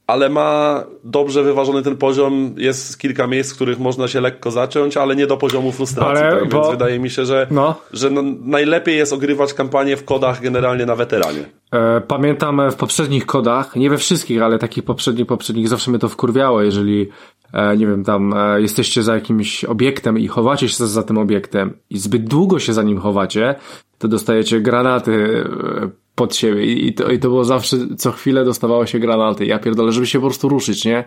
ale 0.06 0.28
ma 0.28 0.84
dobrze 1.04 1.42
wyważony 1.42 1.82
ten 1.82 1.96
poziom. 1.96 2.54
Jest 2.58 2.98
kilka 2.98 3.26
miejsc, 3.26 3.52
w 3.52 3.54
których 3.54 3.78
można 3.78 4.08
się 4.08 4.20
lekko 4.20 4.50
zaciąć, 4.50 4.96
ale 4.96 5.16
nie 5.16 5.26
do 5.26 5.36
poziomu 5.36 5.72
frustracji. 5.72 6.24
Ale 6.24 6.40
tak? 6.40 6.48
bo- 6.48 6.58
Więc 6.60 6.70
wydaje 6.70 6.98
mi 6.98 7.10
się, 7.10 7.24
że, 7.24 7.46
No. 7.50 7.74
że 7.92 8.10
no, 8.10 8.22
najlepiej 8.44 8.96
jest 8.96 9.12
ogrywać 9.12 9.54
kampanię 9.54 9.96
w 9.96 10.04
kodach 10.04 10.42
generalnie 10.42 10.86
na 10.86 10.96
weteranie. 10.96 11.44
E, 11.72 12.00
Pamiętam 12.00 12.60
e, 12.60 12.70
w 12.70 12.76
poprzednich 12.76 13.26
kodach, 13.26 13.76
nie 13.76 13.90
we 13.90 13.98
wszystkich, 13.98 14.42
ale 14.42 14.58
takich 14.58 14.84
poprzednich, 14.84 15.26
poprzednich 15.26 15.68
zawsze 15.68 15.90
mnie 15.90 15.98
to 16.00 16.08
wkurwiało, 16.08 16.62
jeżeli 16.62 17.08
nie 17.76 17.86
wiem, 17.86 18.04
tam 18.04 18.34
e, 18.36 18.60
jesteście 18.60 19.02
za 19.02 19.14
jakimś 19.14 19.64
obiektem 19.64 20.18
i 20.18 20.28
chowacie 20.28 20.68
się 20.68 20.76
za, 20.76 20.86
za 20.86 21.02
tym 21.02 21.18
obiektem 21.18 21.72
i 21.90 21.98
zbyt 21.98 22.24
długo 22.24 22.58
się 22.58 22.72
za 22.72 22.82
nim 22.82 22.98
chowacie, 22.98 23.54
to 23.98 24.08
dostajecie 24.08 24.60
granaty 24.60 25.44
e, 25.82 26.01
pod 26.14 26.36
siebie 26.36 26.66
i, 26.66 26.94
to, 26.94 27.10
i 27.10 27.18
to 27.18 27.28
było 27.28 27.44
zawsze, 27.44 27.76
co 27.98 28.12
chwilę 28.12 28.44
dostawało 28.44 28.86
się 28.86 28.98
granaty. 28.98 29.46
Ja 29.46 29.58
pierdolę, 29.58 29.92
żeby 29.92 30.06
się 30.06 30.18
po 30.20 30.26
prostu 30.26 30.48
ruszyć, 30.48 30.84
nie? 30.84 31.04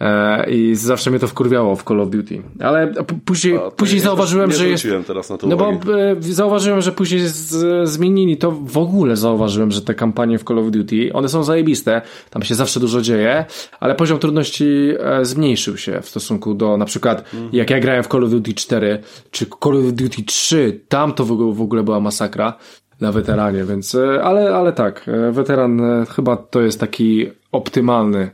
E, 0.00 0.50
I 0.50 0.74
zawsze 0.74 1.10
mnie 1.10 1.18
to 1.18 1.26
wkurwiało 1.28 1.76
w 1.76 1.84
Call 1.84 2.00
of 2.00 2.10
Duty. 2.10 2.42
Ale 2.60 2.92
później, 3.24 3.56
A 3.56 3.70
później 3.70 3.96
nie- 4.00 4.04
zauważyłem, 4.04 4.52
że 4.52 4.68
jest... 4.68 4.86
teraz 5.06 5.30
na 5.30 5.38
to 5.38 5.46
No 5.46 5.56
bo 5.56 5.68
uwagi. 5.68 5.90
e, 5.92 6.16
zauważyłem, 6.32 6.80
że 6.80 6.92
później 6.92 7.20
z, 7.24 7.88
zmienili 7.88 8.36
to 8.36 8.50
w 8.50 8.78
ogóle 8.78 9.16
zauważyłem, 9.16 9.70
że 9.70 9.82
te 9.82 9.94
kampanie 9.94 10.38
w 10.38 10.44
Call 10.44 10.58
of 10.58 10.70
Duty, 10.70 11.10
one 11.12 11.28
są 11.28 11.44
zajebiste, 11.44 12.02
tam 12.30 12.42
się 12.42 12.54
zawsze 12.54 12.80
dużo 12.80 13.00
dzieje, 13.00 13.44
ale 13.80 13.94
poziom 13.94 14.18
trudności 14.18 14.66
e, 15.00 15.24
zmniejszył 15.24 15.76
się 15.76 16.00
w 16.02 16.08
stosunku 16.08 16.54
do 16.54 16.76
na 16.76 16.84
przykład 16.84 17.18
Mhm. 17.34 17.48
jak 17.52 17.70
ja 17.70 17.80
grałem 17.80 18.02
w 18.02 18.08
Call 18.08 18.24
of 18.24 18.30
Duty 18.30 18.54
4 18.54 18.98
czy 19.30 19.46
Call 19.64 19.76
of 19.76 19.92
Duty 19.92 20.22
3, 20.22 20.80
tam 20.88 21.12
to 21.12 21.24
w 21.24 21.32
ogóle, 21.32 21.52
w 21.54 21.60
ogóle 21.62 21.82
była 21.82 22.00
masakra 22.00 22.58
na 23.00 23.12
weteranie, 23.12 23.64
więc 23.64 23.94
e, 23.94 24.22
ale, 24.22 24.54
ale 24.54 24.72
tak, 24.72 25.08
e, 25.08 25.32
weteran 25.32 25.80
e, 25.80 26.06
chyba 26.06 26.36
to 26.36 26.60
jest 26.60 26.80
taki 26.80 27.26
optymalny 27.52 28.30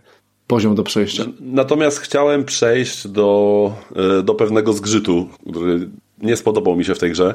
poziom 0.46 0.74
do 0.74 0.82
przejścia. 0.82 1.24
Natomiast 1.40 1.98
chciałem 1.98 2.44
przejść 2.44 3.08
do, 3.08 3.72
do 4.24 4.34
pewnego 4.34 4.72
zgrzytu, 4.72 5.28
który 5.50 5.88
nie 6.18 6.36
spodobał 6.36 6.76
mi 6.76 6.84
się 6.84 6.94
w 6.94 6.98
tej 6.98 7.10
grze. 7.10 7.34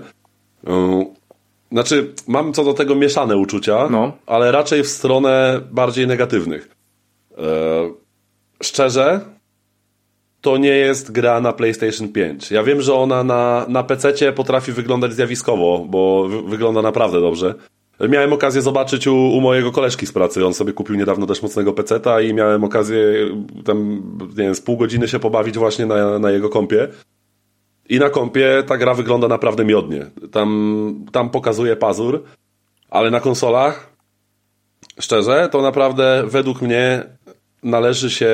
Znaczy, 1.71 2.13
mam 2.27 2.53
co 2.53 2.63
do 2.63 2.73
tego 2.73 2.95
mieszane 2.95 3.38
uczucia, 3.38 3.88
No. 3.91 4.11
ale 4.25 4.51
raczej 4.51 4.84
w 4.84 4.88
stronę 4.88 5.61
bardziej 5.71 6.07
negatywnych. 6.07 6.69
Szczerze, 8.63 9.19
to 10.42 10.58
nie 10.58 10.70
jest 10.70 11.12
gra 11.12 11.42
na 11.42 11.54
PlayStation 11.54 12.08
5. 12.08 12.52
Ja 12.52 12.64
wiem, 12.64 12.82
że 12.82 12.94
ona 12.94 13.24
na, 13.24 13.66
na 13.70 13.84
PC 13.84 14.34
potrafi 14.34 14.72
wyglądać 14.72 15.14
zjawiskowo, 15.14 15.86
bo 15.90 16.28
wy, 16.30 16.42
wygląda 16.42 16.82
naprawdę 16.82 17.22
dobrze. 17.22 17.56
Miałem 18.10 18.34
okazję 18.34 18.62
zobaczyć 18.62 19.08
u, 19.08 19.16
u 19.16 19.42
mojego 19.42 19.72
koleżki 19.72 20.06
z 20.06 20.12
pracy. 20.12 20.46
On 20.46 20.54
sobie 20.54 20.74
kupił 20.74 20.96
niedawno 20.96 21.26
dość 21.26 21.42
mocnego 21.42 21.74
peceta 21.74 22.22
i 22.22 22.34
miałem 22.34 22.64
okazję 22.64 23.00
tam, 23.66 24.02
nie 24.30 24.44
wiem, 24.44 24.56
z 24.56 24.62
pół 24.62 24.78
godziny 24.78 25.08
się 25.08 25.20
pobawić 25.20 25.58
właśnie 25.58 25.86
na, 25.86 26.20
na 26.20 26.32
jego 26.32 26.50
kompie. 26.50 26.88
I 27.90 28.00
na 28.00 28.10
kompie 28.10 28.64
ta 28.68 28.78
gra 28.78 28.94
wygląda 28.94 29.28
naprawdę 29.28 29.66
miodnie. 29.66 30.06
Tam, 30.32 31.06
tam 31.12 31.30
pokazuje 31.30 31.76
pazur, 31.76 32.24
ale 32.90 33.12
na 33.12 33.20
konsolach, 33.20 33.94
szczerze, 35.00 35.50
to 35.52 35.62
naprawdę 35.62 36.24
według 36.28 36.62
mnie 36.62 37.04
należy 37.64 38.10
się 38.10 38.30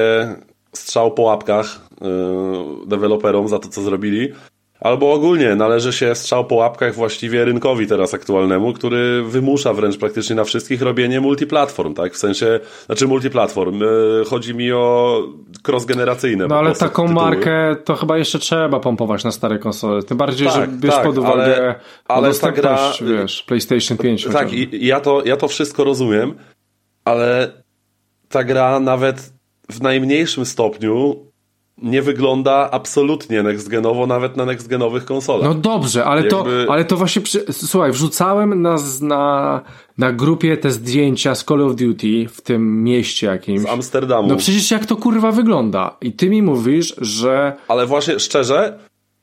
strzał 0.73 1.11
po 1.11 1.21
łapkach 1.21 1.84
deweloperom 2.87 3.47
za 3.47 3.59
to, 3.59 3.69
co 3.69 3.81
zrobili. 3.81 4.29
Albo 4.79 5.13
ogólnie 5.13 5.55
należy 5.55 5.93
się 5.93 6.15
strzał 6.15 6.45
po 6.45 6.55
łapkach 6.55 6.93
właściwie 6.95 7.45
rynkowi 7.45 7.87
teraz 7.87 8.13
aktualnemu, 8.13 8.73
który 8.73 9.23
wymusza 9.23 9.73
wręcz 9.73 9.97
praktycznie 9.97 10.35
na 10.35 10.43
wszystkich 10.43 10.81
robienie 10.81 11.21
multiplatform, 11.21 11.93
tak? 11.93 12.13
W 12.13 12.17
sensie, 12.17 12.59
znaczy 12.85 13.07
multiplatform. 13.07 13.79
Yy, 13.81 14.23
chodzi 14.29 14.55
mi 14.55 14.71
o 14.71 15.19
cross-generacyjne. 15.67 16.47
No 16.47 16.55
ale 16.57 16.75
taką 16.75 17.07
tytuły. 17.07 17.25
markę 17.25 17.75
to 17.85 17.95
chyba 17.95 18.17
jeszcze 18.17 18.39
trzeba 18.39 18.79
pompować 18.79 19.23
na 19.23 19.31
stare 19.31 19.59
konsole. 19.59 20.03
Tym 20.03 20.17
bardziej, 20.17 20.47
że 20.49 20.53
Tak, 20.59 20.71
bierz 20.71 20.95
tak, 20.95 21.03
pod 21.03 21.17
uwagę 21.17 21.43
ale- 21.43 21.75
ale 22.07 22.21
ta 22.21 22.27
dostępność, 22.27 23.03
gra- 23.03 23.07
wiesz, 23.21 23.43
PlayStation 23.43 23.97
5. 23.97 24.23
Tak, 24.23 24.33
chociażby. 24.33 24.55
i 24.77 24.87
ja 24.87 24.99
to, 24.99 25.21
ja 25.25 25.37
to 25.37 25.47
wszystko 25.47 25.83
rozumiem, 25.83 26.33
ale 27.05 27.51
ta 28.29 28.43
gra 28.43 28.79
nawet 28.79 29.33
w 29.69 29.81
najmniejszym 29.81 30.45
stopniu 30.45 31.15
nie 31.77 32.01
wygląda 32.01 32.69
absolutnie 32.71 33.43
next-genowo, 33.43 34.07
nawet 34.07 34.37
na 34.37 34.45
next-genowych 34.45 35.05
konsolach. 35.05 35.49
No 35.49 35.53
dobrze, 35.53 36.05
ale, 36.05 36.23
to, 36.23 36.37
Jakby- 36.37 36.65
ale 36.69 36.85
to 36.85 36.97
właśnie, 36.97 37.21
przy... 37.21 37.45
słuchaj, 37.53 37.91
wrzucałem 37.91 38.61
na, 38.61 38.75
na, 39.01 39.61
na 39.97 40.11
grupie 40.11 40.57
te 40.57 40.71
zdjęcia 40.71 41.35
z 41.35 41.45
Call 41.45 41.61
of 41.61 41.75
Duty 41.75 42.27
w 42.29 42.41
tym 42.41 42.83
mieście 42.83 43.27
jakimś. 43.27 43.61
z 43.61 43.65
Amsterdamu. 43.65 44.27
No 44.27 44.35
przecież 44.35 44.71
jak 44.71 44.85
to 44.85 44.95
kurwa 44.95 45.31
wygląda? 45.31 45.97
I 46.01 46.13
ty 46.13 46.29
mi 46.29 46.41
mówisz, 46.41 46.95
że 46.97 47.53
Ale 47.67 47.85
właśnie 47.85 48.19
szczerze, 48.19 48.79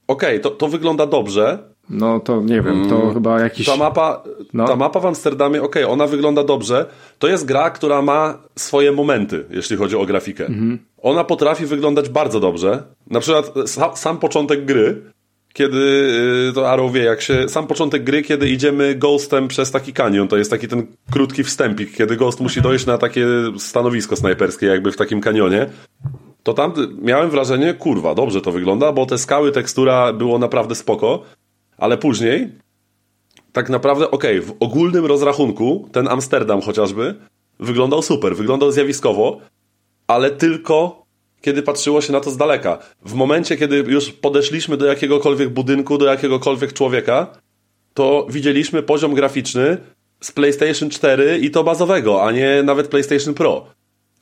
okej, 0.08 0.40
to, 0.40 0.50
to 0.50 0.68
wygląda 0.68 1.06
dobrze. 1.06 1.71
No 1.90 2.20
to 2.20 2.42
nie 2.42 2.62
wiem, 2.62 2.88
to 2.88 3.10
chyba 3.14 3.40
jakiś... 3.40 3.66
Ta 3.66 3.76
mapa, 3.76 4.22
No. 4.52 4.64
ta 4.66 4.76
mapa 4.76 5.00
w 5.00 5.06
Amsterdamie, 5.06 5.62
okej, 5.62 5.84
ona 5.84 6.06
wygląda 6.06 6.44
dobrze. 6.44 6.86
To 7.18 7.28
jest 7.28 7.44
gra, 7.46 7.70
która 7.70 8.02
ma 8.02 8.38
swoje 8.56 8.92
momenty, 8.92 9.44
jeśli 9.50 9.76
chodzi 9.76 9.96
o 9.96 10.06
grafikę. 10.06 10.46
Mhm. 10.46 10.78
Ona 11.02 11.24
potrafi 11.24 11.66
wyglądać 11.66 12.08
bardzo 12.08 12.40
dobrze. 12.40 12.82
Na 13.10 13.20
przykład 13.20 13.54
sa, 13.66 13.96
sam 13.96 14.18
początek 14.18 14.64
gry, 14.64 15.02
kiedy 15.52 15.78
y, 16.50 16.52
to 16.54 16.70
Arrow 16.70 16.92
wie, 16.92 17.02
jak 17.04 17.20
się. 17.22 17.48
Sam 17.48 17.66
początek 17.66 18.04
gry, 18.04 18.22
kiedy 18.22 18.48
idziemy 18.48 18.94
Ghostem 18.94 19.48
przez 19.48 19.70
taki 19.70 19.92
kanion, 19.92 20.28
to 20.28 20.36
jest 20.36 20.50
taki 20.50 20.68
ten 20.68 20.86
krótki 21.10 21.44
wstępik, 21.44 21.96
kiedy 21.96 22.16
Ghost 22.16 22.40
musi 22.40 22.62
dojść 22.62 22.86
na 22.86 22.98
takie 22.98 23.26
stanowisko 23.58 24.16
snajperskie, 24.16 24.66
jakby 24.66 24.92
w 24.92 24.96
takim 24.96 25.20
kanionie. 25.20 25.66
To 26.42 26.54
tam 26.54 26.72
miałem 27.02 27.30
wrażenie, 27.30 27.74
kurwa, 27.74 28.14
dobrze 28.14 28.40
to 28.40 28.52
wygląda, 28.52 28.92
bo 28.92 29.06
te 29.06 29.18
skały, 29.18 29.52
tekstura 29.52 30.12
było 30.12 30.38
naprawdę 30.38 30.74
spoko, 30.74 31.22
ale 31.78 31.98
później 31.98 32.48
tak 33.52 33.68
naprawdę, 33.70 34.10
okej, 34.10 34.40
w 34.40 34.54
ogólnym 34.60 35.06
rozrachunku 35.06 35.88
ten 35.92 36.08
Amsterdam 36.08 36.60
chociażby 36.60 37.14
wyglądał 37.60 38.02
super, 38.02 38.36
wyglądał 38.36 38.72
zjawiskowo, 38.72 39.40
ale 40.06 40.30
tylko 40.30 41.02
kiedy 41.40 41.62
patrzyło 41.62 42.00
się 42.00 42.12
na 42.12 42.20
to 42.20 42.30
z 42.30 42.36
daleka. 42.36 42.78
W 43.04 43.14
momencie, 43.14 43.56
kiedy 43.56 43.76
już 43.76 44.12
podeszliśmy 44.12 44.76
do 44.76 44.86
jakiegokolwiek 44.86 45.48
budynku, 45.48 45.98
do 45.98 46.04
jakiegokolwiek 46.06 46.72
człowieka, 46.72 47.26
to 47.94 48.26
widzieliśmy 48.30 48.82
poziom 48.82 49.14
graficzny 49.14 49.76
z 50.20 50.32
PlayStation 50.32 50.90
4 50.90 51.38
i 51.38 51.50
to 51.50 51.64
bazowego, 51.64 52.22
a 52.24 52.32
nie 52.32 52.62
nawet 52.62 52.88
PlayStation 52.88 53.34
Pro. 53.34 53.66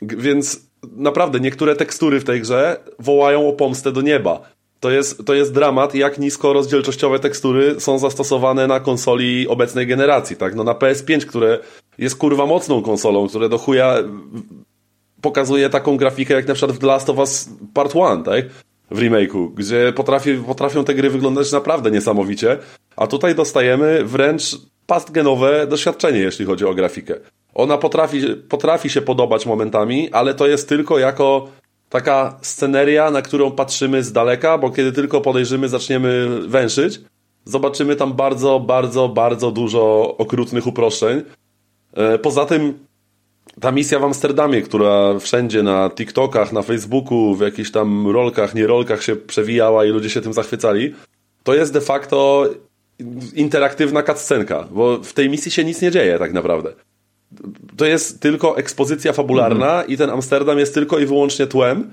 G- 0.03 0.18
Więc 0.18 0.61
naprawdę 0.96 1.40
niektóre 1.40 1.76
tekstury 1.76 2.20
w 2.20 2.24
tej 2.24 2.40
grze 2.40 2.76
wołają 2.98 3.48
o 3.48 3.53
pomstę 3.53 3.92
do 3.92 4.01
nieba. 4.01 4.51
To 4.81 4.91
jest, 4.91 5.26
to 5.26 5.35
jest 5.35 5.53
dramat, 5.53 5.95
jak 5.95 6.18
nisko 6.18 6.53
rozdzielczościowe 6.53 7.18
tekstury 7.18 7.81
są 7.81 7.99
zastosowane 7.99 8.66
na 8.66 8.81
konsoli 8.81 9.49
obecnej 9.49 9.87
generacji, 9.87 10.37
tak? 10.37 10.55
No 10.55 10.64
na 10.64 10.72
PS5, 10.72 11.26
które 11.26 11.59
jest 11.99 12.16
kurwa 12.16 12.47
mocną 12.47 12.83
konsolą, 12.83 13.28
które 13.28 13.49
do 13.49 13.59
chuja 13.59 13.97
pokazuje 15.20 15.70
taką 15.70 15.97
grafikę 15.97 16.35
jak 16.35 16.49
na 16.49 16.55
przykład 16.55 16.76
w 16.76 16.81
The 16.81 16.87
Last 16.87 17.11
of 17.11 17.18
Us 17.18 17.49
Part 17.74 17.95
1, 17.95 18.22
tak? 18.22 18.45
W 18.91 18.99
remake'u, 18.99 19.55
gdzie 19.55 19.93
potrafi, 19.93 20.35
potrafią 20.35 20.85
te 20.85 20.95
gry 20.95 21.11
wyglądać 21.11 21.53
naprawdę 21.53 21.91
niesamowicie, 21.91 22.59
a 22.97 23.07
tutaj 23.07 23.35
dostajemy 23.35 24.05
wręcz 24.05 24.57
pastgenowe 24.87 25.66
doświadczenie, 25.66 26.18
jeśli 26.18 26.47
chodzi 26.47 26.64
o 26.64 26.74
grafikę. 26.74 27.14
Ona 27.55 27.78
potrafi, 27.78 28.22
potrafi 28.49 28.91
się 28.91 29.03
podobać 29.03 29.47
momentami, 29.47 30.12
ale 30.12 30.35
to 30.35 30.47
jest 30.47 30.68
tylko 30.68 30.99
jako 30.99 31.49
taka 31.91 32.38
sceneria, 32.43 33.11
na 33.11 33.22
którą 33.22 33.51
patrzymy 33.51 34.05
z 34.05 34.12
daleka, 34.12 34.59
bo 34.59 34.70
kiedy 34.70 34.93
tylko 34.93 35.20
podejrzymy, 35.20 35.68
zaczniemy 35.68 36.28
węszyć, 36.49 37.01
zobaczymy 37.45 37.97
tam 37.97 38.12
bardzo, 38.12 38.61
bardzo, 38.61 39.09
bardzo 39.09 39.51
dużo 39.51 40.14
okrutnych 40.18 40.66
uproszczeń. 40.66 41.22
E, 41.95 42.18
Poza 42.18 42.47
tym 42.47 42.78
ta 43.61 43.72
misja 43.72 43.99
w 43.99 44.05
Amsterdamie, 44.05 44.62
która 44.62 45.18
wszędzie 45.18 45.62
na 45.62 45.91
TikTokach, 45.91 46.53
na 46.53 46.62
Facebooku, 46.62 47.34
w 47.34 47.41
jakichś 47.41 47.70
tam 47.70 48.11
rolkach, 48.11 48.55
nie 48.55 48.66
rolkach 48.66 49.03
się 49.03 49.16
przewijała 49.16 49.84
i 49.84 49.88
ludzie 49.88 50.11
się 50.11 50.20
tym 50.20 50.32
zachwycali, 50.32 50.95
to 51.43 51.55
jest 51.55 51.72
de 51.72 51.80
facto 51.80 52.49
interaktywna 53.34 54.03
cutscenka, 54.03 54.68
bo 54.70 54.99
w 54.99 55.12
tej 55.12 55.30
misji 55.30 55.51
się 55.53 55.64
nic 55.64 55.82
nie 55.82 55.91
dzieje 55.91 56.18
tak 56.18 56.32
naprawdę. 56.32 56.72
To 57.76 57.85
jest 57.85 58.20
tylko 58.20 58.57
ekspozycja 58.59 59.12
fabularna 59.12 59.83
i 59.83 59.97
ten 59.97 60.11
Amsterdam 60.11 60.59
jest 60.59 60.74
tylko 60.74 60.99
i 60.99 61.07
wyłącznie 61.07 61.47
tłem, 61.47 61.91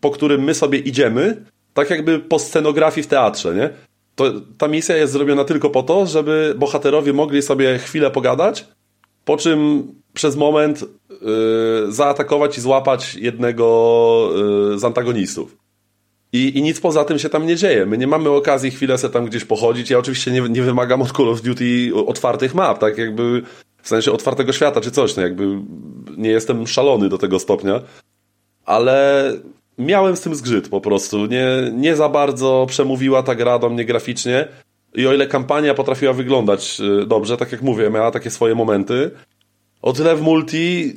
po 0.00 0.10
którym 0.10 0.44
my 0.44 0.54
sobie 0.54 0.78
idziemy, 0.78 1.44
tak 1.74 1.90
jakby 1.90 2.18
po 2.18 2.38
scenografii 2.38 3.04
w 3.04 3.06
teatrze, 3.06 3.54
nie? 3.54 3.70
To, 4.14 4.32
ta 4.58 4.68
misja 4.68 4.96
jest 4.96 5.12
zrobiona 5.12 5.44
tylko 5.44 5.70
po 5.70 5.82
to, 5.82 6.06
żeby 6.06 6.54
bohaterowie 6.58 7.12
mogli 7.12 7.42
sobie 7.42 7.78
chwilę 7.78 8.10
pogadać, 8.10 8.68
po 9.24 9.36
czym 9.36 9.88
przez 10.14 10.36
moment 10.36 10.82
y, 10.82 11.92
zaatakować 11.92 12.58
i 12.58 12.60
złapać 12.60 13.14
jednego 13.14 14.30
y, 14.74 14.78
z 14.78 14.84
antagonistów. 14.84 15.56
I, 16.32 16.58
I 16.58 16.62
nic 16.62 16.80
poza 16.80 17.04
tym 17.04 17.18
się 17.18 17.28
tam 17.28 17.46
nie 17.46 17.56
dzieje. 17.56 17.86
My 17.86 17.98
nie 17.98 18.06
mamy 18.06 18.30
okazji 18.30 18.70
chwilę 18.70 18.98
sobie 18.98 19.12
tam 19.12 19.26
gdzieś 19.26 19.44
pochodzić. 19.44 19.90
Ja 19.90 19.98
oczywiście 19.98 20.30
nie, 20.30 20.40
nie 20.40 20.62
wymagam 20.62 21.02
od 21.02 21.12
Call 21.16 21.28
of 21.28 21.42
Duty 21.42 21.90
otwartych 22.06 22.54
map, 22.54 22.78
tak 22.78 22.98
jakby 22.98 23.42
w 23.82 23.88
sensie 23.88 24.12
otwartego 24.12 24.52
świata 24.52 24.80
czy 24.80 24.90
coś. 24.90 25.16
No 25.16 25.22
jakby 25.22 25.58
nie 26.16 26.30
jestem 26.30 26.66
szalony 26.66 27.08
do 27.08 27.18
tego 27.18 27.38
stopnia, 27.38 27.80
ale 28.64 29.32
miałem 29.78 30.16
z 30.16 30.20
tym 30.20 30.34
zgrzyt 30.34 30.68
po 30.68 30.80
prostu. 30.80 31.26
Nie, 31.26 31.46
nie 31.72 31.96
za 31.96 32.08
bardzo 32.08 32.66
przemówiła 32.68 33.22
ta 33.22 33.34
gra 33.34 33.58
do 33.58 33.68
mnie 33.68 33.84
graficznie. 33.84 34.48
I 34.94 35.06
o 35.06 35.14
ile 35.14 35.26
kampania 35.26 35.74
potrafiła 35.74 36.12
wyglądać 36.12 36.80
y, 36.80 37.06
dobrze, 37.06 37.36
tak 37.36 37.52
jak 37.52 37.62
mówię, 37.62 37.90
miała 37.90 38.10
takie 38.10 38.30
swoje 38.30 38.54
momenty, 38.54 39.10
o 39.82 39.92
tyle 39.92 40.16
w 40.16 40.22
multi 40.22 40.96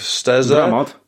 szczerze... 0.00 0.54
Dramat. 0.54 1.05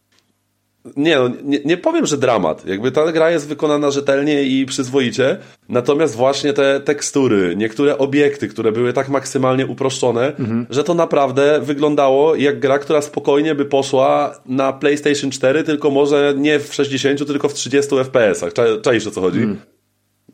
Nie, 0.97 1.16
no, 1.18 1.30
nie, 1.45 1.59
nie 1.64 1.76
powiem, 1.76 2.07
że 2.07 2.18
dramat. 2.18 2.66
Jakby 2.66 2.91
ta 2.93 3.12
gra 3.12 3.31
jest 3.31 3.48
wykonana 3.48 3.90
rzetelnie 3.90 4.43
i 4.43 4.66
przyzwoicie, 4.66 5.36
natomiast 5.69 6.15
właśnie 6.16 6.52
te 6.52 6.81
tekstury, 6.81 7.55
niektóre 7.56 7.98
obiekty, 7.98 8.48
które 8.48 8.73
były 8.73 8.93
tak 8.93 9.09
maksymalnie 9.09 9.66
uproszczone, 9.66 10.32
że 10.70 10.85
to 10.85 10.94
naprawdę 10.94 11.60
wyglądało 11.62 12.35
jak 12.35 12.60
gra, 12.60 12.78
która 12.78 13.02
spokojnie 13.02 13.55
by 13.55 13.65
poszła 13.65 14.35
na 14.47 14.73
PlayStation 14.73 15.31
4, 15.31 15.65
tylko 15.65 15.90
może 15.90 16.35
nie 16.36 16.59
w 16.59 16.74
60, 16.74 17.27
tylko 17.27 17.48
w 17.48 17.55
30 17.55 17.94
FPS-ach. 17.94 18.52
Cza- 18.52 18.81
Czaisz 18.81 19.06
o 19.06 19.10
co 19.10 19.20
chodzi? 19.20 19.40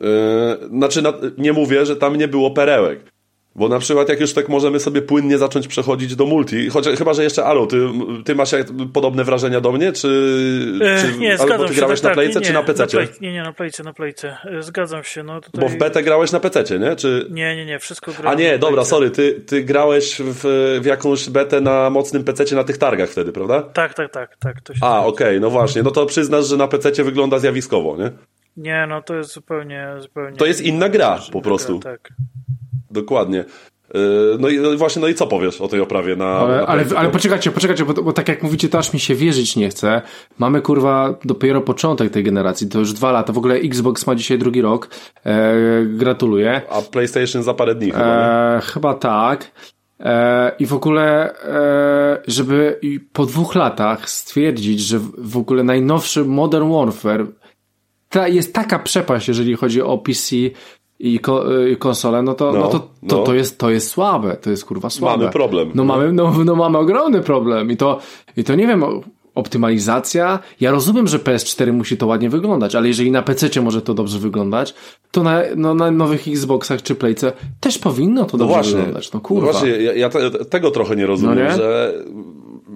Yy, 0.01 0.69
znaczy, 0.69 1.03
na, 1.03 1.13
nie 1.39 1.53
mówię, 1.53 1.87
że 1.87 1.97
tam 1.97 2.17
nie 2.17 2.29
było 2.29 2.51
perełek. 2.51 3.01
Bo 3.57 3.69
na 3.69 3.79
przykład 3.79 4.09
jak 4.09 4.21
już 4.21 4.33
tak 4.33 4.49
możemy 4.49 4.81
sobie 4.81 5.03
płynnie 5.03 5.39
zacząć 5.39 5.69
przechodzić 5.69 6.17
do 6.17 6.27
multi, 6.27 6.69
chociaż 6.71 6.99
chyba, 6.99 7.15
że 7.15 7.25
jeszcze 7.25 7.45
Aro, 7.45 7.67
ty, 7.67 7.89
ty 8.25 8.35
masz 8.35 8.53
jak, 8.53 8.67
podobne 8.93 9.25
wrażenia 9.25 9.61
do 9.61 9.73
mnie, 9.73 9.93
czy, 9.93 10.09
E, 10.83 11.03
czy 11.03 11.19
nie, 11.19 11.41
albo 11.41 11.69
ty 11.69 11.75
grałeś 11.75 12.01
tak, 12.01 12.11
na 12.11 12.15
playce, 12.15 12.41
nie, 12.41 12.47
czy 12.47 12.53
na 12.53 12.61
nie, 12.61 12.67
PC? 12.67 12.87
play- 12.87 13.21
Nie, 13.21 13.33
nie, 13.33 13.43
na 13.43 13.53
playce, 13.53 13.83
na 13.83 13.93
playce. 13.93 14.37
E, 14.45 14.63
Zgadzam 14.63 15.05
się. 15.05 15.23
No 15.23 15.41
tutaj... 15.41 15.61
Bo 15.61 15.69
w 15.69 15.77
betę 15.77 16.03
grałeś 16.03 16.33
na 16.33 16.41
PC, 16.41 16.79
nie? 16.79 16.97
Czy... 16.97 17.27
Nie, 17.31 17.57
nie, 17.57 17.67
nie, 17.67 17.79
wszystko 17.79 18.13
A 18.19 18.21
grałem 18.21 18.39
nie, 18.39 18.53
na 18.53 18.59
dobra, 18.59 18.85
sorry, 18.85 19.11
ty, 19.11 19.41
ty 19.47 19.63
grałeś 19.63 20.17
w, 20.21 20.79
w 20.83 20.87
jakąś 20.87 21.31
betę 21.31 21.61
na 21.61 21.91
mocnym 21.91 22.25
PC 22.25 22.55
na 22.57 22.65
tych 22.65 22.79
targach 22.79 23.11
wtedy, 23.11 23.33
prawda? 23.33 23.63
Tak, 23.63 23.95
tak, 23.95 24.13
tak, 24.13 24.37
tak. 24.37 24.61
To 24.61 24.75
się 24.75 24.81
A, 24.83 25.07
okej, 25.07 25.41
no 25.41 25.51
właśnie, 25.51 25.83
no 25.83 25.91
to 25.91 26.07
przyznasz, 26.07 26.47
że 26.47 26.57
na 26.57 26.69
PC 26.69 27.05
wygląda 27.05 27.39
zjawiskowo, 27.39 27.97
nie? 27.97 28.11
Nie, 28.57 28.87
no 28.89 29.03
to 29.03 29.15
jest 29.15 29.33
zupełnie, 29.33 29.89
zupełnie. 29.99 30.37
To 30.37 30.47
jest 30.47 30.61
inna 30.61 30.89
gra, 30.89 31.19
po 31.33 31.41
prostu. 31.41 31.79
Gra, 31.79 31.93
tak. 31.93 32.09
Dokładnie. 32.95 33.45
no 34.39 34.49
i 34.49 34.77
właśnie, 34.77 35.03
no 35.03 35.09
i 35.09 35.15
co 35.15 35.27
powiesz 35.27 35.61
o 35.61 35.69
tej 35.69 35.81
oprawie 35.81 36.17
na. 36.17 36.27
Ale, 36.27 36.57
na 36.57 36.67
ale, 36.67 36.85
ale 36.97 37.11
poczekajcie, 37.11 37.51
poczekajcie, 37.51 37.85
bo, 37.85 38.03
bo, 38.03 38.13
tak 38.13 38.29
jak 38.29 38.43
mówicie, 38.43 38.69
to 38.69 38.79
aż 38.79 38.93
mi 38.93 39.01
się 39.01 39.15
wierzyć 39.15 39.57
nie 39.57 39.69
chce. 39.69 40.03
Mamy 40.39 40.63
kurwa 40.63 41.15
dopiero 41.25 41.61
początek 41.61 42.11
tej 42.11 42.25
generacji, 42.25 42.69
to 42.69 42.79
już 42.79 42.93
dwa 42.93 43.13
lata. 43.13 43.33
W 43.33 43.39
ogóle 43.39 43.55
Xbox 43.55 44.07
ma 44.07 44.15
dzisiaj 44.15 44.39
drugi 44.39 44.63
rok. 44.63 44.89
E, 45.25 45.55
gratuluję. 45.85 46.63
A 46.71 46.83
PlayStation 46.83 47.43
za 47.43 47.55
parę 47.55 47.75
dni 47.75 47.91
chyba. 47.91 48.57
E, 48.57 48.61
chyba 48.61 48.95
tak. 48.95 49.51
E, 50.01 50.53
I 50.59 50.67
w 50.67 50.75
ogóle, 50.75 51.35
e, 51.43 52.23
żeby 52.27 52.81
po 53.13 53.27
dwóch 53.27 53.55
latach 53.55 54.11
stwierdzić, 54.11 54.81
że 54.81 54.99
w 55.19 55.37
ogóle 55.37 55.65
najnowszy 55.65 56.25
Modern 56.25 56.73
Warfare 56.73 57.27
ta, 58.09 58.29
jest 58.29 58.55
taka 58.55 58.79
przepaść, 58.79 59.29
jeżeli 59.29 59.57
chodzi 59.57 59.83
o 59.83 59.99
PC 59.99 60.37
i, 60.99 61.19
ko, 61.19 61.63
y, 61.63 61.77
konsolę, 61.77 62.23
no 62.23 62.35
to, 62.35 62.53
no, 62.53 62.59
no 62.59 62.69
to, 62.69 62.79
to, 62.79 62.89
no. 63.03 63.23
to, 63.23 63.35
jest, 63.35 63.59
to 63.59 63.71
jest 63.71 63.89
słabe, 63.89 64.37
to 64.37 64.51
jest 64.51 64.65
kurwa 64.65 64.91
słabe. 64.91 65.19
Mamy 65.19 65.33
problem. 65.33 65.69
No, 65.69 65.85
no. 65.85 65.85
Mamy, 65.85 66.13
no, 66.13 66.35
no 66.45 66.57
mamy 66.57 66.79
ogromny 66.79 67.21
problem 67.21 67.71
i 67.71 67.77
to, 67.77 67.99
i 68.37 68.45
to 68.45 68.55
nie 68.55 68.67
wiem, 68.67 68.85
optymalizacja. 69.35 70.39
Ja 70.61 70.71
rozumiem, 70.71 71.07
że 71.07 71.19
PS4 71.19 71.73
musi 71.73 71.97
to 71.97 72.07
ładnie 72.07 72.31
wyglądać, 72.31 72.75
ale 72.75 72.89
jeżeli 72.89 73.11
na 73.11 73.23
PC 73.23 73.61
może 73.61 73.83
to 73.83 73.95
dobrze 73.95 74.19
wyglądać, 74.19 74.75
to 75.11 75.23
na, 75.23 75.43
no, 75.57 75.75
na 75.75 75.91
nowych 75.91 76.29
Xboxach 76.29 76.83
czy 76.83 76.95
Playce 76.95 77.33
też 77.61 77.79
powinno 77.79 78.25
to 78.25 78.39
dobrze 78.39 78.55
właśnie, 78.55 78.77
wyglądać. 78.77 79.13
No 79.13 79.21
kurwa. 79.21 79.47
No 79.47 79.53
właśnie, 79.53 79.71
ja, 79.71 79.93
ja 79.93 80.09
te, 80.09 80.31
tego 80.31 80.71
trochę 80.71 80.97
nie 80.97 81.07
rozumiem, 81.07 81.39
no 81.39 81.45
nie? 81.45 81.57
że 81.57 81.95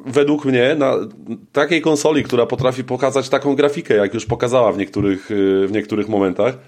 według 0.06 0.44
mnie 0.44 0.76
na 0.78 0.94
takiej 1.52 1.82
konsoli, 1.82 2.24
która 2.24 2.46
potrafi 2.46 2.84
pokazać 2.84 3.28
taką 3.28 3.56
grafikę, 3.56 3.94
jak 3.94 4.14
już 4.14 4.26
pokazała 4.26 4.72
w 4.72 4.78
niektórych, 4.78 5.30
y, 5.30 5.66
w 5.66 5.72
niektórych 5.72 6.08
momentach, 6.08 6.58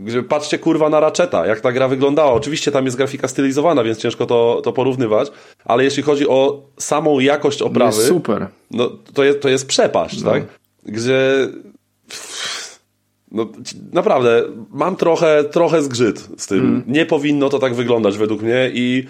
gdzie 0.00 0.22
patrzcie 0.22 0.58
kurwa 0.58 0.88
na 0.88 1.00
Ratcheta, 1.00 1.46
jak 1.46 1.60
ta 1.60 1.72
gra 1.72 1.88
wyglądała. 1.88 2.32
Oczywiście 2.32 2.72
tam 2.72 2.84
jest 2.84 2.96
grafika 2.96 3.28
stylizowana, 3.28 3.84
więc 3.84 3.98
ciężko 3.98 4.26
to, 4.26 4.60
to 4.64 4.72
porównywać, 4.72 5.30
ale 5.64 5.84
jeśli 5.84 6.02
chodzi 6.02 6.28
o 6.28 6.62
samą 6.78 7.18
jakość 7.18 7.62
oprawy, 7.62 7.96
jest 7.96 8.08
super. 8.08 8.46
No, 8.70 8.90
to, 9.14 9.24
jest, 9.24 9.40
to 9.40 9.48
jest 9.48 9.66
przepaść, 9.66 10.22
no. 10.22 10.30
tak? 10.30 10.42
Gdzie 10.84 11.48
no, 13.30 13.46
naprawdę, 13.92 14.42
mam 14.70 14.96
trochę, 14.96 15.44
trochę 15.44 15.82
zgrzyt 15.82 16.28
z 16.36 16.46
tym. 16.46 16.58
Mm. 16.58 16.82
Nie 16.86 17.06
powinno 17.06 17.48
to 17.48 17.58
tak 17.58 17.74
wyglądać 17.74 18.18
według 18.18 18.42
mnie 18.42 18.70
i 18.74 19.04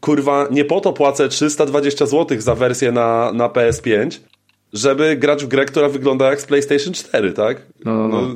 kurwa, 0.00 0.48
nie 0.50 0.64
po 0.64 0.80
to 0.80 0.92
płacę 0.92 1.28
320 1.28 2.06
zł 2.06 2.40
za 2.40 2.54
wersję 2.54 2.92
na, 2.92 3.32
na 3.32 3.48
PS5, 3.48 4.20
żeby 4.72 5.16
grać 5.16 5.44
w 5.44 5.48
grę, 5.48 5.64
która 5.64 5.88
wygląda 5.88 6.30
jak 6.30 6.40
z 6.40 6.46
PlayStation 6.46 6.92
4, 6.92 7.32
tak? 7.32 7.62
No, 7.84 8.08
no, 8.08 8.08
no. 8.08 8.34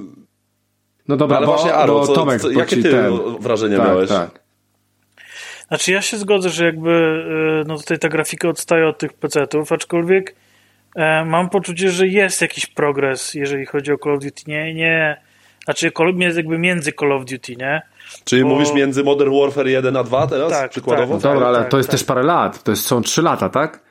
No 1.08 1.16
dobra, 1.16 1.36
ale 1.36 1.46
właśnie, 1.46 1.74
Aro, 1.74 2.06
co, 2.06 2.12
Tomek, 2.12 2.40
co, 2.40 2.50
jakie 2.50 2.76
ty 2.76 2.90
ten... 2.90 3.12
wrażenie 3.40 3.76
tak, 3.76 3.86
miałeś? 3.86 4.08
Tak. 4.08 4.44
Znaczy 5.68 5.92
ja 5.92 6.02
się 6.02 6.16
zgodzę, 6.16 6.50
że 6.50 6.64
jakby 6.64 6.90
e, 7.60 7.64
no 7.68 7.78
tutaj 7.78 7.98
ta 7.98 8.08
grafika 8.08 8.48
odstaje 8.48 8.88
od 8.88 8.98
tych 8.98 9.12
PC-ów, 9.12 9.72
aczkolwiek 9.72 10.34
e, 10.96 11.24
mam 11.24 11.50
poczucie, 11.50 11.90
że 11.90 12.06
jest 12.06 12.40
jakiś 12.40 12.66
progres, 12.66 13.34
jeżeli 13.34 13.66
chodzi 13.66 13.92
o 13.92 13.98
Call 13.98 14.14
of 14.14 14.22
Duty. 14.22 14.42
Nie, 14.46 14.74
nie, 14.74 15.20
znaczy 15.64 15.92
jakby 16.36 16.58
między 16.58 16.92
Call 16.92 17.12
of 17.12 17.24
Duty, 17.24 17.56
nie? 17.56 17.82
Czyli 18.24 18.42
Bo... 18.42 18.48
mówisz 18.48 18.72
między 18.72 19.04
Modern 19.04 19.40
Warfare 19.40 19.66
1 19.66 19.96
a 19.96 20.04
2 20.04 20.26
teraz? 20.26 20.50
Tak, 20.50 20.70
przykładowo? 20.70 21.14
Tak, 21.14 21.22
Dobra, 21.22 21.46
ale 21.46 21.58
tak, 21.58 21.68
to 21.68 21.76
jest 21.76 21.88
tak. 21.88 21.98
też 21.98 22.06
parę 22.06 22.22
lat. 22.22 22.62
To 22.62 22.72
jest, 22.72 22.86
są 22.86 23.02
3 23.02 23.22
lata, 23.22 23.48
tak? 23.48 23.83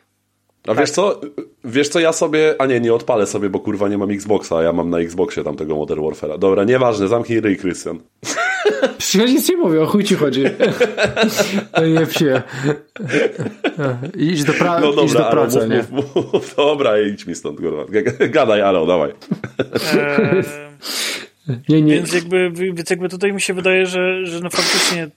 A 0.67 0.73
wiesz 0.73 0.91
co? 0.91 1.21
Wiesz 1.63 1.89
co, 1.89 1.99
ja 1.99 2.13
sobie... 2.13 2.55
A 2.59 2.65
nie, 2.65 2.79
nie 2.79 2.93
odpalę 2.93 3.25
sobie, 3.25 3.49
bo 3.49 3.59
kurwa 3.59 3.89
nie 3.89 3.97
mam 3.97 4.11
Xboxa, 4.11 4.57
a 4.57 4.63
ja 4.63 4.73
mam 4.73 4.89
na 4.89 4.99
Xboxie 4.99 5.43
tamtego 5.43 5.75
Modern 5.75 6.01
Warfare'a. 6.01 6.39
Dobra, 6.39 6.63
nieważne, 6.63 7.07
zamknij 7.07 7.39
ryj, 7.39 7.57
Krystian. 7.57 7.99
Ja 9.15 9.25
nic 9.25 9.49
nie 9.49 9.57
mówię, 9.57 9.81
o 9.81 9.85
chuj 9.85 10.03
ci 10.03 10.15
chodzi. 10.15 10.43
nie 11.99 12.05
psie. 12.05 12.41
Idź 14.17 14.43
do, 14.43 14.53
pra... 14.53 14.79
no 14.79 14.87
dobra, 14.87 15.03
idź 15.03 15.13
do 15.13 15.23
pracy, 15.23 15.59
mów, 15.59 15.69
nie? 15.69 15.83
Mów, 15.91 16.15
mów, 16.33 16.55
dobra, 16.57 17.01
idź 17.01 17.25
mi 17.27 17.35
stąd, 17.35 17.59
kurwa. 17.59 17.85
Gadaj, 18.29 18.61
Aro, 18.61 18.85
dawaj. 18.85 19.11
Eee... 19.93 20.43
Nie, 21.69 21.81
nie. 21.81 21.95
Więc 21.95 22.13
jakby, 22.13 22.51
więc 22.51 22.89
jakby 22.89 23.09
tutaj 23.09 23.33
mi 23.33 23.41
się 23.41 23.53
wydaje, 23.53 23.85
że, 23.85 24.25
że 24.25 24.39
no 24.39 24.49
faktycznie 24.49 25.07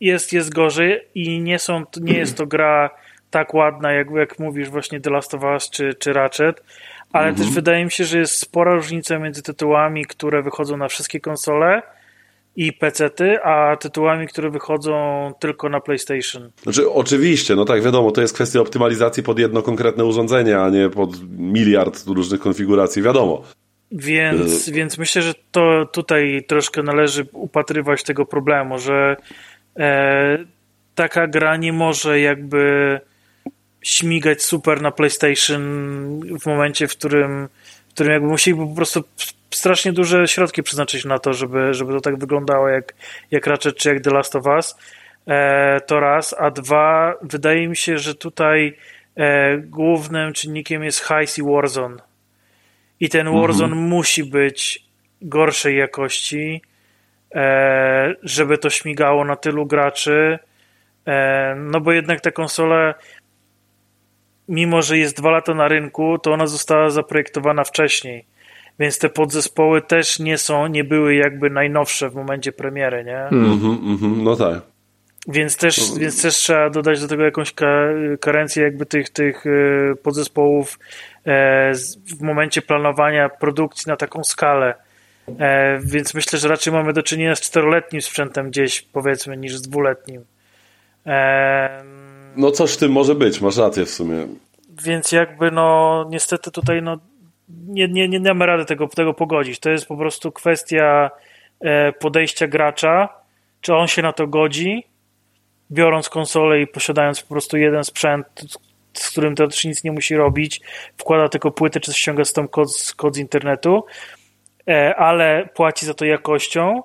jest, 0.00 0.32
jest 0.32 0.54
gorzej 0.54 1.00
i 1.14 1.40
nie, 1.40 1.58
są, 1.58 1.84
nie 2.00 2.18
jest 2.18 2.36
to 2.36 2.46
gra 2.46 2.90
tak 3.34 3.54
ładna, 3.54 3.92
jak, 3.92 4.10
jak 4.10 4.38
mówisz 4.38 4.70
właśnie 4.70 5.00
The 5.00 5.10
Last 5.10 5.34
of 5.34 5.42
Us 5.42 5.70
czy, 5.70 5.94
czy 5.98 6.12
Ratchet, 6.12 6.62
ale 7.12 7.28
mhm. 7.28 7.46
też 7.46 7.54
wydaje 7.54 7.84
mi 7.84 7.90
się, 7.90 8.04
że 8.04 8.18
jest 8.18 8.36
spora 8.36 8.74
różnica 8.74 9.18
między 9.18 9.42
tytułami, 9.42 10.04
które 10.04 10.42
wychodzą 10.42 10.76
na 10.76 10.88
wszystkie 10.88 11.20
konsole 11.20 11.82
i 12.56 12.72
PC-ty, 12.72 13.42
a 13.42 13.76
tytułami, 13.76 14.28
które 14.28 14.50
wychodzą 14.50 15.32
tylko 15.40 15.68
na 15.68 15.80
PlayStation. 15.80 16.50
Znaczy, 16.62 16.90
oczywiście, 16.90 17.56
no 17.56 17.64
tak, 17.64 17.82
wiadomo, 17.82 18.10
to 18.10 18.20
jest 18.20 18.34
kwestia 18.34 18.60
optymalizacji 18.60 19.22
pod 19.22 19.38
jedno 19.38 19.62
konkretne 19.62 20.04
urządzenie, 20.04 20.60
a 20.60 20.70
nie 20.70 20.90
pod 20.90 21.30
miliard 21.38 22.06
różnych 22.06 22.40
konfiguracji, 22.40 23.02
wiadomo. 23.02 23.42
Więc, 23.92 24.70
więc 24.70 24.98
myślę, 24.98 25.22
że 25.22 25.34
to 25.50 25.86
tutaj 25.92 26.44
troszkę 26.48 26.82
należy 26.82 27.26
upatrywać 27.32 28.02
tego 28.02 28.26
problemu, 28.26 28.78
że 28.78 29.16
e, 29.78 30.38
taka 30.94 31.26
gra 31.26 31.56
nie 31.56 31.72
może 31.72 32.20
jakby 32.20 33.00
śmigać 33.84 34.42
super 34.42 34.82
na 34.82 34.90
PlayStation 34.90 35.60
w 36.40 36.46
momencie, 36.46 36.88
w 36.88 36.90
którym, 36.90 37.48
w 37.88 37.94
którym 37.94 38.12
jakby 38.12 38.28
musieli 38.28 38.56
po 38.56 38.74
prostu 38.76 39.04
strasznie 39.50 39.92
duże 39.92 40.28
środki 40.28 40.62
przeznaczyć 40.62 41.04
na 41.04 41.18
to, 41.18 41.32
żeby, 41.32 41.74
żeby 41.74 41.92
to 41.92 42.00
tak 42.00 42.18
wyglądało 42.18 42.68
jak, 42.68 42.94
jak 43.30 43.46
Ratchet 43.46 43.76
czy 43.76 43.88
jak 43.88 44.02
The 44.02 44.10
Last 44.10 44.36
of 44.36 44.46
Us. 44.46 44.76
E, 45.26 45.80
to 45.80 46.00
raz, 46.00 46.34
a 46.38 46.50
dwa, 46.50 47.14
wydaje 47.22 47.68
mi 47.68 47.76
się, 47.76 47.98
że 47.98 48.14
tutaj 48.14 48.76
e, 49.16 49.58
głównym 49.58 50.32
czynnikiem 50.32 50.84
jest 50.84 51.00
Heist 51.00 51.38
i 51.38 51.42
Warzone 51.42 52.14
i 53.00 53.08
ten 53.08 53.40
Warzone 53.40 53.72
mhm. 53.72 53.88
musi 53.88 54.24
być 54.24 54.84
gorszej 55.22 55.76
jakości, 55.76 56.62
e, 57.34 58.14
żeby 58.22 58.58
to 58.58 58.70
śmigało 58.70 59.24
na 59.24 59.36
tylu 59.36 59.66
graczy. 59.66 60.38
E, 61.06 61.54
no 61.58 61.80
bo 61.80 61.92
jednak 61.92 62.20
ta 62.20 62.30
konsola, 62.30 62.94
mimo 64.48 64.82
że 64.82 64.98
jest 64.98 65.16
dwa 65.16 65.30
lata 65.30 65.54
na 65.54 65.68
rynku, 65.68 66.18
to 66.18 66.32
ona 66.32 66.46
została 66.46 66.90
zaprojektowana 66.90 67.64
wcześniej. 67.64 68.24
Więc 68.78 68.98
te 68.98 69.08
podzespoły 69.08 69.82
też 69.82 70.18
nie 70.18 70.38
są, 70.38 70.66
nie 70.66 70.84
były 70.84 71.14
jakby 71.14 71.50
najnowsze 71.50 72.10
w 72.10 72.14
momencie 72.14 72.52
premiery, 72.52 73.04
nie? 73.04 73.18
Mm 73.18 73.58
-hmm, 73.58 74.22
no 74.22 74.36
tak. 74.36 74.62
Więc 75.28 75.56
też, 75.56 75.90
no. 75.90 75.96
więc 75.96 76.22
też 76.22 76.34
trzeba 76.34 76.70
dodać 76.70 77.00
do 77.00 77.08
tego 77.08 77.24
jakąś 77.24 77.54
karencję 78.20 78.62
jakby 78.62 78.86
tych, 78.86 79.10
tych 79.10 79.44
e, 79.46 79.50
podzespołów 79.96 80.78
E, 81.26 81.72
w 82.18 82.22
momencie 82.22 82.62
planowania 82.62 83.28
produkcji 83.28 83.90
na 83.90 83.96
taką 83.96 84.24
skalę. 84.24 84.74
E, 85.38 85.78
więc 85.84 86.14
myślę, 86.14 86.38
że 86.38 86.48
raczej 86.48 86.72
mamy 86.72 86.92
do 86.92 87.02
czynienia 87.02 87.36
z 87.36 87.40
czteroletnim 87.40 88.02
sprzętem 88.02 88.50
gdzieś, 88.50 88.82
powiedzmy, 88.82 89.36
niż 89.36 89.56
z 89.56 89.62
dwuletnim. 89.62 90.24
E, 91.06 91.84
no 92.36 92.50
coś 92.50 92.72
w 92.72 92.76
tym 92.76 92.92
może 92.92 93.14
być, 93.14 93.40
masz 93.40 93.56
rację 93.56 93.84
w 93.84 93.90
sumie. 93.90 94.26
Więc 94.84 95.12
jakby 95.12 95.50
no 95.50 96.06
niestety 96.10 96.50
tutaj 96.50 96.82
no 96.82 96.98
nie, 97.48 97.88
nie, 97.88 98.08
nie 98.08 98.20
damy 98.20 98.46
rady 98.46 98.64
tego, 98.64 98.88
tego 98.88 99.14
pogodzić. 99.14 99.58
To 99.58 99.70
jest 99.70 99.86
po 99.86 99.96
prostu 99.96 100.32
kwestia 100.32 101.10
podejścia 102.00 102.46
gracza, 102.46 103.08
czy 103.60 103.74
on 103.74 103.86
się 103.86 104.02
na 104.02 104.12
to 104.12 104.26
godzi, 104.26 104.86
biorąc 105.70 106.08
konsolę 106.08 106.60
i 106.60 106.66
posiadając 106.66 107.22
po 107.22 107.28
prostu 107.28 107.56
jeden 107.56 107.84
sprzęt, 107.84 108.26
z 108.92 109.10
którym 109.10 109.34
też 109.34 109.64
nic 109.64 109.84
nie 109.84 109.92
musi 109.92 110.16
robić, 110.16 110.60
wkłada 110.96 111.28
tylko 111.28 111.50
płytę, 111.50 111.80
czy 111.80 111.92
ściąga 111.92 112.24
stąd 112.24 112.50
kod, 112.50 112.68
kod 112.96 113.14
z 113.14 113.18
internetu, 113.18 113.84
e, 114.68 114.96
ale 114.96 115.48
płaci 115.54 115.86
za 115.86 115.94
to 115.94 116.04
jakością, 116.04 116.82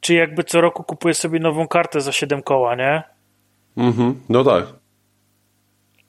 czy 0.00 0.14
jakby 0.14 0.44
co 0.44 0.60
roku 0.60 0.84
kupuje 0.84 1.14
sobie 1.14 1.40
nową 1.40 1.68
kartę 1.68 2.00
za 2.00 2.12
7 2.12 2.42
koła, 2.42 2.74
nie? 2.74 3.02
Mhm, 3.76 4.20
no 4.28 4.44
tak. 4.44 4.79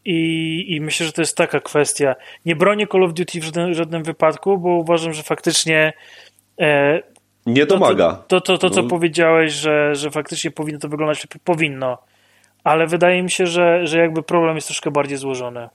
I, 0.06 0.66
I 0.76 0.82
myślę, 0.82 1.06
że 1.06 1.12
to 1.12 1.22
jest 1.22 1.38
taka 1.38 1.60
kwestia. 1.60 2.16
Nie 2.46 2.56
bronię 2.56 2.88
Call 2.88 3.04
of 3.04 3.14
Duty 3.14 3.40
w 3.40 3.44
żadnym, 3.44 3.74
żadnym 3.74 4.04
wypadku, 4.04 4.58
bo 4.58 4.70
uważam, 4.70 5.14
że 5.14 5.24
faktycznie 5.24 5.94
e, 6.60 7.00
nie 7.46 7.66
domaga. 7.66 8.24
To, 8.28 8.42
to, 8.42 8.42
to, 8.42 8.58
to, 8.58 8.70
to 8.70 8.76
co 8.76 8.82
no. 8.82 8.90
powiedziałeś, 8.90 9.54
że, 9.54 9.96
że 9.96 10.12
faktycznie 10.12 10.52
powinno 10.52 10.80
to 10.80 10.90
wyglądać, 10.90 11.28
powinno 11.44 11.98
ale 12.64 12.88
wydaje 12.88 13.24
mi 13.24 13.32
się, 13.32 13.48
że, 13.48 13.88
że 13.88 13.98
jakby 14.00 14.24
problem 14.24 14.56
jest 14.56 14.68
troszkę 14.68 14.92
bardziej 14.92 15.18
złożony. 15.18 15.70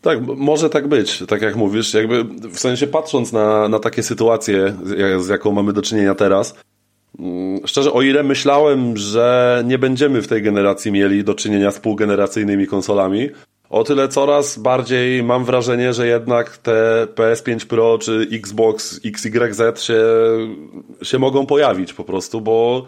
Tak, 0.00 0.18
może 0.22 0.70
tak 0.70 0.88
być, 0.88 1.22
tak 1.28 1.42
jak 1.42 1.56
mówisz, 1.56 1.94
jakby 1.94 2.24
w 2.24 2.58
sensie 2.58 2.86
patrząc 2.86 3.32
na, 3.32 3.68
na 3.68 3.78
takie 3.78 4.02
sytuacje, 4.02 4.76
z 5.18 5.28
jaką 5.28 5.52
mamy 5.52 5.72
do 5.72 5.82
czynienia 5.82 6.14
teraz, 6.14 6.54
szczerze, 7.64 7.92
o 7.92 8.02
ile 8.02 8.22
myślałem, 8.22 8.96
że 8.96 9.62
nie 9.66 9.78
będziemy 9.78 10.22
w 10.22 10.28
tej 10.28 10.42
generacji 10.42 10.92
mieli 10.92 11.24
do 11.24 11.34
czynienia 11.34 11.70
z 11.70 11.80
półgeneracyjnymi 11.80 12.66
konsolami, 12.66 13.28
o 13.70 13.84
tyle 13.84 14.08
coraz 14.08 14.58
bardziej 14.58 15.22
mam 15.22 15.44
wrażenie, 15.44 15.92
że 15.92 16.06
jednak 16.06 16.58
te 16.58 17.06
PS5 17.14 17.66
Pro 17.66 17.98
czy 17.98 18.28
Xbox 18.32 19.00
XYZ 19.04 19.82
się, 19.82 20.02
się 21.02 21.18
mogą 21.18 21.46
pojawić 21.46 21.92
po 21.92 22.04
prostu, 22.04 22.40
bo 22.40 22.86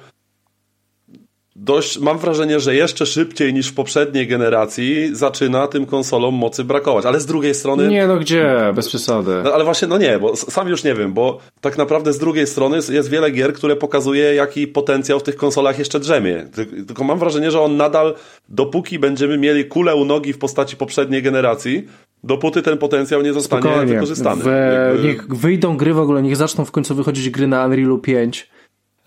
dość, 1.59 1.99
mam 1.99 2.19
wrażenie, 2.19 2.61
że 2.61 2.75
jeszcze 2.75 3.07
szybciej 3.07 3.55
niż 3.55 3.69
w 3.69 3.75
poprzedniej 3.75 4.27
generacji 4.27 5.11
zaczyna 5.13 5.67
tym 5.67 5.87
konsolom 5.87 6.35
mocy 6.35 6.65
brakować. 6.65 7.07
Ale 7.07 7.21
z 7.21 7.27
drugiej 7.27 7.55
strony. 7.55 7.89
Nie, 7.89 8.07
no 8.07 8.17
gdzie? 8.17 8.73
Bez 8.75 8.89
przesady. 8.89 9.41
No, 9.45 9.53
ale 9.53 9.65
właśnie, 9.65 9.89
no 9.89 9.99
nie, 9.99 10.19
bo 10.19 10.37
sam 10.37 10.69
już 10.69 10.85
nie 10.85 10.95
wiem, 10.95 11.13
bo 11.13 11.39
tak 11.61 11.79
naprawdę 11.79 12.13
z 12.13 12.19
drugiej 12.19 12.47
strony 12.47 12.77
jest 12.89 13.11
wiele 13.11 13.31
gier, 13.31 13.53
które 13.53 13.77
pokazuje, 13.77 14.35
jaki 14.35 14.67
potencjał 14.67 15.21
w 15.21 15.23
tych 15.23 15.37
konsolach 15.37 15.79
jeszcze 15.79 16.01
drzemie. 16.01 16.47
Tylko 16.87 17.05
mam 17.05 17.19
wrażenie, 17.19 17.51
że 17.51 17.61
on 17.61 17.77
nadal, 17.77 18.15
dopóki 18.49 18.99
będziemy 18.99 19.39
mieli 19.39 19.65
kulę 19.65 19.95
u 19.95 20.05
nogi 20.05 20.33
w 20.33 20.39
postaci 20.39 20.77
poprzedniej 20.77 21.23
generacji, 21.23 21.87
dopóty 22.25 22.63
ten 22.63 22.79
potencjał 22.79 23.23
nie 23.23 23.33
zostanie 23.33 23.63
Spokojnie. 23.63 23.95
wykorzystany. 23.95 24.43
Jakby... 24.45 25.09
Niech 25.09 25.29
wyjdą 25.29 25.77
gry 25.77 25.95
w 25.95 25.99
ogóle, 25.99 26.23
niech 26.23 26.37
zaczną 26.37 26.65
w 26.65 26.71
końcu 26.71 26.95
wychodzić 26.95 27.31
gry 27.31 27.47
na 27.47 27.67
Unrealu 27.67 27.99
5 27.99 28.49
E, 28.53 28.58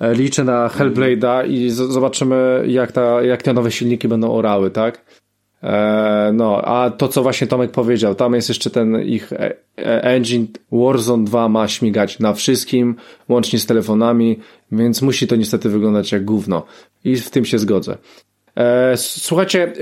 liczę 0.02 0.44
na 0.44 0.68
Hellblade'a 0.68 1.48
i 1.49 1.69
zobaczymy, 1.69 2.64
jak, 2.68 2.91
ta, 2.91 3.22
jak 3.23 3.44
te 3.44 3.53
nowe 3.53 3.72
silniki 3.72 4.07
będą 4.07 4.34
orały, 4.34 4.72
tak? 4.72 5.02
E, 5.64 6.32
no, 6.34 6.61
a 6.61 6.90
to, 6.90 7.07
co 7.07 7.23
właśnie 7.23 7.48
Tomek 7.48 7.72
powiedział, 7.72 8.15
tam 8.15 8.34
jest 8.34 8.49
jeszcze 8.49 8.69
ten 8.69 9.02
ich 9.02 9.34
e, 9.34 9.53
engine 10.03 10.48
Warzone 10.72 11.26
2 11.26 11.49
ma 11.49 11.68
śmigać 11.68 12.19
na 12.19 12.34
wszystkim, 12.34 12.95
łącznie 13.30 13.60
z 13.60 13.65
telefonami, 13.65 14.40
więc 14.72 15.02
musi 15.02 15.28
to 15.28 15.36
niestety 15.36 15.69
wyglądać 15.69 16.11
jak 16.11 16.26
gówno. 16.26 16.65
I 17.03 17.15
w 17.15 17.30
tym 17.30 17.45
się 17.45 17.60
zgodzę. 17.60 17.98
słuchajcie, 18.95 19.73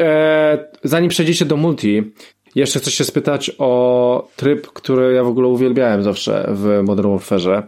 zanim 0.83 1.09
przejdziecie 1.09 1.45
do 1.45 1.57
multi, 1.57 2.03
jeszcze 2.55 2.79
chcę 2.79 2.91
się 2.91 3.03
spytać 3.03 3.51
o 3.57 4.27
tryb, 4.35 4.67
który 4.67 5.13
ja 5.13 5.23
w 5.23 5.27
ogóle 5.27 5.47
uwielbiałem 5.47 6.03
zawsze 6.03 6.49
w 6.51 6.81
Modern 6.83 7.09
Warfare, 7.11 7.63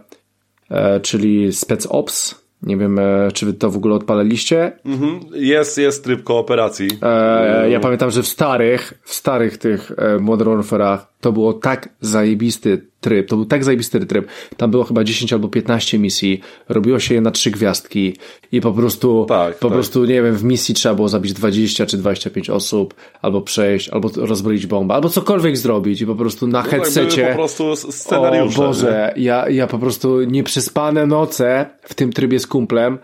czyli 1.02 1.52
Spec 1.52 1.86
Ops. 1.86 2.41
Nie 2.62 2.76
wiem, 2.76 2.98
e, 2.98 3.28
czy 3.34 3.46
wy 3.46 3.54
to 3.54 3.70
w 3.70 3.76
ogóle 3.76 3.94
odpalaliście. 3.94 4.72
Mhm. 4.84 5.20
Jest, 5.34 5.78
jest 5.78 6.04
tryb 6.04 6.22
kooperacji. 6.22 6.88
E, 7.02 7.70
ja 7.70 7.80
pamiętam, 7.80 8.10
że 8.10 8.22
w 8.22 8.28
starych, 8.28 8.94
w 9.02 9.14
starych 9.14 9.58
tych 9.58 9.92
e, 9.96 10.18
Modern 10.18 10.50
Warfare'ach 10.50 10.98
to 11.22 11.32
było 11.32 11.52
tak 11.52 11.88
zajebisty 12.00 12.86
tryb, 13.00 13.28
to 13.28 13.36
był 13.36 13.44
tak 13.44 13.64
zajebisty 13.64 14.06
tryb. 14.06 14.26
Tam 14.56 14.70
było 14.70 14.84
chyba 14.84 15.04
10 15.04 15.32
albo 15.32 15.48
15 15.48 15.98
misji, 15.98 16.40
robiło 16.68 16.98
się 16.98 17.14
je 17.14 17.20
na 17.20 17.30
trzy 17.30 17.50
gwiazdki 17.50 18.16
i 18.52 18.60
po 18.60 18.72
prostu, 18.72 19.26
tak, 19.28 19.58
po 19.58 19.68
tak. 19.68 19.74
prostu, 19.74 20.04
nie 20.04 20.22
wiem, 20.22 20.36
w 20.36 20.44
misji 20.44 20.74
trzeba 20.74 20.94
było 20.94 21.08
zabić 21.08 21.32
20 21.32 21.86
czy 21.86 21.96
25 21.96 22.50
osób, 22.50 22.94
albo 23.22 23.40
przejść, 23.40 23.88
albo 23.88 24.10
rozbroić 24.16 24.66
bombę, 24.66 24.94
albo 24.94 25.08
cokolwiek 25.08 25.56
zrobić 25.56 26.00
i 26.00 26.06
po 26.06 26.14
prostu 26.14 26.46
na 26.46 26.62
no, 26.62 26.68
headsetie. 26.68 27.26
po 27.28 27.34
prostu 27.34 27.76
scenariusze. 27.76 28.62
O 28.62 28.66
Boże, 28.66 29.14
ja, 29.16 29.48
ja 29.48 29.66
po 29.66 29.78
prostu 29.78 30.22
nieprzespane 30.22 31.06
noce 31.06 31.66
w 31.82 31.94
tym 31.94 32.12
trybie 32.12 32.38
z 32.38 32.46
kumplem, 32.46 32.98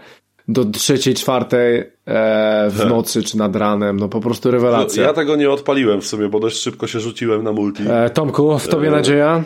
do 0.49 0.65
trzeciej, 0.65 1.15
czwartej 1.15 1.79
e, 1.79 2.71
w 2.71 2.87
nocy 2.87 3.23
czy 3.23 3.39
nad 3.39 3.57
ranem. 3.57 3.97
No 3.97 4.09
po 4.09 4.21
prostu 4.21 4.51
rewelacja. 4.51 5.03
Ja 5.03 5.13
tego 5.13 5.37
nie 5.37 5.51
odpaliłem 5.51 6.01
w 6.01 6.07
sumie, 6.07 6.29
bo 6.29 6.41
dość 6.41 6.57
szybko 6.57 6.87
się 6.87 7.01
rzuciłem 7.01 7.45
na 7.45 7.53
multi. 7.53 7.83
E, 7.91 8.11
Tomku, 8.11 8.59
w 8.59 8.69
tobie 8.69 8.89
e... 8.89 8.91
nadzieja? 8.91 9.45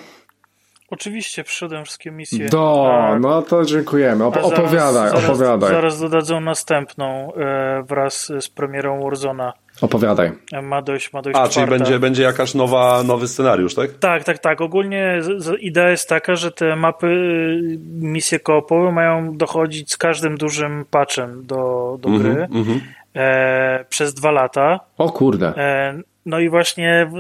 Oczywiście, 0.91 1.45
przyszedłem 1.45 1.85
wszystkie 1.85 2.11
misje. 2.11 2.49
Do, 2.49 2.93
a, 2.93 3.19
no 3.19 3.43
to 3.43 3.65
dziękujemy. 3.65 4.25
Op 4.25 4.37
opowiadaj, 4.37 5.11
zaraz, 5.11 5.25
opowiadaj. 5.25 5.71
Zaraz 5.71 6.01
dodadzą 6.01 6.41
następną 6.41 7.35
e, 7.35 7.83
wraz 7.89 8.33
z 8.41 8.49
premierą 8.49 9.03
Warzona. 9.03 9.53
Opowiadaj. 9.81 10.33
Ma 10.63 10.83
dojść, 10.83 11.13
ma 11.13 11.23
dojść 11.23 11.39
A, 11.39 11.49
czyli 11.49 11.67
będzie, 11.67 11.99
będzie 11.99 12.23
jakaś 12.23 12.55
nowa, 12.55 13.03
nowy 13.03 13.29
scenariusz, 13.29 13.75
tak? 13.75 13.91
Tak, 13.93 14.25
tak, 14.25 14.39
tak. 14.39 14.61
Ogólnie 14.61 15.19
z, 15.21 15.45
z, 15.45 15.61
idea 15.61 15.91
jest 15.91 16.09
taka, 16.09 16.37
że 16.37 16.51
te 16.51 16.77
mapy, 16.77 17.07
y, 17.07 17.79
misje 18.01 18.41
koopowe 18.41 18.93
mają 18.93 19.37
dochodzić 19.37 19.93
z 19.93 19.97
każdym 19.97 20.37
dużym 20.37 20.85
patchem 20.91 21.47
do, 21.47 21.97
do 22.01 22.09
mm 22.09 22.21
-hmm, 22.21 22.23
gry 22.23 22.49
mm 22.51 22.65
-hmm. 22.65 22.79
e, 23.17 23.85
przez 23.89 24.15
dwa 24.15 24.31
lata. 24.31 24.81
O 24.99 25.11
kurde. 25.11 25.57
E, 25.57 26.03
no 26.27 26.41
i 26.41 26.49
właśnie 26.49 27.11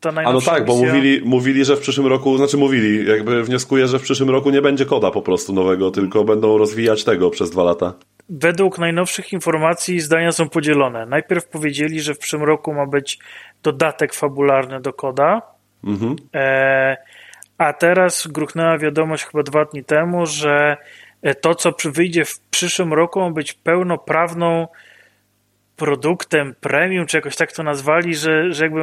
ta 0.00 0.12
najnowsza 0.12 0.50
A 0.50 0.54
no 0.54 0.58
tak, 0.58 0.68
misja... 0.68 0.84
bo 0.84 0.86
mówili, 0.86 1.20
mówili, 1.24 1.64
że 1.64 1.76
w 1.76 1.80
przyszłym 1.80 2.06
roku, 2.06 2.36
znaczy 2.36 2.56
mówili, 2.56 3.08
jakby 3.08 3.42
wnioskuję, 3.44 3.88
że 3.88 3.98
w 3.98 4.02
przyszłym 4.02 4.30
roku 4.30 4.50
nie 4.50 4.62
będzie 4.62 4.86
koda 4.86 5.10
po 5.10 5.22
prostu 5.22 5.52
nowego, 5.52 5.90
tylko 5.90 6.24
będą 6.24 6.58
rozwijać 6.58 7.04
tego 7.04 7.30
przez 7.30 7.50
dwa 7.50 7.64
lata. 7.64 7.92
Według 8.28 8.78
najnowszych 8.78 9.32
informacji 9.32 10.00
zdania 10.00 10.32
są 10.32 10.48
podzielone. 10.48 11.06
Najpierw 11.06 11.48
powiedzieli, 11.48 12.00
że 12.00 12.14
w 12.14 12.18
przyszłym 12.18 12.42
roku 12.42 12.74
ma 12.74 12.86
być 12.86 13.18
dodatek 13.62 14.14
fabularny 14.14 14.80
do 14.80 14.92
koda, 14.92 15.42
mhm. 15.84 16.16
e, 16.34 16.96
a 17.58 17.72
teraz 17.72 18.26
gruchnęła 18.26 18.78
wiadomość 18.78 19.24
chyba 19.24 19.42
dwa 19.42 19.64
dni 19.64 19.84
temu, 19.84 20.26
że 20.26 20.76
to, 21.40 21.54
co 21.54 21.72
wyjdzie 21.84 22.24
w 22.24 22.40
przyszłym 22.40 22.92
roku, 22.92 23.20
ma 23.20 23.30
być 23.30 23.52
pełnoprawną 23.52 24.68
produktem 25.76 26.54
premium, 26.60 27.06
czy 27.06 27.16
jakoś 27.16 27.36
tak 27.36 27.52
to 27.52 27.62
nazwali, 27.62 28.14
że, 28.14 28.52
że 28.52 28.64
jakby 28.64 28.80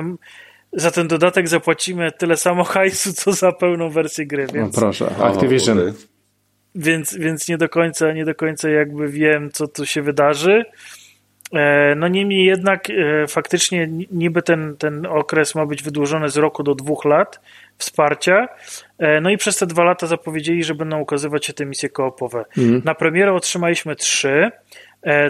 za 0.74 0.92
ten 0.92 1.08
dodatek 1.08 1.48
zapłacimy 1.48 2.12
tyle 2.12 2.38
samo 2.38 2.64
hajsu, 2.74 3.14
co 3.14 3.34
za 3.34 3.52
pełną 3.52 3.90
wersję 3.90 4.26
gry. 4.26 4.48
No 4.48 4.54
więc, 4.54 4.76
no 4.76 4.82
proszę, 4.82 5.16
Activision. 5.20 5.94
Więc, 6.76 7.18
więc 7.18 7.48
nie 7.48 7.58
do 7.58 7.70
końca, 7.70 8.12
nie 8.12 8.26
do 8.26 8.36
końca 8.36 8.70
jakby 8.70 9.10
wiem, 9.10 9.52
co 9.52 9.68
tu 9.68 9.86
się 9.86 10.02
wydarzy. 10.02 10.66
E, 11.54 11.96
no 11.96 12.08
niemniej 12.08 12.46
jednak 12.46 12.90
e, 12.90 13.28
faktycznie 13.28 13.88
niby 14.12 14.42
ten, 14.42 14.78
ten 14.78 15.06
okres 15.06 15.56
ma 15.56 15.66
być 15.66 15.84
wydłużony 15.84 16.30
z 16.30 16.38
roku 16.38 16.64
do 16.64 16.76
dwóch 16.76 17.06
lat 17.06 17.40
wsparcia. 17.78 18.48
E, 19.00 19.22
no 19.22 19.30
i 19.30 19.38
przez 19.38 19.58
te 19.58 19.68
dwa 19.68 19.84
lata 19.84 20.08
zapowiedzieli, 20.08 20.64
że 20.64 20.76
będą 20.76 21.00
ukazywać 21.00 21.46
się 21.46 21.54
te 21.54 21.66
misje 21.66 21.90
koopowe. 21.90 22.46
Mhm. 22.58 22.82
Na 22.86 22.96
premierę 22.96 23.34
otrzymaliśmy 23.34 23.96
trzy. 23.96 24.52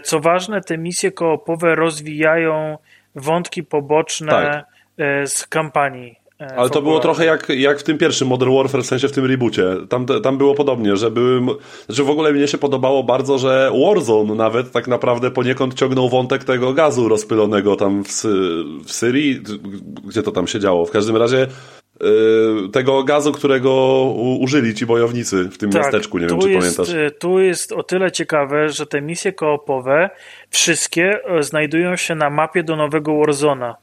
Co 0.04 0.20
ważne, 0.20 0.62
te 0.62 0.78
misje 0.78 1.12
koopowe 1.12 1.76
rozwijają 1.76 2.78
wątki 3.16 3.64
poboczne 3.64 4.32
tak. 4.32 4.66
Z 5.28 5.48
kampanii. 5.48 6.20
E, 6.42 6.56
Ale 6.56 6.70
to 6.70 6.82
było 6.82 7.00
trochę 7.00 7.26
jak, 7.26 7.50
jak 7.50 7.80
w 7.80 7.84
tym 7.84 7.98
pierwszym 7.98 8.28
Modern 8.28 8.56
Warfare, 8.56 8.84
w 8.84 8.86
sensie 8.86 9.08
w 9.08 9.12
tym 9.12 9.26
reboocie. 9.26 9.64
Tam, 9.90 10.06
tam 10.06 10.38
było 10.38 10.56
podobnie, 10.56 10.98
że 10.98 11.12
były. 11.12 11.42
Znaczy 11.86 12.04
w 12.04 12.10
ogóle 12.10 12.34
mnie 12.34 12.48
się 12.48 12.58
podobało 12.58 13.04
bardzo, 13.04 13.38
że 13.38 13.72
Warzone 13.86 14.36
nawet 14.36 14.72
tak 14.72 14.88
naprawdę 14.88 15.32
poniekąd 15.32 15.74
ciągnął 15.74 16.10
wątek 16.10 16.44
tego 16.44 16.74
gazu 16.74 17.10
rozpylonego 17.10 17.76
tam 17.76 18.04
w, 18.04 18.24
w 18.86 18.92
Syrii. 18.92 19.42
Gdzie 20.08 20.24
to 20.24 20.32
tam 20.32 20.48
się 20.48 20.60
działo? 20.60 20.86
W 20.86 20.92
każdym 20.92 21.18
razie 21.18 21.48
Y, 22.02 22.70
tego 22.70 23.04
gazu, 23.04 23.32
którego 23.32 24.04
użyli 24.40 24.74
ci 24.74 24.86
bojownicy 24.86 25.44
w 25.44 25.58
tym 25.58 25.72
tak, 25.72 25.82
miasteczku, 25.82 26.18
nie 26.18 26.28
wiem 26.28 26.40
czy 26.40 26.52
jest, 26.52 26.78
pamiętasz. 26.78 26.96
Y, 26.96 27.12
tu 27.20 27.40
jest 27.40 27.72
o 27.72 27.84
tyle 27.84 28.12
ciekawe, 28.12 28.70
że 28.70 28.86
te 28.86 29.02
misje 29.02 29.34
koopowe 29.34 30.10
wszystkie 30.50 31.20
e, 31.26 31.44
znajdują 31.44 31.96
się 31.96 32.16
na 32.16 32.30
mapie 32.30 32.64
do 32.64 32.76
nowego 32.76 33.18
Warzona. 33.18 33.76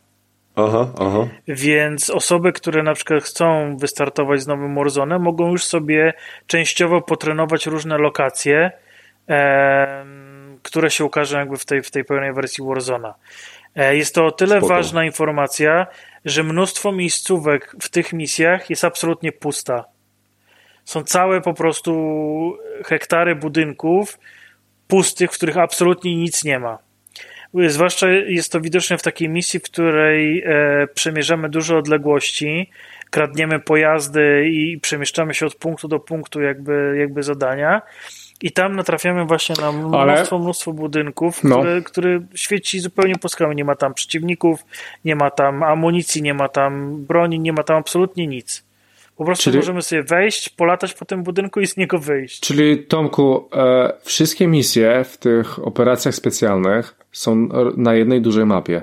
Aha, 0.56 0.92
aha. 1.00 1.28
Więc 1.48 2.10
osoby, 2.10 2.52
które 2.52 2.82
na 2.82 2.94
przykład 2.94 3.22
chcą 3.22 3.76
wystartować 3.76 4.40
z 4.42 4.46
nowym 4.46 4.74
Warzonem, 4.74 5.22
mogą 5.22 5.50
już 5.50 5.64
sobie 5.64 6.12
częściowo 6.46 7.00
potrenować 7.00 7.66
różne 7.66 7.98
lokacje, 7.98 8.70
e, 9.28 10.04
które 10.62 10.90
się 10.90 11.04
ukażą 11.04 11.38
jakby 11.38 11.56
w 11.56 11.64
tej, 11.64 11.82
w 11.82 11.90
tej 11.90 12.04
pełnej 12.04 12.32
wersji 12.32 12.64
Warzona. 12.64 13.14
E, 13.76 13.96
jest 13.96 14.14
to 14.14 14.26
o 14.26 14.30
tyle 14.30 14.58
Spoko. 14.58 14.74
ważna 14.74 15.04
informacja, 15.04 15.86
że 16.24 16.42
mnóstwo 16.42 16.92
miejscówek 16.92 17.76
w 17.80 17.88
tych 17.88 18.12
misjach 18.12 18.70
jest 18.70 18.84
absolutnie 18.84 19.32
pusta. 19.32 19.84
Są 20.84 21.02
całe 21.02 21.40
po 21.40 21.54
prostu 21.54 21.92
hektary 22.84 23.36
budynków 23.36 24.18
pustych, 24.88 25.30
w 25.30 25.34
których 25.34 25.56
absolutnie 25.58 26.16
nic 26.16 26.44
nie 26.44 26.58
ma. 26.58 26.78
Zwłaszcza 27.66 28.10
jest 28.10 28.52
to 28.52 28.60
widoczne 28.60 28.98
w 28.98 29.02
takiej 29.02 29.28
misji, 29.28 29.60
w 29.60 29.62
której 29.62 30.42
e, 30.46 30.86
przemierzamy 30.94 31.48
duże 31.48 31.76
odległości, 31.78 32.70
kradniemy 33.10 33.60
pojazdy 33.60 34.48
i 34.52 34.78
przemieszczamy 34.78 35.34
się 35.34 35.46
od 35.46 35.54
punktu 35.54 35.88
do 35.88 36.00
punktu, 36.00 36.40
jakby, 36.40 36.96
jakby 36.98 37.22
zadania. 37.22 37.82
I 38.42 38.52
tam 38.52 38.76
natrafiamy 38.76 39.24
właśnie 39.24 39.54
na 39.60 39.72
mnóstwo, 39.72 40.00
Ale... 40.00 40.26
mnóstwo 40.40 40.72
budynków, 40.72 41.44
no. 41.44 41.58
które, 41.58 41.82
które 41.82 42.20
świeci 42.34 42.80
zupełnie 42.80 43.16
po 43.16 43.28
skałę. 43.28 43.54
Nie 43.54 43.64
ma 43.64 43.74
tam 43.74 43.94
przeciwników, 43.94 44.64
nie 45.04 45.16
ma 45.16 45.30
tam 45.30 45.62
amunicji, 45.62 46.22
nie 46.22 46.34
ma 46.34 46.48
tam 46.48 47.04
broni, 47.04 47.40
nie 47.40 47.52
ma 47.52 47.62
tam 47.62 47.76
absolutnie 47.76 48.26
nic. 48.26 48.64
Po 49.16 49.24
prostu 49.24 49.44
Czyli... 49.44 49.56
możemy 49.56 49.82
sobie 49.82 50.02
wejść, 50.02 50.48
polatać 50.48 50.94
po 50.94 51.04
tym 51.04 51.22
budynku 51.22 51.60
i 51.60 51.66
z 51.66 51.76
niego 51.76 51.98
wyjść. 51.98 52.40
Czyli 52.40 52.86
Tomku, 52.86 53.48
e, 53.54 53.92
wszystkie 54.02 54.46
misje 54.46 55.04
w 55.04 55.16
tych 55.16 55.66
operacjach 55.66 56.14
specjalnych 56.14 56.99
są 57.12 57.48
na 57.76 57.94
jednej 57.94 58.20
dużej 58.20 58.46
mapie. 58.46 58.82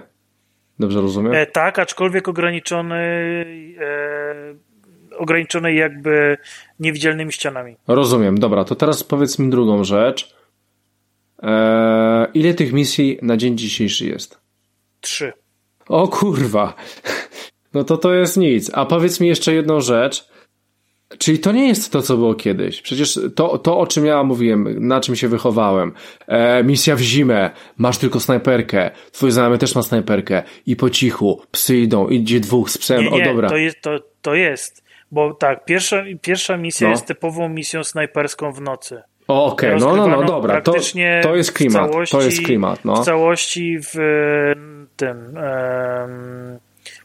Dobrze 0.79 1.01
rozumiem? 1.01 1.33
E, 1.33 1.45
tak, 1.45 1.79
aczkolwiek 1.79 2.27
ograniczony 2.27 2.95
e, 3.79 5.17
ograniczonej 5.17 5.77
jakby 5.77 6.37
niewidzialnymi 6.79 7.31
ścianami. 7.31 7.75
Rozumiem, 7.87 8.37
dobra, 8.37 8.63
to 8.63 8.75
teraz 8.75 9.03
powiedz 9.03 9.39
mi 9.39 9.49
drugą 9.49 9.83
rzecz. 9.83 10.35
Eee, 11.41 12.27
ile 12.33 12.53
tych 12.53 12.73
misji 12.73 13.19
na 13.21 13.37
dzień 13.37 13.57
dzisiejszy 13.57 14.05
jest? 14.05 14.39
Trzy. 15.01 15.33
O 15.87 16.07
kurwa. 16.07 16.73
No 17.73 17.83
to 17.83 17.97
to 17.97 18.13
jest 18.13 18.37
nic. 18.37 18.71
A 18.73 18.85
powiedz 18.85 19.19
mi 19.19 19.27
jeszcze 19.27 19.53
jedną 19.53 19.81
rzecz. 19.81 20.29
Czyli 21.17 21.39
to 21.39 21.51
nie 21.51 21.67
jest 21.67 21.91
to, 21.91 22.01
co 22.01 22.17
było 22.17 22.35
kiedyś. 22.35 22.81
Przecież 22.81 23.19
to, 23.35 23.57
to 23.57 23.79
o 23.79 23.87
czym 23.87 24.05
ja 24.05 24.23
mówiłem, 24.23 24.87
na 24.87 24.99
czym 25.01 25.15
się 25.15 25.27
wychowałem. 25.27 25.93
E, 26.27 26.63
misja 26.63 26.95
w 26.95 26.99
zimę, 26.99 27.51
masz 27.77 27.97
tylko 27.97 28.19
snajperkę, 28.19 28.91
twój 29.11 29.31
znajomy 29.31 29.57
też 29.57 29.75
ma 29.75 29.81
snajperkę 29.83 30.43
i 30.65 30.75
po 30.75 30.89
cichu, 30.89 31.41
psy 31.51 31.77
idą, 31.77 32.07
idzie 32.07 32.39
dwóch 32.39 32.69
z 32.69 32.77
psem, 32.77 33.03
nie, 33.03 33.09
nie, 33.11 33.23
o 33.23 33.25
dobra. 33.25 33.49
To 33.49 33.57
jest, 33.57 33.81
to, 33.81 33.99
to 34.21 34.35
jest, 34.35 34.83
bo 35.11 35.33
tak, 35.33 35.65
pierwsza, 35.65 36.03
pierwsza 36.21 36.57
misja 36.57 36.87
No. 36.87 36.91
jest 36.91 37.05
typową 37.05 37.49
misją 37.49 37.83
snajperską 37.83 38.51
w 38.51 38.61
nocy. 38.61 39.01
Okej, 39.27 39.69
no, 39.69 39.75
no, 39.79 39.85
no, 39.85 39.95
Rozgrywaną 39.95 40.27
dobra, 40.27 40.61
to, 40.61 40.73
to 41.23 41.35
jest 41.35 41.49
w 41.49 41.53
klimat, 41.53 41.91
całości- 41.91 42.11
to 42.11 42.21
jest 42.21 42.41
klimat, 42.41 42.85
no. 42.85 42.95
W 42.95 43.05
całości 43.05 43.77
w 43.93 43.95
tym, 44.97 45.37
em, 45.37 46.59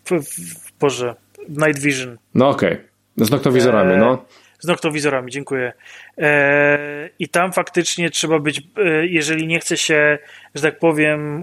w, 0.04 0.10
w, 0.10 0.78
Boże, 0.80 1.14
w 1.48 1.56
Night 1.66 1.82
Vision. 1.82 2.18
No 2.34 2.48
okej, 2.48 2.78
z 3.16 3.30
noktowizorami, 3.30 3.96
no. 3.96 4.24
Z 4.58 4.66
noktowizorami, 4.66 5.30
dziękuję. 5.30 5.72
E, 6.18 7.08
I 7.18 7.28
tam 7.28 7.52
faktycznie 7.52 8.10
trzeba 8.10 8.38
być, 8.38 8.58
e, 8.76 9.06
jeżeli 9.06 9.46
nie 9.46 9.60
chce 9.60 9.76
się, 9.76 10.18
że 10.54 10.62
tak 10.62 10.78
powiem, 10.78 11.42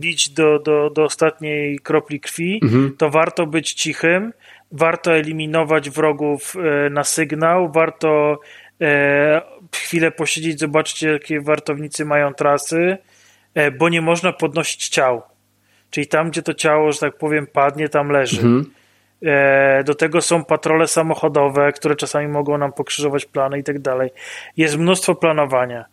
bić 0.00 0.30
do, 0.30 0.58
do, 0.58 0.90
do 0.90 1.04
ostatniej 1.04 1.78
kropli 1.78 2.20
krwi, 2.20 2.60
Mhm. 2.62 2.94
to 2.98 3.10
warto 3.10 3.46
być 3.46 3.72
cichym, 3.72 4.32
warto 4.72 5.12
eliminować 5.16 5.90
wrogów 5.90 6.54
e, 6.56 6.90
na 6.90 7.04
sygnał, 7.04 7.72
warto 7.72 8.40
e, 8.80 9.42
chwilę 9.74 10.10
posiedzieć, 10.10 10.60
zobaczyć, 10.60 11.02
jakie 11.02 11.40
wartownicy 11.40 12.04
mają 12.04 12.34
trasy, 12.34 12.96
e, 13.54 13.70
bo 13.70 13.88
nie 13.88 14.00
można 14.00 14.32
podnosić 14.32 14.88
ciał. 14.88 15.22
Czyli 15.90 16.06
tam, 16.06 16.30
gdzie 16.30 16.42
to 16.42 16.54
ciało, 16.54 16.92
że 16.92 16.98
tak 16.98 17.18
powiem, 17.18 17.46
padnie, 17.46 17.88
tam 17.88 18.08
leży. 18.10 18.36
Mhm. 18.36 18.70
E, 19.22 19.84
Do 19.84 19.94
tego 19.94 20.20
są 20.20 20.44
patrole 20.44 20.88
samochodowe, 20.88 21.72
które 21.72 21.96
czasami 21.96 22.28
mogą 22.28 22.58
nam 22.58 22.72
pokrzyżować 22.72 23.24
plany 23.24 23.58
i 23.58 23.64
tak 23.64 23.78
dalej. 23.78 24.10
Jest 24.56 24.78
mnóstwo 24.78 25.14
planowania. 25.14 25.84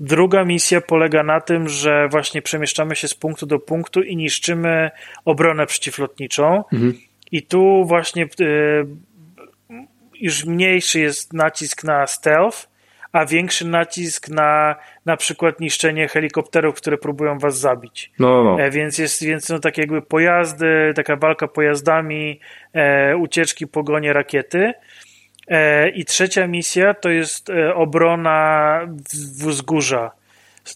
Druga 0.00 0.44
misja 0.44 0.80
polega 0.80 1.22
na 1.22 1.40
tym, 1.40 1.68
że 1.68 2.08
właśnie 2.08 2.42
przemieszczamy 2.42 2.96
się 2.96 3.08
z 3.08 3.14
punktu 3.14 3.46
do 3.46 3.58
punktu 3.58 4.02
i 4.02 4.16
niszczymy 4.16 4.90
obronę 5.24 5.66
przeciwlotniczą. 5.66 6.64
I 7.32 7.42
tu 7.42 7.84
właśnie 7.84 8.24
e, 8.24 8.26
już 10.20 10.44
mniejszy 10.44 11.00
jest 11.00 11.32
nacisk 11.32 11.84
na 11.84 12.06
stealth, 12.06 12.68
a 13.12 13.26
większy 13.26 13.66
nacisk 13.66 14.28
na 14.28 14.76
na 15.06 15.16
przykład 15.16 15.60
niszczenie 15.60 16.08
helikopterów, 16.08 16.74
które 16.74 16.98
próbują 16.98 17.38
was 17.38 17.58
zabić. 17.58 18.12
No, 18.18 18.44
no. 18.44 18.60
E, 18.60 18.70
Więc 18.70 18.98
jest 18.98 19.24
więc 19.24 19.48
no, 19.48 19.58
takie 19.58 19.82
jakby 19.82 20.02
pojazdy, 20.02 20.92
taka 20.96 21.16
walka 21.16 21.48
pojazdami, 21.48 22.40
e, 22.72 23.16
ucieczki, 23.16 23.66
pogonie, 23.66 24.12
rakiety. 24.12 24.72
E, 25.48 25.88
I 25.88 26.04
trzecia 26.04 26.46
misja 26.46 26.94
to 26.94 27.08
jest 27.10 27.50
e, 27.50 27.74
obrona 27.74 28.80
wzgórza. 29.46 30.10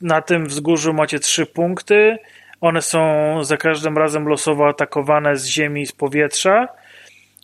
Na 0.02 0.22
tym 0.22 0.46
wzgórzu 0.46 0.94
macie 0.94 1.18
trzy 1.18 1.46
punkty. 1.46 2.18
One 2.60 2.82
są 2.82 3.00
za 3.44 3.56
każdym 3.56 3.98
razem 3.98 4.28
losowo 4.28 4.68
atakowane 4.68 5.36
z 5.36 5.46
ziemi 5.46 5.82
i 5.82 5.86
z 5.86 5.92
powietrza. 5.92 6.68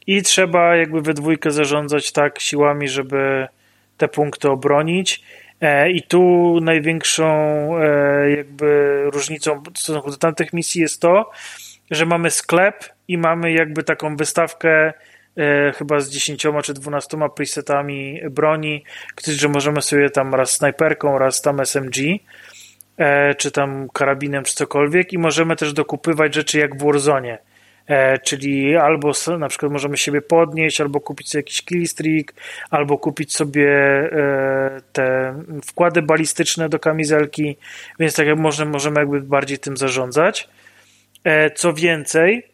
I 0.07 0.23
trzeba 0.23 0.77
jakby 0.77 1.01
we 1.03 1.15
dwójkę 1.15 1.51
zarządzać 1.51 2.13
tak 2.13 2.41
siłami, 2.41 2.89
żeby 2.89 3.49
te 4.03 4.09
punkty 4.09 4.51
obronić. 4.51 5.23
E, 5.61 5.91
I 5.91 6.03
tu 6.03 6.59
największą 6.61 7.27
e, 7.79 8.31
jakby 8.31 9.03
różnicą 9.13 9.63
w 9.75 9.79
stosunku 9.79 10.11
do 10.11 10.17
tamtych 10.17 10.53
misji 10.53 10.81
jest 10.81 11.01
to, 11.01 11.31
że 11.91 12.07
mamy 12.07 12.31
sklep 12.31 12.85
i 13.09 13.19
mamy 13.19 13.53
jakby 13.53 13.83
taką 13.83 14.17
wystawkę 14.17 14.93
e, 15.37 15.73
chyba 15.73 16.01
z 16.01 16.11
10 16.11 16.47
czy 16.63 16.75
12 16.75 17.19
presetami 17.37 18.21
broni, 18.31 18.85
że 19.27 19.49
możemy 19.49 19.83
sobie 19.83 20.11
tam 20.11 20.35
raz 20.35 20.51
snajperką, 20.51 21.19
raz 21.19 21.43
tam 21.43 21.61
SMG 21.61 21.97
czy 23.39 23.51
tam 23.51 23.89
karabinem, 23.93 24.45
czy 24.45 24.55
cokolwiek 24.55 25.13
i 25.13 25.19
możemy 25.19 25.57
też 25.57 25.73
dokupywać 25.73 26.35
rzeczy 26.35 26.59
jak 26.59 26.77
w 26.77 26.85
Warzone. 26.85 27.39
E, 27.87 28.19
czyli 28.19 28.77
albo 28.77 29.13
na 29.39 29.49
przykład 29.49 29.73
możemy 29.73 29.97
siebie 29.97 30.23
podnieść, 30.23 30.81
albo 30.81 31.01
kupić 31.01 31.29
sobie 31.31 31.41
jakiś 31.41 31.63
killstreak, 31.63 32.35
albo 32.71 32.99
kupić 32.99 33.35
sobie 33.35 33.69
e, 33.69 34.81
te 34.93 35.35
wkłady 35.67 36.03
balistyczne 36.03 36.69
do 36.69 36.79
kamizelki, 36.79 37.57
więc 37.99 38.17
tak 38.17 38.27
jak 38.27 38.39
możemy, 38.39 38.71
możemy 38.71 39.01
jakby 39.01 39.21
bardziej 39.21 39.59
tym 39.59 39.77
zarządzać. 39.77 40.49
E, 41.25 41.51
co 41.51 41.73
więcej, 41.73 42.53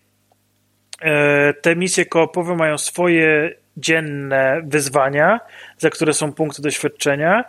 te 1.62 1.76
misje 1.76 2.06
koopowe 2.06 2.56
mają 2.56 2.78
swoje 2.78 3.54
dzienne 3.76 4.62
wyzwania, 4.64 5.40
za 5.78 5.90
które 5.90 6.14
są 6.14 6.32
punkty 6.32 6.62
doświadczenia 6.62 7.44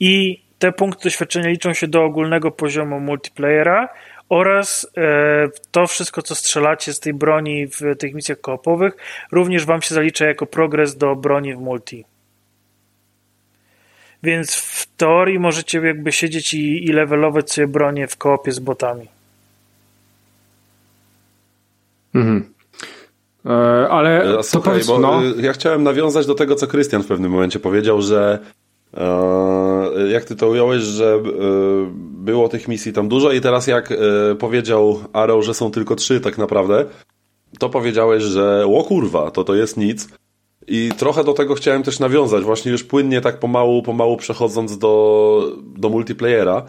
i 0.00 0.42
te 0.58 0.72
punkty 0.72 1.04
doświadczenia 1.04 1.48
liczą 1.48 1.72
się 1.72 1.88
do 1.88 2.04
ogólnego 2.04 2.50
poziomu 2.50 3.00
multiplayera 3.00 3.88
oraz 4.32 4.86
e, 4.96 5.48
to 5.70 5.86
wszystko, 5.86 6.22
co 6.22 6.34
strzelacie 6.34 6.92
z 6.92 7.00
tej 7.00 7.14
broni 7.14 7.66
w 7.66 7.80
tych 7.98 8.14
misjach 8.14 8.40
koopowych, 8.40 8.96
również 9.32 9.64
wam 9.64 9.82
się 9.82 9.94
zalicza 9.94 10.26
jako 10.26 10.46
progres 10.46 10.96
do 10.96 11.16
broni 11.16 11.54
w 11.54 11.58
multi. 11.58 12.04
Więc 14.22 14.54
w 14.54 14.86
teorii 14.96 15.38
możecie 15.38 15.78
jakby 15.78 16.12
siedzieć 16.12 16.54
i, 16.54 16.84
i 16.84 16.92
levelować 16.92 17.52
sobie 17.52 17.66
bronię 17.66 18.06
w 18.08 18.16
koopie 18.16 18.52
z 18.52 18.58
botami. 18.58 19.08
Mhm. 22.14 22.52
E, 23.46 23.50
ale 23.88 24.22
E, 24.22 24.32
to 24.32 24.42
Słuchaj, 24.42 24.72
powiedz, 24.72 24.86
bo 24.86 24.98
no. 24.98 25.24
y, 25.24 25.42
ja 25.42 25.52
chciałem 25.52 25.82
nawiązać 25.82 26.26
do 26.26 26.34
tego, 26.34 26.54
co 26.54 26.66
Krystian 26.66 27.02
w 27.02 27.06
pewnym 27.06 27.30
momencie 27.30 27.60
powiedział, 27.60 28.02
że 28.02 28.38
e, 28.42 28.62
jak 30.12 30.24
ty 30.24 30.36
to 30.36 30.48
ująłeś, 30.48 30.82
że 30.82 31.14
e, 31.14 31.20
było 31.96 32.48
tych 32.48 32.68
misji 32.68 32.92
tam 32.92 33.08
dużo 33.08 33.32
i 33.32 33.40
teraz 33.40 33.66
jak 33.66 33.92
e, 33.92 33.96
powiedział 34.34 35.00
Arrow, 35.12 35.44
że 35.44 35.54
są 35.54 35.70
tylko 35.70 35.96
trzy 35.96 36.20
tak 36.20 36.38
naprawdę, 36.38 36.84
to 37.58 37.68
powiedziałeś, 37.68 38.22
że 38.22 38.66
o 38.66 38.84
kurwa, 38.84 39.30
to 39.30 39.44
to 39.44 39.54
jest 39.54 39.76
nic. 39.76 40.08
I 40.66 40.90
trochę 40.96 41.24
do 41.24 41.32
tego 41.32 41.54
chciałem 41.54 41.82
też 41.82 42.00
nawiązać, 42.00 42.44
właśnie 42.44 42.72
już 42.72 42.84
płynnie 42.84 43.20
tak 43.20 43.38
pomału, 43.38 43.82
pomału 43.82 44.16
przechodząc 44.16 44.78
do, 44.78 45.56
do 45.76 45.88
multiplayera, 45.88 46.62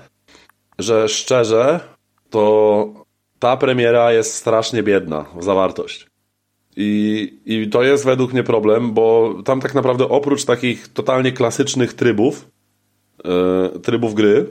że 0.79 1.09
szczerze, 1.09 1.79
to 2.29 2.87
ta 3.39 3.57
premiera 3.57 4.13
jest 4.13 4.33
strasznie 4.35 4.83
biedna 4.83 5.25
w 5.35 5.43
zawartość. 5.43 6.12
I, 6.75 7.33
I 7.45 7.69
to 7.69 7.83
jest 7.83 8.05
według 8.05 8.33
mnie 8.33 8.43
problem, 8.43 8.93
bo 8.93 9.35
tam 9.45 9.61
tak 9.61 9.73
naprawdę 9.73 10.09
oprócz 10.09 10.45
takich 10.45 10.87
totalnie 10.87 11.31
klasycznych 11.31 11.93
trybów, 11.93 12.49
yy, 13.25 13.79
trybów 13.79 14.13
gry, 14.13 14.47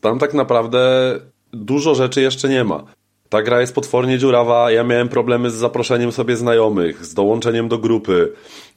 tam 0.00 0.18
tak 0.18 0.34
naprawdę 0.34 1.14
dużo 1.52 1.94
rzeczy 1.94 2.20
jeszcze 2.20 2.48
nie 2.48 2.64
ma. 2.64 2.84
Ta 3.30 3.42
gra 3.42 3.60
jest 3.60 3.74
potwornie 3.74 4.18
dziurawa, 4.18 4.70
ja 4.70 4.84
miałem 4.84 5.08
problemy 5.08 5.50
z 5.50 5.54
zaproszeniem 5.54 6.12
sobie 6.12 6.36
znajomych, 6.36 7.06
z 7.06 7.14
dołączeniem 7.14 7.68
do 7.68 7.78
grupy. 7.78 8.32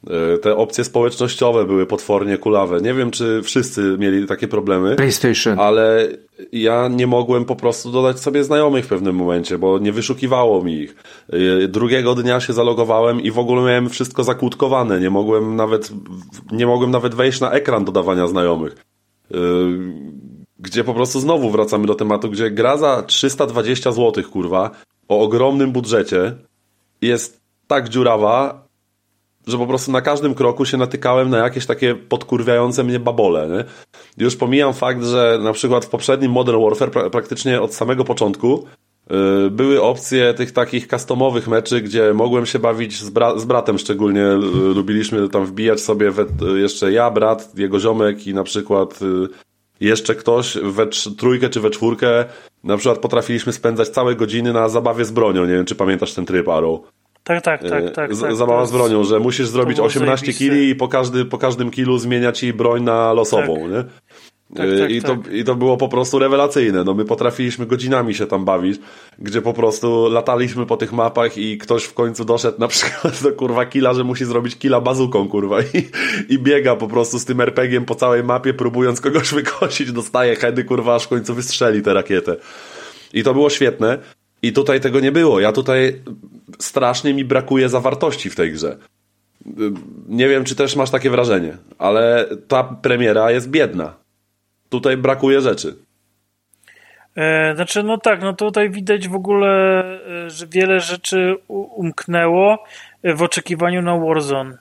Yy, 0.06 0.38
Te 0.38 0.56
opcje 0.56 0.84
społecznościowe 0.84 1.64
były 1.64 1.86
potwornie 1.86 2.38
kulawe. 2.38 2.80
Nie 2.80 2.94
wiem, 2.94 3.10
czy 3.10 3.40
wszyscy 3.42 3.96
mieli 3.98 4.26
takie 4.26 4.48
problemy 4.48 4.96
PlayStation. 4.96 5.60
ale 5.60 6.08
ja 6.52 6.88
nie 6.88 7.06
mogłem 7.06 7.44
po 7.44 7.56
prostu 7.56 7.92
dodać 7.92 8.20
sobie 8.20 8.44
znajomych 8.44 8.84
w 8.84 8.88
pewnym 8.88 9.16
momencie, 9.16 9.58
bo 9.58 9.78
nie 9.78 9.92
wyszukiwało 9.92 10.64
mi 10.64 10.72
ich. 10.74 10.94
Yy, 11.32 11.68
Drugiego 11.68 12.14
dnia 12.14 12.40
się 12.40 12.52
zalogowałem 12.52 13.20
i 13.20 13.30
w 13.30 13.38
ogóle 13.38 13.62
miałem 13.62 13.88
wszystko 13.90 14.24
zakłódkowane. 14.24 15.00
Nie 15.00 15.10
mogłem 15.10 15.56
nawet, 15.56 15.92
nie 16.52 16.66
mogłem 16.66 16.90
nawet 16.90 17.14
wejść 17.14 17.40
na 17.40 17.50
ekran 17.50 17.84
dodawania 17.84 18.26
znajomych. 18.26 18.76
Gdzie 20.64 20.84
po 20.84 20.94
prostu 20.94 21.20
znowu 21.20 21.50
wracamy 21.50 21.86
do 21.86 21.94
tematu, 21.94 22.30
gdzie 22.30 22.50
gra 22.50 22.76
za 22.76 23.02
320 23.02 23.92
zł, 23.92 24.24
kurwa, 24.32 24.70
o 25.08 25.20
ogromnym 25.20 25.72
budżecie 25.72 26.32
jest 27.02 27.40
tak 27.66 27.88
dziurawa, 27.88 28.64
że 29.46 29.58
po 29.58 29.66
prostu 29.66 29.92
na 29.92 30.00
każdym 30.00 30.34
kroku 30.34 30.64
się 30.64 30.76
natykałem 30.76 31.30
na 31.30 31.38
jakieś 31.38 31.66
takie 31.66 31.94
podkurwiające 31.94 32.84
mnie 32.84 33.00
babole. 33.00 33.48
Nie? 33.48 33.64
Już 34.24 34.36
pomijam 34.36 34.74
fakt, 34.74 35.04
że 35.04 35.38
na 35.42 35.52
przykład 35.52 35.84
w 35.84 35.88
poprzednim 35.88 36.32
Modern 36.32 36.62
Warfare 36.62 36.90
pra 36.90 37.10
praktycznie 37.10 37.60
od 37.60 37.74
samego 37.74 38.04
początku 38.04 38.64
yy, 39.10 39.50
były 39.50 39.82
opcje 39.82 40.34
tych 40.34 40.52
takich 40.52 40.86
customowych 40.86 41.48
meczy, 41.48 41.80
gdzie 41.80 42.14
mogłem 42.14 42.46
się 42.46 42.58
bawić 42.58 43.02
z, 43.02 43.10
bra 43.10 43.38
z 43.38 43.44
bratem 43.44 43.78
szczególnie. 43.78 44.20
Yy, 44.20 44.74
lubiliśmy 44.74 45.28
tam 45.28 45.46
wbijać 45.46 45.80
sobie 45.80 46.12
yy, 46.40 46.60
jeszcze 46.60 46.92
ja, 46.92 47.10
brat, 47.10 47.58
jego 47.58 47.80
ziomek 47.80 48.26
i 48.26 48.34
na 48.34 48.44
przykład 48.44 49.00
yy, 49.00 49.28
jeszcze 49.80 50.14
ktoś 50.14 50.58
we 50.62 50.86
trójkę 51.18 51.48
czy 51.48 51.60
we 51.60 51.70
czwórkę. 51.70 52.24
Na 52.64 52.76
przykład 52.76 52.98
potrafiliśmy 52.98 53.52
spędzać 53.52 53.88
całe 53.88 54.14
godziny 54.14 54.52
na 54.52 54.68
zabawie 54.68 55.04
z 55.04 55.10
bronią. 55.10 55.44
Nie 55.46 55.52
wiem, 55.54 55.64
czy 55.64 55.74
pamiętasz 55.74 56.14
ten 56.14 56.26
tryb, 56.26 56.48
Arrow. 56.48 56.80
Tak, 57.24 57.42
tak, 57.42 57.62
tak, 57.62 57.84
E, 57.84 57.90
tak. 57.90 57.94
tak 58.20 58.36
zabawa 58.36 58.66
z 58.66 58.72
bronią, 58.72 59.04
że 59.04 59.18
musisz 59.20 59.48
zrobić 59.48 59.76
było 59.76 59.86
18 59.86 60.26
zajebiste. 60.26 60.44
kili 60.44 60.68
i 60.70 60.74
po, 60.74 60.88
każdy, 60.88 61.24
po 61.24 61.38
każdym 61.38 61.70
kilu 61.70 61.98
zmieniać 61.98 62.42
jej 62.42 62.52
broń 62.52 62.82
na 62.82 63.12
losową, 63.12 63.54
Tak. 63.60 63.70
nie? 63.70 63.84
Tak, 64.54 64.66
tak, 64.78 64.90
I, 64.90 65.02
to, 65.02 65.16
tak. 65.16 65.32
I 65.32 65.44
to 65.44 65.54
było 65.54 65.76
po 65.76 65.88
prostu 65.88 66.18
rewelacyjne. 66.18 66.84
No 66.84 66.94
my 66.94 67.04
potrafiliśmy 67.04 67.66
godzinami 67.66 68.14
się 68.14 68.26
tam 68.26 68.44
bawić, 68.44 68.80
gdzie 69.18 69.42
po 69.42 69.52
prostu 69.52 70.08
lataliśmy 70.08 70.66
po 70.66 70.76
tych 70.76 70.92
mapach 70.92 71.38
i 71.38 71.58
ktoś 71.58 71.84
w 71.84 71.94
końcu 71.94 72.24
doszedł 72.24 72.60
na 72.60 72.68
przykład 72.74 73.22
do 73.22 73.32
kurwa 73.32 73.66
killa, 73.66 73.94
że 73.94 74.04
musi 74.04 74.24
zrobić 74.24 74.56
killa 74.56 74.80
bazuką, 74.80 75.28
kurwa. 75.28 75.60
I, 75.60 75.88
i 76.28 76.38
biega 76.38 76.76
po 76.76 76.88
prostu 76.88 77.18
z 77.18 77.24
tym 77.24 77.40
RPG-iem 77.40 77.84
po 77.84 77.94
całej 77.94 78.24
mapie, 78.24 78.54
próbując 78.54 79.00
kogoś 79.00 79.34
wykosić, 79.34 79.92
dostaje 79.92 80.36
heady, 80.36 80.64
kurwa, 80.64 80.94
aż 80.94 81.04
w 81.04 81.08
końcu 81.08 81.34
wystrzeli 81.34 81.82
tę 81.82 81.94
rakietę. 81.94 82.36
I 83.12 83.22
to 83.22 83.34
było 83.34 83.50
świetne. 83.50 83.98
I 84.42 84.52
tutaj 84.52 84.80
tego 84.80 85.00
nie 85.00 85.12
było. 85.12 85.40
Ja 85.40 85.52
tutaj 85.52 86.02
strasznie 86.58 87.14
mi 87.14 87.24
brakuje 87.24 87.68
zawartości 87.68 88.30
w 88.30 88.36
tej 88.36 88.52
grze. 88.52 88.76
Nie 90.08 90.28
wiem, 90.28 90.44
czy 90.44 90.54
też 90.54 90.76
masz 90.76 90.90
takie 90.90 91.10
wrażenie, 91.10 91.56
ale 91.78 92.28
ta 92.48 92.64
premiera 92.64 93.30
jest 93.30 93.50
biedna. 93.50 94.03
Tutaj 94.74 94.96
brakuje 94.96 95.40
rzeczy. 95.40 95.76
E, 97.16 97.54
znaczy, 97.54 97.82
no 97.82 97.98
tak, 97.98 98.22
no 98.22 98.32
tutaj 98.32 98.70
widać 98.70 99.08
w 99.08 99.14
ogóle, 99.14 99.82
e, 100.26 100.30
że 100.30 100.46
wiele 100.46 100.80
rzeczy 100.80 101.36
umknęło 101.48 102.64
e, 103.02 103.14
w 103.14 103.22
oczekiwaniu 103.22 103.82
na 103.82 103.98
Warzone. 103.98 104.58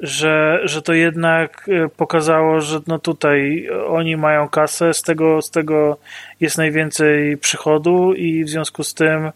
Że, 0.00 0.60
że 0.64 0.82
to 0.82 0.92
jednak 0.92 1.70
pokazało, 1.96 2.60
że 2.60 2.80
no 2.86 2.98
tutaj 2.98 3.68
oni 3.88 4.16
mają 4.16 4.48
kasę, 4.48 4.94
z 4.94 5.02
tego, 5.02 5.42
z 5.42 5.50
tego 5.50 5.98
jest 6.40 6.58
najwięcej 6.58 7.36
przychodu 7.36 8.14
i 8.14 8.44
w 8.44 8.48
związku 8.48 8.84
z 8.84 8.94
tym 8.94 9.30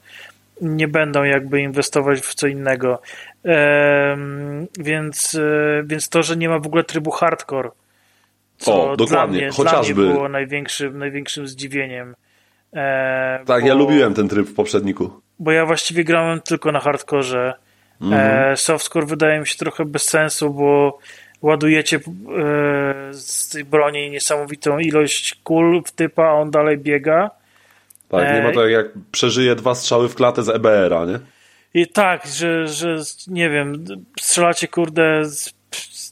nie 0.60 0.88
będą 0.88 1.22
jakby 1.22 1.60
inwestować 1.60 2.20
w 2.20 2.34
co 2.34 2.46
innego. 2.46 3.02
Em, 3.44 4.66
więc, 4.78 5.38
więc 5.84 6.08
to, 6.08 6.22
że 6.22 6.36
nie 6.36 6.48
ma 6.48 6.58
w 6.58 6.66
ogóle 6.66 6.84
trybu 6.84 7.10
hardcore, 7.10 7.70
co 8.62 8.90
O, 8.90 8.96
dokładnie, 8.96 9.38
Dla 9.38 9.46
mnie, 9.46 9.52
chociażby. 9.56 9.94
Dla 9.94 10.04
mnie 10.04 10.12
było 10.12 10.28
największym, 10.28 10.98
największym 10.98 11.46
zdziwieniem. 11.48 12.14
E, 12.72 13.44
Tak, 13.46 13.62
bo, 13.62 13.68
ja 13.68 13.74
lubiłem 13.74 14.14
ten 14.14 14.28
tryb 14.28 14.48
w 14.48 14.54
poprzedniku. 14.54 15.20
Bo 15.38 15.52
ja 15.52 15.66
właściwie 15.66 16.04
grałem 16.04 16.40
tylko 16.40 16.72
na 16.72 16.80
hardkorze. 16.80 17.54
E, 18.12 18.56
softcore 18.56 19.06
wydaje 19.06 19.40
mi 19.40 19.46
się 19.46 19.56
trochę 19.56 19.84
bez 19.84 20.02
sensu, 20.02 20.50
bo 20.50 20.98
ładujecie 21.42 21.96
e, 21.96 22.00
z 23.12 23.48
tej 23.48 23.64
broni 23.64 24.10
niesamowitą 24.10 24.78
ilość 24.78 25.34
kul 25.44 25.82
w 25.86 25.92
typa, 25.92 26.24
a 26.24 26.32
on 26.32 26.50
dalej 26.50 26.78
biega. 26.78 27.30
Tak, 28.08 28.34
nie 28.34 28.42
ma 28.42 28.48
Ej. 28.48 28.54
tak 28.54 28.70
jak 28.70 28.86
przeżyje 29.12 29.54
dwa 29.54 29.74
strzały 29.74 30.08
w 30.08 30.14
klatę 30.14 30.42
z 30.42 30.48
EBR-a, 30.48 31.04
nie? 31.04 31.18
I 31.74 31.86
tak, 31.86 32.26
że, 32.26 32.68
że 32.68 32.96
nie 33.28 33.50
wiem, 33.50 33.84
strzelacie 34.20 34.68
kurde 34.68 35.24
z, 35.24 35.54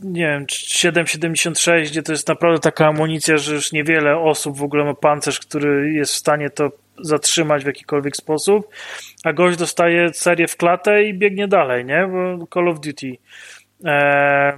nie 0.02 0.27
wiem, 0.27 0.47
7,76, 0.47 1.82
gdzie 1.82 2.02
to 2.02 2.12
jest 2.12 2.28
naprawdę 2.28 2.60
taka 2.60 2.86
amunicja, 2.86 3.36
że 3.36 3.55
już 3.55 3.72
niewiele 3.72 4.18
osób 4.18 4.59
w 4.59 4.62
ogóle 4.62 4.85
ma 4.85 4.94
pancerz, 4.94 5.40
który 5.40 5.93
jest 5.93 6.12
w 6.12 6.16
stanie 6.16 6.51
to 6.51 6.70
zatrzymać 7.02 7.64
w 7.64 7.66
jakikolwiek 7.66 8.16
sposób, 8.16 8.68
a 9.24 9.32
gość 9.32 9.59
dostaje 9.59 10.14
serię 10.14 10.48
w 10.48 10.56
klatę 10.56 11.05
i 11.05 11.14
biegnie 11.14 11.48
dalej, 11.48 11.85
nie? 11.85 12.09
Bo 12.39 12.47
Call 12.47 12.68
of 12.68 12.81
Duty. 12.81 13.16
Eee, 13.85 14.52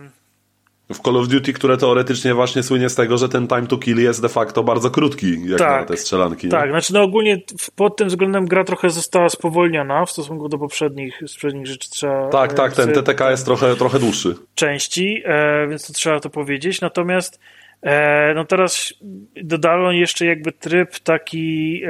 W 0.92 0.98
Call 1.02 1.16
of 1.16 1.28
Duty, 1.28 1.52
które 1.52 1.76
teoretycznie 1.76 2.34
właśnie 2.34 2.62
słynie 2.62 2.88
z 2.88 2.94
tego, 2.94 3.18
że 3.18 3.28
ten 3.28 3.48
time 3.48 3.66
to 3.66 3.78
kill 3.78 4.02
jest 4.02 4.22
de 4.22 4.28
facto 4.28 4.62
bardzo 4.64 4.90
krótki, 4.90 5.48
jak 5.48 5.58
Tak. 5.58 5.80
na 5.80 5.86
te 5.86 5.96
strzelanki. 5.96 6.46
nie? 6.46 6.50
tak, 6.50 6.70
znaczy 6.70 6.94
no 6.94 7.02
ogólnie 7.02 7.38
pod 7.76 7.96
tym 7.96 8.08
względem 8.08 8.46
gra 8.46 8.64
trochę 8.64 8.90
została 8.90 9.28
spowolniona 9.28 10.04
w 10.06 10.10
stosunku 10.10 10.48
do 10.48 10.58
poprzednich, 10.58 11.18
poprzednich 11.20 11.66
rzeczy 11.66 11.90
trzeba... 11.90 12.28
Tak, 12.28 12.52
tak, 12.52 12.72
ten 12.72 12.92
TTK 12.92 13.30
jest 13.30 13.44
trochę, 13.44 13.76
trochę 13.76 13.98
dłuższy. 13.98 14.34
części, 14.54 15.22
e, 15.24 15.66
więc 15.68 15.86
to 15.86 15.92
trzeba 15.92 16.20
to 16.20 16.30
powiedzieć. 16.30 16.80
Natomiast 16.80 17.40
e, 17.82 18.34
no 18.34 18.44
teraz 18.44 18.94
dodano 19.42 19.92
jeszcze 19.92 20.26
jakby 20.26 20.52
tryb 20.52 20.98
taki 20.98 21.80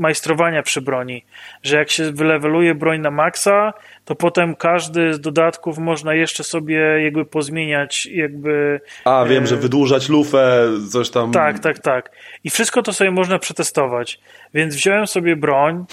majstrowania 0.00 0.62
przy 0.62 0.80
broni, 0.80 1.24
że 1.62 1.76
jak 1.76 1.90
się 1.90 2.12
wyleweluje 2.12 2.74
broń 2.74 3.00
na 3.00 3.10
maksa, 3.10 3.72
to 4.04 4.14
potem 4.14 4.54
każdy 4.56 5.14
z 5.14 5.20
dodatków 5.20 5.78
można 5.78 6.14
jeszcze 6.14 6.44
sobie 6.44 6.76
jakby 7.04 7.24
pozmieniać 7.24 8.06
jakby 8.06 8.80
A, 9.04 9.24
wiem, 9.24 9.44
E, 9.44 9.46
że 9.46 9.56
wydłużać 9.56 10.08
lufę, 10.08 10.68
coś 10.90 11.10
tam. 11.10 11.32
tak, 11.32 11.58
tak, 11.58 11.78
tak. 11.78 12.10
I 12.44 12.50
wszystko 12.50 12.82
to 12.82 12.92
sobie 12.92 13.10
można 13.10 13.38
przetestować. 13.38 14.20
Więc 14.54 14.74
wziąłem 14.76 15.06
sobie 15.06 15.36
broń, 15.36 15.84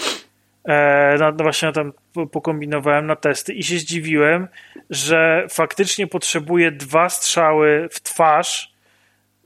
e, 0.64 1.16
na, 1.18 1.32
właśnie 1.32 1.72
tam 1.72 1.92
po- 2.12 2.26
pokombinowałem 2.26 3.06
na 3.06 3.16
testy 3.16 3.52
i 3.54 3.62
się 3.62 3.78
zdziwiłem, 3.78 4.48
że 4.90 5.46
faktycznie 5.50 6.06
potrzebuję 6.06 6.70
dwa 6.72 7.08
strzały 7.08 7.88
w 7.92 8.00
twarz 8.02 8.72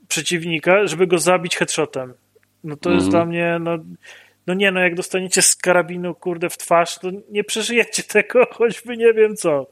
przeciwnika, 0.07 0.87
żeby 0.87 1.07
go 1.07 1.17
zabić 1.17 1.57
headshotem. 1.57 2.13
No 2.63 2.75
to 2.77 2.91
jest 2.91 3.09
dla 3.09 3.25
mnie, 3.25 3.57
no, 3.61 3.77
no 4.47 4.53
nie, 4.53 4.71
no 4.71 4.79
jak 4.79 4.95
dostaniecie 4.95 5.41
z 5.41 5.55
karabinu, 5.55 6.15
kurde, 6.15 6.49
w 6.49 6.57
twarz, 6.57 6.99
to 6.99 7.07
nie 7.29 7.43
przeżyjecie 7.43 8.03
tego, 8.13 8.45
choćby 8.51 8.97
nie 8.97 9.13
wiem 9.13 9.35
co. 9.35 9.67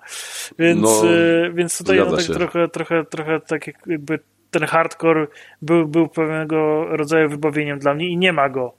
Więc, 0.60 0.82
No, 0.82 1.10
e, 1.46 1.52
więc 1.54 1.78
tutaj 1.78 1.98
no, 1.98 2.12
tak 2.12 2.22
się. 2.22 2.34
trochę, 2.34 2.68
trochę, 2.68 3.06
trochę 3.06 3.40
tak 3.40 3.68
jak- 3.68 3.88
jakby 3.88 4.20
ten 4.52 4.64
hardcore 4.66 5.28
był, 5.62 5.88
był 5.88 6.08
pewnego 6.08 6.86
rodzaju 6.98 7.30
wybawieniem 7.30 7.80
dla 7.80 7.94
mnie 7.94 8.08
i 8.08 8.18
nie 8.18 8.34
ma 8.34 8.50
go. 8.50 8.74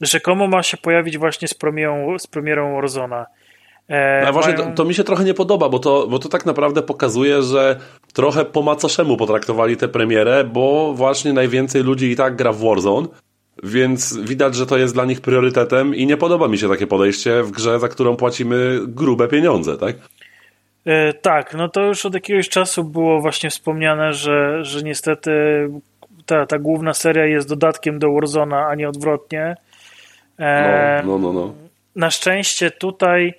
Rzekomo 0.00 0.46
ma 0.46 0.62
się 0.62 0.76
pojawić 0.76 1.18
właśnie 1.18 1.48
z 1.48 1.54
premierą, 1.54 2.18
z 2.18 2.26
premierą 2.26 2.74
Warzona. 2.80 3.26
E, 3.88 4.22
No 4.26 4.32
właśnie, 4.32 4.52
mają- 4.52 4.70
to, 4.70 4.74
to 4.76 4.84
mi 4.84 4.94
się 4.94 5.04
trochę 5.04 5.24
nie 5.24 5.34
podoba, 5.34 5.68
bo 5.68 5.78
to, 5.78 6.06
bo 6.06 6.18
to 6.18 6.28
tak 6.28 6.46
naprawdę 6.46 6.82
pokazuje, 6.82 7.42
że 7.42 7.80
trochę 8.14 8.44
po 8.44 8.62
macoszemu 8.62 9.16
potraktowali 9.16 9.76
tę 9.76 9.88
premierę, 9.88 10.44
bo 10.44 10.92
właśnie 10.94 11.32
najwięcej 11.32 11.82
ludzi 11.82 12.10
i 12.10 12.16
tak 12.16 12.36
gra 12.36 12.52
w 12.52 12.56
Warzone, 12.64 13.08
więc 13.62 14.16
widać, 14.18 14.54
że 14.54 14.66
to 14.66 14.78
jest 14.78 14.94
dla 14.94 15.04
nich 15.04 15.20
priorytetem 15.20 15.94
i 15.94 16.06
nie 16.06 16.16
podoba 16.16 16.48
mi 16.48 16.58
się 16.58 16.68
takie 16.68 16.86
podejście 16.86 17.42
w 17.42 17.50
grze, 17.50 17.80
za 17.80 17.88
którą 17.88 18.16
płacimy 18.16 18.80
grube 18.86 19.28
pieniądze, 19.28 19.78
tak? 19.78 19.96
E, 20.84 21.12
tak, 21.12 21.54
no 21.54 21.68
to 21.68 21.82
już 21.82 22.06
od 22.06 22.14
jakiegoś 22.14 22.48
czasu 22.48 22.84
było 22.84 23.20
właśnie 23.20 23.50
wspomniane, 23.50 24.12
że, 24.12 24.64
że 24.64 24.82
niestety 24.82 25.30
ta, 26.26 26.46
ta 26.46 26.58
główna 26.58 26.94
seria 26.94 27.26
jest 27.26 27.48
dodatkiem 27.48 27.98
do 27.98 28.12
Warzona, 28.12 28.66
a 28.66 28.74
nie 28.74 28.88
odwrotnie. 28.88 29.56
E, 30.38 31.02
No, 31.06 31.18
no, 31.18 31.32
no. 31.32 31.40
no. 31.40 31.54
Na 31.96 32.10
szczęście 32.10 32.70
tutaj 32.70 33.34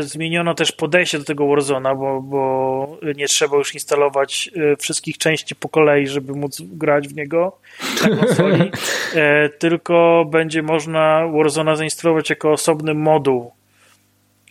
zmieniono 0.00 0.54
też 0.54 0.72
podejście 0.72 1.18
do 1.18 1.24
tego 1.24 1.46
Warzona, 1.46 1.94
bo, 1.94 2.22
bo 2.22 2.98
nie 3.16 3.26
trzeba 3.26 3.56
już 3.56 3.74
instalować 3.74 4.50
e, 4.56 4.76
wszystkich 4.76 5.18
części 5.18 5.56
po 5.56 5.68
kolei, 5.68 6.06
żeby 6.06 6.32
móc 6.32 6.62
grać 6.62 7.08
w 7.08 7.16
niego 7.16 7.58
na 8.02 8.16
konsoli, 8.16 8.70
e, 9.14 9.48
tylko 9.48 10.24
będzie 10.30 10.62
można 10.62 11.28
Warzona 11.28 11.76
zainstalować 11.76 12.30
jako 12.30 12.52
osobny 12.52 12.94
moduł. 12.94 13.52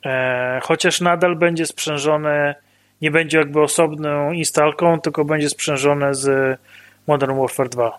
E, 0.06 0.60
chociaż 0.64 1.02
nadal 1.02 1.36
będzie 1.36 1.66
sprzężone, 1.66 2.56
nie 3.02 3.12
będzie 3.12 3.38
jakby 3.38 3.62
osobną 3.62 4.32
instalką, 4.32 5.00
tylko 5.00 5.26
będzie 5.26 5.50
sprzężone 5.50 6.16
z 6.16 6.60
Modern 7.08 7.40
Warfare 7.40 7.70
2. 7.70 7.98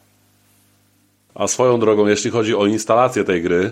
A 1.35 1.47
swoją 1.47 1.81
drogą, 1.81 2.07
jeśli 2.07 2.31
chodzi 2.31 2.55
o 2.55 2.67
instalację 2.67 3.25
tej 3.25 3.43
gry, 3.43 3.71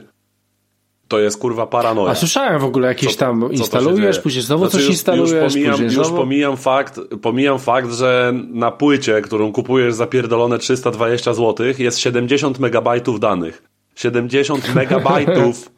to 1.10 1.18
jest 1.18 1.38
kurwa 1.40 1.66
paranoja. 1.66 2.10
A 2.10 2.14
słyszałem 2.14 2.60
w 2.60 2.64
ogóle 2.64 2.88
jakieś 2.88 3.12
Co- 3.14 3.18
tam 3.20 3.40
co 3.40 3.48
instalujesz, 3.48 4.18
później 4.20 4.42
znowu 4.44 4.64
Znaczy 4.64 4.72
coś 4.76 4.82
już, 4.82 4.90
instalujesz, 4.90 5.30
już 5.42 5.52
pomijam, 5.52 5.72
później 5.72 5.86
już 5.86 5.94
znowu... 6.06 6.16
pomijam 6.16 6.56
fakt, 6.56 7.00
pomijam 7.22 7.58
fakt, 7.58 7.92
że 7.92 8.32
na 8.48 8.70
płycie, 8.70 9.20
którą 9.20 9.52
kupujesz 9.52 9.94
za 9.94 10.06
pierdolone 10.06 10.58
320 10.58 11.34
zł, 11.34 11.66
jest 11.78 11.98
70 11.98 12.58
megabajtów 12.58 13.20
danych. 13.20 13.62
70 13.94 14.74
megabajtów 14.74 15.70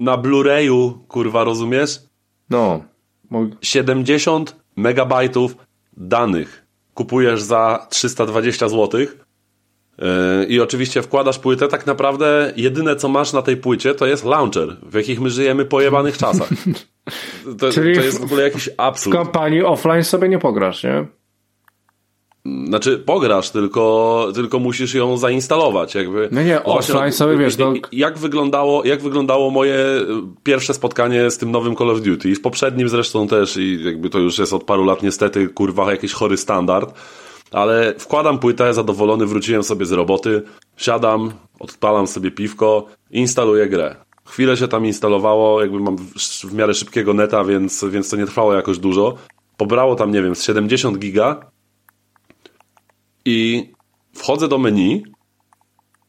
na 0.00 0.18
Blu-rayu, 0.18 0.92
kurwa, 1.08 1.44
rozumiesz? 1.44 1.98
No. 2.50 2.82
Mo- 3.30 3.46
70 3.62 4.56
megabajtów 4.76 5.56
danych 5.96 6.66
kupujesz 6.94 7.42
za 7.42 7.86
320 7.90 8.68
zł. 8.68 9.00
Yy, 9.98 10.46
I 10.46 10.60
oczywiście 10.60 11.02
wkładasz 11.02 11.38
płytę, 11.38 11.68
tak 11.68 11.86
naprawdę 11.86 12.52
jedyne 12.56 12.96
co 12.96 13.08
masz 13.08 13.32
na 13.32 13.42
tej 13.42 13.56
płycie 13.56 13.94
to 13.94 14.06
jest 14.06 14.24
launcher, 14.24 14.76
w 14.82 14.94
jakich 14.94 15.20
my 15.20 15.30
żyjemy 15.30 15.64
pojebanych 15.64 16.18
czasach. 16.18 16.48
To, 17.58 17.70
Czyli 17.72 17.94
to 17.96 18.00
jest 18.02 18.18
w- 18.18 18.20
w 18.20 18.24
ogóle 18.24 18.42
jakiś 18.42 18.64
W 18.68 18.72
absurd. 18.76 19.16
kampanii 19.16 19.62
offline 19.62 20.04
sobie 20.04 20.28
nie 20.28 20.38
pograsz, 20.38 20.84
nie? 20.84 21.06
Znaczy 22.66 22.98
pograsz, 22.98 23.50
tylko, 23.50 24.28
tylko 24.34 24.58
musisz 24.58 24.94
ją 24.94 25.16
zainstalować. 25.16 25.94
Jakby. 25.94 26.28
No 26.32 26.42
nie, 26.42 26.60
Właśnie, 26.64 26.94
offline 26.94 27.12
sobie, 27.12 27.36
wiesz, 27.36 27.58
no- 27.58 27.72
Jak 27.92 28.18
wyglądało, 28.18 28.84
jak 28.84 29.02
wyglądało 29.02 29.50
moje 29.50 29.74
y, 29.74 30.04
pierwsze 30.42 30.74
spotkanie 30.74 31.30
z 31.30 31.38
tym 31.38 31.50
nowym 31.50 31.76
Call 31.76 31.90
of 31.90 32.00
Duty? 32.00 32.34
W 32.34 32.40
poprzednim 32.40 32.88
zresztą 32.88 33.28
też 33.28 33.56
i 33.56 33.84
jakby 33.84 34.10
to 34.10 34.18
już 34.18 34.38
jest 34.38 34.52
od 34.52 34.64
paru 34.64 34.84
lat 34.84 35.02
niestety, 35.02 35.48
kurwa, 35.48 35.90
jakiś 35.90 36.12
chory 36.12 36.36
standard. 36.36 36.94
Ale 37.56 37.94
wkładam 37.98 38.38
płytę, 38.38 38.74
zadowolony, 38.74 39.26
wróciłem 39.26 39.62
sobie 39.62 39.86
z 39.86 39.92
roboty, 39.92 40.42
siadam, 40.76 41.32
odpalam 41.60 42.06
sobie 42.06 42.30
piwko, 42.30 42.86
instaluję 43.10 43.68
grę. 43.68 43.96
Chwilę 44.24 44.56
się 44.56 44.68
tam 44.68 44.86
instalowało, 44.86 45.60
jakby 45.60 45.80
mam 45.80 45.96
w, 46.44 46.54
miarę 46.54 46.74
szybkiego 46.74 47.14
neta, 47.14 47.44
więc, 47.44 47.84
więc 47.84 48.10
to 48.10 48.16
nie 48.16 48.26
trwało 48.26 48.54
jakoś 48.54 48.78
dużo. 48.78 49.16
Pobrało 49.56 49.94
tam, 49.94 50.12
nie 50.12 50.22
wiem, 50.22 50.36
z 50.36 50.42
70 50.42 50.98
giga, 50.98 51.50
i 53.24 53.68
wchodzę 54.14 54.48
do 54.48 54.58
menu 54.58 55.02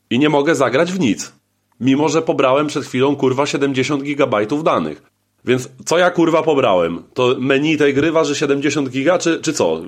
i 0.09 0.19
nie 0.19 0.29
mogę 0.29 0.55
zagrać 0.55 0.91
w 0.91 0.99
nic. 0.99 1.33
Mimo, 1.79 2.09
że 2.09 2.21
pobrałem 2.21 2.67
przed 2.67 2.85
chwilą 2.85 3.15
kurwa 3.15 3.45
70 3.45 4.03
gigabajtów 4.03 4.63
danych. 4.63 5.16
Więc 5.47 5.69
co 5.85 5.97
ja 5.97 6.11
kurwa 6.11 6.43
pobrałem? 6.43 7.03
To 7.13 7.35
menu 7.39 7.77
tej 7.77 7.93
gry 7.93 8.11
waży 8.11 8.35
70 8.35 8.89
giga, 8.89 9.17
czy, 9.17 9.41
czy 9.41 9.53
co? 9.53 9.81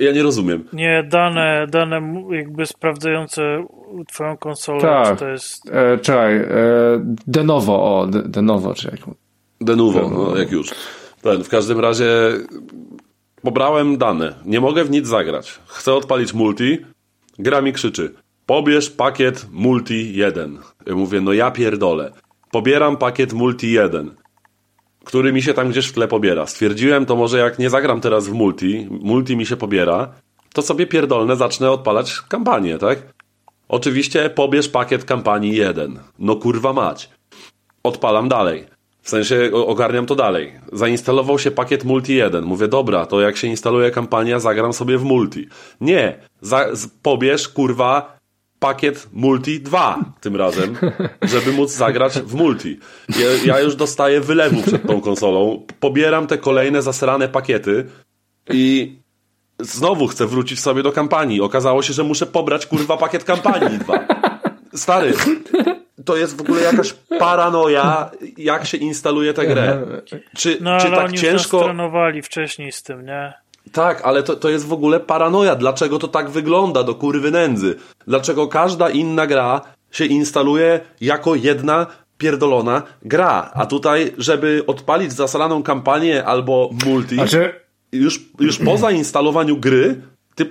Ja 0.00 0.12
nie 0.12 0.22
rozumiem. 0.22 0.64
Nie, 0.72 1.04
dane, 1.08 1.66
dane 1.70 2.24
jakby 2.30 2.66
sprawdzające 2.66 3.64
twoją 4.08 4.36
konsolę, 4.36 4.80
Tak. 4.80 5.18
to 5.18 5.28
jest... 5.28 5.70
E, 5.70 5.98
czekaj, 5.98 6.36
e, 6.36 6.46
o, 7.68 8.06
de, 8.10 8.22
de 8.22 8.42
novo, 8.42 8.74
czy 8.74 8.90
jak... 8.90 9.00
De 9.60 9.76
novo, 9.76 10.10
no, 10.10 10.36
jak 10.36 10.50
już. 10.50 10.70
Ten, 11.22 11.44
w 11.44 11.48
każdym 11.48 11.80
razie 11.80 12.06
pobrałem 13.42 13.98
dane. 13.98 14.34
Nie 14.44 14.60
mogę 14.60 14.84
w 14.84 14.90
nic 14.90 15.06
zagrać. 15.06 15.58
Chcę 15.66 15.94
odpalić 15.94 16.34
multi. 16.34 16.78
Gra 17.38 17.60
mi 17.60 17.72
krzyczy. 17.72 18.14
Pobierz 18.46 18.90
pakiet 18.90 19.46
multi 19.50 20.16
1. 20.16 20.58
Ja 20.86 20.94
mówię, 20.94 21.20
no 21.20 21.32
ja 21.32 21.50
pierdolę. 21.50 22.12
Pobieram 22.50 22.96
pakiet 22.96 23.32
multi 23.32 23.72
1, 23.72 24.10
który 25.04 25.32
mi 25.32 25.42
się 25.42 25.54
tam 25.54 25.70
gdzieś 25.70 25.86
w 25.86 25.92
tle 25.92 26.08
pobiera. 26.08 26.46
Stwierdziłem, 26.46 27.06
to 27.06 27.16
może 27.16 27.38
jak 27.38 27.58
nie 27.58 27.70
zagram 27.70 28.00
teraz 28.00 28.28
w 28.28 28.32
multi, 28.32 28.88
multi 28.90 29.36
mi 29.36 29.46
się 29.46 29.56
pobiera, 29.56 30.08
to 30.52 30.62
sobie 30.62 30.86
pierdolne 30.86 31.36
zacznę 31.36 31.70
odpalać 31.70 32.20
kampanię, 32.28 32.78
tak? 32.78 32.98
Oczywiście 33.68 34.30
pobierz 34.30 34.68
pakiet 34.68 35.04
kampanii 35.04 35.56
1. 35.56 35.98
No 36.18 36.36
kurwa 36.36 36.72
mać. 36.72 37.10
Odpalam 37.82 38.28
dalej. 38.28 38.66
W 39.02 39.10
sensie 39.10 39.50
ogarniam 39.52 40.06
to 40.06 40.14
dalej. 40.14 40.52
Zainstalował 40.72 41.38
się 41.38 41.50
pakiet 41.50 41.84
Multi 41.84 42.14
1. 42.14 42.44
Mówię, 42.44 42.68
dobra, 42.68 43.06
to 43.06 43.20
jak 43.20 43.36
się 43.36 43.46
instaluje 43.46 43.90
kampania, 43.90 44.40
zagram 44.40 44.72
sobie 44.72 44.98
w 44.98 45.04
Multi. 45.04 45.48
Nie, 45.80 46.18
za, 46.40 46.66
pobierz 47.02 47.48
kurwa 47.48 48.19
pakiet 48.60 49.08
Multi 49.12 49.60
2 49.60 49.98
tym 50.20 50.36
razem, 50.36 50.76
żeby 51.22 51.52
móc 51.52 51.70
zagrać 51.72 52.12
w 52.12 52.34
Multi. 52.34 52.78
Ja, 53.08 53.54
ja 53.54 53.60
już 53.60 53.76
dostaję 53.76 54.20
wylewu 54.20 54.62
przed 54.62 54.86
tą 54.86 55.00
konsolą. 55.00 55.66
Pobieram 55.80 56.26
te 56.26 56.38
kolejne 56.38 56.82
zasrane 56.82 57.28
pakiety 57.28 57.86
i 58.50 58.96
znowu 59.58 60.06
chcę 60.06 60.26
wrócić 60.26 60.60
sobie 60.60 60.82
do 60.82 60.92
kampanii. 60.92 61.40
Okazało 61.40 61.82
się, 61.82 61.92
że 61.92 62.04
muszę 62.04 62.26
pobrać 62.26 62.66
kurwa 62.66 62.96
pakiet 62.96 63.24
kampanii 63.24 63.78
2. 63.78 64.06
Stary, 64.74 65.12
to 66.04 66.16
jest 66.16 66.36
w 66.36 66.40
ogóle 66.40 66.60
jakaś 66.62 66.92
paranoja, 67.18 68.10
jak 68.38 68.66
się 68.66 68.76
instaluje 68.76 69.34
tę 69.34 69.46
grę. 69.46 69.82
Czy, 70.36 70.58
No 70.60 70.80
czy 70.80 70.86
ale 70.86 70.96
tak 70.96 71.08
oni 71.08 71.18
ciężko. 71.18 71.72
wcześniej 72.22 72.72
z 72.72 72.82
tym, 72.82 73.06
nie? 73.06 73.32
Tak, 73.72 74.02
ale 74.02 74.22
to, 74.22 74.36
to 74.36 74.48
jest 74.48 74.66
w 74.66 74.72
ogóle 74.72 75.00
paranoja. 75.00 75.56
Dlaczego 75.56 75.98
to 75.98 76.08
tak 76.08 76.30
wygląda 76.30 76.82
do 76.82 76.94
kurwy 76.94 77.30
nędzy? 77.30 77.76
Dlaczego 78.06 78.48
każda 78.48 78.90
inna 78.90 79.26
gra 79.26 79.60
się 79.90 80.04
instaluje 80.04 80.80
jako 81.00 81.34
jedna 81.34 81.86
pierdolona 82.18 82.82
gra? 83.02 83.50
A 83.54 83.66
tutaj, 83.66 84.12
żeby 84.18 84.64
odpalić 84.66 85.12
zasraną 85.12 85.62
kampanię 85.62 86.24
albo 86.24 86.70
multi, 86.86 87.14
Znaczy, 87.14 87.52
już, 87.92 88.20
już 88.40 88.58
po 88.58 88.78
zainstalowaniu 88.78 89.56
gry, 89.56 90.00
ty, 90.34 90.46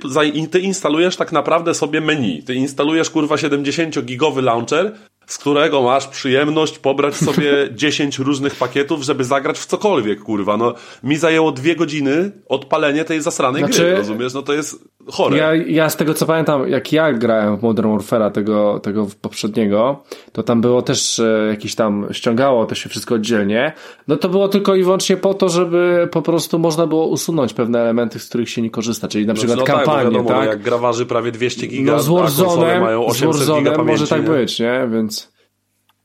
ty 0.52 0.60
instalujesz 0.60 1.15
tak 1.15 1.31
naprawdę 1.31 1.73
sobie 1.73 2.02
menu. 2.02 2.44
Ty 2.44 2.56
instalujesz 2.56 3.10
kurwa 3.10 3.36
70-gigowy 3.36 4.44
launcher, 4.44 4.95
z 5.30 5.38
którego 5.38 5.81
masz 5.81 6.07
przyjemność 6.07 6.80
pobrać 6.80 7.15
sobie 7.15 7.51
10 7.76 8.19
różnych 8.19 8.56
pakietów, 8.56 9.03
żeby 9.03 9.23
zagrać 9.23 9.60
w 9.60 9.65
cokolwiek, 9.65 10.19
kurwa. 10.19 10.57
No, 10.57 10.73
mi 11.03 11.18
zajęło 11.18 11.51
dwie 11.51 11.76
godziny 11.76 12.31
odpalenie 12.47 13.06
tej 13.06 13.22
zasranej 13.22 13.61
Znaczy- 13.61 13.77
gry, 13.81 13.95
rozumiesz? 13.95 14.34
No 14.34 14.41
to 14.41 14.53
jest 14.53 14.89
chore. 15.07 15.38
Ja, 15.38 15.56
ja 15.56 15.89
z 15.89 15.95
tego 15.95 16.14
co 16.14 16.26
pamiętam, 16.26 16.69
jak 16.69 16.93
ja 16.93 17.14
grałem 17.14 17.57
w 17.57 17.61
Modern 17.61 17.97
Warfare'a 17.97 18.31
tego, 18.31 18.80
tego 18.80 19.07
poprzedniego, 19.22 20.03
to 20.31 20.43
tam 20.43 20.61
było 20.61 20.81
też 20.81 21.19
e, 21.19 21.47
jakiś 21.49 21.76
tam, 21.76 22.07
ściągało 22.11 22.65
to 22.65 22.76
się 22.76 22.89
wszystko 22.89 23.15
oddzielnie. 23.15 23.73
No 24.07 24.18
to 24.18 24.30
było 24.30 24.47
tylko 24.47 24.76
i 24.76 24.84
wyłącznie 24.84 25.18
po 25.18 25.34
to, 25.34 25.49
żeby 25.49 26.07
po 26.11 26.22
prostu 26.22 26.60
można 26.60 26.88
było 26.88 27.07
usunąć 27.07 27.53
pewne 27.53 27.80
elementy, 27.81 28.19
z 28.19 28.30
których 28.30 28.49
się 28.49 28.61
nie 28.61 28.69
korzysta, 28.69 29.07
czyli 29.07 29.26
na 29.26 29.34
przykład 29.34 29.60
no 29.60 29.65
tak, 29.65 29.76
bo 29.76 29.81
kampanię, 29.85 30.03
wiadomo, 30.11 30.30
tak? 30.30 30.38
no 30.38 30.43
jak 30.45 30.61
gra 30.61 30.77
waży 30.77 31.06
prawie 31.06 31.31
200 31.31 31.68
giga, 31.68 31.91
No 31.91 31.99
z 31.99 32.07
Warzone'em, 32.10 32.81
mają 32.81 33.03
z 33.03 33.23
800 33.23 33.47
giga 33.47 33.56
Warzone'em 33.56 33.76
pamięci. 33.76 34.01
może 34.01 34.07
tak 34.07 34.23
nie? 34.23 34.30
być, 34.30 34.60
nie? 34.60 34.88
Więc... 34.93 35.18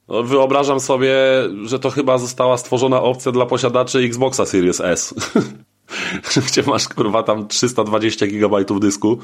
No, 0.09 0.23
wyobrażam 0.23 0.81
sobie, 0.81 1.15
że 1.65 1.79
to 1.79 1.91
chyba 1.91 2.19
została 2.19 2.57
stworzona 2.59 3.03
opcja 3.03 3.33
dla 3.33 3.47
posiadaczy 3.47 3.99
Xboxa 3.99 4.47
Series 4.47 4.81
S. 4.81 5.15
Gdzie 6.49 6.63
masz 6.63 6.89
kurwa 6.89 7.23
tam 7.23 7.49
320 7.49 8.27
GB 8.27 8.65
dysku, 8.81 9.19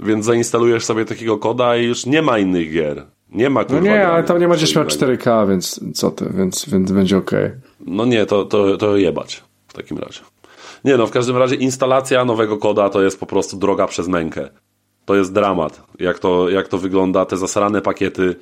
więc 0.00 0.24
zainstalujesz 0.24 0.84
sobie 0.84 1.04
takiego 1.04 1.38
koda 1.38 1.76
i 1.76 1.84
już 1.84 2.06
nie 2.06 2.22
ma 2.22 2.38
innych 2.38 2.72
gier. 2.72 3.06
Nie 3.32 3.50
ma 3.50 3.60
No 3.60 3.66
kurwa. 3.66 3.82
nie, 3.82 4.08
ale 4.08 4.24
tam 4.24 4.40
nie 4.40 4.48
będziesz 4.48 4.74
miał 4.74 4.84
innego. 4.84 5.06
4K, 5.06 5.48
więc 5.48 5.80
co 5.94 6.10
ty, 6.10 6.30
więc, 6.34 6.68
więc 6.68 6.92
będzie 6.92 7.16
okej. 7.16 7.50
No 7.80 8.04
nie, 8.04 8.26
to, 8.26 8.44
to, 8.44 8.76
to 8.76 8.96
jebać 8.96 9.42
w 9.68 9.72
takim 9.72 9.98
razie. 9.98 10.20
Nie 10.84 10.96
no, 10.96 11.06
w 11.06 11.10
każdym 11.10 11.36
razie 11.36 11.56
instalacja 11.56 12.24
nowego 12.24 12.56
koda 12.58 12.88
to 12.88 13.02
jest 13.02 13.20
po 13.20 13.26
prostu 13.26 13.56
droga 13.56 13.86
przez 13.86 14.08
mękę. 14.08 14.48
To 15.04 15.16
jest 15.16 15.32
dramat, 15.32 15.82
jak 15.98 16.18
to, 16.18 16.48
jak 16.48 16.68
to 16.68 16.78
wygląda, 16.78 17.24
te 17.24 17.36
zasrane 17.36 17.82
pakiety. 17.82 18.36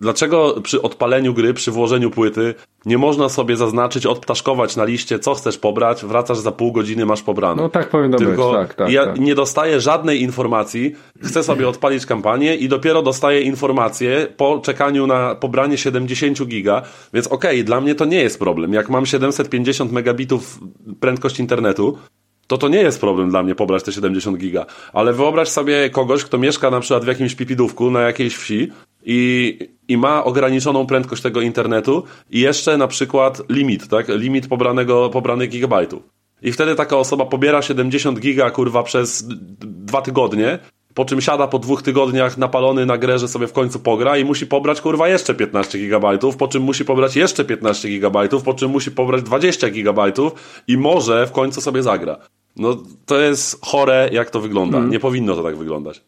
Dlaczego 0.00 0.54
przy 0.62 0.82
odpaleniu 0.82 1.34
gry, 1.34 1.54
przy 1.54 1.70
włożeniu 1.70 2.10
płyty, 2.10 2.54
nie 2.86 2.98
można 2.98 3.28
sobie 3.28 3.56
zaznaczyć, 3.56 4.06
odptaszkować 4.06 4.76
na 4.76 4.84
liście, 4.84 5.18
co 5.18 5.34
chcesz 5.34 5.58
pobrać, 5.58 6.04
wracasz 6.04 6.38
za 6.38 6.52
pół 6.52 6.72
godziny, 6.72 7.06
masz 7.06 7.22
pobrane. 7.22 7.62
No 7.62 7.68
tak 7.68 7.88
powinno 7.88 8.18
Tylko 8.18 8.50
być, 8.50 8.58
tak, 8.58 8.74
tak. 8.74 8.90
ja 8.90 9.06
tak. 9.06 9.20
nie 9.20 9.34
dostaję 9.34 9.80
żadnej 9.80 10.22
informacji, 10.22 10.94
chcę 11.22 11.42
sobie 11.42 11.68
odpalić 11.72 12.06
kampanię 12.06 12.56
i 12.56 12.68
dopiero 12.68 13.02
dostaję 13.02 13.40
informację 13.40 14.26
po 14.36 14.58
czekaniu 14.58 15.06
na 15.06 15.34
pobranie 15.34 15.78
70 15.78 16.44
giga, 16.44 16.82
więc 17.12 17.26
okej, 17.26 17.64
dla 17.64 17.80
mnie 17.80 17.94
to 17.94 18.04
nie 18.04 18.20
jest 18.20 18.38
problem. 18.38 18.72
Jak 18.72 18.90
mam 18.90 19.06
750 19.06 19.92
megabitów 19.92 20.60
prędkość 21.00 21.40
internetu, 21.40 21.98
to 22.46 22.58
to 22.58 22.68
nie 22.68 22.78
jest 22.78 23.00
problem 23.00 23.30
dla 23.30 23.42
mnie 23.42 23.54
pobrać 23.54 23.82
te 23.82 23.92
70 23.92 24.38
giga. 24.38 24.66
Ale 24.92 25.12
wyobraź 25.12 25.48
sobie 25.48 25.90
kogoś, 25.90 26.24
kto 26.24 26.38
mieszka 26.38 26.70
na 26.70 26.80
przykład 26.80 27.04
w 27.04 27.08
jakimś 27.08 27.34
pipidówku 27.34 27.90
na 27.90 28.00
jakiejś 28.00 28.36
wsi 28.36 28.68
i, 29.04 29.58
i 29.88 29.96
ma 29.96 30.24
ograniczoną 30.24 30.86
prędkość 30.86 31.22
tego 31.22 31.40
internetu 31.40 32.04
i 32.30 32.40
jeszcze 32.40 32.78
na 32.78 32.88
przykład 32.88 33.42
limit, 33.50 33.88
tak? 33.88 34.08
Limit 34.08 34.48
pobranego, 34.48 35.10
pobranych 35.10 35.50
gigabajtów. 35.50 36.02
I 36.42 36.52
wtedy 36.52 36.74
taka 36.74 36.96
osoba 36.96 37.26
pobiera 37.26 37.62
70 37.62 38.20
giga, 38.20 38.50
kurwa, 38.50 38.82
przez 38.82 39.24
dwa 39.60 40.02
tygodnie, 40.02 40.58
po 40.96 41.04
czym 41.04 41.20
siada 41.20 41.46
po 41.46 41.58
dwóch 41.58 41.82
tygodniach 41.82 42.38
napalony 42.38 42.86
na 42.86 42.98
grę, 42.98 43.18
że 43.18 43.28
sobie 43.28 43.46
w 43.46 43.52
końcu 43.52 43.80
pogra 43.80 44.18
i 44.18 44.24
musi 44.24 44.46
pobrać, 44.46 44.80
kurwa, 44.80 45.08
jeszcze 45.08 45.34
15 45.34 45.78
gigabajtów, 45.78 46.36
po 46.36 46.48
czym 46.48 46.62
musi 46.62 46.84
pobrać 46.84 47.16
jeszcze 47.16 47.44
15 47.44 47.88
gigabajtów, 47.88 48.42
po 48.42 48.54
czym 48.54 48.70
musi 48.70 48.90
pobrać 48.90 49.22
20 49.22 49.70
gigabajtów 49.70 50.32
i 50.68 50.78
może 50.78 51.26
w 51.26 51.32
końcu 51.32 51.60
sobie 51.60 51.82
zagra. 51.82 52.16
No, 52.56 52.76
to 53.06 53.18
jest 53.18 53.66
chore, 53.66 54.08
jak 54.12 54.30
to 54.30 54.40
wygląda. 54.40 54.80
Nie 54.80 55.00
powinno 55.00 55.36
to 55.36 55.42
tak 55.42 55.56
wyglądać. 55.56 56.02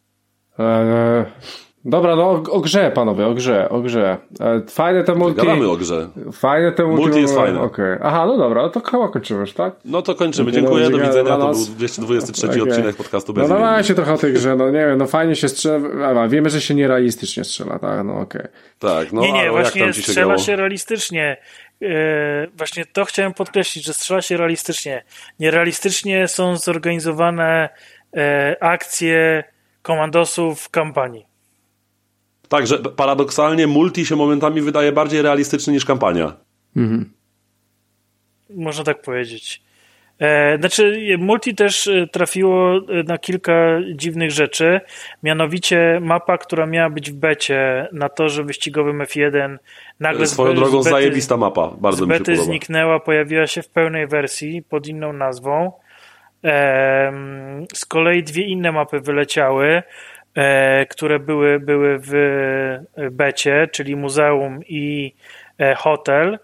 Eee, 0.58 1.24
dobra, 1.88 2.16
no 2.16 2.30
o, 2.30 2.42
o 2.50 2.60
grze, 2.60 2.90
panowie, 2.90 3.26
o 3.26 3.34
grze, 3.34 3.68
o 3.68 3.80
grze. 3.80 4.16
E, 4.40 4.62
fajne 4.70 5.04
te 5.04 5.14
multi... 5.14 5.36
Gadamy 5.36 5.68
o 5.68 5.76
grze. 5.76 6.08
Fajne 6.32 6.72
te 6.72 6.84
multi... 6.84 7.02
Multi 7.02 7.20
jest 7.20 7.34
fajne. 7.34 7.60
Okej. 7.60 7.96
Aha, 8.02 8.26
no 8.26 8.38
dobra, 8.38 8.62
no 8.62 8.68
to 8.68 8.80
chyba 8.80 9.08
kończymy 9.08 9.40
już, 9.40 9.52
tak? 9.52 9.74
No 9.84 10.02
to 10.02 10.14
kończymy. 10.14 10.52
Dziękuję, 10.52 10.90
do 10.90 10.98
widzenia. 10.98 11.36
To 11.36 11.52
był 11.52 11.64
223 11.64 12.48
Okej. 12.48 12.62
odcinek 12.62 12.96
podcastu 12.96 13.32
bez 13.32 13.48
No 13.48 13.54
dawajcie 13.54 13.94
trochę 13.94 14.12
o 14.12 14.18
tej 14.18 14.32
grze, 14.32 14.56
no 14.56 14.70
nie 14.70 14.86
wiem, 14.86 14.98
no 14.98 15.06
fajnie 15.06 15.36
się 15.36 15.48
strzela, 15.48 16.28
wiemy, 16.28 16.50
że 16.50 16.60
się 16.60 16.74
nierealistycznie 16.74 17.44
strzela, 17.44 17.78
tak, 17.78 18.04
no 18.04 18.20
okej. 18.20 18.42
Tak, 18.78 19.12
no 19.12 19.20
nie, 19.20 19.32
nie, 19.32 19.50
właśnie 19.50 19.82
tam 19.82 19.92
ci 19.92 20.02
się 20.02 20.06
strzela 20.08 20.26
grało? 20.26 20.42
się 20.42 20.56
realistycznie. 20.56 21.36
E, 21.82 22.46
właśnie 22.56 22.84
to 22.86 23.04
chciałem 23.04 23.34
podkreślić, 23.34 23.84
że 23.84 23.94
strzela 23.94 24.22
się 24.22 24.36
realistycznie. 24.36 25.04
Nierealistycznie 25.40 26.28
są 26.28 26.56
zorganizowane 26.56 27.68
e, 28.16 28.56
akcje 28.60 29.44
komandosów 29.82 30.60
w 30.60 30.68
kampanii. 30.68 31.27
Także 32.48 32.78
paradoksalnie 32.78 33.66
multi 33.66 34.06
się 34.06 34.16
momentami 34.16 34.60
wydaje 34.60 34.92
bardziej 34.92 35.22
realistyczny 35.22 35.72
niż 35.72 35.84
kampania. 35.84 36.32
Można 38.50 38.84
tak 38.84 39.02
powiedzieć. 39.02 39.62
E, 40.18 40.58
znaczy, 40.58 41.16
multi 41.18 41.54
też 41.54 41.86
e, 41.86 42.06
trafiło 42.06 42.76
e, 42.76 43.02
na 43.02 43.18
kilka 43.18 43.52
dziwnych 43.94 44.30
rzeczy. 44.30 44.80
Mianowicie 45.22 45.98
mapa, 46.02 46.38
która 46.38 46.66
miała 46.66 46.90
być 46.90 47.10
w 47.10 47.14
becie 47.14 47.88
na 47.92 48.08
torze 48.08 48.44
wyścigowym 48.44 48.98
F1, 48.98 49.58
nagle 50.00 50.26
z 50.26 50.30
Swoją 50.30 50.48
be- 50.48 50.56
drogą 50.56 50.82
z 50.82 50.84
bety, 50.84 50.90
zajebista 50.90 51.36
mapa. 51.36 51.70
Bardzo 51.80 52.04
z 52.04 52.08
mi 52.08 52.14
się 52.14 52.20
podoba. 52.20 52.42
zniknęła, 52.42 53.00
pojawiła 53.00 53.46
się 53.46 53.62
w 53.62 53.68
pełnej 53.68 54.06
wersji 54.06 54.62
pod 54.62 54.86
inną 54.86 55.12
nazwą. 55.12 55.72
Z 57.74 57.86
kolei 57.86 58.22
dwie 58.22 58.42
inne 58.44 58.72
mapy 58.72 59.00
wyleciały, 59.00 59.82
które 60.90 61.18
były, 61.18 61.60
były 61.60 61.98
w 62.02 62.12
becie, 63.10 63.68
czyli 63.72 63.96
muzeum 63.96 64.60
i 64.68 65.14
e, 65.58 65.74
hotel. 65.74 66.38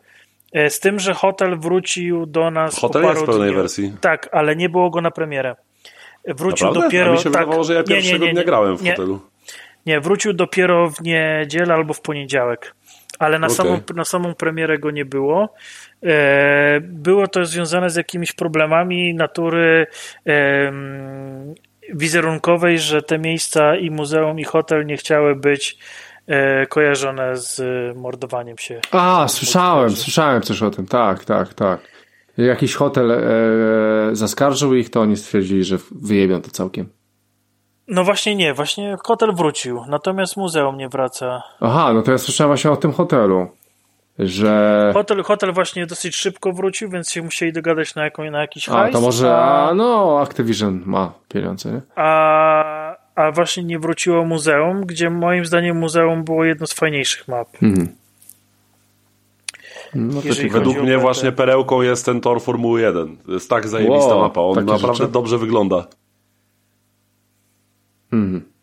E, 0.53 0.71
Z 0.71 0.81
tym, 0.81 0.99
że 0.99 1.15
hotel 1.15 1.59
wrócił 1.59 2.27
do 2.27 2.51
nas 2.51 2.79
Hotel 2.79 3.03
po 3.03 3.09
jest 3.09 3.23
w 3.23 3.27
pełnej 3.27 3.55
wersji. 3.55 3.93
Tak, 4.01 4.29
ale 4.33 4.57
nie 4.57 4.69
było 4.69 4.91
go 4.91 5.01
na 5.01 5.11
premierę. 5.11 5.57
Wrócił 6.27 6.67
Naprawdę? 6.67 6.89
dopiero. 6.89 7.11
A 7.11 7.15
mi 7.15 7.19
się 7.19 7.31
tak, 7.31 7.33
wydawało, 7.33 7.65
że 7.65 7.75
ja 7.75 7.81
nie, 7.81 7.85
nie, 7.85 7.95
pierwszego 7.95 8.25
nie, 8.25 8.33
dnia 8.33 8.41
nie, 8.41 8.47
grałem 8.47 8.77
w 8.77 8.83
nie. 8.83 8.91
hotelu. 8.91 9.21
Nie, 9.87 10.01
wrócił 10.01 10.33
dopiero 10.33 10.91
w 10.91 11.01
niedzielę 11.01 11.75
albo 11.75 11.95
w 11.95 12.01
poniedziałek. 12.01 12.75
Ale 13.19 13.39
na, 13.39 13.47
okay. 13.47 13.57
samą, 13.57 13.81
na 13.95 14.05
samą 14.05 14.35
premierę 14.35 14.79
go 14.79 14.91
nie 14.91 15.05
było. 15.05 15.55
E, 16.03 16.81
było 16.81 17.29
to 17.29 17.45
związane 17.45 17.91
z 17.91 17.97
jakimiś 17.97 18.33
problemami 18.33 19.15
natury 19.15 19.87
wizerunkowej, 21.95 22.79
że 22.79 23.03
te 23.03 23.19
miejsca 23.19 23.77
i 23.77 23.91
muzeum, 23.91 24.39
i 24.39 24.45
hotel 24.45 24.87
nie 24.87 24.97
chciały 24.97 25.37
być 25.37 25.79
e, 26.27 26.67
kojarzone 26.67 27.37
z 27.37 27.61
mordowaniem 27.97 28.59
się. 28.59 28.81
A, 28.91 29.29
słyszałem, 29.29 29.91
słyszałem 29.91 30.43
coś 30.43 30.63
o 30.63 30.71
tym. 30.71 30.87
Tak, 30.87 31.25
tak, 31.25 31.55
tak. 31.55 31.81
Jakiś 32.37 32.75
hotel 32.75 33.13
e, 33.13 33.21
zaskarżył 34.13 34.75
ich, 34.75 34.91
to 34.91 35.01
oni 35.01 35.17
stwierdzili, 35.17 35.65
że 35.65 35.79
wyjebią 35.91 36.43
to 36.43 36.51
całkiem. 36.51 36.89
No 37.89 38.05
właśnie 38.05 38.37
nie, 38.37 38.55
właśnie 38.55 38.97
hotel 39.05 39.33
wrócił, 39.35 39.81
natomiast 39.89 40.37
muzeum 40.37 40.77
nie 40.77 40.89
wraca. 40.89 41.43
Aha, 41.61 41.93
no 41.93 42.03
to 42.03 42.13
ja 42.13 42.19
słyszałem 42.19 42.49
właśnie 42.49 42.71
o 42.71 42.77
tym 42.77 42.93
hotelu, 42.93 43.49
że... 44.19 44.91
Hotel, 44.95 45.23
hotel 45.23 45.53
właśnie 45.53 45.87
dosyć 45.87 46.17
szybko 46.17 46.53
wrócił, 46.53 46.91
więc 46.91 47.11
się 47.11 47.23
musieli 47.23 47.53
dogadać 47.53 47.95
na, 47.95 48.05
jaką, 48.05 48.31
na 48.31 48.41
jakiś 48.41 48.67
hajs. 48.67 48.91
A, 48.91 48.93
to 48.93 49.01
może, 49.01 49.37
a... 49.37 49.69
a 49.69 49.75
no, 49.75 50.21
Activision 50.21 50.83
ma 50.87 51.13
pieniądze, 51.29 51.73
nie? 51.73 51.81
A, 51.97 52.97
a 53.15 53.33
właśnie 53.33 53.65
nie 53.65 53.79
wróciło 53.79 54.25
muzeum, 54.25 54.87
gdzie 54.87 55.11
moim 55.11 55.47
zdaniem 55.47 55.79
muzeum 55.79 56.25
było 56.25 56.45
jedno 56.45 56.67
z 56.67 56.73
fajniejszych 56.73 57.29
map. 57.29 57.49
Mhm. 57.63 57.89
No 59.95 60.21
Według 60.51 60.83
mnie 60.83 60.99
właśnie 60.99 61.33
perełką 61.33 61.83
jest 61.83 62.07
ten 62.07 62.21
tor 62.21 62.43
Formuły 62.43 62.81
1. 62.81 63.17
To 63.17 63.33
jest 63.33 63.51
tak 63.51 63.69
zajebista 63.69 64.15
wow, 64.15 64.21
mapa. 64.21 64.41
On 64.41 64.65
naprawdę 64.65 64.99
rzeczy? 64.99 65.13
dobrze 65.13 65.39
wygląda. 65.39 65.87
Mhm. 68.13 68.54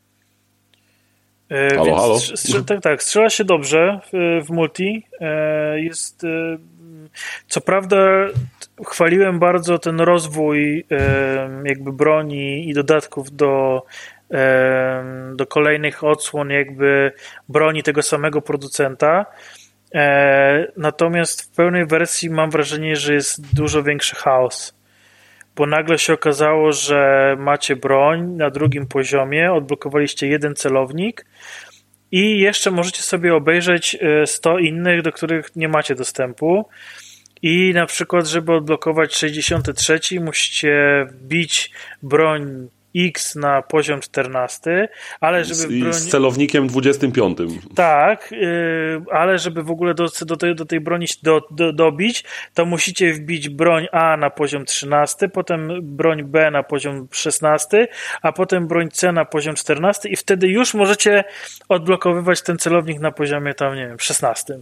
E, 1.52 1.76
halo, 1.76 1.96
halo. 1.96 2.16
Strze- 2.20 2.66
tak, 2.66 2.82
tak, 2.82 3.04
strzela 3.04 3.30
się 3.30 3.44
dobrze 3.44 4.00
w, 4.14 4.42
w 4.46 4.50
multi. 4.50 5.08
E, 5.20 5.80
jest. 5.82 6.24
E, 6.24 6.58
co 7.48 7.62
prawda, 7.62 7.98
chwaliłem 8.86 9.40
bardzo 9.40 9.80
ten 9.80 10.00
rozwój 10.02 10.86
jakby 11.66 11.94
broni 11.94 12.70
i 12.70 12.74
dodatków 12.74 13.36
do, 13.36 13.84
do 15.36 15.48
kolejnych 15.48 16.04
odsłon, 16.04 16.50
jakby 16.50 17.12
broni 17.50 17.84
tego 17.84 18.02
samego 18.02 18.42
producenta. 18.42 19.26
Natomiast 20.78 21.42
w 21.42 21.56
pełnej 21.56 21.86
wersji 21.86 22.30
mam 22.30 22.50
wrażenie, 22.50 22.96
że 22.96 23.14
jest 23.14 23.56
dużo 23.56 23.84
większy 23.84 24.16
chaos 24.16 24.74
bo 25.56 25.66
nagle 25.66 26.00
się 26.00 26.14
okazało, 26.14 26.72
że 26.72 27.36
macie 27.40 27.76
broń 27.76 28.32
na 28.32 28.50
drugim 28.50 28.88
poziomie, 28.88 29.54
odblokowaliście 29.54 30.28
jeden 30.28 30.56
celownik 30.56 31.26
i 32.12 32.40
jeszcze 32.40 32.72
możecie 32.72 33.02
sobie 33.02 33.36
obejrzeć 33.36 33.98
100 34.26 34.60
e, 34.60 34.62
innych, 34.62 35.02
do 35.02 35.12
których 35.12 35.56
nie 35.56 35.68
macie 35.68 35.96
dostępu. 35.96 36.66
I 37.42 37.72
na 37.74 37.86
przykład, 37.86 38.28
żeby 38.28 38.54
odblokować 38.54 39.16
63, 39.16 40.00
musicie 40.20 41.06
wbić 41.10 41.72
broń 42.04 42.68
X 42.96 43.36
na 43.36 43.62
poziom 43.62 44.02
14, 44.02 44.88
ale 45.20 45.46
żeby. 45.46 45.74
I 45.74 45.94
z 45.94 46.08
celownikiem 46.08 46.68
25. 46.68 47.38
Tak, 47.76 48.32
yy, 48.32 49.04
ale 49.12 49.40
żeby 49.40 49.64
w 49.64 49.72
ogóle 49.72 49.94
do, 49.94 50.08
do, 50.22 50.38
tej, 50.38 50.56
do 50.56 50.66
tej 50.66 50.80
broni 50.80 51.06
do, 51.24 51.42
do, 51.52 51.74
dobić, 51.74 52.24
to 52.54 52.66
musicie 52.66 53.14
wbić 53.14 53.50
broń 53.50 53.88
A 53.92 54.18
na 54.18 54.30
poziom 54.30 54.66
13, 54.66 55.30
potem 55.30 55.70
broń 55.82 56.24
B 56.24 56.52
na 56.52 56.64
poziom 56.64 57.08
16, 57.12 57.88
a 58.22 58.32
potem 58.32 58.68
broń 58.68 58.90
C 58.92 59.12
na 59.12 59.26
poziom 59.26 59.56
14 59.56 60.10
i 60.10 60.16
wtedy 60.16 60.48
już 60.48 60.74
możecie 60.74 61.24
odblokowywać 61.70 62.42
ten 62.42 62.58
celownik 62.58 63.00
na 63.00 63.12
poziomie 63.12 63.54
tam, 63.54 63.76
nie 63.76 63.88
wiem, 63.88 64.00
16. 64.00 64.60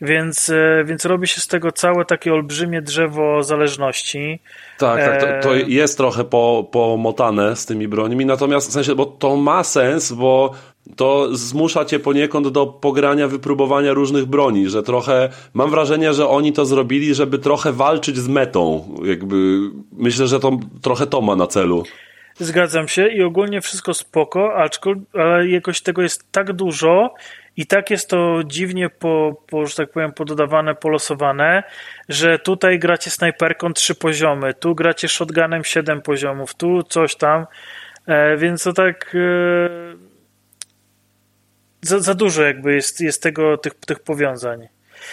Więc, 0.00 0.48
e, 0.50 0.84
więc 0.84 1.04
robi 1.04 1.26
się 1.26 1.40
z 1.40 1.48
tego 1.48 1.72
całe 1.72 2.04
takie 2.04 2.34
olbrzymie 2.34 2.82
drzewo 2.82 3.42
zależności. 3.42 4.40
Tak, 4.78 5.00
tak 5.00 5.20
to, 5.20 5.48
to, 5.48 5.56
e, 5.56 5.60
jest 5.60 5.96
trochę 5.96 6.24
po, 6.24 6.68
pomotane 6.72 7.56
z 7.56 7.66
tymi 7.66 7.88
brońmi, 7.88 8.26
natomiast 8.26 8.68
w 8.68 8.72
sensie, 8.72 8.94
bo 8.94 9.06
to 9.06 9.36
ma 9.36 9.64
sens, 9.64 10.12
bo 10.12 10.52
to 10.96 11.36
zmusza 11.36 11.84
cię 11.84 11.98
poniekąd 11.98 12.48
do 12.48 12.66
pogrania, 12.66 13.28
wypróbowania 13.28 13.92
różnych 13.92 14.26
broni, 14.26 14.68
że 14.68 14.82
trochę, 14.82 15.28
mam 15.54 15.70
wrażenie, 15.70 16.14
że 16.14 16.28
oni 16.28 16.52
to 16.52 16.66
zrobili, 16.66 17.14
żeby 17.14 17.38
trochę 17.38 17.72
walczyć 17.72 18.16
z 18.16 18.28
metą, 18.28 18.88
jakby, 19.04 19.58
myślę, 19.92 20.26
że 20.26 20.40
to 20.40 20.58
trochę 20.82 21.06
to 21.06 21.20
ma 21.20 21.36
na 21.36 21.46
celu. 21.46 21.84
Zgadzam 22.40 22.88
się 22.88 23.08
i 23.08 23.22
ogólnie 23.22 23.60
wszystko 23.60 23.94
spoko, 23.94 24.54
ale 24.54 25.48
jakoś 25.48 25.80
tego 25.80 26.02
jest 26.02 26.32
tak 26.32 26.52
dużo 26.52 27.14
i 27.56 27.66
tak 27.66 27.90
jest 27.90 28.10
to 28.10 28.40
dziwnie, 28.46 28.90
po, 28.90 29.42
po, 29.46 29.66
że 29.66 29.76
tak 29.76 29.90
powiem, 29.90 30.12
pododawane, 30.12 30.74
polosowane, 30.74 31.62
że 32.08 32.38
tutaj 32.38 32.78
gracie 32.78 33.10
snajperką 33.10 33.72
trzy 33.72 33.94
poziomy, 33.94 34.54
tu 34.54 34.74
gracie 34.74 35.08
shotgunem 35.08 35.64
siedem 35.64 36.02
poziomów, 36.02 36.54
tu 36.54 36.82
coś 36.82 37.16
tam, 37.16 37.46
e, 38.06 38.36
więc 38.36 38.62
to 38.62 38.72
tak 38.72 39.14
e, 39.14 39.68
za, 41.82 42.00
za 42.00 42.14
dużo 42.14 42.42
jakby 42.42 42.74
jest, 42.74 43.00
jest 43.00 43.22
tego, 43.22 43.58
tych, 43.58 43.74
tych 43.74 43.98
powiązań. 44.00 44.68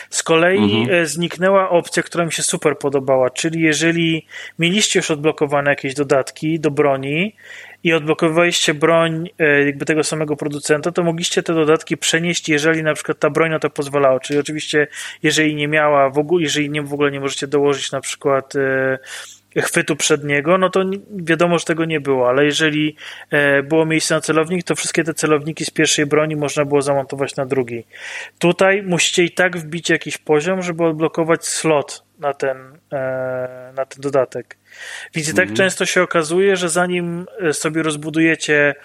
Z 0.10 0.24
kolei 0.24 0.58
mhm. 0.58 1.02
E, 1.02 1.06
zniknęła 1.06 1.70
opcja, 1.70 2.04
która 2.04 2.26
mi 2.26 2.32
się 2.32 2.44
super 2.44 2.78
podobała, 2.78 3.30
czyli 3.30 3.62
jeżeli 3.62 4.26
mieliście 4.60 5.00
już 5.00 5.12
odblokowane 5.12 5.70
jakieś 5.70 5.94
dodatki 5.94 6.60
do 6.60 6.72
broni 6.72 7.36
i 7.84 7.94
odblokowaliście 7.94 8.74
broń 8.74 9.30
e, 9.40 9.66
jakby 9.66 9.86
tego 9.86 10.04
samego 10.04 10.36
producenta, 10.36 10.92
to 10.92 11.04
mogliście 11.04 11.44
te 11.44 11.54
dodatki 11.54 11.98
przenieść, 11.98 12.50
jeżeli 12.50 12.84
na 12.84 12.94
przykład 12.94 13.20
ta 13.20 13.30
broń 13.30 13.52
na 13.52 13.60
to 13.60 13.70
pozwalała. 13.70 14.20
Czyli 14.20 14.40
oczywiście, 14.40 14.88
jeżeli 15.24 15.56
nie 15.56 15.68
miała 15.68 16.10
w 16.10 16.18
ogóle, 16.18 16.44
jeżeli 16.44 16.70
nie, 16.70 16.82
w 16.82 16.94
ogóle 16.94 17.12
nie 17.12 17.20
możecie 17.20 17.48
dołożyć 17.48 17.92
na 17.92 18.02
przykład 18.02 18.56
e, 18.56 19.00
chwytu 19.62 19.96
przedniego, 19.96 20.58
no 20.58 20.70
to 20.70 20.84
wiadomo, 21.12 21.60
że 21.60 21.66
tego 21.66 21.86
nie 21.86 22.00
było, 22.02 22.30
ale 22.30 22.46
jeżeli 22.46 22.96
e, 23.32 23.64
było 23.64 23.86
miejsce 23.86 24.16
na 24.16 24.22
celownik, 24.22 24.64
to 24.64 24.76
wszystkie 24.76 25.04
te 25.04 25.14
celowniki 25.14 25.66
z 25.66 25.70
pierwszej 25.70 26.06
broni 26.06 26.36
można 26.36 26.66
było 26.66 26.82
zamontować 26.82 27.36
na 27.36 27.46
drugi. 27.46 27.86
Tutaj 28.40 28.84
musicie 28.84 29.24
i 29.24 29.32
tak 29.32 29.58
wbić 29.58 29.90
jakiś 29.90 30.18
poziom, 30.18 30.62
żeby 30.62 30.84
odblokować 30.84 31.46
slot 31.46 32.04
na 32.20 32.34
ten, 32.34 32.58
e, 32.94 33.74
na 33.76 33.86
ten 33.86 34.02
dodatek. 34.02 34.58
Więc 35.16 35.30
i 35.30 35.34
tak 35.34 35.50
mhm. 35.50 35.58
często 35.58 35.86
się 35.86 36.02
okazuje, 36.02 36.56
że 36.56 36.70
zanim 36.70 37.26
e, 37.42 37.54
sobie 37.54 37.84
rozbudujecie 37.84 38.76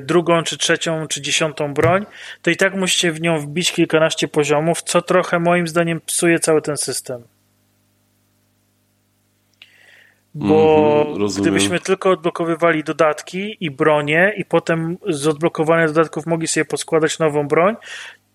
drugą, 0.00 0.42
czy 0.42 0.58
trzecią, 0.58 1.06
czy 1.06 1.20
dziesiątą 1.20 1.74
broń, 1.74 2.06
to 2.42 2.50
i 2.50 2.56
tak 2.56 2.74
musicie 2.74 3.12
w 3.12 3.20
nią 3.20 3.38
wbić 3.38 3.72
kilkanaście 3.72 4.28
poziomów, 4.28 4.82
co 4.82 5.02
trochę 5.02 5.38
moim 5.38 5.68
zdaniem 5.68 6.00
psuje 6.00 6.38
cały 6.38 6.62
ten 6.62 6.76
system. 6.76 7.22
Bo 10.40 11.06
mm, 11.16 11.28
gdybyśmy 11.38 11.80
tylko 11.80 12.10
odblokowywali 12.10 12.84
dodatki 12.84 13.56
i 13.60 13.70
bronie 13.70 14.34
i 14.36 14.44
potem 14.44 14.98
z 15.08 15.26
odblokowanych 15.26 15.86
dodatków 15.86 16.26
mogli 16.26 16.48
sobie 16.48 16.64
poskładać 16.64 17.18
nową 17.18 17.48
broń, 17.48 17.76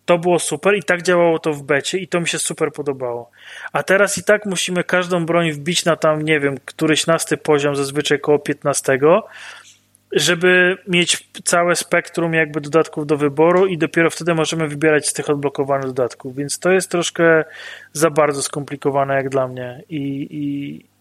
to 0.05 0.17
było 0.17 0.39
super 0.39 0.75
i 0.75 0.84
tak 0.84 1.01
działało 1.01 1.39
to 1.39 1.53
w 1.53 1.63
becie 1.63 1.97
i 1.97 2.07
to 2.07 2.19
mi 2.21 2.27
się 2.27 2.39
super 2.39 2.71
podobało. 2.71 3.31
A 3.73 3.84
teraz 3.84 4.17
i 4.17 4.23
tak 4.23 4.45
musimy 4.45 4.84
każdą 4.84 5.25
broń 5.25 5.51
wbić 5.51 5.85
na 5.85 5.95
tam, 5.95 6.21
nie 6.21 6.39
wiem, 6.39 6.57
któryś 6.65 7.07
nasty 7.07 7.38
poziom, 7.38 7.75
zazwyczaj 7.75 8.19
koło 8.19 8.39
15, 8.39 8.99
żeby 10.11 10.77
mieć 10.88 11.30
całe 11.43 11.75
spektrum 11.75 12.34
jakby 12.34 12.61
dodatków 12.61 13.07
do 13.07 13.17
wyboru 13.17 13.67
i 13.67 13.77
dopiero 13.77 14.09
wtedy 14.09 14.35
możemy 14.35 14.67
wybierać 14.67 15.07
z 15.07 15.13
tych 15.13 15.30
odblokowanych 15.30 15.88
dodatków. 15.88 16.35
Więc 16.35 16.59
to 16.59 16.71
jest 16.71 16.91
troszkę 16.91 17.43
za 17.93 18.09
bardzo 18.09 18.41
skomplikowane 18.41 19.15
jak 19.15 19.30
dla 19.30 19.47
mnie 19.47 19.84
i, 19.89 20.27
i 20.31 20.92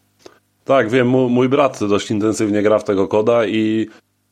tak, 0.64 0.90
wiem, 0.90 1.08
mój 1.08 1.48
brat 1.48 1.78
dość 1.88 2.10
intensywnie 2.10 2.62
gra 2.62 2.78
w 2.78 2.84
tego 2.84 3.08
koda 3.08 3.46
i, 3.46 3.86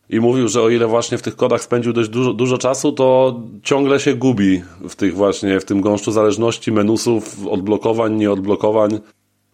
i 0.09 0.21
mówił, 0.21 0.49
że 0.49 0.63
o 0.63 0.69
ile 0.69 0.87
właśnie 0.87 1.19
w 1.19 1.23
tych 1.23 1.37
kodach 1.37 1.63
spędził 1.63 1.93
dość 1.93 2.09
dużo, 2.09 2.33
dużo 2.33 2.59
czasu, 2.59 2.93
to 2.93 3.41
ciągle 3.63 4.01
się 4.01 4.15
gubi 4.15 4.63
w 4.89 4.97
tych 4.97 5.15
właśnie, 5.15 5.61
w 5.61 5.65
tym 5.65 5.81
gąszczu 5.81 6.13
zależności, 6.13 6.73
menusów, 6.73 7.47
odblokowań, 7.47 8.17
nieodblokowań. 8.17 9.01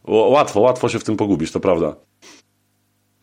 Łatwo, 0.08 0.60
łatwo 0.60 0.88
się 0.88 0.98
w 0.98 1.04
tym 1.04 1.16
pogubić, 1.16 1.52
to 1.52 1.60
prawda. 1.60 1.96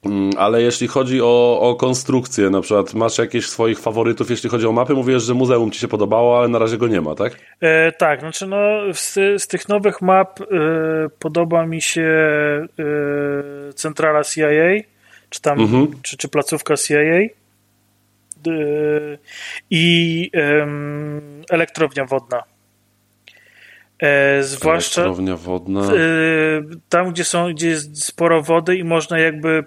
Mm, 0.06 0.32
ale 0.38 0.62
jeśli 0.62 0.88
chodzi 0.88 1.22
o, 1.22 1.60
o 1.62 1.76
konstrukcję, 1.76 2.50
na 2.50 2.62
przykład 2.62 2.94
masz 2.94 3.18
jakieś 3.18 3.48
swoich 3.48 3.80
faworytów, 3.80 4.30
jeśli 4.30 4.50
chodzi 4.50 4.68
o 4.68 4.72
mapy, 4.72 4.94
mówisz, 4.94 5.24
że 5.24 5.34
muzeum 5.34 5.72
ci 5.72 5.80
się 5.80 5.88
podobało, 5.88 6.40
ale 6.40 6.48
na 6.48 6.60
razie 6.60 6.78
go 6.78 6.88
nie 6.88 7.02
ma, 7.02 7.16
tak? 7.16 7.38
E, 7.62 7.92
tak, 7.92 8.20
znaczy 8.20 8.48
no 8.48 8.58
z, 8.94 9.14
z 9.14 9.48
tych 9.48 9.70
nowych 9.70 10.02
map 10.02 10.42
e, 10.42 10.46
podoba 11.20 11.66
mi 11.66 11.82
się 11.82 12.02
e, 12.02 13.74
centrala 13.74 14.24
CIA, 14.24 14.84
czy 15.30 15.42
tam, 15.42 15.60
mhm. 15.60 15.88
czy, 16.02 16.18
czy 16.18 16.28
placówka 16.28 16.78
CIA 16.78 16.98
e, 16.98 17.30
i 19.70 20.32
elektrownia 21.50 22.06
wodna. 22.06 22.44
E, 24.00 24.44
zwłaszcza 24.44 25.02
Elektrownia 25.02 25.38
wodna. 25.38 25.82
E, 25.82 25.88
tam, 26.90 27.12
gdzie 27.12 27.24
są, 27.24 27.54
gdzie 27.54 27.68
jest 27.68 28.04
sporo 28.04 28.42
wody 28.42 28.76
i 28.76 28.84
można 28.84 29.20
jakby 29.20 29.64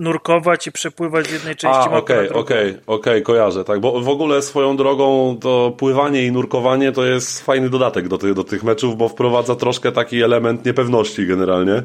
nurkować 0.00 0.66
i 0.66 0.72
przepływać 0.72 1.26
z 1.26 1.32
jednej 1.32 1.56
części 1.56 1.80
A, 1.80 1.90
mapy 1.90 1.96
okej, 1.96 2.28
okej, 2.28 2.74
okej, 2.86 3.22
kojarzę, 3.22 3.64
tak, 3.64 3.80
bo 3.80 4.00
w 4.00 4.08
ogóle 4.08 4.42
swoją 4.42 4.76
drogą 4.76 5.36
to 5.40 5.74
pływanie 5.78 6.26
i 6.26 6.32
nurkowanie 6.32 6.92
to 6.92 7.04
jest 7.04 7.40
fajny 7.42 7.70
dodatek 7.70 8.08
do, 8.08 8.18
tych 8.18 8.34
do 8.34 8.44
tych 8.44 8.62
meczów, 8.62 8.96
bo 8.96 9.08
wprowadza 9.08 9.56
troszkę 9.56 9.92
taki 9.92 10.22
element 10.22 10.64
niepewności 10.64 11.26
generalnie, 11.26 11.82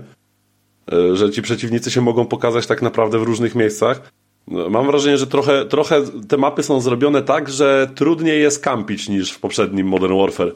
e, 0.91 1.15
że 1.15 1.31
ci 1.31 1.41
przeciwnicy 1.41 1.91
się 1.91 2.01
mogą 2.01 2.25
pokazać 2.25 2.67
tak 2.67 2.81
naprawdę 2.81 3.19
w 3.19 3.23
różnych 3.23 3.55
miejscach. 3.55 4.11
No, 4.47 4.69
Mam 4.69 4.87
wrażenie, 4.87 5.17
że 5.17 5.27
trochę, 5.27 5.65
trochę 5.65 6.01
te 6.27 6.37
mapy 6.37 6.63
są 6.63 6.81
zrobione 6.81 7.21
tak, 7.21 7.49
że 7.49 7.89
trudniej 7.95 8.41
jest 8.41 8.63
kampić 8.63 9.09
niż 9.09 9.31
w 9.31 9.39
poprzednim 9.39 9.87
Modern 9.87 10.17
Warfare. 10.19 10.51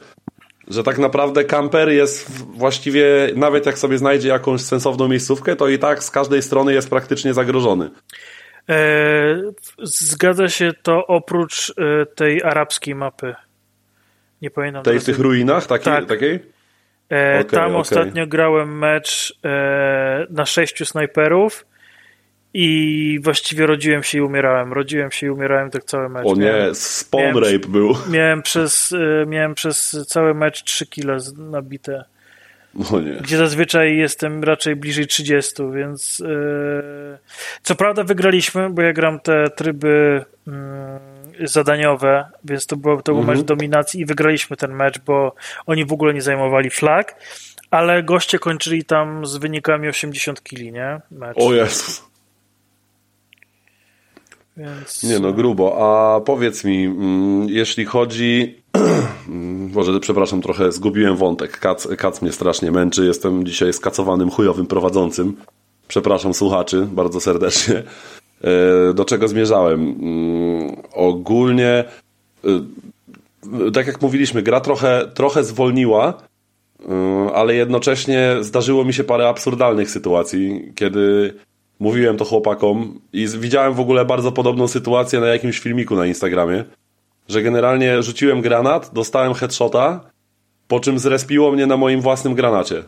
Że 0.70 0.82
tak 0.82 0.98
naprawdę 0.98 1.44
kamper 1.44 1.88
jest 1.88 2.30
właściwie, 2.56 3.04
nawet 3.36 3.66
jak 3.66 3.78
sobie 3.78 3.98
znajdzie 3.98 4.28
jakąś 4.28 4.60
sensowną 4.60 5.08
miejscówkę, 5.08 5.56
to 5.56 5.68
i 5.68 5.78
tak 5.78 6.04
z 6.04 6.10
każdej 6.10 6.42
strony 6.42 6.72
jest 6.72 6.90
praktycznie 6.90 7.34
zagrożony. 7.34 7.90
E, 8.68 8.74
zgadza 9.82 10.48
się 10.48 10.72
to 10.82 11.06
oprócz 11.06 11.70
e, 11.70 12.06
tej 12.06 12.42
arabskiej 12.42 12.94
mapy. 12.94 13.34
Nie 14.42 14.50
pamiętam. 14.50 14.82
Tej 14.82 15.00
w 15.00 15.04
tych 15.04 15.18
ruinach 15.18 15.66
taki, 15.66 15.84
Tak. 15.84 16.06
takiej? 16.06 16.34
E, 17.12 17.38
Okej, 17.40 17.50
tam 17.50 17.66
okej. 17.70 17.80
ostatnio 17.80 18.26
grałem 18.26 18.78
mecz 18.78 19.38
e, 19.44 20.26
na 20.30 20.46
sześciu 20.46 20.84
snajperów 20.84 21.66
i 22.54 23.18
właściwie 23.22 23.66
rodziłem 23.66 24.02
się 24.02 24.18
i 24.18 24.20
umierałem. 24.20 24.72
Rodziłem 24.72 25.10
się 25.10 25.26
i 25.26 25.30
umierałem 25.30 25.70
tak 25.70 25.84
cały 25.84 26.08
mecz. 26.08 26.26
O 26.26 26.34
Miałem- 26.36 26.68
nie, 26.68 26.74
spawn 26.74 27.22
miałem- 27.24 27.38
rape 27.44 27.68
był. 27.68 27.96
Miałem 28.10 28.42
przez, 28.42 28.92
e, 29.22 29.26
miałem 29.26 29.54
przez 29.54 29.96
cały 30.08 30.34
mecz 30.34 30.64
3 30.64 30.86
kile 30.86 31.16
nabite, 31.38 32.04
O 32.92 33.00
nie. 33.00 33.12
gdzie 33.12 33.36
zazwyczaj 33.36 33.96
jestem 33.96 34.44
raczej 34.44 34.76
bliżej 34.76 35.06
30, 35.06 35.62
więc 35.74 36.22
e, 36.26 37.18
co 37.62 37.74
prawda 37.74 38.04
wygraliśmy, 38.04 38.70
bo 38.70 38.82
ja 38.82 38.92
gram 38.92 39.20
te 39.20 39.50
tryby 39.50 40.24
mm, 40.48 40.98
zadaniowe, 41.40 42.24
więc 42.44 42.66
to, 42.66 42.76
było, 42.76 43.02
to 43.02 43.12
był 43.12 43.20
Mhm. 43.20 43.38
mecz 43.38 43.46
dominacji 43.46 44.00
i 44.00 44.06
wygraliśmy 44.06 44.56
ten 44.56 44.72
mecz, 44.74 44.98
bo 44.98 45.34
oni 45.66 45.84
w 45.84 45.92
ogóle 45.92 46.14
nie 46.14 46.22
zajmowali 46.22 46.70
flag, 46.70 47.14
ale 47.70 48.02
goście 48.02 48.38
kończyli 48.38 48.84
tam 48.84 49.26
z 49.26 49.36
wynikami 49.36 49.88
80 49.88 50.42
kili, 50.42 50.72
nie? 50.72 51.00
Mecz. 51.10 51.36
O 51.36 51.54
Jezus. 51.54 52.09
Więc... 54.60 55.02
Nie 55.02 55.18
no, 55.18 55.32
grubo. 55.32 55.76
A 55.78 56.20
powiedz 56.20 56.64
mi, 56.64 56.84
mm, 56.84 57.48
jeśli 57.48 57.84
chodzi... 57.84 58.54
Może, 59.74 60.00
przepraszam, 60.00 60.42
trochę 60.42 60.72
zgubiłem 60.72 61.16
wątek. 61.16 61.58
Kac, 61.58 61.88
kac 61.98 62.22
mnie 62.22 62.32
strasznie 62.32 62.70
męczy. 62.70 63.06
Jestem 63.06 63.46
dzisiaj 63.46 63.72
skacowanym, 63.72 64.30
chujowym 64.30 64.66
prowadzącym. 64.66 65.36
Przepraszam 65.88 66.34
słuchaczy 66.34 66.88
bardzo 66.92 67.20
serdecznie. 67.20 67.82
E, 68.44 68.94
Do 68.94 69.04
czego 69.04 69.28
zmierzałem? 69.28 69.80
Mm, 69.80 70.76
Ogólnie, 70.92 71.84
e, 72.44 73.70
tak 73.72 73.86
jak 73.86 74.02
mówiliśmy, 74.02 74.42
gra 74.42 74.60
trochę, 74.60 75.10
trochę 75.14 75.44
zwolniła, 75.44 76.14
e, 76.88 77.32
ale 77.34 77.54
jednocześnie 77.54 78.36
zdarzyło 78.40 78.84
mi 78.84 78.92
się 78.92 79.04
parę 79.04 79.28
absurdalnych 79.28 79.90
sytuacji, 79.90 80.72
kiedy 80.74 81.34
mówiłem 81.80 82.16
to 82.16 82.24
chłopakom 82.24 83.00
i 83.12 83.26
widziałem 83.28 83.74
w 83.74 83.80
ogóle 83.80 84.04
bardzo 84.04 84.32
podobną 84.32 84.68
sytuację 84.68 85.20
na 85.20 85.26
jakimś 85.26 85.58
filmiku 85.60 85.96
na 85.96 86.06
Instagramie, 86.06 86.64
że 87.28 87.42
generalnie 87.42 88.02
rzuciłem 88.02 88.40
granat, 88.40 88.90
dostałem 88.92 89.34
headshota, 89.34 90.00
po 90.68 90.80
czym 90.80 90.98
zrespiło 90.98 91.52
mnie 91.52 91.66
na 91.66 91.76
moim 91.76 92.00
własnym 92.00 92.34
granacie. 92.34 92.82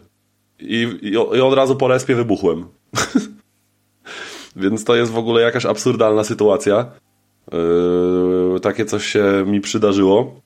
I, 0.60 0.98
i, 1.02 1.08
i 1.12 1.40
od 1.40 1.54
razu 1.54 1.76
po 1.76 1.88
respie 1.88 2.14
wybuchłem. 2.14 2.64
Więc 4.56 4.84
to 4.84 4.94
jest 4.96 5.12
w 5.12 5.18
ogóle 5.18 5.42
jakaś 5.42 5.66
absurdalna 5.66 6.24
sytuacja. 6.24 6.86
Yy, 7.52 8.60
takie 8.60 8.84
coś 8.84 9.06
się 9.06 9.44
mi 9.46 9.60
przydarzyło. 9.60 10.40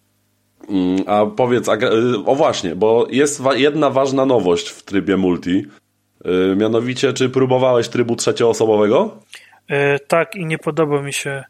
Mm, 0.68 1.02
A 1.06 1.27
powiedz, 1.27 1.68
a, 1.68 1.74
yy, 1.77 2.24
o 2.27 2.35
właśnie, 2.35 2.77
bo 2.77 3.06
jest 3.10 3.40
wa- 3.40 3.55
jedna 3.56 3.90
ważna 3.90 4.27
nowość 4.27 4.68
w 4.68 4.82
trybie 4.82 5.16
multi. 5.16 5.64
Yy, 6.26 6.56
Mianowicie, 6.56 7.12
czy 7.12 7.28
próbowałeś 7.28 7.88
trybu 7.88 8.16
trzecioosobowego? 8.16 9.18
E, 9.68 9.98
tak, 9.98 10.34
i 10.34 10.46
nie 10.46 10.58
podoba 10.58 11.02
mi 11.02 11.12
się. 11.12 11.44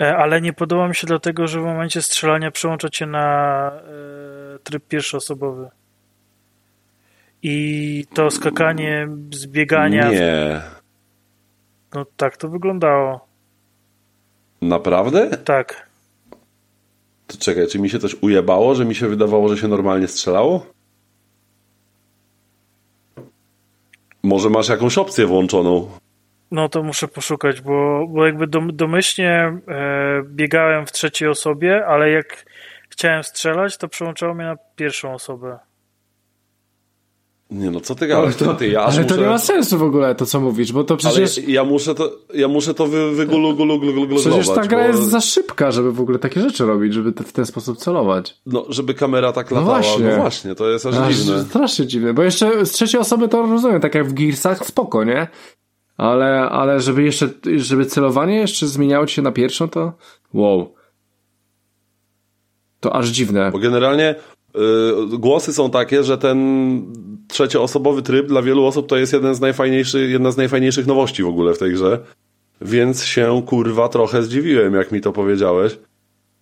E, 0.00 0.16
ale 0.16 0.40
nie 0.40 0.52
podoba 0.52 0.88
mi 0.88 0.94
się 0.94 1.06
dlatego, 1.06 1.46
że 1.46 1.60
w 1.60 1.64
momencie 1.64 2.02
strzelania 2.02 2.50
przełącza 2.50 2.88
cię 2.88 3.06
na 3.06 3.70
e, 3.72 4.58
tryb 4.58 4.88
pierwszoosobowy. 4.88 5.68
I 7.42 8.06
to 8.14 8.30
skakanie 8.30 9.08
z 9.30 9.46
biegania. 9.46 10.10
Nie. 10.10 10.60
No 11.94 12.06
tak 12.16 12.36
to 12.36 12.48
wyglądało. 12.48 13.26
Naprawdę? 14.62 15.30
Tak. 15.36 15.88
To 17.26 17.38
czekaj, 17.38 17.66
czy 17.66 17.78
mi 17.78 17.90
się 17.90 17.98
coś 17.98 18.16
ujebało, 18.20 18.74
że 18.74 18.84
mi 18.84 18.94
się 18.94 19.08
wydawało, 19.08 19.48
że 19.48 19.56
się 19.56 19.68
normalnie 19.68 20.08
strzelało? 20.08 20.66
Może 24.24 24.50
masz 24.50 24.68
jakąś 24.68 24.98
opcję 24.98 25.26
włączoną? 25.26 25.90
No 26.50 26.68
to 26.68 26.82
muszę 26.82 27.08
poszukać, 27.08 27.60
bo, 27.60 28.06
bo 28.08 28.26
jakby 28.26 28.46
dom, 28.46 28.76
domyślnie 28.76 29.30
e, 29.68 30.22
biegałem 30.24 30.86
w 30.86 30.92
trzeciej 30.92 31.28
osobie, 31.28 31.86
ale 31.86 32.10
jak 32.10 32.44
chciałem 32.88 33.24
strzelać, 33.24 33.76
to 33.76 33.88
przełączało 33.88 34.34
mnie 34.34 34.44
na 34.44 34.56
pierwszą 34.76 35.14
osobę. 35.14 35.58
Nie 37.50 37.70
no, 37.70 37.80
co 37.80 37.94
ty 37.94 38.04
Ale 38.04 38.26
gadasz? 38.26 38.36
to, 38.36 38.54
ty, 38.54 38.68
ja 38.68 38.82
ale 38.82 39.04
to 39.04 39.14
muszę... 39.14 39.20
nie 39.20 39.26
ma 39.26 39.38
sensu 39.38 39.78
w 39.78 39.82
ogóle 39.82 40.14
to, 40.14 40.26
co 40.26 40.40
mówisz, 40.40 40.72
bo 40.72 40.84
to 40.84 40.94
Ale 40.94 40.98
przecież, 40.98 41.48
ja 41.48 41.64
muszę 41.64 41.94
to, 41.94 42.12
ja 42.34 42.48
muszę 42.48 42.74
to 42.74 42.86
wy, 42.86 43.10
wygulu, 43.14 43.56
gulu, 43.56 43.78
gulu, 43.80 44.06
gulu, 44.06 44.20
przecież 44.20 44.48
ta 44.48 44.66
gra 44.66 44.78
bo, 44.78 44.86
jest 44.86 45.02
za 45.02 45.20
szybka, 45.20 45.70
żeby 45.70 45.92
w 45.92 46.00
ogóle 46.00 46.18
takie 46.18 46.40
rzeczy 46.40 46.66
robić, 46.66 46.94
żeby 46.94 47.12
te, 47.12 47.24
w 47.24 47.32
ten 47.32 47.46
sposób 47.46 47.78
celować. 47.78 48.36
No, 48.46 48.64
żeby 48.68 48.94
kamera 48.94 49.32
tak 49.32 49.50
No 49.50 49.56
latała. 49.60 49.80
właśnie. 49.80 50.04
No 50.08 50.16
właśnie, 50.16 50.54
to 50.54 50.68
jest 50.70 50.86
aż 50.86 50.94
Aż 50.94 51.14
dziwne. 51.16 51.44
strasznie 51.44 51.86
dziwne, 51.86 52.14
bo 52.14 52.22
jeszcze 52.22 52.66
z 52.66 52.70
trzeciej 52.70 53.00
osoby 53.00 53.28
to 53.28 53.42
rozumiem, 53.42 53.80
tak 53.80 53.94
jak 53.94 54.08
w 54.08 54.12
Gearsach, 54.14 54.66
spoko, 54.66 55.04
nie? 55.04 55.28
Ale, 55.96 56.40
ale 56.40 56.80
żeby 56.80 57.02
jeszcze, 57.02 57.28
żeby 57.56 57.86
celowanie 57.86 58.36
jeszcze 58.36 58.66
zmieniało 58.66 59.06
się 59.06 59.22
na 59.22 59.32
pierwszą, 59.32 59.68
to 59.68 59.92
wow. 60.34 60.74
To 62.80 62.96
aż 62.96 63.08
dziwne. 63.08 63.50
Bo 63.52 63.58
generalnie 63.58 64.14
y, 64.56 65.18
głosy 65.18 65.52
są 65.52 65.70
takie, 65.70 66.04
że 66.04 66.18
ten 66.18 66.38
trzecioosobowy 67.28 68.02
tryb 68.02 68.26
dla 68.26 68.42
wielu 68.42 68.64
osób 68.64 68.88
to 68.88 68.96
jest 68.96 69.12
jeden 69.12 69.34
z 69.34 69.40
najfajniejszych, 69.40 70.10
jedna 70.10 70.30
z 70.30 70.36
najfajniejszych 70.36 70.86
nowości 70.86 71.22
w 71.22 71.28
ogóle 71.28 71.54
w 71.54 71.58
tej 71.58 71.72
grze. 71.72 72.00
Więc 72.60 73.04
się 73.04 73.42
kurwa 73.46 73.88
trochę 73.88 74.22
zdziwiłem, 74.22 74.74
jak 74.74 74.92
mi 74.92 75.00
to 75.00 75.12
powiedziałeś. 75.12 75.78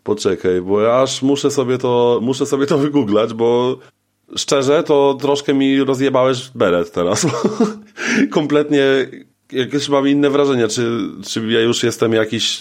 Poczekaj, 0.05 0.61
bo 0.61 1.03
aż 1.03 1.23
muszę 1.23 1.51
sobie 1.51 1.79
to, 1.79 2.21
muszę 2.23 2.47
sobie 2.47 2.67
to 2.67 2.79
wygooglać, 2.85 3.35
bo 3.35 3.79
szczerze 4.37 4.83
to 4.83 5.19
troszkę 5.21 5.55
mi 5.55 5.85
rozjebałeś 5.85 6.51
beret 6.55 6.93
teraz. 6.93 7.27
Kompletnie 8.31 8.83
jakieś 9.53 9.89
mam 9.89 10.09
inne 10.09 10.31
wrażenie. 10.31 10.69
Czy, 10.69 11.01
czy 11.27 11.47
ja 11.47 11.61
już 11.61 11.83
jestem 11.83 12.13
jakiś 12.13 12.61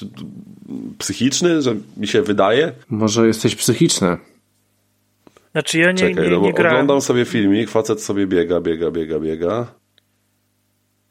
psychiczny, 0.98 1.62
że 1.62 1.76
mi 1.98 2.08
się 2.08 2.22
wydaje? 2.22 2.72
Może 2.90 3.28
jesteś 3.28 3.56
psychiczny. 3.56 4.18
Znaczy 5.52 5.80
ja 5.80 5.92
nie, 5.92 5.98
Czekaj, 5.98 6.24
nie, 6.24 6.30
no 6.30 6.40
bo 6.40 6.46
nie 6.46 6.54
grałem. 6.54 6.74
oglądam 6.74 7.02
sobie 7.02 7.26
filmik, 7.26 7.70
facet 7.70 8.02
sobie 8.04 8.28
biega, 8.28 8.62
biega, 8.62 8.92
biega, 8.92 9.20
biega. 9.20 9.68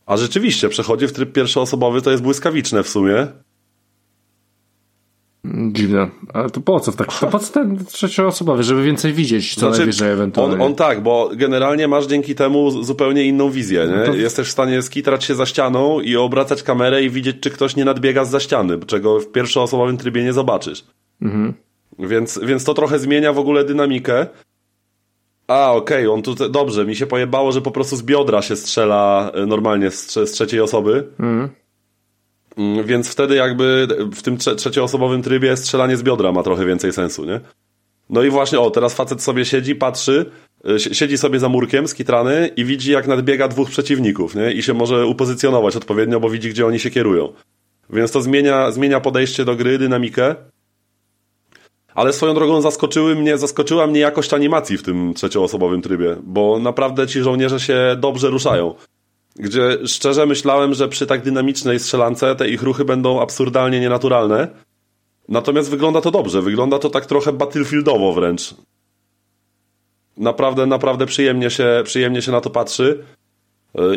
A 0.07 0.17
rzeczywiście, 0.17 0.69
przechodzi 0.69 1.07
w 1.07 1.13
tryb 1.13 1.33
pierwszoosobowy, 1.33 2.03
to 2.03 2.11
jest 2.11 2.23
błyskawiczne 2.23 2.83
w 2.83 2.89
sumie. 2.89 3.27
Dziwne. 5.73 6.09
Ale 6.35 6.51
to 6.51 6.61
po 6.61 6.81
co? 6.81 6.93
Tak, 6.93 7.19
to 7.21 7.27
po 7.27 7.39
co 7.39 7.53
ten 7.53 7.85
trzecioosobowy? 7.87 8.63
Żeby 8.63 8.83
więcej 8.83 9.13
widzieć, 9.13 9.55
co 9.55 9.71
najwyżej 9.71 10.11
ewentualnie. 10.13 10.55
on, 10.55 10.61
on 10.63 10.75
tak, 10.75 11.03
bo 11.03 11.31
generalnie 11.37 11.89
masz 11.89 12.07
dzięki 12.07 12.35
temu 12.35 12.83
zupełnie 12.85 13.25
inną 13.25 13.51
wizję, 13.51 13.87
nie? 13.91 13.97
No 13.97 14.05
to- 14.07 14.15
Jesteś 14.15 14.49
w 14.49 14.51
stanie 14.51 14.83
skitrać 14.83 15.25
się 15.25 15.35
za 15.35 15.47
ścianą 15.47 16.01
i 16.01 16.17
obracać 16.17 16.63
kamerę 16.63 17.03
i 17.03 17.11
widzieć, 17.11 17.37
czy 17.41 17.51
ktoś 17.51 17.77
nie 17.77 17.85
nadbiega 17.85 18.25
z 18.25 18.31
za 18.31 18.41
ściany, 18.41 18.79
czego 18.87 19.21
w 19.21 19.33
pierwszoosobowym 19.33 19.97
trybie 19.97 20.25
nie 20.25 20.33
zobaczysz. 20.33 20.85
Mhm. 21.23 21.55
Więc, 22.01 22.41
więc 22.43 22.65
to 22.65 22.75
trochę 22.75 22.99
zmienia 22.99 23.33
w 23.33 23.39
ogóle 23.39 23.65
dynamikę. 23.65 24.27
A, 25.49 25.73
okej, 25.73 26.07
on 26.09 26.23
tu, 26.23 26.35
dobrze, 26.49 26.85
mi 26.87 26.97
się 26.97 27.07
pojebało, 27.07 27.53
że 27.53 27.61
po 27.61 27.71
prostu 27.71 27.97
z 27.97 28.03
biodra 28.03 28.43
się 28.43 28.57
strzela 28.57 29.31
e, 29.35 29.47
normalnie 29.47 29.91
z, 29.91 30.13
z 30.15 30.31
trzeciej 30.33 30.61
osoby. 30.61 31.07
Mhm. 31.21 31.49
Mm, 32.57 32.87
Więc 32.87 33.09
wtedy 33.09 33.35
jakby 33.35 33.89
w 34.15 34.23
tym 34.23 34.37
trze 34.37 34.57
trzecioosobowym 34.57 35.23
trybie 35.23 35.57
strzelanie 35.57 35.97
z 35.97 36.03
biodra 36.03 36.33
ma 36.33 36.43
trochę 36.43 36.67
więcej 36.67 36.93
sensu, 36.93 37.25
nie? 37.25 37.41
No 38.11 38.23
i 38.23 38.31
właśnie, 38.31 38.61
o, 38.61 38.71
teraz 38.71 38.95
facet 38.95 39.23
sobie 39.23 39.45
siedzi, 39.45 39.75
patrzy, 39.75 40.31
si- 40.79 40.95
siedzi 40.95 41.19
sobie 41.19 41.39
za 41.39 41.49
murkiem 41.49 41.89
skitrany 41.89 42.51
i 42.57 42.65
widzi 42.65 42.93
jak 42.93 43.07
nadbiega 43.07 43.49
dwóch 43.49 43.71
przeciwników, 43.71 44.35
nie? 44.35 44.53
I 44.53 44.63
się 44.63 44.75
może 44.75 45.07
upozycjonować 45.07 45.77
odpowiednio, 45.77 46.21
bo 46.21 46.31
widzi 46.31 46.51
gdzie 46.51 46.67
oni 46.67 46.79
się 46.79 46.91
kierują. 46.91 47.33
Więc 47.91 48.13
to 48.13 48.23
zmienia, 48.23 48.71
zmienia 48.71 49.01
podejście 49.01 49.45
do 49.45 49.57
gry, 49.57 49.79
dynamikę. 49.79 50.35
Ale 52.01 52.13
swoją 52.13 52.35
drogą 52.35 52.61
zaskoczyły 52.61 53.15
mnie, 53.15 53.39
zaskoczyła 53.39 53.87
mnie 53.87 54.01
jakość 54.01 54.35
animacji 54.35 54.79
w 54.79 54.83
tym 54.83 55.15
trzecioosobowym 55.15 55.83
trybie, 55.83 56.17
bo 56.23 56.59
naprawdę 56.59 57.07
ci 57.07 57.23
żołnierze 57.23 57.61
się 57.61 57.97
dobrze 57.99 58.31
ruszają. 58.31 58.75
gdzie 59.37 59.79
szczerze 59.87 60.27
myślałem, 60.27 60.75
że 60.75 60.89
przy 60.89 61.07
tak 61.07 61.23
dynamicznej 61.23 61.81
strzelance 61.81 62.37
te 62.37 62.49
ich 62.49 62.63
ruchy 62.63 62.85
będą 62.85 63.21
absurdalnie 63.21 63.81
nienaturalne. 63.81 64.49
Natomiast 65.29 65.71
wygląda 65.71 66.01
to 66.01 66.11
dobrze, 66.11 66.43
wygląda 66.43 66.79
to 66.79 66.91
tak 66.91 67.07
trochę 67.07 67.33
battlefieldowo 67.33 68.13
wręcz. 68.13 68.55
Naprawdę, 70.17 70.67
naprawdę 70.67 71.07
przyjemnie 71.07 71.51
się, 71.51 71.83
przyjemnie 71.85 72.23
się 72.23 72.33
na 72.33 72.41
to 72.41 72.51
patrzy. 72.51 73.05
E, 73.75 73.97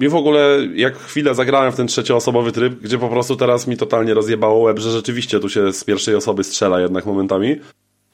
I 0.00 0.08
w 0.08 0.14
ogóle, 0.14 0.58
jak 0.74 0.96
chwilę 0.96 1.34
zagrałem 1.34 1.72
w 1.72 1.76
ten 1.76 1.86
trzecioosobowy 1.86 2.52
tryb, 2.52 2.80
gdzie 2.80 2.98
po 2.98 3.08
prostu 3.08 3.36
teraz 3.36 3.66
mi 3.66 3.76
totalnie 3.76 4.14
rozjebało 4.14 4.58
łeb, 4.58 4.78
że 4.78 4.90
rzeczywiście 4.90 5.40
tu 5.40 5.48
się 5.48 5.72
z 5.72 5.84
pierwszej 5.84 6.14
osoby 6.14 6.44
strzela 6.44 6.80
jednak 6.80 7.06
momentami, 7.06 7.56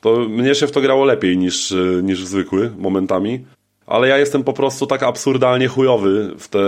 to 0.01 0.17
mnie 0.17 0.55
się 0.55 0.67
w 0.67 0.73
to 0.73 0.81
grało 0.81 1.05
lepiej 1.05 1.39
niż, 1.39 1.73
e, 1.73 2.03
niż 2.03 2.25
zwykły 2.25 2.71
momentami. 2.79 3.45
Ale 3.87 4.09
ja 4.09 4.19
jestem 4.19 4.45
po 4.45 4.53
prostu 4.53 4.87
tak 4.87 5.03
absurdalnie 5.03 5.69
chujowy 5.69 6.35
w, 6.39 6.49
te, 6.49 6.59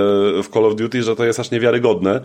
w 0.42 0.48
Call 0.52 0.64
of 0.64 0.76
Duty, 0.76 1.02
że 1.02 1.16
to 1.16 1.24
jest 1.24 1.40
aż 1.40 1.50
niewiarygodne. 1.50 2.20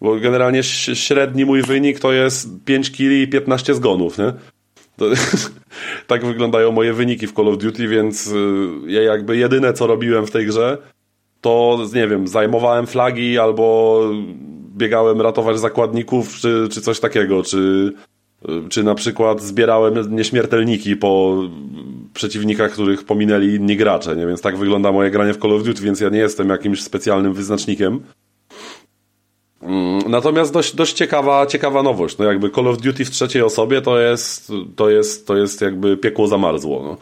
Bo 0.00 0.16
generalnie 0.16 0.62
średni 0.62 1.44
mój 1.44 1.62
wynik 1.62 2.00
to 2.00 2.12
jest 2.12 2.48
5 2.64 2.92
kili 2.92 3.22
i 3.22 3.28
15 3.28 3.74
zgonów, 3.74 4.18
nie? 4.18 4.32
To, 4.96 5.06
tak 6.06 6.26
wyglądają 6.26 6.72
moje 6.72 6.92
wyniki 6.92 7.26
w 7.26 7.32
Call 7.32 7.48
of 7.48 7.58
Duty, 7.58 7.88
więc 7.88 8.28
e, 8.28 8.32
ja 8.90 9.02
jakby 9.02 9.36
jedyne 9.36 9.72
co 9.72 9.86
robiłem 9.86 10.26
w 10.26 10.30
tej 10.30 10.46
grze, 10.46 10.78
to 11.40 11.78
nie 11.94 12.08
wiem, 12.08 12.28
zajmowałem 12.28 12.86
flagi 12.86 13.38
albo 13.38 14.00
biegałem 14.76 15.20
ratować 15.20 15.58
zakładników, 15.58 16.34
czy, 16.34 16.68
czy 16.70 16.80
coś 16.80 17.00
takiego, 17.00 17.42
czy, 17.42 17.92
czy 18.68 18.84
na 18.84 18.94
przykład 18.94 19.42
zbierałem 19.42 20.16
nieśmiertelniki 20.16 20.96
po 20.96 21.42
przeciwnikach, 22.14 22.72
których 22.72 23.04
pominęli 23.04 23.54
inni 23.54 23.76
gracze, 23.76 24.16
nie? 24.16 24.26
więc 24.26 24.40
tak 24.40 24.56
wygląda 24.56 24.92
moje 24.92 25.10
granie 25.10 25.34
w 25.34 25.38
Call 25.38 25.52
of 25.52 25.62
Duty, 25.62 25.82
więc 25.82 26.00
ja 26.00 26.08
nie 26.08 26.18
jestem 26.18 26.48
jakimś 26.48 26.82
specjalnym 26.82 27.34
wyznacznikiem. 27.34 28.00
Mm, 29.62 30.10
natomiast 30.10 30.52
dość, 30.52 30.74
dość 30.74 30.92
ciekawa, 30.92 31.46
ciekawa 31.46 31.82
nowość. 31.82 32.18
No 32.18 32.24
jakby 32.24 32.50
Call 32.50 32.68
of 32.68 32.78
Duty 32.78 33.04
w 33.04 33.10
trzeciej 33.10 33.42
osobie 33.42 33.82
to 33.82 33.98
jest, 33.98 34.52
to 34.76 34.90
jest, 34.90 35.26
to 35.26 35.36
jest 35.36 35.60
jakby 35.60 35.96
piekło 35.96 36.28
zamarzło. 36.28 36.82
No. 36.82 36.96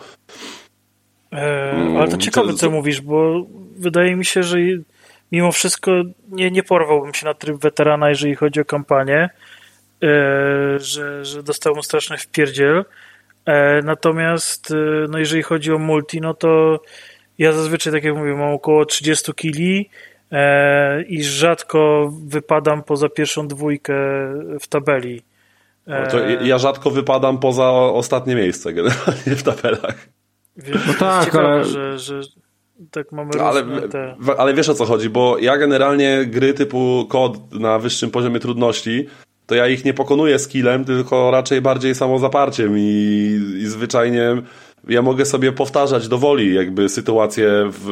Eee, 1.32 1.96
ale 1.96 2.08
to 2.08 2.16
ciekawe, 2.16 2.54
co 2.54 2.70
mówisz, 2.70 3.00
bo 3.00 3.46
wydaje 3.78 4.16
mi 4.16 4.24
się, 4.24 4.42
że 4.42 4.58
mimo 5.32 5.52
wszystko 5.52 5.92
nie, 6.28 6.50
nie 6.50 6.62
porwałbym 6.62 7.14
się 7.14 7.26
na 7.26 7.34
tryb 7.34 7.56
weterana, 7.56 8.08
jeżeli 8.08 8.34
chodzi 8.34 8.60
o 8.60 8.64
kampanię, 8.64 9.30
e, 10.02 10.08
że, 10.78 11.24
że 11.24 11.42
dostał 11.42 11.74
mu 11.74 11.82
straszny 11.82 12.18
wpierdziel. 12.18 12.84
E, 13.46 13.82
natomiast 13.82 14.70
e, 14.70 14.74
no 15.08 15.18
jeżeli 15.18 15.42
chodzi 15.42 15.72
o 15.72 15.78
multi, 15.78 16.20
no 16.20 16.34
to 16.34 16.80
ja 17.38 17.52
zazwyczaj, 17.52 17.92
tak 17.92 18.04
jak 18.04 18.16
mówię, 18.16 18.34
mam 18.34 18.52
około 18.52 18.84
30 18.84 19.34
kili 19.34 19.90
i 21.08 21.24
rzadko 21.24 22.12
wypadam 22.26 22.82
poza 22.82 23.08
pierwszą 23.08 23.48
dwójkę 23.48 23.94
w 24.60 24.66
tabeli. 24.68 25.22
To 26.10 26.28
ja 26.28 26.58
rzadko 26.58 26.90
wypadam 26.90 27.38
poza 27.38 27.70
ostatnie 27.72 28.34
miejsce 28.34 28.72
generalnie 28.72 29.36
w 29.36 29.42
tabelach. 29.42 30.08
Więc 30.56 30.86
no 30.86 30.94
tak, 30.98 31.24
ciekawe, 31.24 31.48
ale... 31.48 31.64
że, 31.64 31.98
że 31.98 32.20
tak 32.90 33.12
mamy 33.12 33.30
no, 33.38 33.44
ale, 33.44 33.88
te... 33.88 34.16
ale 34.38 34.54
wiesz 34.54 34.68
o 34.68 34.74
co 34.74 34.84
chodzi, 34.84 35.10
bo 35.10 35.38
ja 35.38 35.58
generalnie 35.58 36.24
gry 36.26 36.54
typu 36.54 37.06
kod 37.08 37.54
na 37.54 37.78
wyższym 37.78 38.10
poziomie 38.10 38.40
trudności, 38.40 39.06
to 39.46 39.54
ja 39.54 39.68
ich 39.68 39.84
nie 39.84 39.94
pokonuję 39.94 40.38
skillem, 40.38 40.84
tylko 40.84 41.30
raczej 41.30 41.60
bardziej 41.60 41.94
samozaparciem 41.94 42.78
i, 42.78 43.40
i 43.58 43.66
zwyczajnie 43.66 44.42
ja 44.88 45.02
mogę 45.02 45.24
sobie 45.24 45.52
powtarzać 45.52 46.08
do 46.08 46.18
woli 46.18 46.54
jakby 46.54 46.88
sytuację 46.88 47.48
w, 47.70 47.88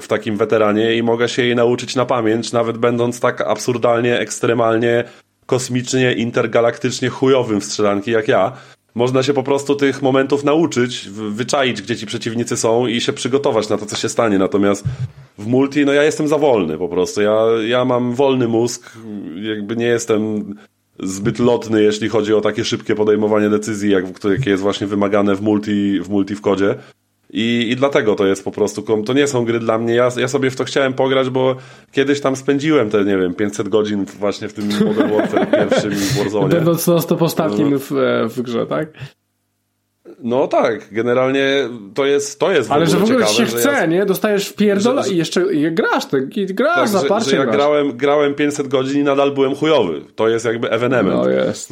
w 0.00 0.08
takim 0.08 0.36
weteranie 0.36 0.96
i 0.96 1.02
mogę 1.02 1.28
się 1.28 1.42
jej 1.42 1.56
nauczyć 1.56 1.96
na 1.96 2.04
pamięć, 2.04 2.52
nawet 2.52 2.78
będąc 2.78 3.20
tak 3.20 3.40
absurdalnie, 3.40 4.18
ekstremalnie, 4.18 5.04
kosmicznie, 5.46 6.12
intergalaktycznie 6.12 7.08
chujowym 7.08 7.60
w 7.60 7.64
strzelanki 7.64 8.10
jak 8.10 8.28
ja 8.28 8.52
można 8.98 9.22
się 9.22 9.34
po 9.34 9.42
prostu 9.42 9.74
tych 9.74 10.02
momentów 10.02 10.44
nauczyć, 10.44 11.08
wyczaić, 11.10 11.82
gdzie 11.82 11.96
ci 11.96 12.06
przeciwnicy 12.06 12.56
są 12.56 12.86
i 12.86 13.00
się 13.00 13.12
przygotować 13.12 13.68
na 13.68 13.78
to, 13.78 13.86
co 13.86 13.96
się 13.96 14.08
stanie. 14.08 14.38
Natomiast 14.38 14.84
w 15.38 15.46
multi, 15.46 15.84
no 15.84 15.92
ja 15.92 16.02
jestem 16.02 16.28
za 16.28 16.38
wolny 16.38 16.78
po 16.78 16.88
prostu. 16.88 17.22
Ja, 17.22 17.42
ja 17.66 17.84
mam 17.84 18.14
wolny 18.14 18.48
mózg, 18.48 18.92
jakby 19.42 19.76
nie 19.76 19.86
jestem 19.86 20.54
zbyt 21.00 21.38
lotny, 21.38 21.82
jeśli 21.82 22.08
chodzi 22.08 22.34
o 22.34 22.40
takie 22.40 22.64
szybkie 22.64 22.94
podejmowanie 22.94 23.50
decyzji, 23.50 23.90
jak, 23.90 24.04
jakie 24.24 24.50
jest 24.50 24.62
właśnie 24.62 24.86
wymagane 24.86 25.34
w 25.34 25.42
multi, 25.42 26.00
w 26.00 26.08
multi 26.08 26.34
w 26.34 26.40
kodzie. 26.40 26.74
I, 27.30 27.70
I 27.70 27.76
dlatego 27.76 28.14
to 28.14 28.26
jest 28.26 28.44
po 28.44 28.50
prostu, 28.50 29.02
to 29.02 29.12
nie 29.12 29.26
są 29.26 29.44
gry 29.44 29.60
dla 29.60 29.78
mnie. 29.78 29.94
Ja, 29.94 30.08
ja 30.16 30.28
sobie 30.28 30.50
w 30.50 30.56
to 30.56 30.64
chciałem 30.64 30.94
pograć, 30.94 31.30
bo 31.30 31.56
kiedyś 31.92 32.20
tam 32.20 32.36
spędziłem 32.36 32.90
te, 32.90 33.04
nie 33.04 33.18
wiem, 33.18 33.34
500 33.34 33.68
godzin 33.68 34.04
właśnie 34.04 34.48
w 34.48 34.52
tym 34.52 34.68
Modern 34.84 35.10
Warfare 35.12 35.50
pierwszym 35.68 35.90
w 35.90 36.24
Warzone. 36.24 36.48
Będąc 36.48 36.86
non 36.86 37.02
stop 37.02 37.22
ostatnim 37.22 37.78
w, 37.78 37.90
w 38.28 38.42
grze, 38.42 38.66
tak? 38.66 38.88
No 40.22 40.46
tak, 40.46 40.88
generalnie 40.92 41.68
to 41.94 42.06
jest 42.06 42.40
to 42.40 42.52
jest 42.52 42.70
Ale 42.70 42.86
że 42.86 42.96
w 42.96 43.02
ogóle 43.02 43.26
ciekawe, 43.26 43.34
się 43.34 43.56
chce, 43.56 43.72
ja... 43.72 43.86
nie? 43.86 44.06
Dostajesz 44.06 44.48
wpierdol 44.48 45.02
i 45.10 45.16
jeszcze 45.16 45.46
grasz, 45.70 46.06
tak, 46.06 46.36
i 46.36 46.46
grasz 46.46 46.76
tak, 46.76 46.88
zaparcie 46.88 47.24
że, 47.24 47.30
że 47.30 47.36
ja 47.36 47.44
grasz. 47.44 47.56
grałem, 47.56 47.96
grałem 47.96 48.34
500 48.34 48.68
godzin 48.68 49.00
i 49.00 49.04
nadal 49.04 49.32
byłem 49.32 49.54
chujowy. 49.54 50.00
To 50.14 50.28
jest 50.28 50.44
jakby 50.44 50.70
evenement. 50.70 51.16
No 51.16 51.28
jest, 51.28 51.70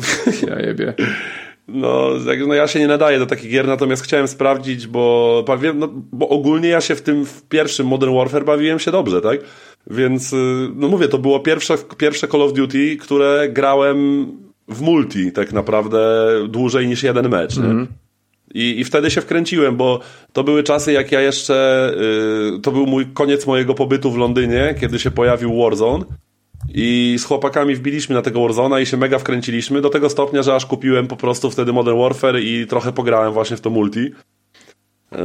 ja 0.48 0.60
jebie. 0.60 0.94
No, 1.68 2.10
no 2.46 2.54
ja 2.54 2.66
się 2.66 2.78
nie 2.78 2.88
nadaję 2.88 3.18
do 3.18 3.26
takich 3.26 3.50
gier, 3.50 3.66
natomiast 3.66 4.04
chciałem 4.04 4.28
sprawdzić, 4.28 4.86
bo, 4.86 5.44
no, 5.74 5.88
bo 6.12 6.28
ogólnie 6.28 6.68
ja 6.68 6.80
się 6.80 6.94
w 6.94 7.02
tym 7.02 7.26
w 7.26 7.42
pierwszym 7.42 7.86
Modern 7.86 8.14
Warfare 8.14 8.44
bawiłem 8.44 8.78
się 8.78 8.90
dobrze, 8.90 9.20
tak? 9.20 9.40
Więc, 9.86 10.32
y, 10.32 10.68
no 10.74 10.88
mówię, 10.88 11.08
to 11.08 11.18
było 11.18 11.40
pierwsze, 11.40 11.74
pierwsze 11.98 12.28
Call 12.28 12.42
of 12.42 12.52
Duty, 12.52 12.96
które 12.96 13.48
grałem 13.48 14.26
w 14.68 14.80
multi 14.80 15.32
tak 15.32 15.52
naprawdę 15.52 15.98
dłużej 16.48 16.88
niż 16.88 17.02
jeden 17.02 17.28
mecz, 17.28 17.56
mm. 17.56 17.70
Mhm. 17.70 17.88
I, 18.54 18.80
I 18.80 18.84
wtedy 18.84 19.10
się 19.10 19.20
wkręciłem, 19.20 19.76
bo 19.76 20.00
to 20.32 20.44
były 20.44 20.62
czasy, 20.62 20.92
jak 20.92 21.12
ja 21.12 21.20
jeszcze. 21.20 21.92
Yy, 22.52 22.60
to 22.60 22.72
był 22.72 22.86
mój 22.86 23.06
koniec 23.06 23.46
mojego 23.46 23.74
pobytu 23.74 24.10
w 24.10 24.16
Londynie, 24.16 24.74
kiedy 24.80 24.98
się 24.98 25.10
pojawił 25.10 25.62
Warzone. 25.62 26.04
I 26.74 27.16
z 27.18 27.24
chłopakami 27.24 27.74
wbiliśmy 27.74 28.14
na 28.14 28.22
tego 28.22 28.42
Warzona 28.42 28.80
i 28.80 28.86
się 28.86 28.96
mega 28.96 29.18
wkręciliśmy 29.18 29.80
do 29.80 29.90
tego 29.90 30.10
stopnia, 30.10 30.42
że 30.42 30.54
aż 30.54 30.66
kupiłem 30.66 31.06
po 31.06 31.16
prostu 31.16 31.50
wtedy 31.50 31.72
Modern 31.72 31.98
Warfare 31.98 32.40
i 32.40 32.66
trochę 32.66 32.92
pograłem 32.92 33.32
właśnie 33.32 33.56
w 33.56 33.60
to 33.60 33.70
multi. 33.70 34.00
Yy, 34.00 35.18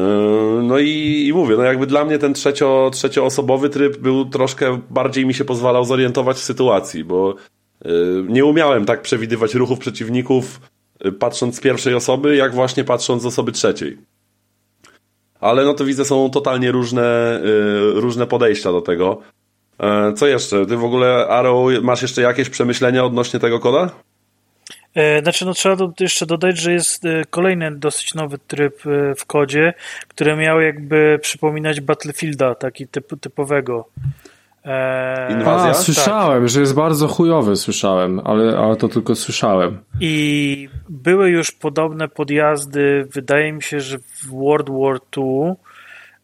no 0.63 0.79
i, 0.79 1.25
i, 1.27 1.33
mówię, 1.33 1.55
no 1.57 1.63
jakby 1.63 1.87
dla 1.87 2.05
mnie 2.05 2.19
ten 2.19 2.33
trzecio, 2.33 2.89
trzecioosobowy 2.93 3.69
tryb 3.69 3.97
był 3.97 4.25
troszkę 4.25 4.81
bardziej 4.89 5.25
mi 5.25 5.33
się 5.33 5.45
pozwalał 5.45 5.85
zorientować 5.85 6.37
w 6.37 6.43
sytuacji, 6.43 7.03
bo 7.03 7.35
yy, 7.85 8.25
nie 8.29 8.45
umiałem 8.45 8.85
tak 8.85 9.01
przewidywać 9.01 9.53
ruchów 9.53 9.79
przeciwników 9.79 10.61
yy, 11.03 11.11
patrząc 11.11 11.55
z 11.55 11.59
pierwszej 11.59 11.93
osoby, 11.93 12.35
jak 12.35 12.55
właśnie 12.55 12.83
patrząc 12.83 13.23
z 13.23 13.25
osoby 13.25 13.51
trzeciej. 13.51 13.97
Ale 15.39 15.65
no 15.65 15.73
to 15.73 15.85
widzę, 15.85 16.05
są 16.05 16.29
totalnie 16.29 16.71
różne, 16.71 17.41
różne 17.93 18.27
podejścia 18.27 18.71
do 18.71 18.81
tego. 18.81 19.21
E, 19.81 20.13
co 20.13 20.27
jeszcze? 20.27 20.65
Ty 20.65 20.77
w 20.77 20.83
ogóle, 20.83 21.27
Arrow, 21.27 21.71
masz 21.81 22.01
jeszcze 22.01 22.21
jakieś 22.21 22.49
przemyślenia 22.49 23.05
odnośnie 23.05 23.39
tego 23.39 23.59
koda? 23.59 23.89
E, 24.95 25.21
znaczy, 25.21 25.45
no 25.45 25.53
trzeba 25.53 25.75
do, 25.75 25.93
jeszcze 25.99 26.25
dodać, 26.25 26.57
że 26.57 26.73
jest 26.73 27.05
e, 27.05 27.25
kolejny 27.29 27.71
dosyć 27.75 28.13
nowy 28.13 28.37
tryb 28.37 28.81
w 29.17 29.25
kodzie, 29.25 29.73
który 30.07 30.35
miał 30.35 30.61
jakby 30.61 31.19
przypominać 31.21 31.81
Battlefielda, 31.81 32.55
taki 32.55 32.87
typ, 32.87 33.19
typowego. 33.21 33.87
Inwazja? 35.29 35.69
A, 35.69 35.73
słyszałem, 35.73 36.43
tak. 36.43 36.49
że 36.49 36.59
jest 36.59 36.75
bardzo 36.75 37.07
chujowy, 37.07 37.55
słyszałem, 37.55 38.21
ale, 38.23 38.57
ale 38.57 38.75
to 38.75 38.87
tylko 38.87 39.15
słyszałem. 39.15 39.77
I 39.99 40.69
były 40.89 41.29
już 41.29 41.51
podobne 41.51 42.07
podjazdy, 42.07 43.07
wydaje 43.13 43.53
mi 43.53 43.61
się, 43.63 43.79
że 43.79 43.97
w 43.99 44.27
World 44.27 44.69
War 44.69 44.99
II 45.17 45.55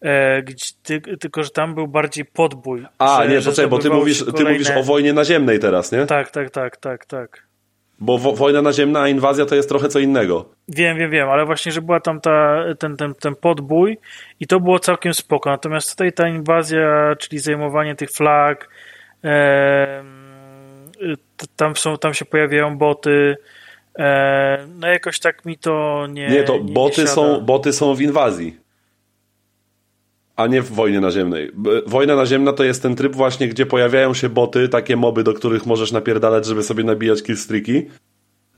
E, 0.02 0.44
gdzie, 0.44 0.65
ty, 0.84 1.02
tylko, 1.02 1.44
że 1.44 1.49
tam 1.49 1.76
był 1.76 1.88
bardziej 1.88 2.26
podbój. 2.26 2.86
A, 2.98 3.24
że, 3.24 3.30
nie, 3.30 3.41
to 3.41 3.68
bo 3.68 3.80
ty 3.80 3.90
mówisz, 3.90 4.19
kolejne... 4.19 4.38
ty 4.38 4.53
mówisz 4.53 4.69
o 4.69 4.84
wojnie 4.84 5.14
naziemnej 5.14 5.60
teraz, 5.60 5.91
nie? 5.91 6.06
Tak, 6.06 6.32
tak, 6.32 6.49
tak, 6.49 6.78
tak, 6.78 7.06
tak. 7.06 7.48
Bo 7.99 8.18
wo 8.18 8.34
wojna 8.34 8.61
naziemna, 8.61 9.02
a 9.02 9.07
inwazja 9.07 9.45
to 9.45 9.56
jest 9.56 9.69
trochę 9.69 9.90
co 9.90 9.99
innego. 9.99 10.49
Wiem, 10.68 10.98
wiem, 10.98 11.11
wiem, 11.11 11.30
ale 11.30 11.45
właśnie, 11.45 11.72
że 11.72 11.82
była 11.82 11.99
tam 11.99 12.22
ta, 12.22 12.64
ten, 12.80 12.98
ten, 12.98 13.15
ten 13.15 13.36
podbój 13.36 13.98
i 14.40 14.48
to 14.48 14.60
było 14.60 14.80
całkiem 14.80 15.14
spoko. 15.14 15.49
Natomiast 15.49 15.91
tutaj 15.91 16.14
ta 16.14 16.28
inwazja, 16.28 17.15
czyli 17.19 17.40
zajmowanie 17.40 17.95
tych 17.95 18.11
flag, 18.11 18.69
e, 19.24 20.03
tam, 21.56 21.76
są, 21.76 21.98
tam 21.98 22.14
się 22.14 22.26
pojawiają 22.26 22.78
boty. 22.78 23.38
E, 23.99 24.68
no 24.76 24.88
jakoś 24.88 25.19
tak 25.19 25.45
mi 25.45 25.57
to 25.57 26.07
nie. 26.10 26.28
Nie, 26.30 26.44
to 26.44 26.57
nie, 26.57 26.74
boty, 26.74 27.07
są, 27.07 27.41
boty 27.41 27.74
są 27.74 27.95
w 27.95 28.02
inwazji 28.02 28.66
a 30.38 30.47
nie 30.47 30.61
w 30.61 30.72
wojnie 30.72 30.99
naziemnej. 30.99 31.51
Wojna 31.88 32.15
naziemna 32.15 32.53
to 32.53 32.64
jest 32.64 32.81
ten 32.81 32.95
tryb 32.95 33.15
właśnie, 33.15 33.47
gdzie 33.47 33.65
pojawiają 33.65 34.14
się 34.14 34.30
boty, 34.30 34.69
takie 34.69 34.97
moby, 34.97 35.23
do 35.23 35.34
których 35.34 35.65
możesz 35.65 35.91
napierdalać, 35.91 36.45
żeby 36.45 36.64
sobie 36.64 36.84
nabijać 36.84 37.23
killstreaki. 37.23 37.85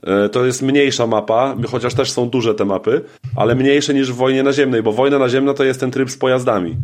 E, 0.02 0.28
to 0.28 0.46
jest 0.46 0.62
mniejsza 0.62 1.06
mapa, 1.06 1.56
chociaż 1.68 1.94
też 1.94 2.10
są 2.10 2.28
duże 2.28 2.54
te 2.54 2.64
mapy, 2.64 3.04
ale 3.36 3.54
mniejsze 3.54 3.94
niż 3.94 4.12
w 4.12 4.16
wojnie 4.16 4.42
naziemnej, 4.42 4.82
bo 4.82 4.92
wojna 4.92 5.18
naziemna 5.18 5.54
to 5.54 5.64
jest 5.64 5.80
ten 5.80 5.90
tryb 5.90 6.10
z 6.10 6.16
pojazdami. 6.16 6.76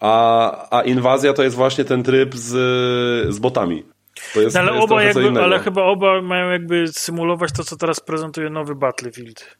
a, 0.00 0.78
a 0.78 0.82
inwazja 0.82 1.32
to 1.32 1.42
jest 1.42 1.56
właśnie 1.56 1.84
ten 1.84 2.02
tryb 2.02 2.34
z, 2.34 2.54
z 3.34 3.38
botami. 3.38 3.84
Jest, 4.36 4.54
no, 4.54 4.60
ale, 4.60 4.72
oba 4.72 5.02
jakby, 5.02 5.42
ale 5.42 5.58
chyba 5.58 5.82
oba 5.82 6.22
mają 6.22 6.50
jakby 6.50 6.88
symulować 6.88 7.52
to, 7.52 7.64
co 7.64 7.76
teraz 7.76 8.00
prezentuje 8.00 8.50
nowy 8.50 8.74
Battlefield. 8.74 9.56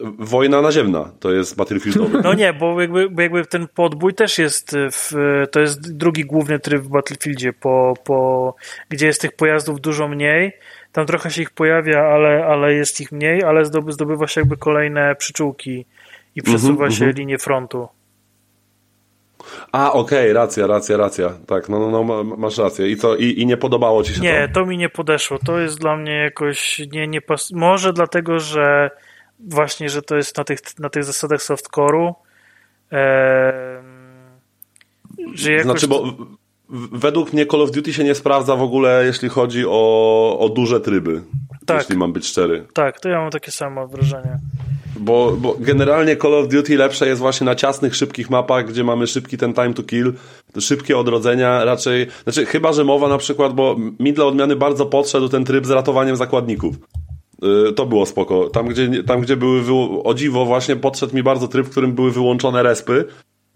Wojna 0.00 0.62
naziemna 0.62 1.10
to 1.20 1.32
jest 1.32 1.56
Battlefieldowy. 1.56 2.20
No 2.24 2.34
nie, 2.34 2.52
bo 2.52 2.80
jakby, 2.80 3.10
bo 3.10 3.22
jakby 3.22 3.46
ten 3.46 3.68
podbój 3.74 4.14
też 4.14 4.38
jest 4.38 4.76
w, 4.92 5.12
to 5.50 5.60
jest 5.60 5.96
drugi 5.96 6.24
główny 6.24 6.58
tryb 6.58 6.82
w 6.82 6.88
Battlefieldzie, 6.88 7.52
po, 7.52 7.94
po, 8.04 8.54
gdzie 8.88 9.06
jest 9.06 9.20
tych 9.20 9.32
pojazdów 9.32 9.80
dużo 9.80 10.08
mniej. 10.08 10.52
Tam 10.92 11.06
trochę 11.06 11.30
się 11.30 11.42
ich 11.42 11.50
pojawia, 11.50 12.00
ale, 12.00 12.46
ale 12.46 12.74
jest 12.74 13.00
ich 13.00 13.12
mniej, 13.12 13.42
ale 13.42 13.64
zdobywa 13.64 14.26
się 14.26 14.40
jakby 14.40 14.56
kolejne 14.56 15.14
przyczółki 15.14 15.86
i 16.34 16.42
przesuwa 16.42 16.84
mm 16.84 16.90
-hmm, 16.90 16.98
się 16.98 17.04
mm 17.04 17.14
-hmm. 17.14 17.18
linię 17.18 17.38
frontu. 17.38 17.88
A, 19.72 19.92
okej, 19.92 20.18
okay, 20.18 20.32
racja, 20.32 20.66
racja, 20.66 20.96
racja. 20.96 21.32
Tak, 21.46 21.68
no, 21.68 21.90
no, 21.90 22.04
no 22.04 22.24
masz 22.24 22.58
rację. 22.58 22.88
I 22.88 22.96
co, 22.96 23.16
i, 23.16 23.40
i 23.40 23.46
nie 23.46 23.56
podobało 23.56 24.04
ci 24.04 24.14
się 24.14 24.20
nie, 24.20 24.48
to? 24.48 24.60
to 24.60 24.66
mi 24.66 24.78
nie 24.78 24.88
podeszło. 24.88 25.38
To 25.46 25.58
jest 25.58 25.80
dla 25.80 25.96
mnie 25.96 26.12
jakoś 26.12 26.78
nie, 26.92 27.08
nie 27.08 27.20
pas... 27.20 27.50
Może 27.50 27.92
dlatego, 27.92 28.40
że 28.40 28.90
właśnie, 29.40 29.88
że 29.88 30.02
to 30.02 30.16
jest 30.16 30.38
na 30.38 30.44
tych, 30.44 30.58
na 30.78 30.88
tych 30.88 31.04
zasadach 31.04 31.40
softcore'u. 31.40 32.12
Eee, 32.90 33.82
że 35.34 35.52
jakoś... 35.52 35.64
Znaczy, 35.64 35.88
bo 35.88 36.04
według 36.92 37.32
mnie 37.32 37.46
Call 37.46 37.62
of 37.62 37.70
Duty 37.70 37.92
się 37.92 38.04
nie 38.04 38.14
sprawdza 38.14 38.56
w 38.56 38.62
ogóle, 38.62 39.02
jeśli 39.06 39.28
chodzi 39.28 39.64
o, 39.66 40.38
o 40.40 40.48
duże 40.48 40.80
tryby. 40.80 41.22
Tak. 41.66 41.78
Jeśli 41.78 41.96
mam 41.96 42.12
być 42.12 42.26
szczery. 42.26 42.66
Tak, 42.72 43.00
to 43.00 43.08
ja 43.08 43.20
mam 43.20 43.30
takie 43.30 43.50
samo 43.50 43.88
wrażenie. 43.88 44.38
Bo, 45.00 45.32
bo 45.32 45.56
generalnie 45.58 46.16
Call 46.16 46.34
of 46.34 46.48
Duty 46.48 46.76
lepsze 46.76 47.08
jest 47.08 47.20
właśnie 47.20 47.44
na 47.44 47.54
ciasnych, 47.54 47.96
szybkich 47.96 48.30
mapach, 48.30 48.66
gdzie 48.66 48.84
mamy 48.84 49.06
szybki 49.06 49.38
ten 49.38 49.54
time 49.54 49.74
to 49.74 49.82
kill, 49.82 50.12
szybkie 50.60 50.98
odrodzenia, 50.98 51.64
raczej, 51.64 52.06
znaczy 52.24 52.46
chyba, 52.46 52.72
że 52.72 52.84
mowa 52.84 53.08
na 53.08 53.18
przykład, 53.18 53.52
bo 53.52 53.76
mi 54.00 54.12
dla 54.12 54.24
odmiany 54.24 54.56
bardzo 54.56 54.86
podszedł 54.86 55.28
ten 55.28 55.44
tryb 55.44 55.66
z 55.66 55.70
ratowaniem 55.70 56.16
zakładników. 56.16 56.74
Yy, 57.42 57.72
to 57.72 57.86
było 57.86 58.06
spoko. 58.06 58.50
Tam 58.50 58.68
gdzie, 58.68 59.04
tam, 59.04 59.20
gdzie 59.20 59.36
były, 59.36 59.62
o 60.04 60.14
dziwo 60.14 60.44
właśnie 60.44 60.76
podszedł 60.76 61.16
mi 61.16 61.22
bardzo 61.22 61.48
tryb, 61.48 61.66
w 61.66 61.70
którym 61.70 61.92
były 61.92 62.10
wyłączone 62.10 62.62
respy, 62.62 63.04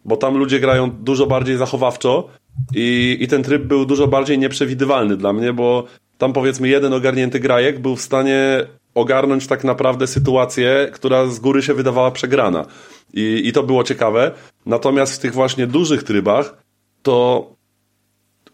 bo 0.04 0.16
tam 0.16 0.36
ludzie 0.36 0.60
grają 0.60 0.90
dużo 0.90 1.26
bardziej 1.26 1.56
zachowawczo 1.56 2.28
i, 2.74 3.16
i 3.20 3.28
ten 3.28 3.42
tryb 3.42 3.62
był 3.62 3.86
dużo 3.86 4.06
bardziej 4.06 4.38
nieprzewidywalny 4.38 5.16
dla 5.16 5.32
mnie, 5.32 5.52
bo 5.52 5.84
tam 6.18 6.32
powiedzmy 6.32 6.68
jeden 6.68 6.92
ogarnięty 6.92 7.40
grajek 7.40 7.80
był 7.80 7.96
w 7.96 8.02
stanie 8.02 8.66
ogarnąć 8.94 9.46
tak 9.46 9.64
naprawdę 9.64 10.06
sytuację, 10.06 10.90
która 10.92 11.26
z 11.26 11.38
góry 11.38 11.62
się 11.62 11.74
wydawała 11.74 12.10
przegrana. 12.10 12.66
I, 13.14 13.42
i 13.44 13.52
to 13.52 13.62
było 13.62 13.84
ciekawe. 13.84 14.30
Natomiast 14.66 15.16
w 15.16 15.18
tych 15.18 15.34
właśnie 15.34 15.66
dużych 15.66 16.02
trybach 16.02 16.62
to 17.02 17.46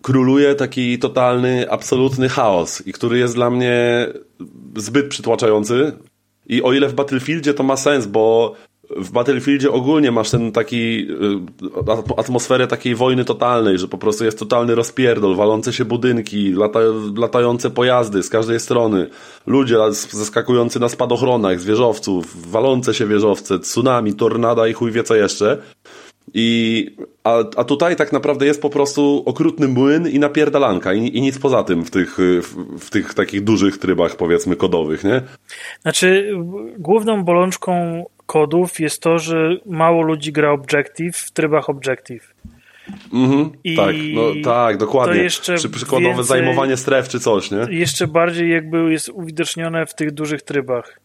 króluje 0.02 0.54
taki 0.54 0.98
totalny, 0.98 1.70
absolutny 1.70 2.28
chaos 2.28 2.86
i 2.86 2.92
który 2.92 3.18
jest 3.18 3.34
dla 3.34 3.50
mnie 3.50 4.06
zbyt 4.76 5.08
przytłaczający. 5.08 5.92
I 6.46 6.62
o 6.62 6.72
ile 6.72 6.88
w 6.88 6.94
Battlefieldzie 6.94 7.54
to 7.54 7.62
ma 7.62 7.76
sens, 7.76 8.06
bo 8.06 8.54
w 8.96 9.10
Battlefieldzie 9.10 9.72
ogólnie 9.72 10.10
masz 10.10 10.30
ten 10.30 10.52
taki 10.52 11.06
y, 11.10 12.16
atmosferę 12.16 12.66
takiej 12.66 12.94
wojny 12.94 13.24
totalnej, 13.24 13.78
że 13.78 13.88
po 13.88 13.98
prostu 13.98 14.24
jest 14.24 14.38
totalny 14.38 14.74
rozpierdol, 14.74 15.36
walące 15.36 15.72
się 15.72 15.84
budynki, 15.84 16.52
lata, 16.52 16.78
latające 17.16 17.70
pojazdy 17.70 18.22
z 18.22 18.28
każdej 18.28 18.60
strony, 18.60 19.10
ludzie 19.46 19.76
zaskakujący 20.10 20.80
na 20.80 20.88
spadochronach 20.88 21.60
z 21.60 21.64
wieżowców, 21.64 22.50
walące 22.50 22.94
się 22.94 23.06
wieżowce, 23.06 23.58
tsunami, 23.58 24.14
tornada 24.14 24.68
i 24.68 24.72
chuj 24.72 24.92
wie 24.92 25.02
co 25.02 25.14
jeszcze. 25.14 25.58
I, 26.34 26.86
a, 27.24 27.38
a 27.56 27.64
tutaj 27.64 27.96
tak 27.96 28.12
naprawdę 28.12 28.46
jest 28.46 28.62
po 28.62 28.70
prostu 28.70 29.22
okrutny 29.26 29.68
młyn 29.68 30.08
i 30.08 30.18
napierdalanka 30.18 30.92
i, 30.92 31.16
i 31.16 31.20
nic 31.20 31.38
poza 31.38 31.64
tym 31.64 31.84
w 31.84 31.90
tych, 31.90 32.16
w, 32.18 32.78
w, 32.78 32.90
tych 32.90 33.14
takich 33.14 33.44
dużych 33.44 33.78
trybach 33.78 34.16
powiedzmy 34.16 34.56
kodowych, 34.56 35.04
nie? 35.04 35.22
Znaczy 35.82 36.32
główną 36.78 37.24
bolączką 37.24 38.04
kodów 38.26 38.80
jest 38.80 39.02
to, 39.02 39.18
że 39.18 39.56
mało 39.66 40.02
ludzi 40.02 40.32
gra 40.32 40.50
Objective 40.50 41.16
w 41.16 41.30
trybach 41.30 41.70
Objective. 41.70 42.34
Mhm, 43.12 43.50
I 43.64 43.76
tak, 43.76 43.94
no, 44.14 44.22
tak, 44.44 44.76
dokładnie. 44.76 45.22
Jeszcze 45.22 45.54
Przy 45.54 45.70
przykładowe 45.70 46.14
więcej, 46.14 46.26
zajmowanie 46.26 46.76
stref 46.76 47.08
czy 47.08 47.20
coś, 47.20 47.50
nie? 47.50 47.66
Jeszcze 47.70 48.06
bardziej 48.06 48.50
jakby 48.50 48.92
jest 48.92 49.08
uwidocznione 49.08 49.86
w 49.86 49.94
tych 49.94 50.10
dużych 50.10 50.42
trybach. 50.42 51.00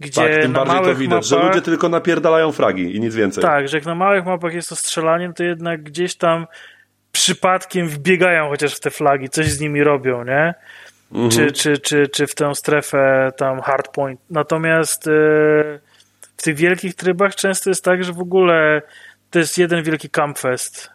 Gdzie 0.00 0.20
tak, 0.20 0.42
tym 0.42 0.52
bardziej 0.52 0.80
to 0.80 0.94
widać, 0.94 1.30
mapach, 1.30 1.42
że 1.42 1.48
ludzie 1.48 1.62
tylko 1.62 1.88
napierdalają 1.88 2.52
fragi 2.52 2.96
i 2.96 3.00
nic 3.00 3.14
więcej. 3.14 3.42
Tak, 3.42 3.68
że 3.68 3.76
jak 3.76 3.86
na 3.86 3.94
małych 3.94 4.24
mapach 4.24 4.54
jest 4.54 4.68
to 4.68 4.76
strzelanie, 4.76 5.32
to 5.32 5.44
jednak 5.44 5.82
gdzieś 5.82 6.16
tam 6.16 6.46
przypadkiem 7.12 7.88
wbiegają 7.88 8.48
chociaż 8.48 8.74
w 8.74 8.80
te 8.80 8.90
flagi, 8.90 9.28
coś 9.28 9.46
z 9.46 9.60
nimi 9.60 9.84
robią, 9.84 10.24
nie? 10.24 10.54
Mhm. 11.12 11.30
Czy, 11.30 11.52
czy, 11.52 11.78
czy, 11.78 12.08
czy 12.08 12.26
w 12.26 12.34
tę 12.34 12.54
strefę 12.54 13.32
tam 13.36 13.60
hardpoint. 13.60 14.20
Natomiast 14.30 15.06
yy, 15.06 15.80
w 16.36 16.42
tych 16.42 16.56
wielkich 16.56 16.94
trybach 16.94 17.34
często 17.34 17.70
jest 17.70 17.84
tak, 17.84 18.04
że 18.04 18.12
w 18.12 18.20
ogóle 18.20 18.82
to 19.30 19.38
jest 19.38 19.58
jeden 19.58 19.82
wielki 19.82 20.10
campfest. 20.10 20.90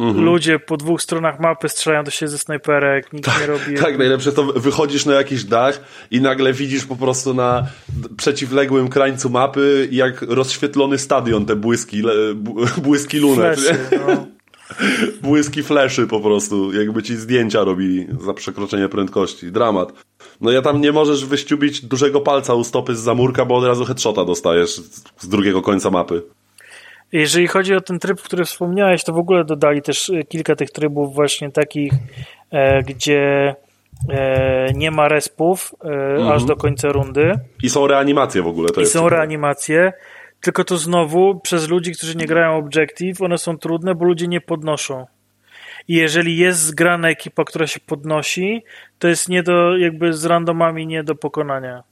Mhm. 0.00 0.24
Ludzie 0.24 0.58
po 0.58 0.76
dwóch 0.76 1.02
stronach 1.02 1.40
mapy 1.40 1.68
strzelają 1.68 2.04
do 2.04 2.10
siebie 2.10 2.30
ze 2.30 2.38
snajperek, 2.38 3.12
nikt 3.12 3.26
tak, 3.26 3.40
nie 3.40 3.46
robi. 3.46 3.76
Tak, 3.80 3.98
najlepsze 3.98 4.32
to 4.32 4.44
wychodzisz 4.44 5.06
na 5.06 5.14
jakiś 5.14 5.44
dach 5.44 5.80
i 6.10 6.20
nagle 6.20 6.52
widzisz 6.52 6.84
po 6.84 6.96
prostu 6.96 7.34
na 7.34 7.66
przeciwległym 8.16 8.88
krańcu 8.88 9.30
mapy, 9.30 9.88
jak 9.90 10.22
rozświetlony 10.22 10.98
stadion, 10.98 11.46
te 11.46 11.56
błyski, 11.56 12.02
błyski 12.84 13.18
lunet. 13.18 13.60
Fleszy, 13.60 13.78
no. 14.06 14.26
Błyski 15.22 15.62
fleszy 15.62 16.06
po 16.06 16.20
prostu, 16.20 16.72
jakby 16.72 17.02
ci 17.02 17.16
zdjęcia 17.16 17.64
robili 17.64 18.06
za 18.20 18.34
przekroczenie 18.34 18.88
prędkości. 18.88 19.52
Dramat. 19.52 19.92
No 20.40 20.50
ja 20.50 20.62
tam 20.62 20.80
nie 20.80 20.92
możesz 20.92 21.24
wyściubić 21.24 21.80
dużego 21.80 22.20
palca 22.20 22.54
u 22.54 22.64
stopy 22.64 22.96
z 22.96 22.98
zamurka, 22.98 23.44
bo 23.44 23.56
od 23.56 23.64
razu 23.64 23.84
headshota 23.84 24.24
dostajesz 24.24 24.80
z 25.18 25.28
drugiego 25.28 25.62
końca 25.62 25.90
mapy. 25.90 26.22
Jeżeli 27.12 27.46
chodzi 27.46 27.74
o 27.74 27.80
ten 27.80 27.98
tryb, 27.98 28.20
który 28.22 28.44
wspomniałeś, 28.44 29.04
to 29.04 29.12
w 29.12 29.18
ogóle 29.18 29.44
dodali 29.44 29.82
też 29.82 30.10
e, 30.10 30.24
kilka 30.24 30.56
tych 30.56 30.70
trybów 30.70 31.14
właśnie 31.14 31.50
takich, 31.52 31.92
e, 32.50 32.82
gdzie 32.82 33.54
e, 34.08 34.72
nie 34.74 34.90
ma 34.90 35.08
respów 35.08 35.74
mhm. 35.84 36.28
aż 36.28 36.44
do 36.44 36.56
końca 36.56 36.88
rundy. 36.88 37.32
I 37.62 37.70
są 37.70 37.86
reanimacje 37.86 38.42
w 38.42 38.46
ogóle. 38.46 38.68
To 38.68 38.80
I 38.80 38.86
są 38.86 38.98
ciekawe. 38.98 39.16
reanimacje. 39.16 39.92
Tylko 40.40 40.64
to 40.64 40.76
znowu 40.76 41.40
przez 41.40 41.68
ludzi, 41.68 41.92
którzy 41.92 42.16
nie 42.16 42.26
grają 42.26 42.56
Objective, 42.56 43.22
one 43.22 43.38
są 43.38 43.58
trudne, 43.58 43.94
bo 43.94 44.04
ludzie 44.04 44.28
nie 44.28 44.40
podnoszą. 44.40 45.06
I 45.88 45.94
jeżeli 45.94 46.36
jest 46.36 46.60
zgrana 46.60 47.08
ekipa, 47.08 47.44
która 47.44 47.66
się 47.66 47.80
podnosi, 47.80 48.64
to 48.98 49.08
jest 49.08 49.28
nie 49.28 49.42
do, 49.42 49.76
jakby 49.76 50.12
z 50.12 50.24
randomami 50.24 50.86
nie 50.86 51.04
do 51.04 51.14
pokonania. 51.14 51.82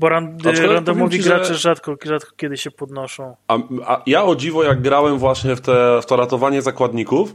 Bo 0.00 0.08
ran, 0.08 0.38
randomowi 0.68 1.18
ci, 1.18 1.24
gracze 1.24 1.44
że... 1.44 1.54
rzadko, 1.54 1.96
rzadko 2.04 2.36
kiedy 2.36 2.56
się 2.56 2.70
podnoszą. 2.70 3.36
A, 3.48 3.58
a, 3.86 4.02
ja 4.06 4.24
o 4.24 4.36
dziwo, 4.36 4.64
jak 4.64 4.82
grałem 4.82 5.18
właśnie 5.18 5.56
w, 5.56 5.60
te, 5.60 6.00
w 6.02 6.06
to 6.06 6.16
ratowanie 6.16 6.62
zakładników, 6.62 7.34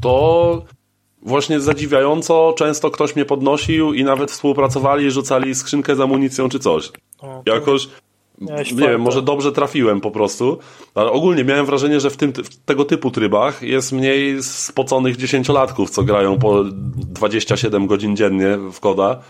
to 0.00 0.64
właśnie 1.22 1.60
zadziwiająco 1.60 2.54
często 2.58 2.90
ktoś 2.90 3.16
mnie 3.16 3.24
podnosił 3.24 3.92
i 3.94 4.04
nawet 4.04 4.30
współpracowali 4.30 5.06
i 5.06 5.10
rzucali 5.10 5.54
skrzynkę 5.54 5.96
z 5.96 6.00
amunicją 6.00 6.48
czy 6.48 6.58
coś. 6.58 6.90
O, 7.20 7.42
Jakoś 7.46 7.88
Miałeś 8.40 8.72
nie 8.72 8.88
wiem, 8.88 9.00
może 9.00 9.22
dobrze 9.22 9.52
trafiłem 9.52 10.00
po 10.00 10.10
prostu, 10.10 10.58
ale 10.94 11.10
ogólnie 11.10 11.44
miałem 11.44 11.66
wrażenie, 11.66 12.00
że 12.00 12.10
w, 12.10 12.16
tym, 12.16 12.32
w 12.32 12.56
tego 12.56 12.84
typu 12.84 13.10
trybach 13.10 13.62
jest 13.62 13.92
mniej 13.92 14.42
spoconych 14.42 15.16
dziesięciolatków, 15.16 15.90
co 15.90 16.02
grają 16.02 16.38
po 16.38 16.64
27 16.64 17.86
godzin 17.86 18.16
dziennie 18.16 18.58
w 18.72 18.80
koda 18.80 19.20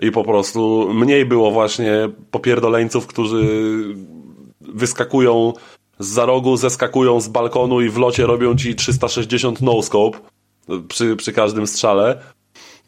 i 0.00 0.10
po 0.10 0.24
prostu 0.24 0.88
mniej 0.94 1.24
było 1.24 1.50
właśnie 1.50 1.92
popierdoleńców, 2.30 3.06
którzy 3.06 3.44
wyskakują 4.60 5.52
z 5.98 6.18
rogu, 6.18 6.56
zeskakują 6.56 7.20
z 7.20 7.28
balkonu 7.28 7.80
i 7.80 7.88
w 7.88 7.96
locie 7.96 8.26
robią 8.26 8.56
ci 8.56 8.74
360 8.74 9.62
no-scope 9.62 10.18
przy, 10.88 11.16
przy 11.16 11.32
każdym 11.32 11.66
strzale. 11.66 12.20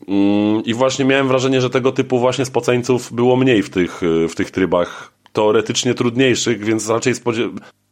Mm, 0.09 0.65
I 0.65 0.75
właśnie 0.75 1.05
miałem 1.05 1.29
wrażenie, 1.29 1.61
że 1.61 1.71
tego 1.71 1.93
typu 1.93 2.19
właśnie 2.19 2.45
spoceńców 2.45 3.13
było 3.13 3.37
mniej 3.37 3.63
w 3.63 3.71
tych, 3.71 4.01
w 4.29 4.35
tych 4.35 4.51
trybach 4.51 5.13
teoretycznie 5.33 5.95
trudniejszych, 5.95 6.65
więc 6.65 6.89
raczej 6.89 7.15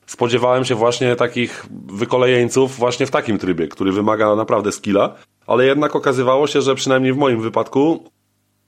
spodziewałem 0.07 0.65
się 0.65 0.75
właśnie 0.75 1.17
takich 1.17 1.67
wykolejeńców 1.87 2.77
właśnie 2.77 3.07
w 3.07 3.11
takim 3.11 3.39
trybie, 3.39 3.69
który 3.69 3.93
wymaga 3.93 4.37
naprawdę 4.37 4.73
skilla, 4.73 5.15
ale 5.47 5.67
jednak 5.67 5.97
okazywało 5.97 6.47
się, 6.47 6.63
że 6.63 6.75
przynajmniej 6.75 7.13
w 7.13 7.17
moim 7.17 7.41
wypadku 7.41 8.11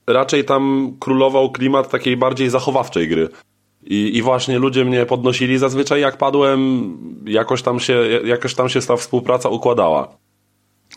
raczej 0.07 0.45
tam 0.45 0.93
królował 1.01 1.51
klimat 1.51 1.91
takiej 1.91 2.17
bardziej 2.17 2.51
zachowawczej 2.51 3.09
gry. 3.09 3.29
I, 3.85 4.17
I 4.17 4.23
właśnie 4.23 4.59
ludzie 4.59 4.85
mnie 4.85 5.07
podnosili 5.07 5.59
zazwyczaj 5.59 6.01
jak 6.01 6.17
padłem, 6.17 6.93
jakoś 7.27 7.63
tam 7.63 7.81
się, 7.81 8.03
jakoś 8.25 8.55
tam 8.55 8.69
się 8.69 8.81
ta 8.81 8.97
współpraca 8.97 9.49
układała. 9.49 10.09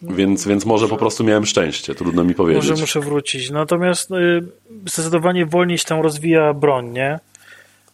Więc, 0.02 0.48
więc 0.48 0.65
może 0.65 0.88
po 0.88 0.98
prostu 0.98 1.23
miałem 1.23 1.45
szczęście, 1.45 1.95
trudno 1.95 2.23
mi 2.23 2.36
powiedzieć. 2.36 2.69
Może 2.69 2.82
muszę 2.82 2.99
wrócić. 2.99 3.49
Natomiast 3.49 4.11
y, 4.11 4.48
zdecydowanie 4.86 5.45
wolniej 5.45 5.77
się 5.77 5.86
tam 5.86 6.02
rozwija 6.02 6.53
broń, 6.53 6.90
nie? 6.90 7.19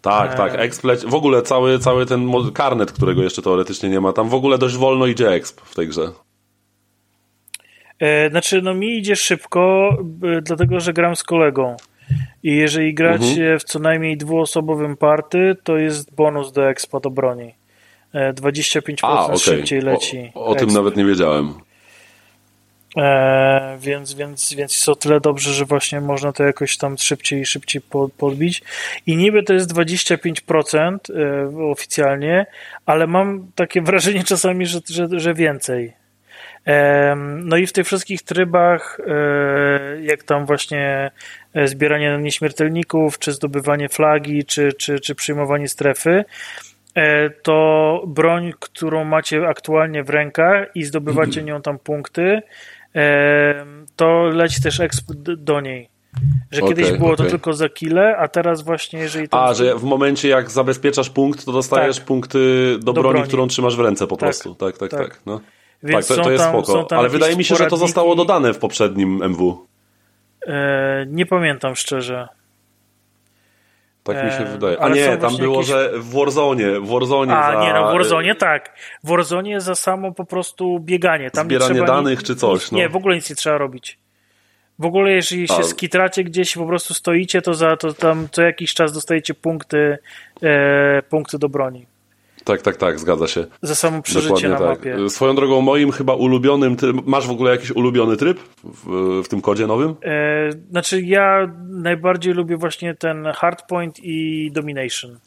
Tak, 0.02 0.36
tak, 0.36 0.54
exp 0.56 0.84
leci, 0.84 1.08
w 1.08 1.14
ogóle 1.14 1.42
cały, 1.42 1.80
cały 1.80 2.06
ten 2.06 2.32
karnet, 2.54 2.92
którego 2.92 3.24
jeszcze 3.24 3.42
teoretycznie 3.42 3.90
nie 3.90 4.02
ma, 4.02 4.14
tam 4.14 4.30
w 4.30 4.34
ogóle 4.34 4.58
dość 4.58 4.78
wolno 4.78 5.08
idzie 5.08 5.30
exp 5.30 5.62
w 5.62 5.76
tej 5.76 5.88
grze. 5.88 6.12
E, 8.02 8.30
znaczy, 8.30 8.62
no 8.62 8.74
mi 8.74 8.98
idzie 8.98 9.16
szybko, 9.16 9.90
dlatego 10.42 10.80
że 10.80 10.94
gram 10.94 11.16
z 11.16 11.24
kolegą. 11.24 11.76
I 12.44 12.56
jeżeli 12.56 12.94
gracie 12.94 13.42
mhm. 13.42 13.60
w 13.60 13.64
co 13.64 13.80
najmniej 13.80 14.18
dwuosobowym 14.18 14.98
party, 14.98 15.56
to 15.64 15.78
jest 15.78 16.16
bonus 16.16 16.52
do 16.52 16.70
expa 16.70 17.00
do 17.00 17.10
broni. 17.10 17.54
25% 18.14 18.96
A, 19.02 19.26
okay. 19.26 19.38
szybciej 19.38 19.82
leci. 19.82 20.32
O, 20.36 20.46
o 20.46 20.56
tym 20.56 20.70
nawet 20.70 20.98
nie 20.98 21.06
wiedziałem. 21.06 21.54
E, 22.98 23.78
więc, 23.80 24.14
więc, 24.14 24.54
więc 24.54 24.74
jest 24.74 24.90
o 24.90 24.96
tyle 24.96 25.20
dobrze, 25.20 25.54
że 25.54 25.66
właśnie 25.66 26.02
można 26.02 26.34
to 26.34 26.44
jakoś 26.44 26.78
tam 26.78 26.98
szybciej 26.98 27.46
szybciej 27.46 27.82
podbić. 28.18 28.62
I 29.06 29.18
niby 29.18 29.44
to 29.44 29.54
jest 29.54 29.74
25% 29.74 30.98
e, 31.10 31.70
oficjalnie, 31.72 32.46
ale 32.86 33.08
mam 33.08 33.52
takie 33.56 33.82
wrażenie 33.92 34.24
czasami, 34.24 34.66
że, 34.66 34.80
że, 34.90 35.08
że 35.12 35.34
więcej. 35.34 36.01
No 37.44 37.58
i 37.58 37.68
w 37.68 37.74
tych 37.74 37.86
wszystkich 37.86 38.22
trybach, 38.22 39.00
e, 39.08 40.02
jak 40.02 40.24
tam 40.24 40.46
właśnie 40.46 41.12
e, 41.54 41.68
zbieranie 41.68 42.18
nieśmiertelników, 42.22 43.20
czy 43.20 43.32
zdobywanie 43.32 43.90
flagi, 43.90 44.46
czy, 44.46 44.74
czy, 44.74 45.00
czy 45.00 45.16
przyjmowanie 45.16 45.68
strefy, 45.68 46.26
e, 46.96 47.30
to 47.30 48.04
broń, 48.08 48.52
którą 48.60 49.04
macie 49.04 49.48
aktualnie 49.48 50.04
w 50.04 50.10
rękach 50.10 50.68
i 50.76 50.84
zdobywacie 50.84 51.44
nią 51.44 51.62
tam 51.62 51.80
punkty, 51.80 52.42
to 53.96 54.24
leci 54.24 54.62
też 54.62 54.80
exp 54.80 55.12
do 55.38 55.62
niej. 55.62 55.90
Że 56.52 56.62
okay, 56.62 56.76
kiedyś 56.76 56.92
było 56.98 57.12
okay. 57.12 57.26
to 57.26 57.32
tylko 57.32 57.54
za 57.54 57.70
kile, 57.70 58.18
a 58.18 58.28
teraz 58.28 58.62
właśnie 58.62 59.00
jeżeli 59.00 59.30
to... 59.30 59.44
A, 59.44 59.54
że 59.54 59.76
w 59.76 59.84
momencie 59.84 60.30
jak 60.30 60.52
zabezpieczasz 60.52 61.10
punkt, 61.10 61.46
to 61.46 61.52
dostajesz 61.52 61.98
tak. 61.98 62.06
punkty 62.06 62.40
do, 62.80 62.86
do 62.86 62.94
broni, 62.94 63.14
broni, 63.14 63.28
którą 63.28 63.48
trzymasz 63.48 63.76
w 63.76 63.80
ręce 63.80 64.08
po 64.08 64.16
tak, 64.16 64.20
prostu. 64.20 64.56
Tak, 64.56 64.78
tak, 64.78 64.92
tak. 64.92 65.00
tak. 65.00 65.22
No. 65.26 65.42
Więc 65.84 66.08
tak, 66.08 66.18
to, 66.18 66.24
to 66.24 66.32
jest 66.32 66.44
tam, 66.44 66.64
spoko. 66.64 66.98
Ale 66.98 67.10
wydaje 67.10 67.36
mi 67.36 67.44
się, 67.44 67.56
że 67.56 67.68
to 67.68 67.78
zostało 67.78 68.16
dodane 68.16 68.54
w 68.54 68.60
poprzednim 68.60 69.24
MW. 69.24 69.66
E, 70.48 71.06
nie 71.08 71.26
pamiętam 71.26 71.76
szczerze. 71.76 72.28
Tak 74.04 74.26
mi 74.26 74.32
się 74.32 74.38
e, 74.38 74.52
wydaje. 74.52 74.80
A 74.80 74.90
nie, 74.90 75.18
tam 75.18 75.38
było, 75.38 75.56
jakieś... 75.56 75.70
że 75.70 75.92
w 75.96 76.14
Warzone, 76.14 76.80
w 76.80 76.88
Warzone 76.88 77.38
A, 77.38 77.54
za... 77.54 77.62
nie, 77.62 77.74
no 77.74 77.90
w 77.90 77.94
Warzone 77.94 78.36
tak. 78.36 78.76
W 79.04 79.10
Warzone 79.10 79.62
za 79.62 79.76
samo 79.76 80.12
po 80.12 80.26
prostu 80.26 80.80
bieganie. 80.80 81.32
Tam 81.32 81.46
Zbieranie 81.46 81.82
danych 81.82 82.20
nic, 82.20 82.28
czy 82.28 82.36
coś. 82.36 82.72
No. 82.72 82.78
Nie, 82.78 82.90
w 82.90 82.96
ogóle 82.96 83.16
nic 83.16 83.30
nie 83.30 83.36
trzeba 83.36 83.58
robić. 83.58 84.00
W 84.80 84.86
ogóle 84.86 85.12
jeżeli 85.12 85.48
się 85.48 85.60
A. 85.60 85.64
skitracie 85.64 86.24
gdzieś 86.24 86.54
po 86.54 86.66
prostu 86.66 86.94
stoicie, 86.94 87.42
to, 87.42 87.54
za, 87.54 87.78
to 87.78 87.94
tam 87.94 88.28
co 88.32 88.42
jakiś 88.42 88.74
czas 88.74 88.92
dostajecie 88.92 89.34
punkty, 89.34 89.98
e, 90.44 91.02
punkty 91.02 91.40
do 91.40 91.50
broni. 91.50 91.86
Tak, 92.44 92.62
tak, 92.62 92.78
tak, 92.78 93.00
zgadza 93.00 93.28
się. 93.28 93.46
Za 93.62 93.76
samo 93.76 94.02
przeżycie 94.02 94.28
Dokładnie 94.28 94.50
na 94.50 94.58
tak. 94.58 94.68
mapie. 94.68 95.10
Swoją 95.10 95.36
drogą, 95.36 95.62
moim 95.62 95.92
chyba 95.92 96.16
ulubionym, 96.16 96.76
ty, 96.76 96.94
masz 97.06 97.28
w 97.28 97.32
ogóle 97.32 97.52
jakiś 97.52 97.72
ulubiony 97.72 98.18
tryb 98.18 98.40
w, 98.64 99.22
w 99.24 99.28
tym 99.28 99.42
kodzie 99.42 99.68
nowym? 99.68 99.96
E, 100.04 100.52
znaczy 100.70 101.02
ja 101.02 101.54
najbardziej 101.70 102.34
lubię 102.34 102.58
właśnie 102.58 102.96
ten 102.96 103.26
hardpoint 103.26 104.00
i 104.04 104.50
domination. 104.52 105.20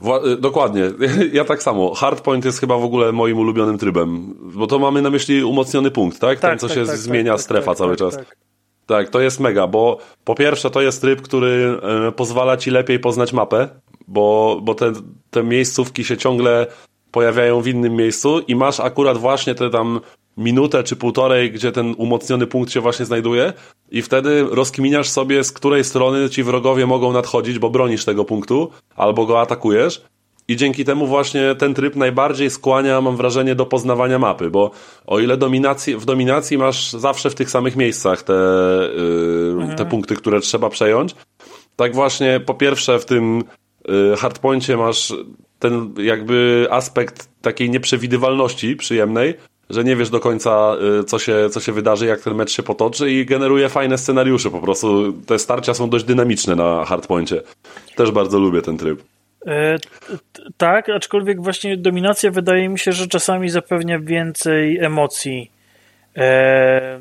Wła 0.00 0.20
y, 0.26 0.36
dokładnie, 0.36 0.82
ja 1.32 1.44
tak 1.44 1.62
samo. 1.62 1.94
Hardpoint 1.94 2.44
jest 2.44 2.60
chyba 2.60 2.78
w 2.78 2.84
ogóle 2.84 3.12
moim 3.12 3.38
ulubionym 3.38 3.78
trybem, 3.78 4.34
bo 4.54 4.66
to 4.66 4.78
mamy 4.78 5.02
na 5.02 5.10
myśli 5.10 5.44
umocniony 5.44 5.90
punkt, 5.90 6.20
tak? 6.20 6.40
tak 6.40 6.50
Ten, 6.50 6.58
co 6.58 6.68
tak, 6.68 6.76
się 6.76 6.86
tak, 6.86 6.96
zmienia 6.96 7.32
tak, 7.32 7.40
strefa 7.40 7.70
tak, 7.70 7.78
cały 7.78 7.96
tak, 7.96 7.98
czas. 7.98 8.18
Tak. 8.86 9.08
to 9.08 9.20
jest 9.20 9.40
mega, 9.40 9.66
bo 9.66 9.98
po 10.24 10.34
pierwsze 10.34 10.70
to 10.70 10.82
jest 10.82 11.00
tryb, 11.00 11.22
który 11.22 11.78
e, 12.08 12.12
pozwala 12.12 12.56
ci 12.56 12.70
lepiej 12.70 12.98
poznać 12.98 13.32
mapę, 13.32 13.68
bo, 14.08 14.58
bo 14.62 14.74
te, 14.74 14.92
te 15.30 15.42
miejscówki 15.42 16.04
się 16.04 16.16
ciągle 16.16 16.66
pojawiają 17.10 17.60
w 17.60 17.66
innym 17.66 17.96
miejscu 17.96 18.40
i 18.40 18.56
masz 18.56 18.80
akurat 18.80 19.18
właśnie 19.18 19.54
te 19.54 19.70
tam 19.70 20.00
minutę 20.36 20.82
czy 20.82 20.96
półtorej, 20.96 21.50
gdzie 21.50 21.72
ten 21.72 21.94
umocniony 21.98 22.46
punkt 22.46 22.72
się 22.72 22.80
właśnie 22.80 23.06
znajduje 23.06 23.52
i 23.90 24.02
wtedy 24.02 24.46
rozkminiasz 24.50 25.08
sobie, 25.08 25.44
z 25.44 25.52
której 25.52 25.84
strony 25.84 26.30
ci 26.30 26.42
wrogowie 26.42 26.86
mogą 26.86 27.12
nadchodzić, 27.12 27.58
bo 27.58 27.70
bronisz 27.70 28.04
tego 28.04 28.24
punktu 28.24 28.70
albo 28.96 29.26
go 29.26 29.40
atakujesz 29.40 30.02
i 30.48 30.56
dzięki 30.56 30.84
temu 30.84 31.06
właśnie 31.06 31.54
ten 31.54 31.74
tryb 31.74 31.96
najbardziej 31.96 32.50
skłania, 32.50 33.00
mam 33.00 33.16
wrażenie, 33.16 33.54
do 33.54 33.66
poznawania 33.66 34.18
mapy, 34.18 34.50
bo 34.50 34.70
o 35.06 35.18
ile 35.18 35.36
dominacji, 35.36 35.96
w 35.96 36.04
dominacji 36.04 36.58
masz 36.58 36.92
zawsze 36.92 37.30
w 37.30 37.34
tych 37.34 37.50
samych 37.50 37.76
miejscach 37.76 38.22
te, 38.22 38.32
yy, 38.32 39.66
te 39.66 39.72
mhm. 39.72 39.88
punkty, 39.88 40.16
które 40.16 40.40
trzeba 40.40 40.70
przejąć, 40.70 41.14
tak 41.76 41.94
właśnie 41.94 42.40
po 42.40 42.54
pierwsze 42.54 42.98
w 42.98 43.04
tym 43.04 43.44
Y, 43.88 44.16
hardpoincie 44.16 44.76
masz 44.76 45.14
ten 45.58 45.94
jakby 45.98 46.66
aspekt 46.70 47.28
takiej 47.42 47.70
nieprzewidywalności 47.70 48.76
przyjemnej, 48.76 49.34
że 49.70 49.84
nie 49.84 49.96
wiesz 49.96 50.10
do 50.10 50.20
końca, 50.20 50.76
y, 51.00 51.04
co 51.04 51.18
się, 51.18 51.48
co 51.50 51.60
się 51.60 51.72
wydarzy, 51.72 52.06
jak 52.06 52.20
ten 52.20 52.34
mecz 52.34 52.50
się 52.50 52.62
potoczy 52.62 53.10
i 53.10 53.26
generuje 53.26 53.68
fajne 53.68 53.98
scenariusze 53.98 54.50
po 54.50 54.60
prostu. 54.60 55.12
Te 55.12 55.38
starcia 55.38 55.74
są 55.74 55.90
dość 55.90 56.04
dynamiczne 56.04 56.56
na 56.56 56.84
hardpoincie. 56.84 57.42
Też 57.96 58.10
bardzo 58.10 58.38
lubię 58.38 58.62
ten 58.62 58.78
tryb. 58.78 59.02
E, 59.46 59.78
tak, 60.56 60.88
aczkolwiek 60.88 61.42
właśnie 61.42 61.76
dominacja 61.76 62.30
wydaje 62.30 62.68
mi 62.68 62.78
się, 62.78 62.92
że 62.92 63.06
czasami 63.06 63.48
zapewnia 63.48 63.98
więcej 63.98 64.78
emocji. 64.78 65.50
E, 66.16 66.98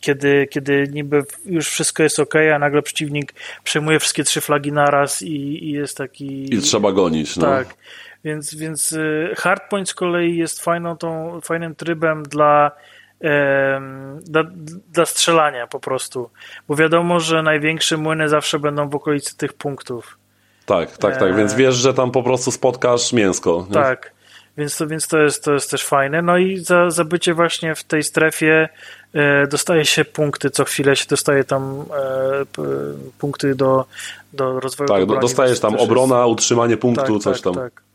kiedy, 0.00 0.46
kiedy 0.50 0.88
niby 0.92 1.22
już 1.46 1.68
wszystko 1.68 2.02
jest 2.02 2.20
ok, 2.20 2.34
a 2.54 2.58
nagle 2.58 2.82
przeciwnik 2.82 3.34
przejmuje 3.64 3.98
wszystkie 3.98 4.24
trzy 4.24 4.40
flagi 4.40 4.72
naraz 4.72 5.22
i, 5.22 5.64
i 5.64 5.70
jest 5.70 5.96
taki... 5.96 6.54
I 6.54 6.60
trzeba 6.60 6.92
gonić. 6.92 7.36
No. 7.36 7.46
Tak, 7.46 7.74
więc, 8.24 8.54
więc 8.54 8.92
y, 8.92 9.34
Hardpoint 9.36 9.88
z 9.88 9.94
kolei 9.94 10.36
jest 10.36 10.64
fajną 10.64 10.96
tą, 10.96 11.40
fajnym 11.40 11.74
trybem 11.74 12.22
dla, 12.22 12.70
dla, 14.20 14.44
dla 14.92 15.06
strzelania 15.06 15.66
po 15.66 15.80
prostu, 15.80 16.30
bo 16.68 16.76
wiadomo, 16.76 17.20
że 17.20 17.42
największe 17.42 17.96
młyny 17.96 18.28
zawsze 18.28 18.58
będą 18.58 18.88
w 18.88 18.94
okolicy 18.94 19.36
tych 19.36 19.52
punktów. 19.52 20.18
Tak, 20.66 20.98
tak, 20.98 21.16
tak, 21.16 21.36
więc 21.36 21.54
wiesz, 21.54 21.74
że 21.74 21.94
tam 21.94 22.10
po 22.10 22.22
prostu 22.22 22.50
spotkasz 22.50 23.12
mięsko. 23.12 23.66
Nie? 23.68 23.74
Tak, 23.74 24.12
więc 24.56 24.76
to, 24.76 24.86
więc 24.86 25.08
to, 25.08 25.18
jest, 25.18 25.44
to 25.44 25.52
jest 25.52 25.70
też 25.70 25.84
fajne. 25.84 26.22
No 26.22 26.38
i 26.38 26.58
za, 26.58 26.90
za 26.90 27.04
bycie 27.04 27.34
właśnie 27.34 27.74
w 27.74 27.84
tej 27.84 28.02
strefie 28.02 28.68
e, 29.14 29.46
dostaje 29.46 29.84
się 29.84 30.04
punkty, 30.04 30.50
co 30.50 30.64
chwilę 30.64 30.96
się 30.96 31.06
dostaje 31.08 31.44
tam 31.44 31.84
e, 31.90 32.64
punkty 33.18 33.54
do, 33.54 33.84
do 34.32 34.60
rozwoju. 34.60 34.88
Tak, 34.88 35.20
dostajesz 35.20 35.60
tam 35.60 35.76
obrona, 35.76 36.18
jest... 36.18 36.30
utrzymanie 36.30 36.76
punktu, 36.76 37.12
tak, 37.14 37.22
coś 37.22 37.40
tak, 37.40 37.44
tam. 37.44 37.54
Tak. 37.54 37.89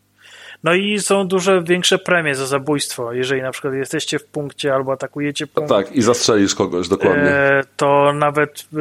No 0.65 0.73
i 0.73 0.99
są 0.99 1.27
duże, 1.27 1.63
większe 1.63 1.97
premie 1.97 2.35
za 2.35 2.45
zabójstwo. 2.45 3.13
Jeżeli 3.13 3.41
na 3.41 3.51
przykład 3.51 3.73
jesteście 3.73 4.19
w 4.19 4.25
punkcie 4.25 4.73
albo 4.73 4.91
atakujecie 4.91 5.47
punkt. 5.47 5.69
tak, 5.69 5.91
i 5.91 6.01
zastrzelisz 6.01 6.55
kogoś, 6.55 6.87
dokładnie. 6.87 7.29
E, 7.29 7.63
to 7.77 8.13
nawet 8.13 8.67
e, 8.73 8.77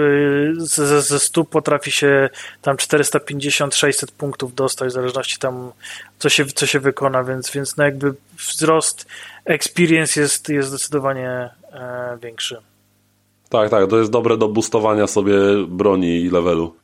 ze, 0.57 1.03
ze 1.03 1.19
100 1.19 1.45
potrafi 1.45 1.91
się 1.91 2.31
tam 2.63 2.77
450-600 2.77 4.13
punktów 4.19 4.55
dostać, 4.55 4.89
w 4.89 4.93
zależności 4.93 5.39
tam, 5.39 5.73
co 6.19 6.29
się, 6.29 6.47
co 6.47 6.67
się 6.67 6.81
wykona, 6.81 7.25
więc, 7.25 7.51
więc 7.51 7.77
no 7.77 7.85
jakby 7.85 8.15
wzrost 8.39 9.07
experience 9.45 10.21
jest, 10.21 10.49
jest 10.49 10.69
zdecydowanie 10.69 11.51
e, 11.73 12.19
większy. 12.23 12.57
Tak, 13.49 13.71
tak, 13.71 13.91
to 13.91 13.99
jest 13.99 14.11
dobre 14.11 14.37
do 14.37 14.49
boostowania 14.49 15.07
sobie 15.07 15.37
broni 15.69 16.21
i 16.21 16.31
levelu. 16.31 16.75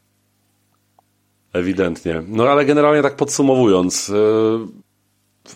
Ewidentnie. 1.52 2.22
No 2.28 2.48
ale 2.48 2.64
generalnie 2.64 3.02
tak 3.02 3.16
podsumowując, 3.16 4.12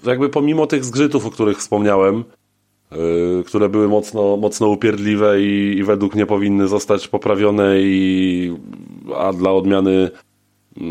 jakby 0.07 0.29
pomimo 0.29 0.67
tych 0.67 0.85
zgrzytów, 0.85 1.27
o 1.27 1.31
których 1.31 1.59
wspomniałem, 1.59 2.25
yy, 2.93 3.45
które 3.47 3.69
były 3.69 3.89
mocno, 3.89 4.37
mocno 4.37 4.69
upierdliwe 4.69 5.43
i, 5.43 5.77
i, 5.79 5.85
według 5.85 6.15
mnie 6.15 6.27
powinny 6.27 6.69
zostać 6.69 7.09
poprawione 7.09 7.81
i 7.81 8.57
a 9.17 9.33
dla 9.33 9.53
odmiany 9.53 10.11
yy, 10.77 10.83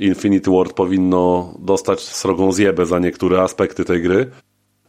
Infinity 0.00 0.50
Ward 0.50 0.72
powinno 0.72 1.54
dostać 1.58 2.00
srogą 2.00 2.52
zjebę 2.52 2.86
za 2.86 2.98
niektóre 2.98 3.42
aspekty 3.42 3.84
tej 3.84 4.02
gry. 4.02 4.30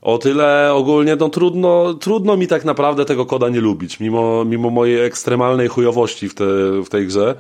O 0.02 0.18
tyle 0.18 0.74
ogólnie 0.74 1.16
no, 1.16 1.30
trudno, 1.30 1.94
trudno 1.94 2.38
mi 2.38 2.48
tak 2.48 2.66
naprawdę 2.66 3.06
tego 3.06 3.26
koda 3.26 3.50
nie 3.50 3.62
lubić, 3.62 4.00
mimo, 4.00 4.46
mimo 4.46 4.70
mojej 4.70 5.06
ekstremalnej 5.06 5.68
chujowości 5.68 6.30
w, 6.30 6.34
te, 6.36 6.46
w 6.86 6.90
tej 6.90 7.08
grze 7.08 7.36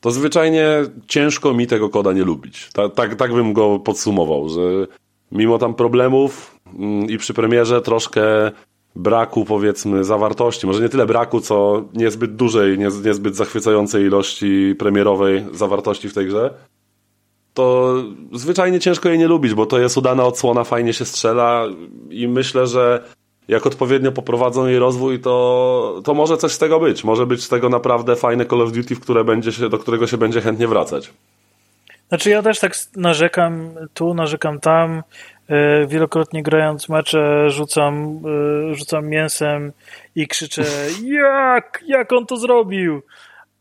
to 0.00 0.10
zwyczajnie 0.10 0.66
ciężko 1.06 1.54
mi 1.54 1.66
tego 1.66 1.88
koda 1.88 2.12
nie 2.12 2.24
lubić. 2.24 2.68
Tak, 2.72 2.94
tak, 2.94 3.14
tak 3.14 3.34
bym 3.34 3.52
go 3.52 3.78
podsumował, 3.78 4.48
że 4.48 4.60
mimo 5.32 5.58
tam 5.58 5.74
problemów 5.74 6.60
mm, 6.78 7.10
i 7.10 7.18
przy 7.18 7.34
premierze 7.34 7.80
troszkę 7.80 8.22
braku, 8.96 9.44
powiedzmy, 9.44 10.04
zawartości, 10.04 10.66
może 10.66 10.82
nie 10.82 10.88
tyle 10.88 11.06
braku, 11.06 11.40
co 11.40 11.84
niezbyt 11.94 12.36
dużej, 12.36 12.78
niezbyt 12.78 13.36
zachwycającej 13.36 14.04
ilości 14.04 14.74
premierowej 14.78 15.44
zawartości 15.52 16.08
w 16.08 16.14
tej 16.14 16.26
grze, 16.26 16.54
to 17.54 17.94
zwyczajnie 18.32 18.80
ciężko 18.80 19.08
jej 19.08 19.18
nie 19.18 19.28
lubić, 19.28 19.54
bo 19.54 19.66
to 19.66 19.78
jest 19.78 19.96
udana 19.96 20.24
odsłona, 20.24 20.64
fajnie 20.64 20.92
się 20.92 21.04
strzela 21.04 21.64
i 22.10 22.28
myślę, 22.28 22.66
że 22.66 23.04
jak 23.48 23.66
odpowiednio 23.66 24.12
poprowadzą 24.12 24.66
jej 24.66 24.78
rozwój, 24.78 25.20
to, 25.20 26.00
to 26.04 26.14
może 26.14 26.36
coś 26.36 26.52
z 26.52 26.58
tego 26.58 26.80
być. 26.80 27.04
Może 27.04 27.26
być 27.26 27.44
z 27.44 27.48
tego 27.48 27.68
naprawdę 27.68 28.16
fajne 28.16 28.46
Call 28.46 28.62
of 28.62 28.72
Duty, 28.72 28.94
w 28.94 29.00
które 29.00 29.24
będzie 29.24 29.52
się, 29.52 29.68
do 29.68 29.78
którego 29.78 30.06
się 30.06 30.16
będzie 30.16 30.40
chętnie 30.40 30.68
wracać. 30.68 31.12
Znaczy 32.10 32.30
ja 32.30 32.42
też 32.42 32.58
tak 32.58 32.72
narzekam 32.96 33.70
tu, 33.94 34.14
narzekam 34.14 34.60
tam. 34.60 35.02
E, 35.48 35.86
wielokrotnie 35.86 36.42
grając 36.42 36.88
mecze 36.88 37.50
rzucam, 37.50 38.20
e, 38.70 38.74
rzucam 38.74 39.06
mięsem 39.06 39.72
i 40.14 40.28
krzyczę 40.28 40.64
jak, 41.22 41.82
jak 41.86 42.12
on 42.12 42.26
to 42.26 42.36
zrobił? 42.36 43.02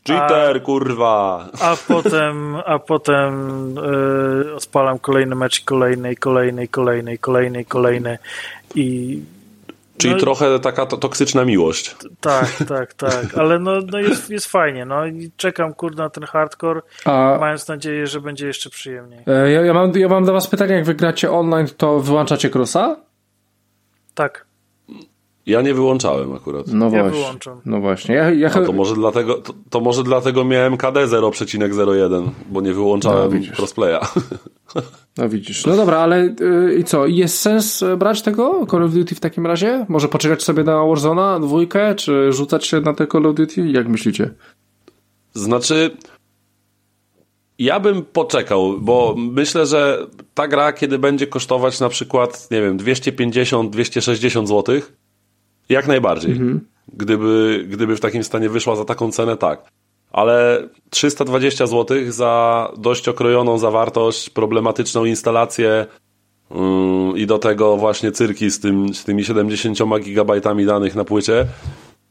Cheater, 0.07 0.57
a, 0.57 0.59
kurwa! 0.59 1.45
A 1.61 1.75
potem, 1.87 2.55
a 2.65 2.79
potem 2.79 3.75
yy, 4.45 4.55
odpalam 4.55 4.99
kolejny 4.99 5.35
mecz, 5.35 5.61
kolejny, 5.61 6.15
kolejny, 6.15 6.67
kolejny, 6.67 7.17
kolejny, 7.17 7.65
kolejny 7.65 8.17
i 8.75 9.19
Czyli 9.99 10.13
no, 10.13 10.19
trochę 10.19 10.59
taka 10.59 10.85
to, 10.85 10.97
toksyczna 10.97 11.45
miłość. 11.45 11.95
Tak, 12.21 12.47
tak, 12.67 12.93
tak, 12.93 13.37
ale 13.37 13.59
no, 13.59 13.71
no 13.91 13.99
jest, 13.99 14.29
jest 14.29 14.45
fajnie, 14.45 14.85
no 14.85 15.05
i 15.05 15.31
czekam 15.37 15.73
kurde 15.73 16.03
na 16.03 16.09
ten 16.09 16.23
hardcore, 16.23 16.81
A... 17.05 17.37
mając 17.39 17.67
nadzieję, 17.67 18.07
że 18.07 18.21
będzie 18.21 18.47
jeszcze 18.47 18.69
przyjemniej. 18.69 19.19
E, 19.27 19.51
ja, 19.51 19.61
ja, 19.61 19.73
mam, 19.73 19.91
ja 19.91 20.07
mam 20.07 20.25
do 20.25 20.33
was 20.33 20.47
pytanie, 20.47 20.73
jak 20.73 20.85
wygracie 20.85 21.31
online, 21.31 21.67
to 21.77 21.99
wyłączacie 21.99 22.49
crossa? 22.49 22.95
Tak. 24.15 24.48
Ja 25.49 25.61
nie 25.61 25.73
wyłączałem 25.73 26.33
akurat. 26.33 26.65
No 26.67 26.85
ja 26.85 26.91
właśnie. 26.91 27.19
Wyłączam. 27.19 27.61
No 27.65 27.79
właśnie. 27.79 28.15
Ja, 28.15 28.31
ja... 28.31 28.49
to, 28.49 28.73
może 28.73 28.95
dlatego, 28.95 29.33
to, 29.33 29.53
to, 29.69 29.79
może 29.79 30.03
dlatego 30.03 30.45
miałem 30.45 30.77
KD 30.77 31.07
0,01, 31.07 32.29
bo 32.49 32.61
nie 32.61 32.73
wyłączałem 32.73 33.41
no, 33.41 33.55
crossplaya. 33.57 33.99
No 35.17 35.29
widzisz. 35.29 35.65
No 35.65 35.75
dobra, 35.75 35.97
ale 35.97 36.35
yy, 36.39 36.75
i 36.79 36.83
co? 36.83 37.07
Jest 37.07 37.39
sens 37.39 37.83
e, 37.83 37.97
brać 37.97 38.21
tego 38.21 38.67
Call 38.71 38.83
of 38.83 38.91
Duty 38.91 39.15
w 39.15 39.19
takim 39.19 39.47
razie? 39.47 39.85
Może 39.89 40.07
poczekać 40.07 40.43
sobie 40.43 40.63
na 40.63 40.85
Warzona 40.85 41.39
dwójkę, 41.39 41.95
czy 41.95 42.33
rzucać 42.33 42.67
się 42.67 42.81
na 42.81 42.93
te 42.93 43.07
Call 43.07 43.25
of 43.25 43.35
Duty? 43.35 43.67
Jak 43.67 43.87
myślicie? 43.87 44.29
Znaczy, 45.33 45.97
ja 47.59 47.79
bym 47.79 48.05
poczekał, 48.05 48.79
bo 48.79 49.15
myślę, 49.17 49.65
że 49.65 50.07
ta 50.33 50.47
gra, 50.47 50.73
kiedy 50.73 50.99
będzie 50.99 51.27
kosztować 51.27 51.79
na 51.79 51.89
przykład, 51.89 52.51
nie 52.51 52.61
wiem, 52.61 52.77
250-260 52.77 54.47
złotych, 54.47 54.93
jak 55.69 55.87
najbardziej. 55.87 56.31
Mhm. 56.31 56.59
Gdyby, 56.93 57.65
gdyby 57.69 57.95
w 57.95 57.99
takim 57.99 58.23
stanie 58.23 58.49
wyszła 58.49 58.75
za 58.75 58.85
taką 58.85 59.11
cenę, 59.11 59.37
tak. 59.37 59.71
Ale 60.11 60.67
320 60.89 61.67
zł 61.67 61.97
za 62.07 62.71
dość 62.77 63.07
okrojoną 63.07 63.57
zawartość, 63.57 64.29
problematyczną 64.29 65.05
instalację 65.05 65.85
yy, 66.51 66.57
i 67.15 67.25
do 67.25 67.39
tego 67.39 67.77
właśnie 67.77 68.11
cyrki 68.11 68.51
z, 68.51 68.59
tym, 68.59 68.93
z 68.93 69.03
tymi 69.03 69.23
70 69.25 69.77
gigabajtami 69.99 70.65
danych 70.65 70.95
na 70.95 71.03
płycie. 71.03 71.45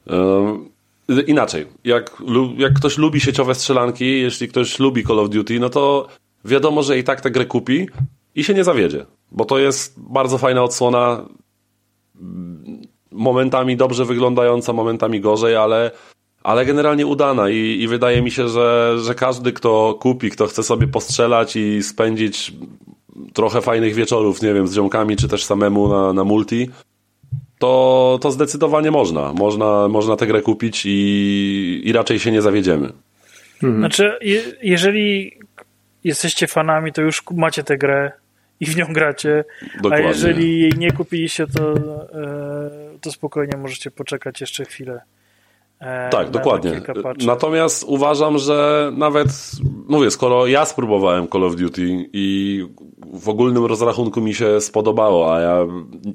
Yy, 0.07 1.23
inaczej, 1.23 1.67
jak, 1.85 2.23
jak 2.57 2.75
ktoś 2.75 2.99
lubi 2.99 3.21
sieciowe 3.21 3.55
strzelanki, 3.55 4.21
jeśli 4.21 4.49
ktoś 4.49 4.79
lubi 4.79 5.05
Call 5.05 5.19
of 5.19 5.31
Duty, 5.31 5.61
no 5.61 5.69
to 5.71 6.09
wiadomo, 6.45 6.83
że 6.83 6.99
i 6.99 7.05
tak 7.05 7.21
tę 7.21 7.31
grę 7.31 7.47
kupi 7.47 7.89
i 8.35 8.45
się 8.45 8.55
nie 8.55 8.65
zawiedzie, 8.65 9.07
bo 9.33 9.45
to 9.45 9.59
jest 9.59 9.95
bardzo 9.97 10.39
fajna 10.39 10.63
odsłona 10.63 11.25
momentami 13.13 13.77
dobrze 13.77 14.05
wyglądająca, 14.05 14.73
momentami 14.73 15.21
gorzej, 15.21 15.57
ale, 15.57 15.91
ale 16.43 16.67
generalnie 16.67 17.07
udana 17.07 17.51
I, 17.51 17.79
i 17.81 17.89
wydaje 17.89 18.23
mi 18.23 18.31
się, 18.31 18.49
że, 18.49 18.97
że 19.03 19.15
każdy, 19.15 19.53
kto 19.53 19.99
kupi, 20.01 20.31
kto 20.31 20.47
chce 20.47 20.63
sobie 20.63 20.87
postrzelać 20.87 21.57
i 21.57 21.83
spędzić 21.83 22.53
trochę 23.33 23.61
fajnych 23.61 23.95
wieczorów, 23.95 24.43
nie 24.43 24.55
wiem, 24.55 24.69
z 24.69 24.75
ziomkami, 24.75 25.17
czy 25.17 25.29
też 25.29 25.45
samemu 25.45 25.89
na, 25.89 26.13
na 26.13 26.25
multi, 26.25 26.71
to, 27.59 28.19
to 28.23 28.31
zdecydowanie 28.31 28.91
można. 28.91 29.33
Można, 29.33 29.89
można 29.89 30.17
tę 30.17 30.27
grę 30.27 30.43
kupić 30.43 30.83
i, 30.87 31.83
i 31.85 31.93
raczej 31.93 32.19
się 32.19 32.33
nie 32.33 32.43
zawiedziemy. 32.43 32.93
Mhm. 33.63 33.79
Znaczy, 33.79 34.13
je, 34.21 34.43
jeżeli 34.63 35.39
jesteście 36.05 36.47
fanami, 36.47 36.93
to 36.93 37.03
już 37.03 37.23
macie 37.31 37.65
tę 37.65 37.79
grę 37.79 38.13
i 38.61 38.67
w 38.67 38.77
nią 38.77 38.87
gracie, 38.93 39.45
Dokładnie. 39.83 40.07
a 40.07 40.09
jeżeli 40.09 40.61
jej 40.61 40.73
nie 40.79 40.93
kupiliście, 40.93 41.47
to 41.47 41.73
e, 41.75 42.89
to 43.01 43.13
spokojnie 43.13 43.57
możecie 43.57 43.91
poczekać 43.91 44.41
jeszcze 44.41 44.65
chwilę. 44.65 45.01
E, 45.81 46.11
tak, 46.11 46.31
dokładnie. 46.31 46.81
Natomiast 47.27 47.85
uważam, 47.85 48.39
że 48.39 48.91
nawet, 48.97 49.29
mówię, 49.89 50.11
skoro 50.11 50.47
ja 50.47 50.65
spróbowałem 50.65 51.29
Call 51.29 51.45
of 51.45 51.57
Duty 51.57 52.09
i 52.13 52.67
w 53.13 53.29
ogólnym 53.29 53.65
rozrachunku 53.65 54.21
mi 54.21 54.35
się 54.35 54.61
spodobało, 54.61 55.35
a 55.35 55.41
ja 55.41 55.67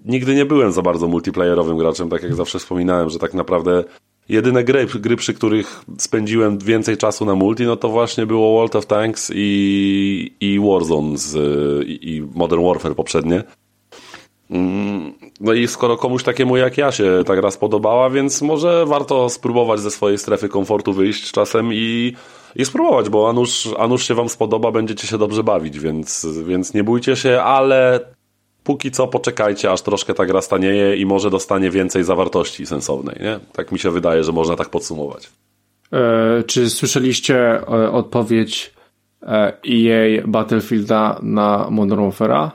nigdy 0.06 0.36
nie 0.36 0.46
byłem 0.46 0.72
za 0.72 0.82
bardzo 0.82 1.08
multiplayerowym 1.08 1.78
graczem, 1.78 2.10
tak 2.10 2.24
jak 2.24 2.36
zawsze 2.36 2.60
wspominałem, 2.60 3.10
że 3.10 3.20
tak 3.20 3.34
naprawdę 3.34 3.84
jedyne 4.30 4.64
gry, 4.64 4.86
gry 4.86 5.16
przy 5.16 5.34
których 5.34 5.86
spędziłem 5.98 6.58
więcej 6.58 6.98
czasu 6.98 7.26
na 7.26 7.36
multi, 7.36 7.64
no 7.64 7.76
to 7.76 7.90
właśnie 7.90 8.26
było 8.26 8.58
World 8.58 8.76
of 8.76 8.86
Tanks 8.86 9.32
i, 9.36 10.32
i 10.40 10.60
Warzone 10.60 11.18
z, 11.18 11.36
i, 11.88 12.16
i 12.16 12.22
Modern 12.22 12.64
Warfare 12.64 12.96
poprzednie. 12.96 13.44
Mm, 14.50 15.14
no 15.40 15.54
i 15.54 15.68
skoro 15.68 15.98
komuś 15.98 16.24
takiemu 16.24 16.58
jak 16.58 16.78
ja 16.78 16.92
się 16.92 17.24
ta 17.26 17.36
gra 17.36 17.52
spodobała, 17.52 18.10
więc 18.10 18.42
może 18.42 18.86
warto 18.86 19.30
spróbować 19.30 19.80
ze 19.80 19.92
swojej 19.92 20.18
strefy 20.18 20.50
komfortu 20.50 20.94
wyjść 20.94 21.32
czasem 21.32 21.74
i, 21.74 22.14
i 22.56 22.66
spróbować, 22.66 23.10
bo 23.10 23.30
a 23.30 23.34
nuż, 23.34 23.70
a 23.78 23.88
nuż 23.88 24.08
się 24.08 24.14
wam 24.14 24.30
spodoba, 24.30 24.72
będziecie 24.72 25.08
się 25.08 25.18
dobrze 25.18 25.44
bawić, 25.44 25.80
więc, 25.80 26.28
więc 26.48 26.74
nie 26.74 26.84
bójcie 26.84 27.16
się, 27.16 27.42
ale 27.42 28.00
póki 28.64 28.92
co 28.92 29.08
poczekajcie, 29.08 29.72
aż 29.72 29.82
troszkę 29.82 30.14
ta 30.14 30.26
gra 30.26 30.42
stanieje 30.42 30.96
i 30.96 31.06
może 31.06 31.30
dostanie 31.30 31.72
więcej 31.72 32.04
zawartości 32.04 32.66
sensownej, 32.66 33.16
nie? 33.22 33.40
Tak 33.54 33.72
mi 33.72 33.80
się 33.80 33.92
wydaje, 33.92 34.24
że 34.24 34.32
można 34.32 34.56
tak 34.56 34.70
podsumować. 34.70 35.30
E, 35.94 36.44
czy 36.44 36.70
słyszeliście 36.70 37.38
e, 37.38 37.92
odpowiedź 37.92 38.74
e, 39.22 39.54
EA 39.70 40.22
Battlefielda 40.28 41.20
na 41.22 41.68
Modern 41.70 42.10
Warfare'a? 42.10 42.50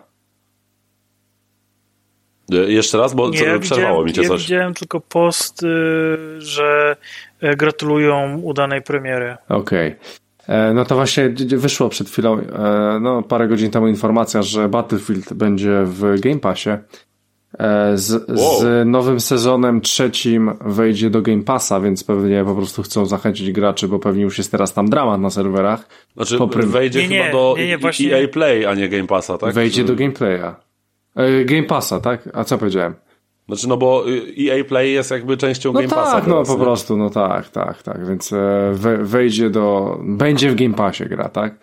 E, 2.53 2.57
jeszcze 2.57 2.99
raz, 2.99 3.15
bo 3.15 3.31
nie, 3.31 3.59
przerwało 3.59 4.05
mi 4.05 4.13
cię 4.13 4.23
ja 4.23 4.29
coś. 4.29 4.43
widziałem 4.43 4.75
tylko 4.75 5.01
post, 5.01 5.63
y, 5.63 5.67
że 6.39 6.97
e, 7.41 7.57
gratulują 7.57 8.39
udanej 8.39 8.83
premiery. 8.83 9.37
Okej. 9.49 9.89
Okay. 9.89 10.28
E, 10.49 10.75
no 10.75 10.85
to 10.85 10.95
właśnie 10.95 11.29
wyszło 11.57 11.89
przed 11.89 12.09
chwilą, 12.09 12.41
no 13.01 13.23
parę 13.23 13.49
godzin 13.49 13.71
temu 13.71 13.89
informacja, 13.89 14.43
że 14.43 14.69
Battlefield 14.69 15.33
będzie 15.33 15.83
w 15.85 16.21
Game 16.21 16.39
Passie. 16.39 16.71
Z, 17.95 18.29
wow. 18.29 18.61
z, 18.61 18.89
nowym 18.89 19.21
sezonem 19.21 19.81
trzecim 19.81 20.51
wejdzie 20.61 21.11
do 21.11 21.23
Game 21.23 21.43
Passa, 21.43 21.81
więc 21.81 22.05
pewnie 22.05 22.45
po 22.45 22.55
prostu 22.55 22.83
chcą 22.83 23.07
zachęcić 23.07 23.53
graczy, 23.53 23.89
bo 23.89 23.99
pewnie 23.99 24.23
już 24.23 24.39
jest 24.39 24.51
teraz 24.51 24.75
tam 24.75 24.91
dramat 24.91 25.21
na 25.21 25.31
serwerach. 25.31 25.89
Znaczy 26.15 26.39
wejdzie 26.67 27.09
nie, 27.09 27.19
chyba 27.19 27.33
do 27.33 27.55
nie, 27.59 27.67
nie, 27.67 27.79
właśnie... 27.79 28.17
EA 28.17 28.29
Play, 28.29 28.67
a 28.67 28.75
nie 28.75 28.89
Game 28.89 29.07
Passa, 29.07 29.39
tak? 29.39 29.55
Wejdzie 29.55 29.85
do 29.85 29.95
Game 29.95 30.13
Playa. 30.13 30.55
E, 31.17 31.45
Game 31.45 31.63
Passa, 31.63 32.01
tak? 32.01 32.29
A 32.33 32.45
co 32.45 32.59
powiedziałem? 32.59 32.95
Znaczy, 33.49 33.69
no 33.69 33.77
bo 33.77 34.05
EA 34.39 34.65
Play 34.65 34.93
jest 34.93 35.11
jakby 35.11 35.37
częścią 35.37 35.73
no 35.73 35.81
Game 35.81 35.95
Passa. 35.95 36.13
Tak, 36.13 36.27
no 36.27 36.45
po 36.45 36.53
nie? 36.53 36.59
prostu, 36.59 36.97
no 36.97 37.11
tak, 37.11 37.49
tak, 37.49 37.83
tak. 37.83 38.07
Więc 38.07 38.33
e, 38.33 38.73
wejdzie 39.03 39.51
do. 39.51 39.97
Będzie 40.03 40.51
w 40.51 40.55
Game 40.55 40.75
Passie 40.75 41.05
gra, 41.05 41.29
tak? 41.29 41.55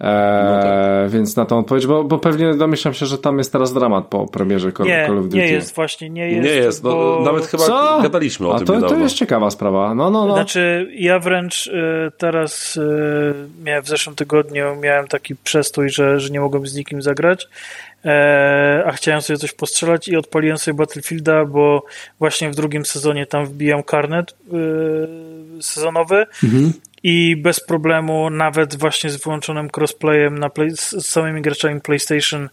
E, 0.00 0.44
no 0.44 0.62
tak. 0.62 1.10
Więc 1.10 1.36
na 1.36 1.44
tą 1.44 1.58
odpowiedź, 1.58 1.86
bo, 1.86 2.04
bo 2.04 2.18
pewnie 2.18 2.54
domyślam 2.54 2.94
się, 2.94 3.06
że 3.06 3.18
tam 3.18 3.38
jest 3.38 3.52
teraz 3.52 3.72
dramat 3.72 4.06
po 4.06 4.26
premierze 4.26 4.72
Call, 4.72 4.86
nie, 4.86 5.04
Call 5.06 5.18
of 5.18 5.24
Duty. 5.24 5.36
Nie 5.36 5.48
jest, 5.48 5.74
właśnie, 5.74 6.10
nie 6.10 6.30
jest. 6.30 6.48
Nie 6.48 6.54
jest, 6.54 6.84
no, 6.84 6.90
bo... 6.90 7.22
nawet 7.24 7.46
chyba 7.46 7.62
Co? 7.64 7.98
gadaliśmy 8.02 8.48
o 8.48 8.54
A 8.54 8.58
tym. 8.58 8.66
To, 8.66 8.74
niedawno. 8.74 8.96
to 8.96 9.02
jest 9.02 9.14
ciekawa 9.14 9.50
sprawa. 9.50 9.94
No, 9.94 10.10
no, 10.10 10.26
no. 10.26 10.34
Znaczy, 10.34 10.90
ja 10.94 11.18
wręcz 11.18 11.66
y, 11.66 11.72
teraz 12.18 12.76
y, 12.76 13.34
miałem 13.64 13.82
w 13.84 13.88
zeszłym 13.88 14.16
tygodniu 14.16 14.76
miałem 14.82 15.08
taki 15.08 15.36
przestój, 15.36 15.90
że, 15.90 16.20
że 16.20 16.30
nie 16.30 16.40
mogłem 16.40 16.66
z 16.66 16.74
nikim 16.74 17.02
zagrać 17.02 17.48
E, 18.06 18.82
a 18.86 18.92
chciałem 18.92 19.22
sobie 19.22 19.38
coś 19.38 19.52
postrzelać 19.52 20.08
i 20.08 20.16
odpaliłem 20.16 20.58
sobie 20.58 20.74
Battlefielda, 20.74 21.44
bo 21.44 21.84
właśnie 22.18 22.50
w 22.50 22.54
drugim 22.54 22.84
sezonie 22.84 23.26
tam 23.26 23.46
wbijam 23.46 23.82
karnet 23.82 24.30
e, 24.32 24.56
sezonowy 25.62 26.26
mhm. 26.44 26.72
i 27.02 27.36
bez 27.36 27.60
problemu, 27.60 28.30
nawet 28.30 28.76
właśnie 28.76 29.10
z 29.10 29.16
wyłączonym 29.16 29.68
crossplayem 29.76 30.38
na 30.38 30.50
play, 30.50 30.70
z 30.70 31.06
samymi 31.06 31.42
graczami 31.42 31.80
PlayStation 31.80 32.48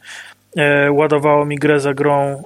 ładowało 0.91 1.45
mi 1.45 1.55
grę 1.55 1.79
za 1.79 1.93
grą 1.93 2.43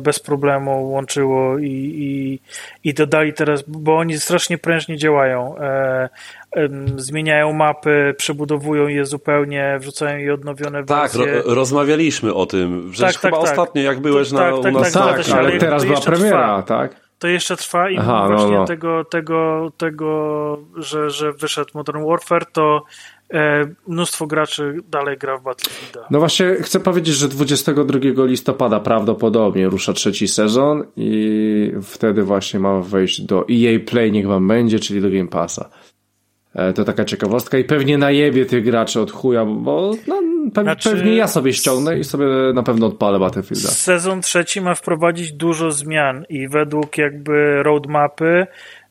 bez 0.00 0.20
problemu, 0.20 0.90
łączyło 0.90 1.58
i, 1.58 1.66
i, 1.96 2.40
i 2.88 2.94
dodali 2.94 3.32
teraz, 3.32 3.64
bo 3.66 3.96
oni 3.96 4.18
strasznie 4.18 4.58
prężnie 4.58 4.96
działają 4.96 5.54
zmieniają 6.96 7.52
mapy, 7.52 8.14
przebudowują 8.18 8.88
je 8.88 9.04
zupełnie, 9.04 9.76
wrzucają 9.80 10.18
je 10.18 10.34
odnowione 10.34 10.82
wersje. 10.82 11.26
Tak, 11.26 11.44
ro 11.46 11.54
rozmawialiśmy 11.54 12.34
o 12.34 12.46
tym. 12.46 12.88
Przecież 12.92 13.14
tak, 13.14 13.22
chyba 13.22 13.36
tak, 13.36 13.46
tak. 13.48 13.58
ostatnio, 13.58 13.82
jak 13.82 14.00
byłeś 14.00 14.32
na, 14.32 14.38
tak, 14.38 14.54
u 14.54 14.70
nas... 14.70 14.92
Tak, 14.92 15.24
tak, 15.24 15.38
ale 15.38 15.58
teraz 15.58 15.84
była 15.84 16.00
premiera, 16.00 16.62
trwa. 16.62 16.62
tak? 16.62 17.08
To 17.18 17.28
jeszcze 17.28 17.56
trwa 17.56 17.90
i 17.90 17.98
Aha, 17.98 18.20
no, 18.22 18.28
właśnie 18.28 18.52
no, 18.52 18.58
no. 18.58 18.66
Tego, 18.66 19.04
tego, 19.04 19.70
tego 19.76 20.58
że, 20.76 21.10
że 21.10 21.32
wyszedł 21.32 21.70
Modern 21.74 22.06
Warfare, 22.06 22.46
to 22.52 22.82
e, 22.82 23.17
mnóstwo 23.86 24.26
graczy 24.26 24.74
dalej 24.90 25.18
gra 25.18 25.38
w 25.38 25.42
Battlefield. 25.42 26.06
No 26.10 26.18
właśnie 26.18 26.54
chcę 26.60 26.80
powiedzieć, 26.80 27.14
że 27.14 27.28
22 27.28 27.98
listopada 28.24 28.80
prawdopodobnie 28.80 29.68
rusza 29.68 29.92
trzeci 29.92 30.28
sezon 30.28 30.84
i 30.96 31.72
wtedy 31.82 32.22
właśnie 32.22 32.60
ma 32.60 32.80
wejść 32.80 33.20
do 33.20 33.40
EA 33.40 33.80
Play, 33.86 34.12
niech 34.12 34.26
wam 34.26 34.48
będzie, 34.48 34.78
czyli 34.78 35.00
do 35.00 35.10
Game 35.10 35.28
Passa. 35.28 35.70
E, 36.54 36.72
to 36.72 36.84
taka 36.84 37.04
ciekawostka 37.04 37.58
i 37.58 37.64
pewnie 37.64 37.98
najebie 37.98 38.46
tych 38.46 38.64
graczy 38.64 39.00
od 39.00 39.12
chuja, 39.12 39.44
bo 39.44 39.92
no, 40.06 40.22
pe 40.54 40.62
znaczy, 40.62 40.90
pewnie 40.90 41.16
ja 41.16 41.26
sobie 41.26 41.52
ściągnę 41.52 41.98
i 41.98 42.04
sobie 42.04 42.26
na 42.54 42.62
pewno 42.62 42.86
odpalę 42.86 43.18
Battlefielda. 43.18 43.68
Sezon 43.68 44.20
trzeci 44.20 44.60
ma 44.60 44.74
wprowadzić 44.74 45.32
dużo 45.32 45.72
zmian 45.72 46.24
i 46.28 46.48
według 46.48 46.98
jakby 46.98 47.62
roadmapy 47.62 48.46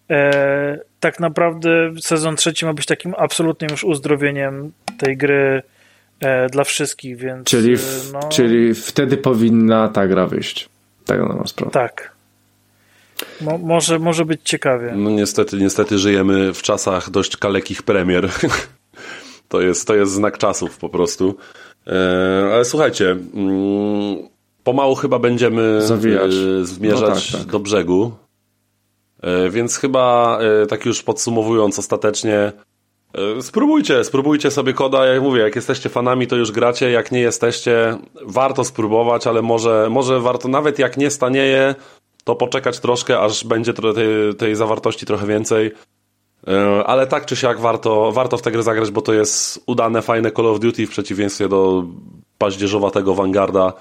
e, 0.10 0.80
tak 1.00 1.20
naprawdę 1.20 1.92
sezon 2.02 2.36
trzeci 2.36 2.66
ma 2.66 2.74
być 2.74 2.86
takim 2.86 3.14
absolutnym 3.18 3.72
już 3.72 3.84
uzdrowieniem 3.84 4.72
tej 4.98 5.18
gry 5.18 5.62
e, 6.20 6.50
dla 6.50 6.64
wszystkich, 6.64 7.18
więc... 7.18 7.48
Czyli, 7.48 7.78
w, 7.78 8.10
no... 8.14 8.20
czyli 8.30 8.74
wtedy 8.74 9.18
powinna 9.18 9.88
ta 9.88 10.08
gra 10.08 10.28
wyjść. 10.28 10.70
Tak 11.06 11.20
ma 11.20 11.48
sprawę. 11.48 11.72
Tak. 11.72 12.18
Mo, 13.42 13.58
może, 13.58 14.00
może 14.00 14.26
być 14.26 14.42
ciekawie. 14.44 14.94
No 14.96 15.10
niestety, 15.10 15.58
niestety 15.58 15.98
żyjemy 15.98 16.54
w 16.54 16.62
czasach 16.62 17.10
dość 17.10 17.38
kalekich 17.38 17.84
premier. 17.84 18.30
to, 19.50 19.62
jest, 19.62 19.88
to 19.88 19.96
jest 19.96 20.12
znak 20.12 20.38
czasów 20.38 20.78
po 20.78 20.90
prostu. 20.90 21.38
E, 21.88 22.50
ale 22.54 22.66
słuchajcie, 22.66 23.12
mm, 23.12 24.18
pomału 24.64 24.96
chyba 24.96 25.20
będziemy 25.20 25.82
Zawijać. 25.82 26.32
E, 26.62 26.66
zmierzać 26.66 27.32
no 27.32 27.38
tak, 27.38 27.42
tak. 27.46 27.52
do 27.52 27.60
brzegu. 27.60 28.12
E, 29.22 29.50
więc 29.50 29.78
chyba 29.78 30.40
tak 30.70 30.86
już 30.86 31.04
podsumowując 31.04 31.80
ostatecznie, 31.80 32.52
Spróbujcie, 33.42 34.04
spróbujcie 34.04 34.52
sobie 34.52 34.74
koda, 34.74 35.06
jak 35.06 35.22
mówię, 35.22 35.42
jak 35.42 35.56
jesteście 35.56 35.90
fanami, 35.90 36.28
to 36.28 36.36
już 36.36 36.52
gracie, 36.52 36.92
jak 36.92 37.12
nie 37.12 37.20
jesteście, 37.20 37.98
warto 38.22 38.64
spróbować, 38.64 39.28
ale 39.28 39.42
może, 39.42 39.88
może 39.92 40.20
warto, 40.20 40.48
nawet 40.48 40.80
jak 40.80 40.98
nie 40.98 41.10
stanieje, 41.10 41.76
to 42.24 42.36
poczekać 42.36 42.80
troszkę, 42.80 43.20
aż 43.20 43.44
będzie 43.44 43.74
tej, 43.74 44.36
tej 44.38 44.56
zawartości 44.56 45.06
trochę 45.06 45.28
więcej. 45.28 45.72
E, 46.48 46.84
ale 46.86 47.08
tak 47.08 47.26
czy 47.26 47.36
siak 47.36 47.60
warto, 47.60 48.12
warto 48.12 48.38
w 48.38 48.42
tę 48.42 48.52
grę 48.52 48.64
zagrać, 48.64 48.92
bo 48.92 49.02
to 49.02 49.14
jest 49.14 49.64
udane, 49.66 50.02
fajne 50.02 50.32
Call 50.32 50.48
of 50.48 50.60
Duty 50.60 50.88
w 50.88 50.90
przeciwieństwie 50.90 51.50
do 51.50 51.84
paździerzowatego 52.38 53.16
Vanguarda. 53.16 53.74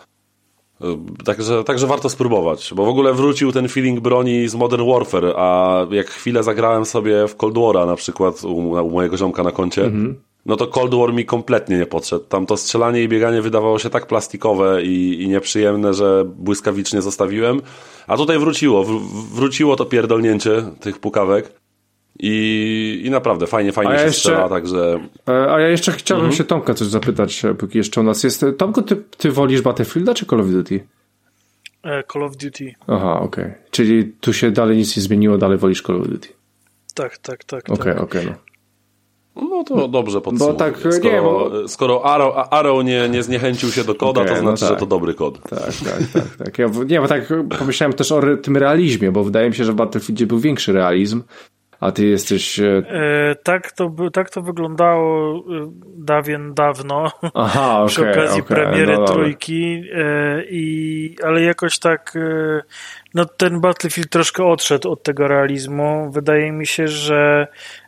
Także, 1.24 1.64
także 1.64 1.86
warto 1.86 2.08
spróbować, 2.08 2.72
bo 2.74 2.84
w 2.84 2.88
ogóle 2.88 3.14
wrócił 3.14 3.52
ten 3.52 3.68
feeling 3.68 4.00
broni 4.00 4.48
z 4.48 4.54
Modern 4.54 4.90
Warfare, 4.90 5.34
a 5.36 5.78
jak 5.90 6.06
chwilę 6.06 6.42
zagrałem 6.42 6.84
sobie 6.84 7.28
w 7.28 7.36
Cold 7.36 7.54
War'a 7.54 7.86
na 7.86 7.96
przykład 7.96 8.44
u, 8.44 8.56
u 8.68 8.90
mojego 8.90 9.16
ziomka 9.16 9.42
na 9.42 9.52
koncie, 9.52 9.84
mm 9.84 10.12
-hmm 10.12 10.14
no 10.46 10.56
to 10.56 10.66
Cold 10.66 10.94
War 10.94 11.12
mi 11.12 11.24
kompletnie 11.24 11.78
nie 11.78 11.86
podszedł. 11.86 12.24
Tam 12.24 12.46
to 12.46 12.56
strzelanie 12.56 13.02
i 13.02 13.08
bieganie 13.08 13.42
wydawało 13.42 13.78
się 13.78 13.90
tak 13.90 14.06
plastikowe 14.06 14.82
i, 14.82 15.22
i 15.22 15.28
nieprzyjemne, 15.28 15.94
że 15.94 16.24
błyskawicznie 16.24 17.02
zostawiłem. 17.02 17.62
A 18.06 18.16
tutaj 18.16 18.38
wróciło, 18.38 18.84
wróciło 19.34 19.76
to 19.76 19.84
pierdolnięcie 19.84 20.62
tych 20.80 20.98
pukawek. 20.98 21.52
I, 22.18 23.02
I 23.04 23.10
naprawdę 23.10 23.46
fajnie, 23.46 23.72
fajnie 23.72 23.92
ja 23.92 23.98
się 23.98 24.04
jeszcze, 24.04 24.20
strzela, 24.20 24.48
także... 24.48 25.00
E, 25.28 25.52
a 25.52 25.60
ja 25.60 25.68
jeszcze 25.68 25.92
chciałbym 25.92 26.26
mhm. 26.26 26.36
się 26.36 26.44
Tomka 26.44 26.74
coś 26.74 26.88
zapytać, 26.88 27.44
e, 27.44 27.54
póki 27.54 27.78
jeszcze 27.78 28.00
u 28.00 28.04
nas 28.04 28.24
jest. 28.24 28.44
Tomko, 28.58 28.82
ty, 28.82 28.96
ty 28.96 29.32
wolisz 29.32 29.62
Battlefielda 29.62 30.14
czy 30.14 30.26
Call 30.26 30.40
of 30.40 30.46
Duty? 30.46 30.86
E, 31.84 32.04
Call 32.12 32.22
of 32.22 32.36
Duty. 32.36 32.74
Aha, 32.86 33.20
okej. 33.20 33.44
Okay. 33.44 33.54
Czyli 33.70 34.12
tu 34.20 34.32
się 34.32 34.50
dalej 34.50 34.76
nic 34.76 34.96
nie 34.96 35.02
zmieniło, 35.02 35.38
dalej 35.38 35.58
wolisz 35.58 35.82
Call 35.82 36.00
of 36.00 36.08
Duty. 36.08 36.28
Tak, 36.94 37.18
tak, 37.18 37.44
tak. 37.44 37.70
Okej, 37.70 37.94
tak. 37.94 38.02
okej, 38.02 38.22
okay, 38.22 38.24
no. 38.24 38.46
No 39.42 39.64
to 39.64 39.88
dobrze 39.88 40.20
podsumowuję. 40.20 40.52
Bo 40.52 40.58
tak, 40.58 40.78
skoro, 40.78 41.14
nie, 41.14 41.22
bo... 41.22 41.68
skoro 41.68 42.04
Arrow, 42.04 42.34
Arrow 42.50 42.84
nie, 42.84 43.08
nie 43.08 43.22
zniechęcił 43.22 43.70
się 43.70 43.84
do 43.84 43.94
koda, 43.94 44.20
okay, 44.20 44.36
to 44.36 44.42
no 44.42 44.56
znaczy, 44.56 44.64
no 44.64 44.68
tak. 44.68 44.76
że 44.76 44.80
to 44.80 44.86
dobry 44.86 45.14
kod. 45.14 45.42
Tak, 45.42 45.60
tak, 45.60 46.12
tak. 46.12 46.36
tak. 46.36 46.58
Ja, 46.58 46.70
nie, 46.86 47.00
bo 47.00 47.08
tak 47.08 47.32
pomyślałem 47.58 47.92
też 47.92 48.12
o 48.12 48.20
tym 48.42 48.56
realizmie, 48.56 49.12
bo 49.12 49.24
wydaje 49.24 49.48
mi 49.48 49.54
się, 49.54 49.64
że 49.64 49.72
w 49.72 49.74
Battlefieldzie 49.74 50.26
był 50.26 50.38
większy 50.38 50.72
realizm, 50.72 51.22
a 51.86 51.92
ty 51.92 52.06
jesteś... 52.06 52.60
E... 52.60 52.64
E, 52.88 53.34
tak, 53.42 53.72
to, 53.72 53.92
tak 54.12 54.30
to 54.30 54.42
wyglądało 54.42 55.36
e, 55.36 55.42
dawien 55.96 56.54
dawno, 56.54 57.12
Aha, 57.34 57.74
okay, 57.76 57.88
przy 57.88 58.10
okazji 58.10 58.42
okay, 58.42 58.56
premiery 58.56 58.98
no, 58.98 59.04
trójki, 59.04 59.84
e, 59.94 60.42
i, 60.50 61.16
ale 61.24 61.42
jakoś 61.42 61.78
tak 61.78 62.12
e, 62.16 62.62
no 63.14 63.24
ten 63.24 63.60
Battlefield 63.60 64.10
troszkę 64.10 64.44
odszedł 64.44 64.90
od 64.90 65.02
tego 65.02 65.28
realizmu. 65.28 66.10
Wydaje 66.12 66.52
mi 66.52 66.66
się, 66.66 66.88
że 66.88 67.46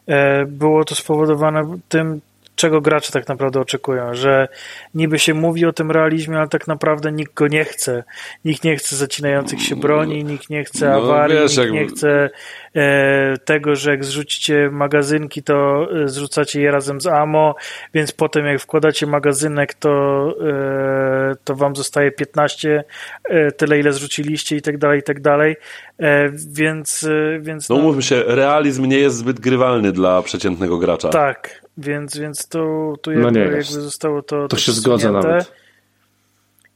E, 0.08 0.46
było 0.46 0.84
to 0.84 0.94
spowodowane 0.94 1.78
tym, 1.88 2.20
czego 2.58 2.80
gracze 2.80 3.12
tak 3.12 3.28
naprawdę 3.28 3.60
oczekują, 3.60 4.14
że 4.14 4.48
niby 4.94 5.18
się 5.18 5.34
mówi 5.34 5.66
o 5.66 5.72
tym 5.72 5.90
realizmie, 5.90 6.38
ale 6.38 6.48
tak 6.48 6.66
naprawdę 6.66 7.12
nikt 7.12 7.34
go 7.34 7.48
nie 7.48 7.64
chce. 7.64 8.04
Nikt 8.44 8.64
nie 8.64 8.76
chce 8.76 8.96
zacinających 8.96 9.62
się 9.62 9.76
broni, 9.76 10.24
nikt 10.24 10.50
nie 10.50 10.64
chce 10.64 10.88
no, 10.88 10.96
awarii, 10.96 11.38
wiesz, 11.38 11.56
nikt 11.56 11.58
jak... 11.58 11.72
nie 11.72 11.86
chce 11.86 12.30
e, 12.76 13.38
tego, 13.44 13.76
że 13.76 13.90
jak 13.90 14.04
zrzucicie 14.04 14.70
magazynki, 14.72 15.42
to 15.42 15.88
e, 16.04 16.08
zrzucacie 16.08 16.60
je 16.60 16.70
razem 16.70 17.00
z 17.00 17.06
ammo, 17.06 17.54
więc 17.94 18.12
potem 18.12 18.46
jak 18.46 18.60
wkładacie 18.60 19.06
magazynek, 19.06 19.74
to, 19.74 20.34
e, 20.46 21.34
to 21.44 21.54
wam 21.54 21.76
zostaje 21.76 22.12
15, 22.12 22.84
e, 23.24 23.52
tyle 23.52 23.78
ile 23.78 23.92
zrzuciliście 23.92 24.56
i 24.56 24.62
tak 24.62 24.78
dalej, 24.78 25.00
i 25.00 25.02
tak 25.02 25.20
dalej. 25.20 25.56
E, 25.98 26.28
więc, 26.32 27.08
więc 27.40 27.68
no, 27.68 27.76
no 27.76 27.82
mówmy 27.82 28.02
się, 28.02 28.22
realizm 28.26 28.84
nie 28.84 28.98
jest 28.98 29.16
zbyt 29.16 29.40
grywalny 29.40 29.92
dla 29.92 30.22
przeciętnego 30.22 30.78
gracza. 30.78 31.08
Tak, 31.08 31.67
więc, 31.78 32.18
więc 32.18 32.48
tu, 32.48 32.94
tu 33.02 33.12
jakby, 33.12 33.30
no 33.30 33.40
jakby 33.40 33.62
zostało 33.62 34.22
to. 34.22 34.48
To 34.48 34.56
się 34.56 34.72
zgodza 34.72 35.12
nawet. 35.12 35.52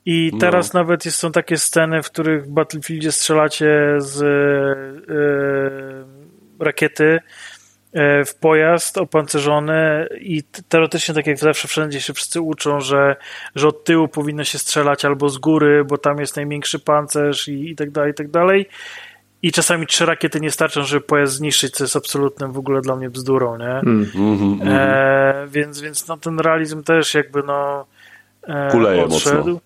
I 0.06 0.30
no. 0.32 0.38
teraz 0.38 0.74
no. 0.74 0.80
nawet 0.80 1.04
jest, 1.04 1.18
są 1.18 1.32
takie 1.32 1.58
sceny, 1.58 2.02
w 2.02 2.10
których 2.10 2.44
w 2.44 2.48
Battlefieldzie 2.48 3.12
strzelacie 3.12 3.94
z 3.98 4.20
yy, 5.08 6.64
rakiety 6.64 7.20
e, 7.92 8.24
w 8.24 8.34
pojazd 8.34 8.98
opancerzony 8.98 10.08
i 10.20 10.42
teoretycznie, 10.68 11.14
tak 11.14 11.26
jak 11.26 11.38
zawsze, 11.38 11.68
wszędzie 11.68 12.00
się 12.00 12.12
wszyscy 12.12 12.40
uczą, 12.40 12.80
że, 12.80 13.16
że 13.54 13.68
od 13.68 13.84
tyłu 13.84 14.08
powinno 14.08 14.44
się 14.44 14.58
strzelać 14.58 15.04
albo 15.04 15.28
z 15.28 15.38
góry, 15.38 15.84
bo 15.84 15.98
tam 15.98 16.18
jest 16.18 16.36
największy 16.36 16.78
pancerz 16.78 17.48
i, 17.48 17.70
i 17.70 17.76
tak 17.76 17.90
dalej, 17.90 18.10
i 18.10 18.14
tak 18.14 18.30
dalej. 18.30 18.68
I 19.42 19.52
czasami 19.52 19.86
trzy 19.86 20.06
rakiety 20.06 20.40
nie 20.40 20.50
starczą, 20.50 20.82
żeby 20.82 21.00
pojazd 21.00 21.34
zniszczyć, 21.34 21.74
co 21.74 21.84
jest 21.84 21.96
absolutnym 21.96 22.52
w 22.52 22.58
ogóle 22.58 22.80
dla 22.80 22.96
mnie 22.96 23.10
bzdurą, 23.10 23.58
nie? 23.58 23.70
Mm, 23.70 24.10
mm, 24.14 24.42
mm, 24.42 24.68
e, 24.68 25.46
więc, 25.48 25.80
więc 25.80 26.08
no, 26.08 26.16
ten 26.16 26.40
realizm 26.40 26.82
też 26.82 27.14
jakby 27.14 27.42
no 27.42 27.86
e, 28.42 28.68
Kuleje 28.70 29.04
odszedł. 29.04 29.36
Mocno. 29.36 29.60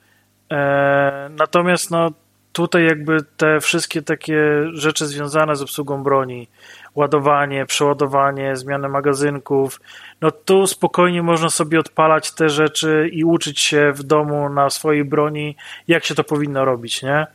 E, 0.53 1.31
natomiast 1.37 1.91
no 1.91 2.11
tutaj 2.53 2.85
jakby 2.85 3.19
te 3.37 3.61
wszystkie 3.61 4.03
takie 4.03 4.41
rzeczy 4.73 5.07
związane 5.07 5.57
z 5.57 5.63
obsługą 5.63 6.03
broni, 6.03 6.49
ładowanie, 6.95 7.67
przeładowanie, 7.67 8.57
zmianę 8.57 8.89
magazynków, 8.89 9.81
no 10.21 10.31
tu 10.31 10.67
spokojnie 10.67 11.23
można 11.23 11.51
sobie 11.51 11.81
odpalać 11.81 12.33
te 12.33 12.49
rzeczy 12.49 13.11
i 13.13 13.25
uczyć 13.25 13.61
się 13.61 13.93
w 13.93 14.03
domu 14.03 14.49
na 14.49 14.71
swojej 14.71 15.05
broni, 15.05 15.57
jak 15.89 16.05
się 16.05 16.15
to 16.15 16.25
powinno 16.25 16.65
robić, 16.65 17.03
nie? 17.03 17.27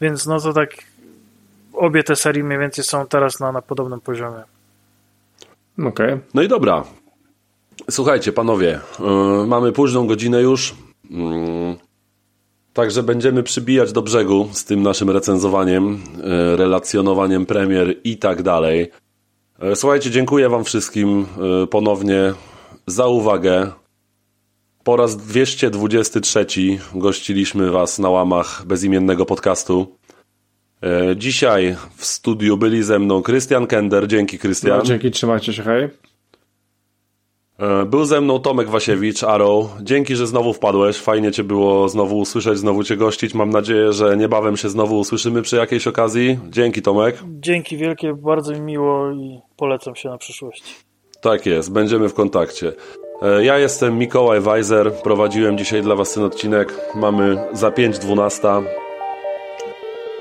Więc 0.00 0.26
no 0.26 0.40
to 0.40 0.52
tak 0.52 0.70
obie 1.78 2.02
te 2.02 2.16
serie 2.16 2.44
mniej 2.44 2.58
więcej 2.58 2.84
są 2.84 3.06
teraz 3.06 3.40
na, 3.40 3.52
na 3.52 3.62
podobnym 3.62 4.00
poziomie. 4.00 4.42
Okej. 5.78 5.88
Okay. 5.88 6.20
No 6.34 6.42
i 6.42 6.48
dobra. 6.48 6.84
Słuchajcie, 7.90 8.32
panowie, 8.32 8.80
yy, 9.00 9.46
mamy 9.46 9.72
późną 9.72 10.06
godzinę 10.06 10.42
już. 10.42 10.74
Yy, 11.10 11.76
także 12.72 13.02
będziemy 13.02 13.42
przybijać 13.42 13.92
do 13.92 14.02
brzegu 14.02 14.48
z 14.52 14.64
tym 14.64 14.82
naszym 14.82 15.10
recenzowaniem, 15.10 15.98
yy, 16.16 16.56
relacjonowaniem 16.56 17.46
premier 17.46 17.96
i 18.04 18.16
tak 18.16 18.42
dalej. 18.42 18.90
Yy, 19.62 19.76
słuchajcie, 19.76 20.10
dziękuję 20.10 20.48
Wam 20.48 20.64
wszystkim 20.64 21.26
yy, 21.60 21.66
ponownie 21.66 22.34
za 22.86 23.06
uwagę. 23.06 23.72
Po 24.84 24.96
raz 24.96 25.16
223 25.16 26.46
gościliśmy 26.94 27.70
Was 27.70 27.98
na 27.98 28.10
łamach 28.10 28.62
bezimiennego 28.66 29.26
podcastu. 29.26 29.98
E, 30.82 31.16
dzisiaj 31.16 31.76
w 31.96 32.04
studiu 32.04 32.56
byli 32.56 32.82
ze 32.82 32.98
mną 32.98 33.22
Krystian 33.22 33.66
Kender. 33.66 34.08
Dzięki, 34.08 34.38
Krystian. 34.38 34.78
No, 34.78 34.84
dzięki, 34.84 35.10
trzymajcie 35.10 35.52
się, 35.52 35.62
hej. 35.62 35.88
E, 37.58 37.84
był 37.84 38.04
ze 38.04 38.20
mną 38.20 38.38
Tomek 38.38 38.68
Wasiewicz, 38.68 39.24
Arrow. 39.24 39.66
Dzięki, 39.82 40.16
że 40.16 40.26
znowu 40.26 40.52
wpadłeś. 40.52 40.96
Fajnie 40.96 41.32
Cię 41.32 41.44
było 41.44 41.88
znowu 41.88 42.18
usłyszeć, 42.18 42.58
znowu 42.58 42.84
Cię 42.84 42.96
gościć. 42.96 43.34
Mam 43.34 43.50
nadzieję, 43.50 43.92
że 43.92 44.16
niebawem 44.16 44.56
się 44.56 44.68
znowu 44.68 44.98
usłyszymy 44.98 45.42
przy 45.42 45.56
jakiejś 45.56 45.86
okazji. 45.86 46.38
Dzięki, 46.50 46.82
Tomek. 46.82 47.18
Dzięki 47.26 47.76
wielkie, 47.76 48.14
bardzo 48.14 48.52
mi 48.52 48.60
miło 48.60 49.10
i 49.12 49.38
polecam 49.56 49.96
się 49.96 50.08
na 50.08 50.18
przyszłość. 50.18 50.74
Tak 51.20 51.46
jest, 51.46 51.72
będziemy 51.72 52.08
w 52.08 52.14
kontakcie. 52.14 52.72
E, 53.22 53.44
ja 53.44 53.58
jestem 53.58 53.98
Mikołaj 53.98 54.40
Weiser, 54.40 54.92
prowadziłem 54.92 55.58
dzisiaj 55.58 55.82
dla 55.82 55.96
Was 55.96 56.12
ten 56.12 56.24
odcinek. 56.24 56.74
Mamy 56.94 57.38
za 57.52 57.70
5.12. 57.70 58.87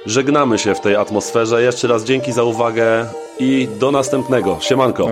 Żegnamy 0.08 0.58
się 0.58 0.76
w 0.76 0.80
tej 0.80 0.96
atmosferze. 0.96 1.64
Jeszcze 1.64 1.88
raz 1.88 2.04
dzięki 2.04 2.32
za 2.32 2.44
uwagę 2.44 3.06
i 3.40 3.68
do 3.80 3.92
następnego. 3.92 4.58
Siemanko. 4.62 5.10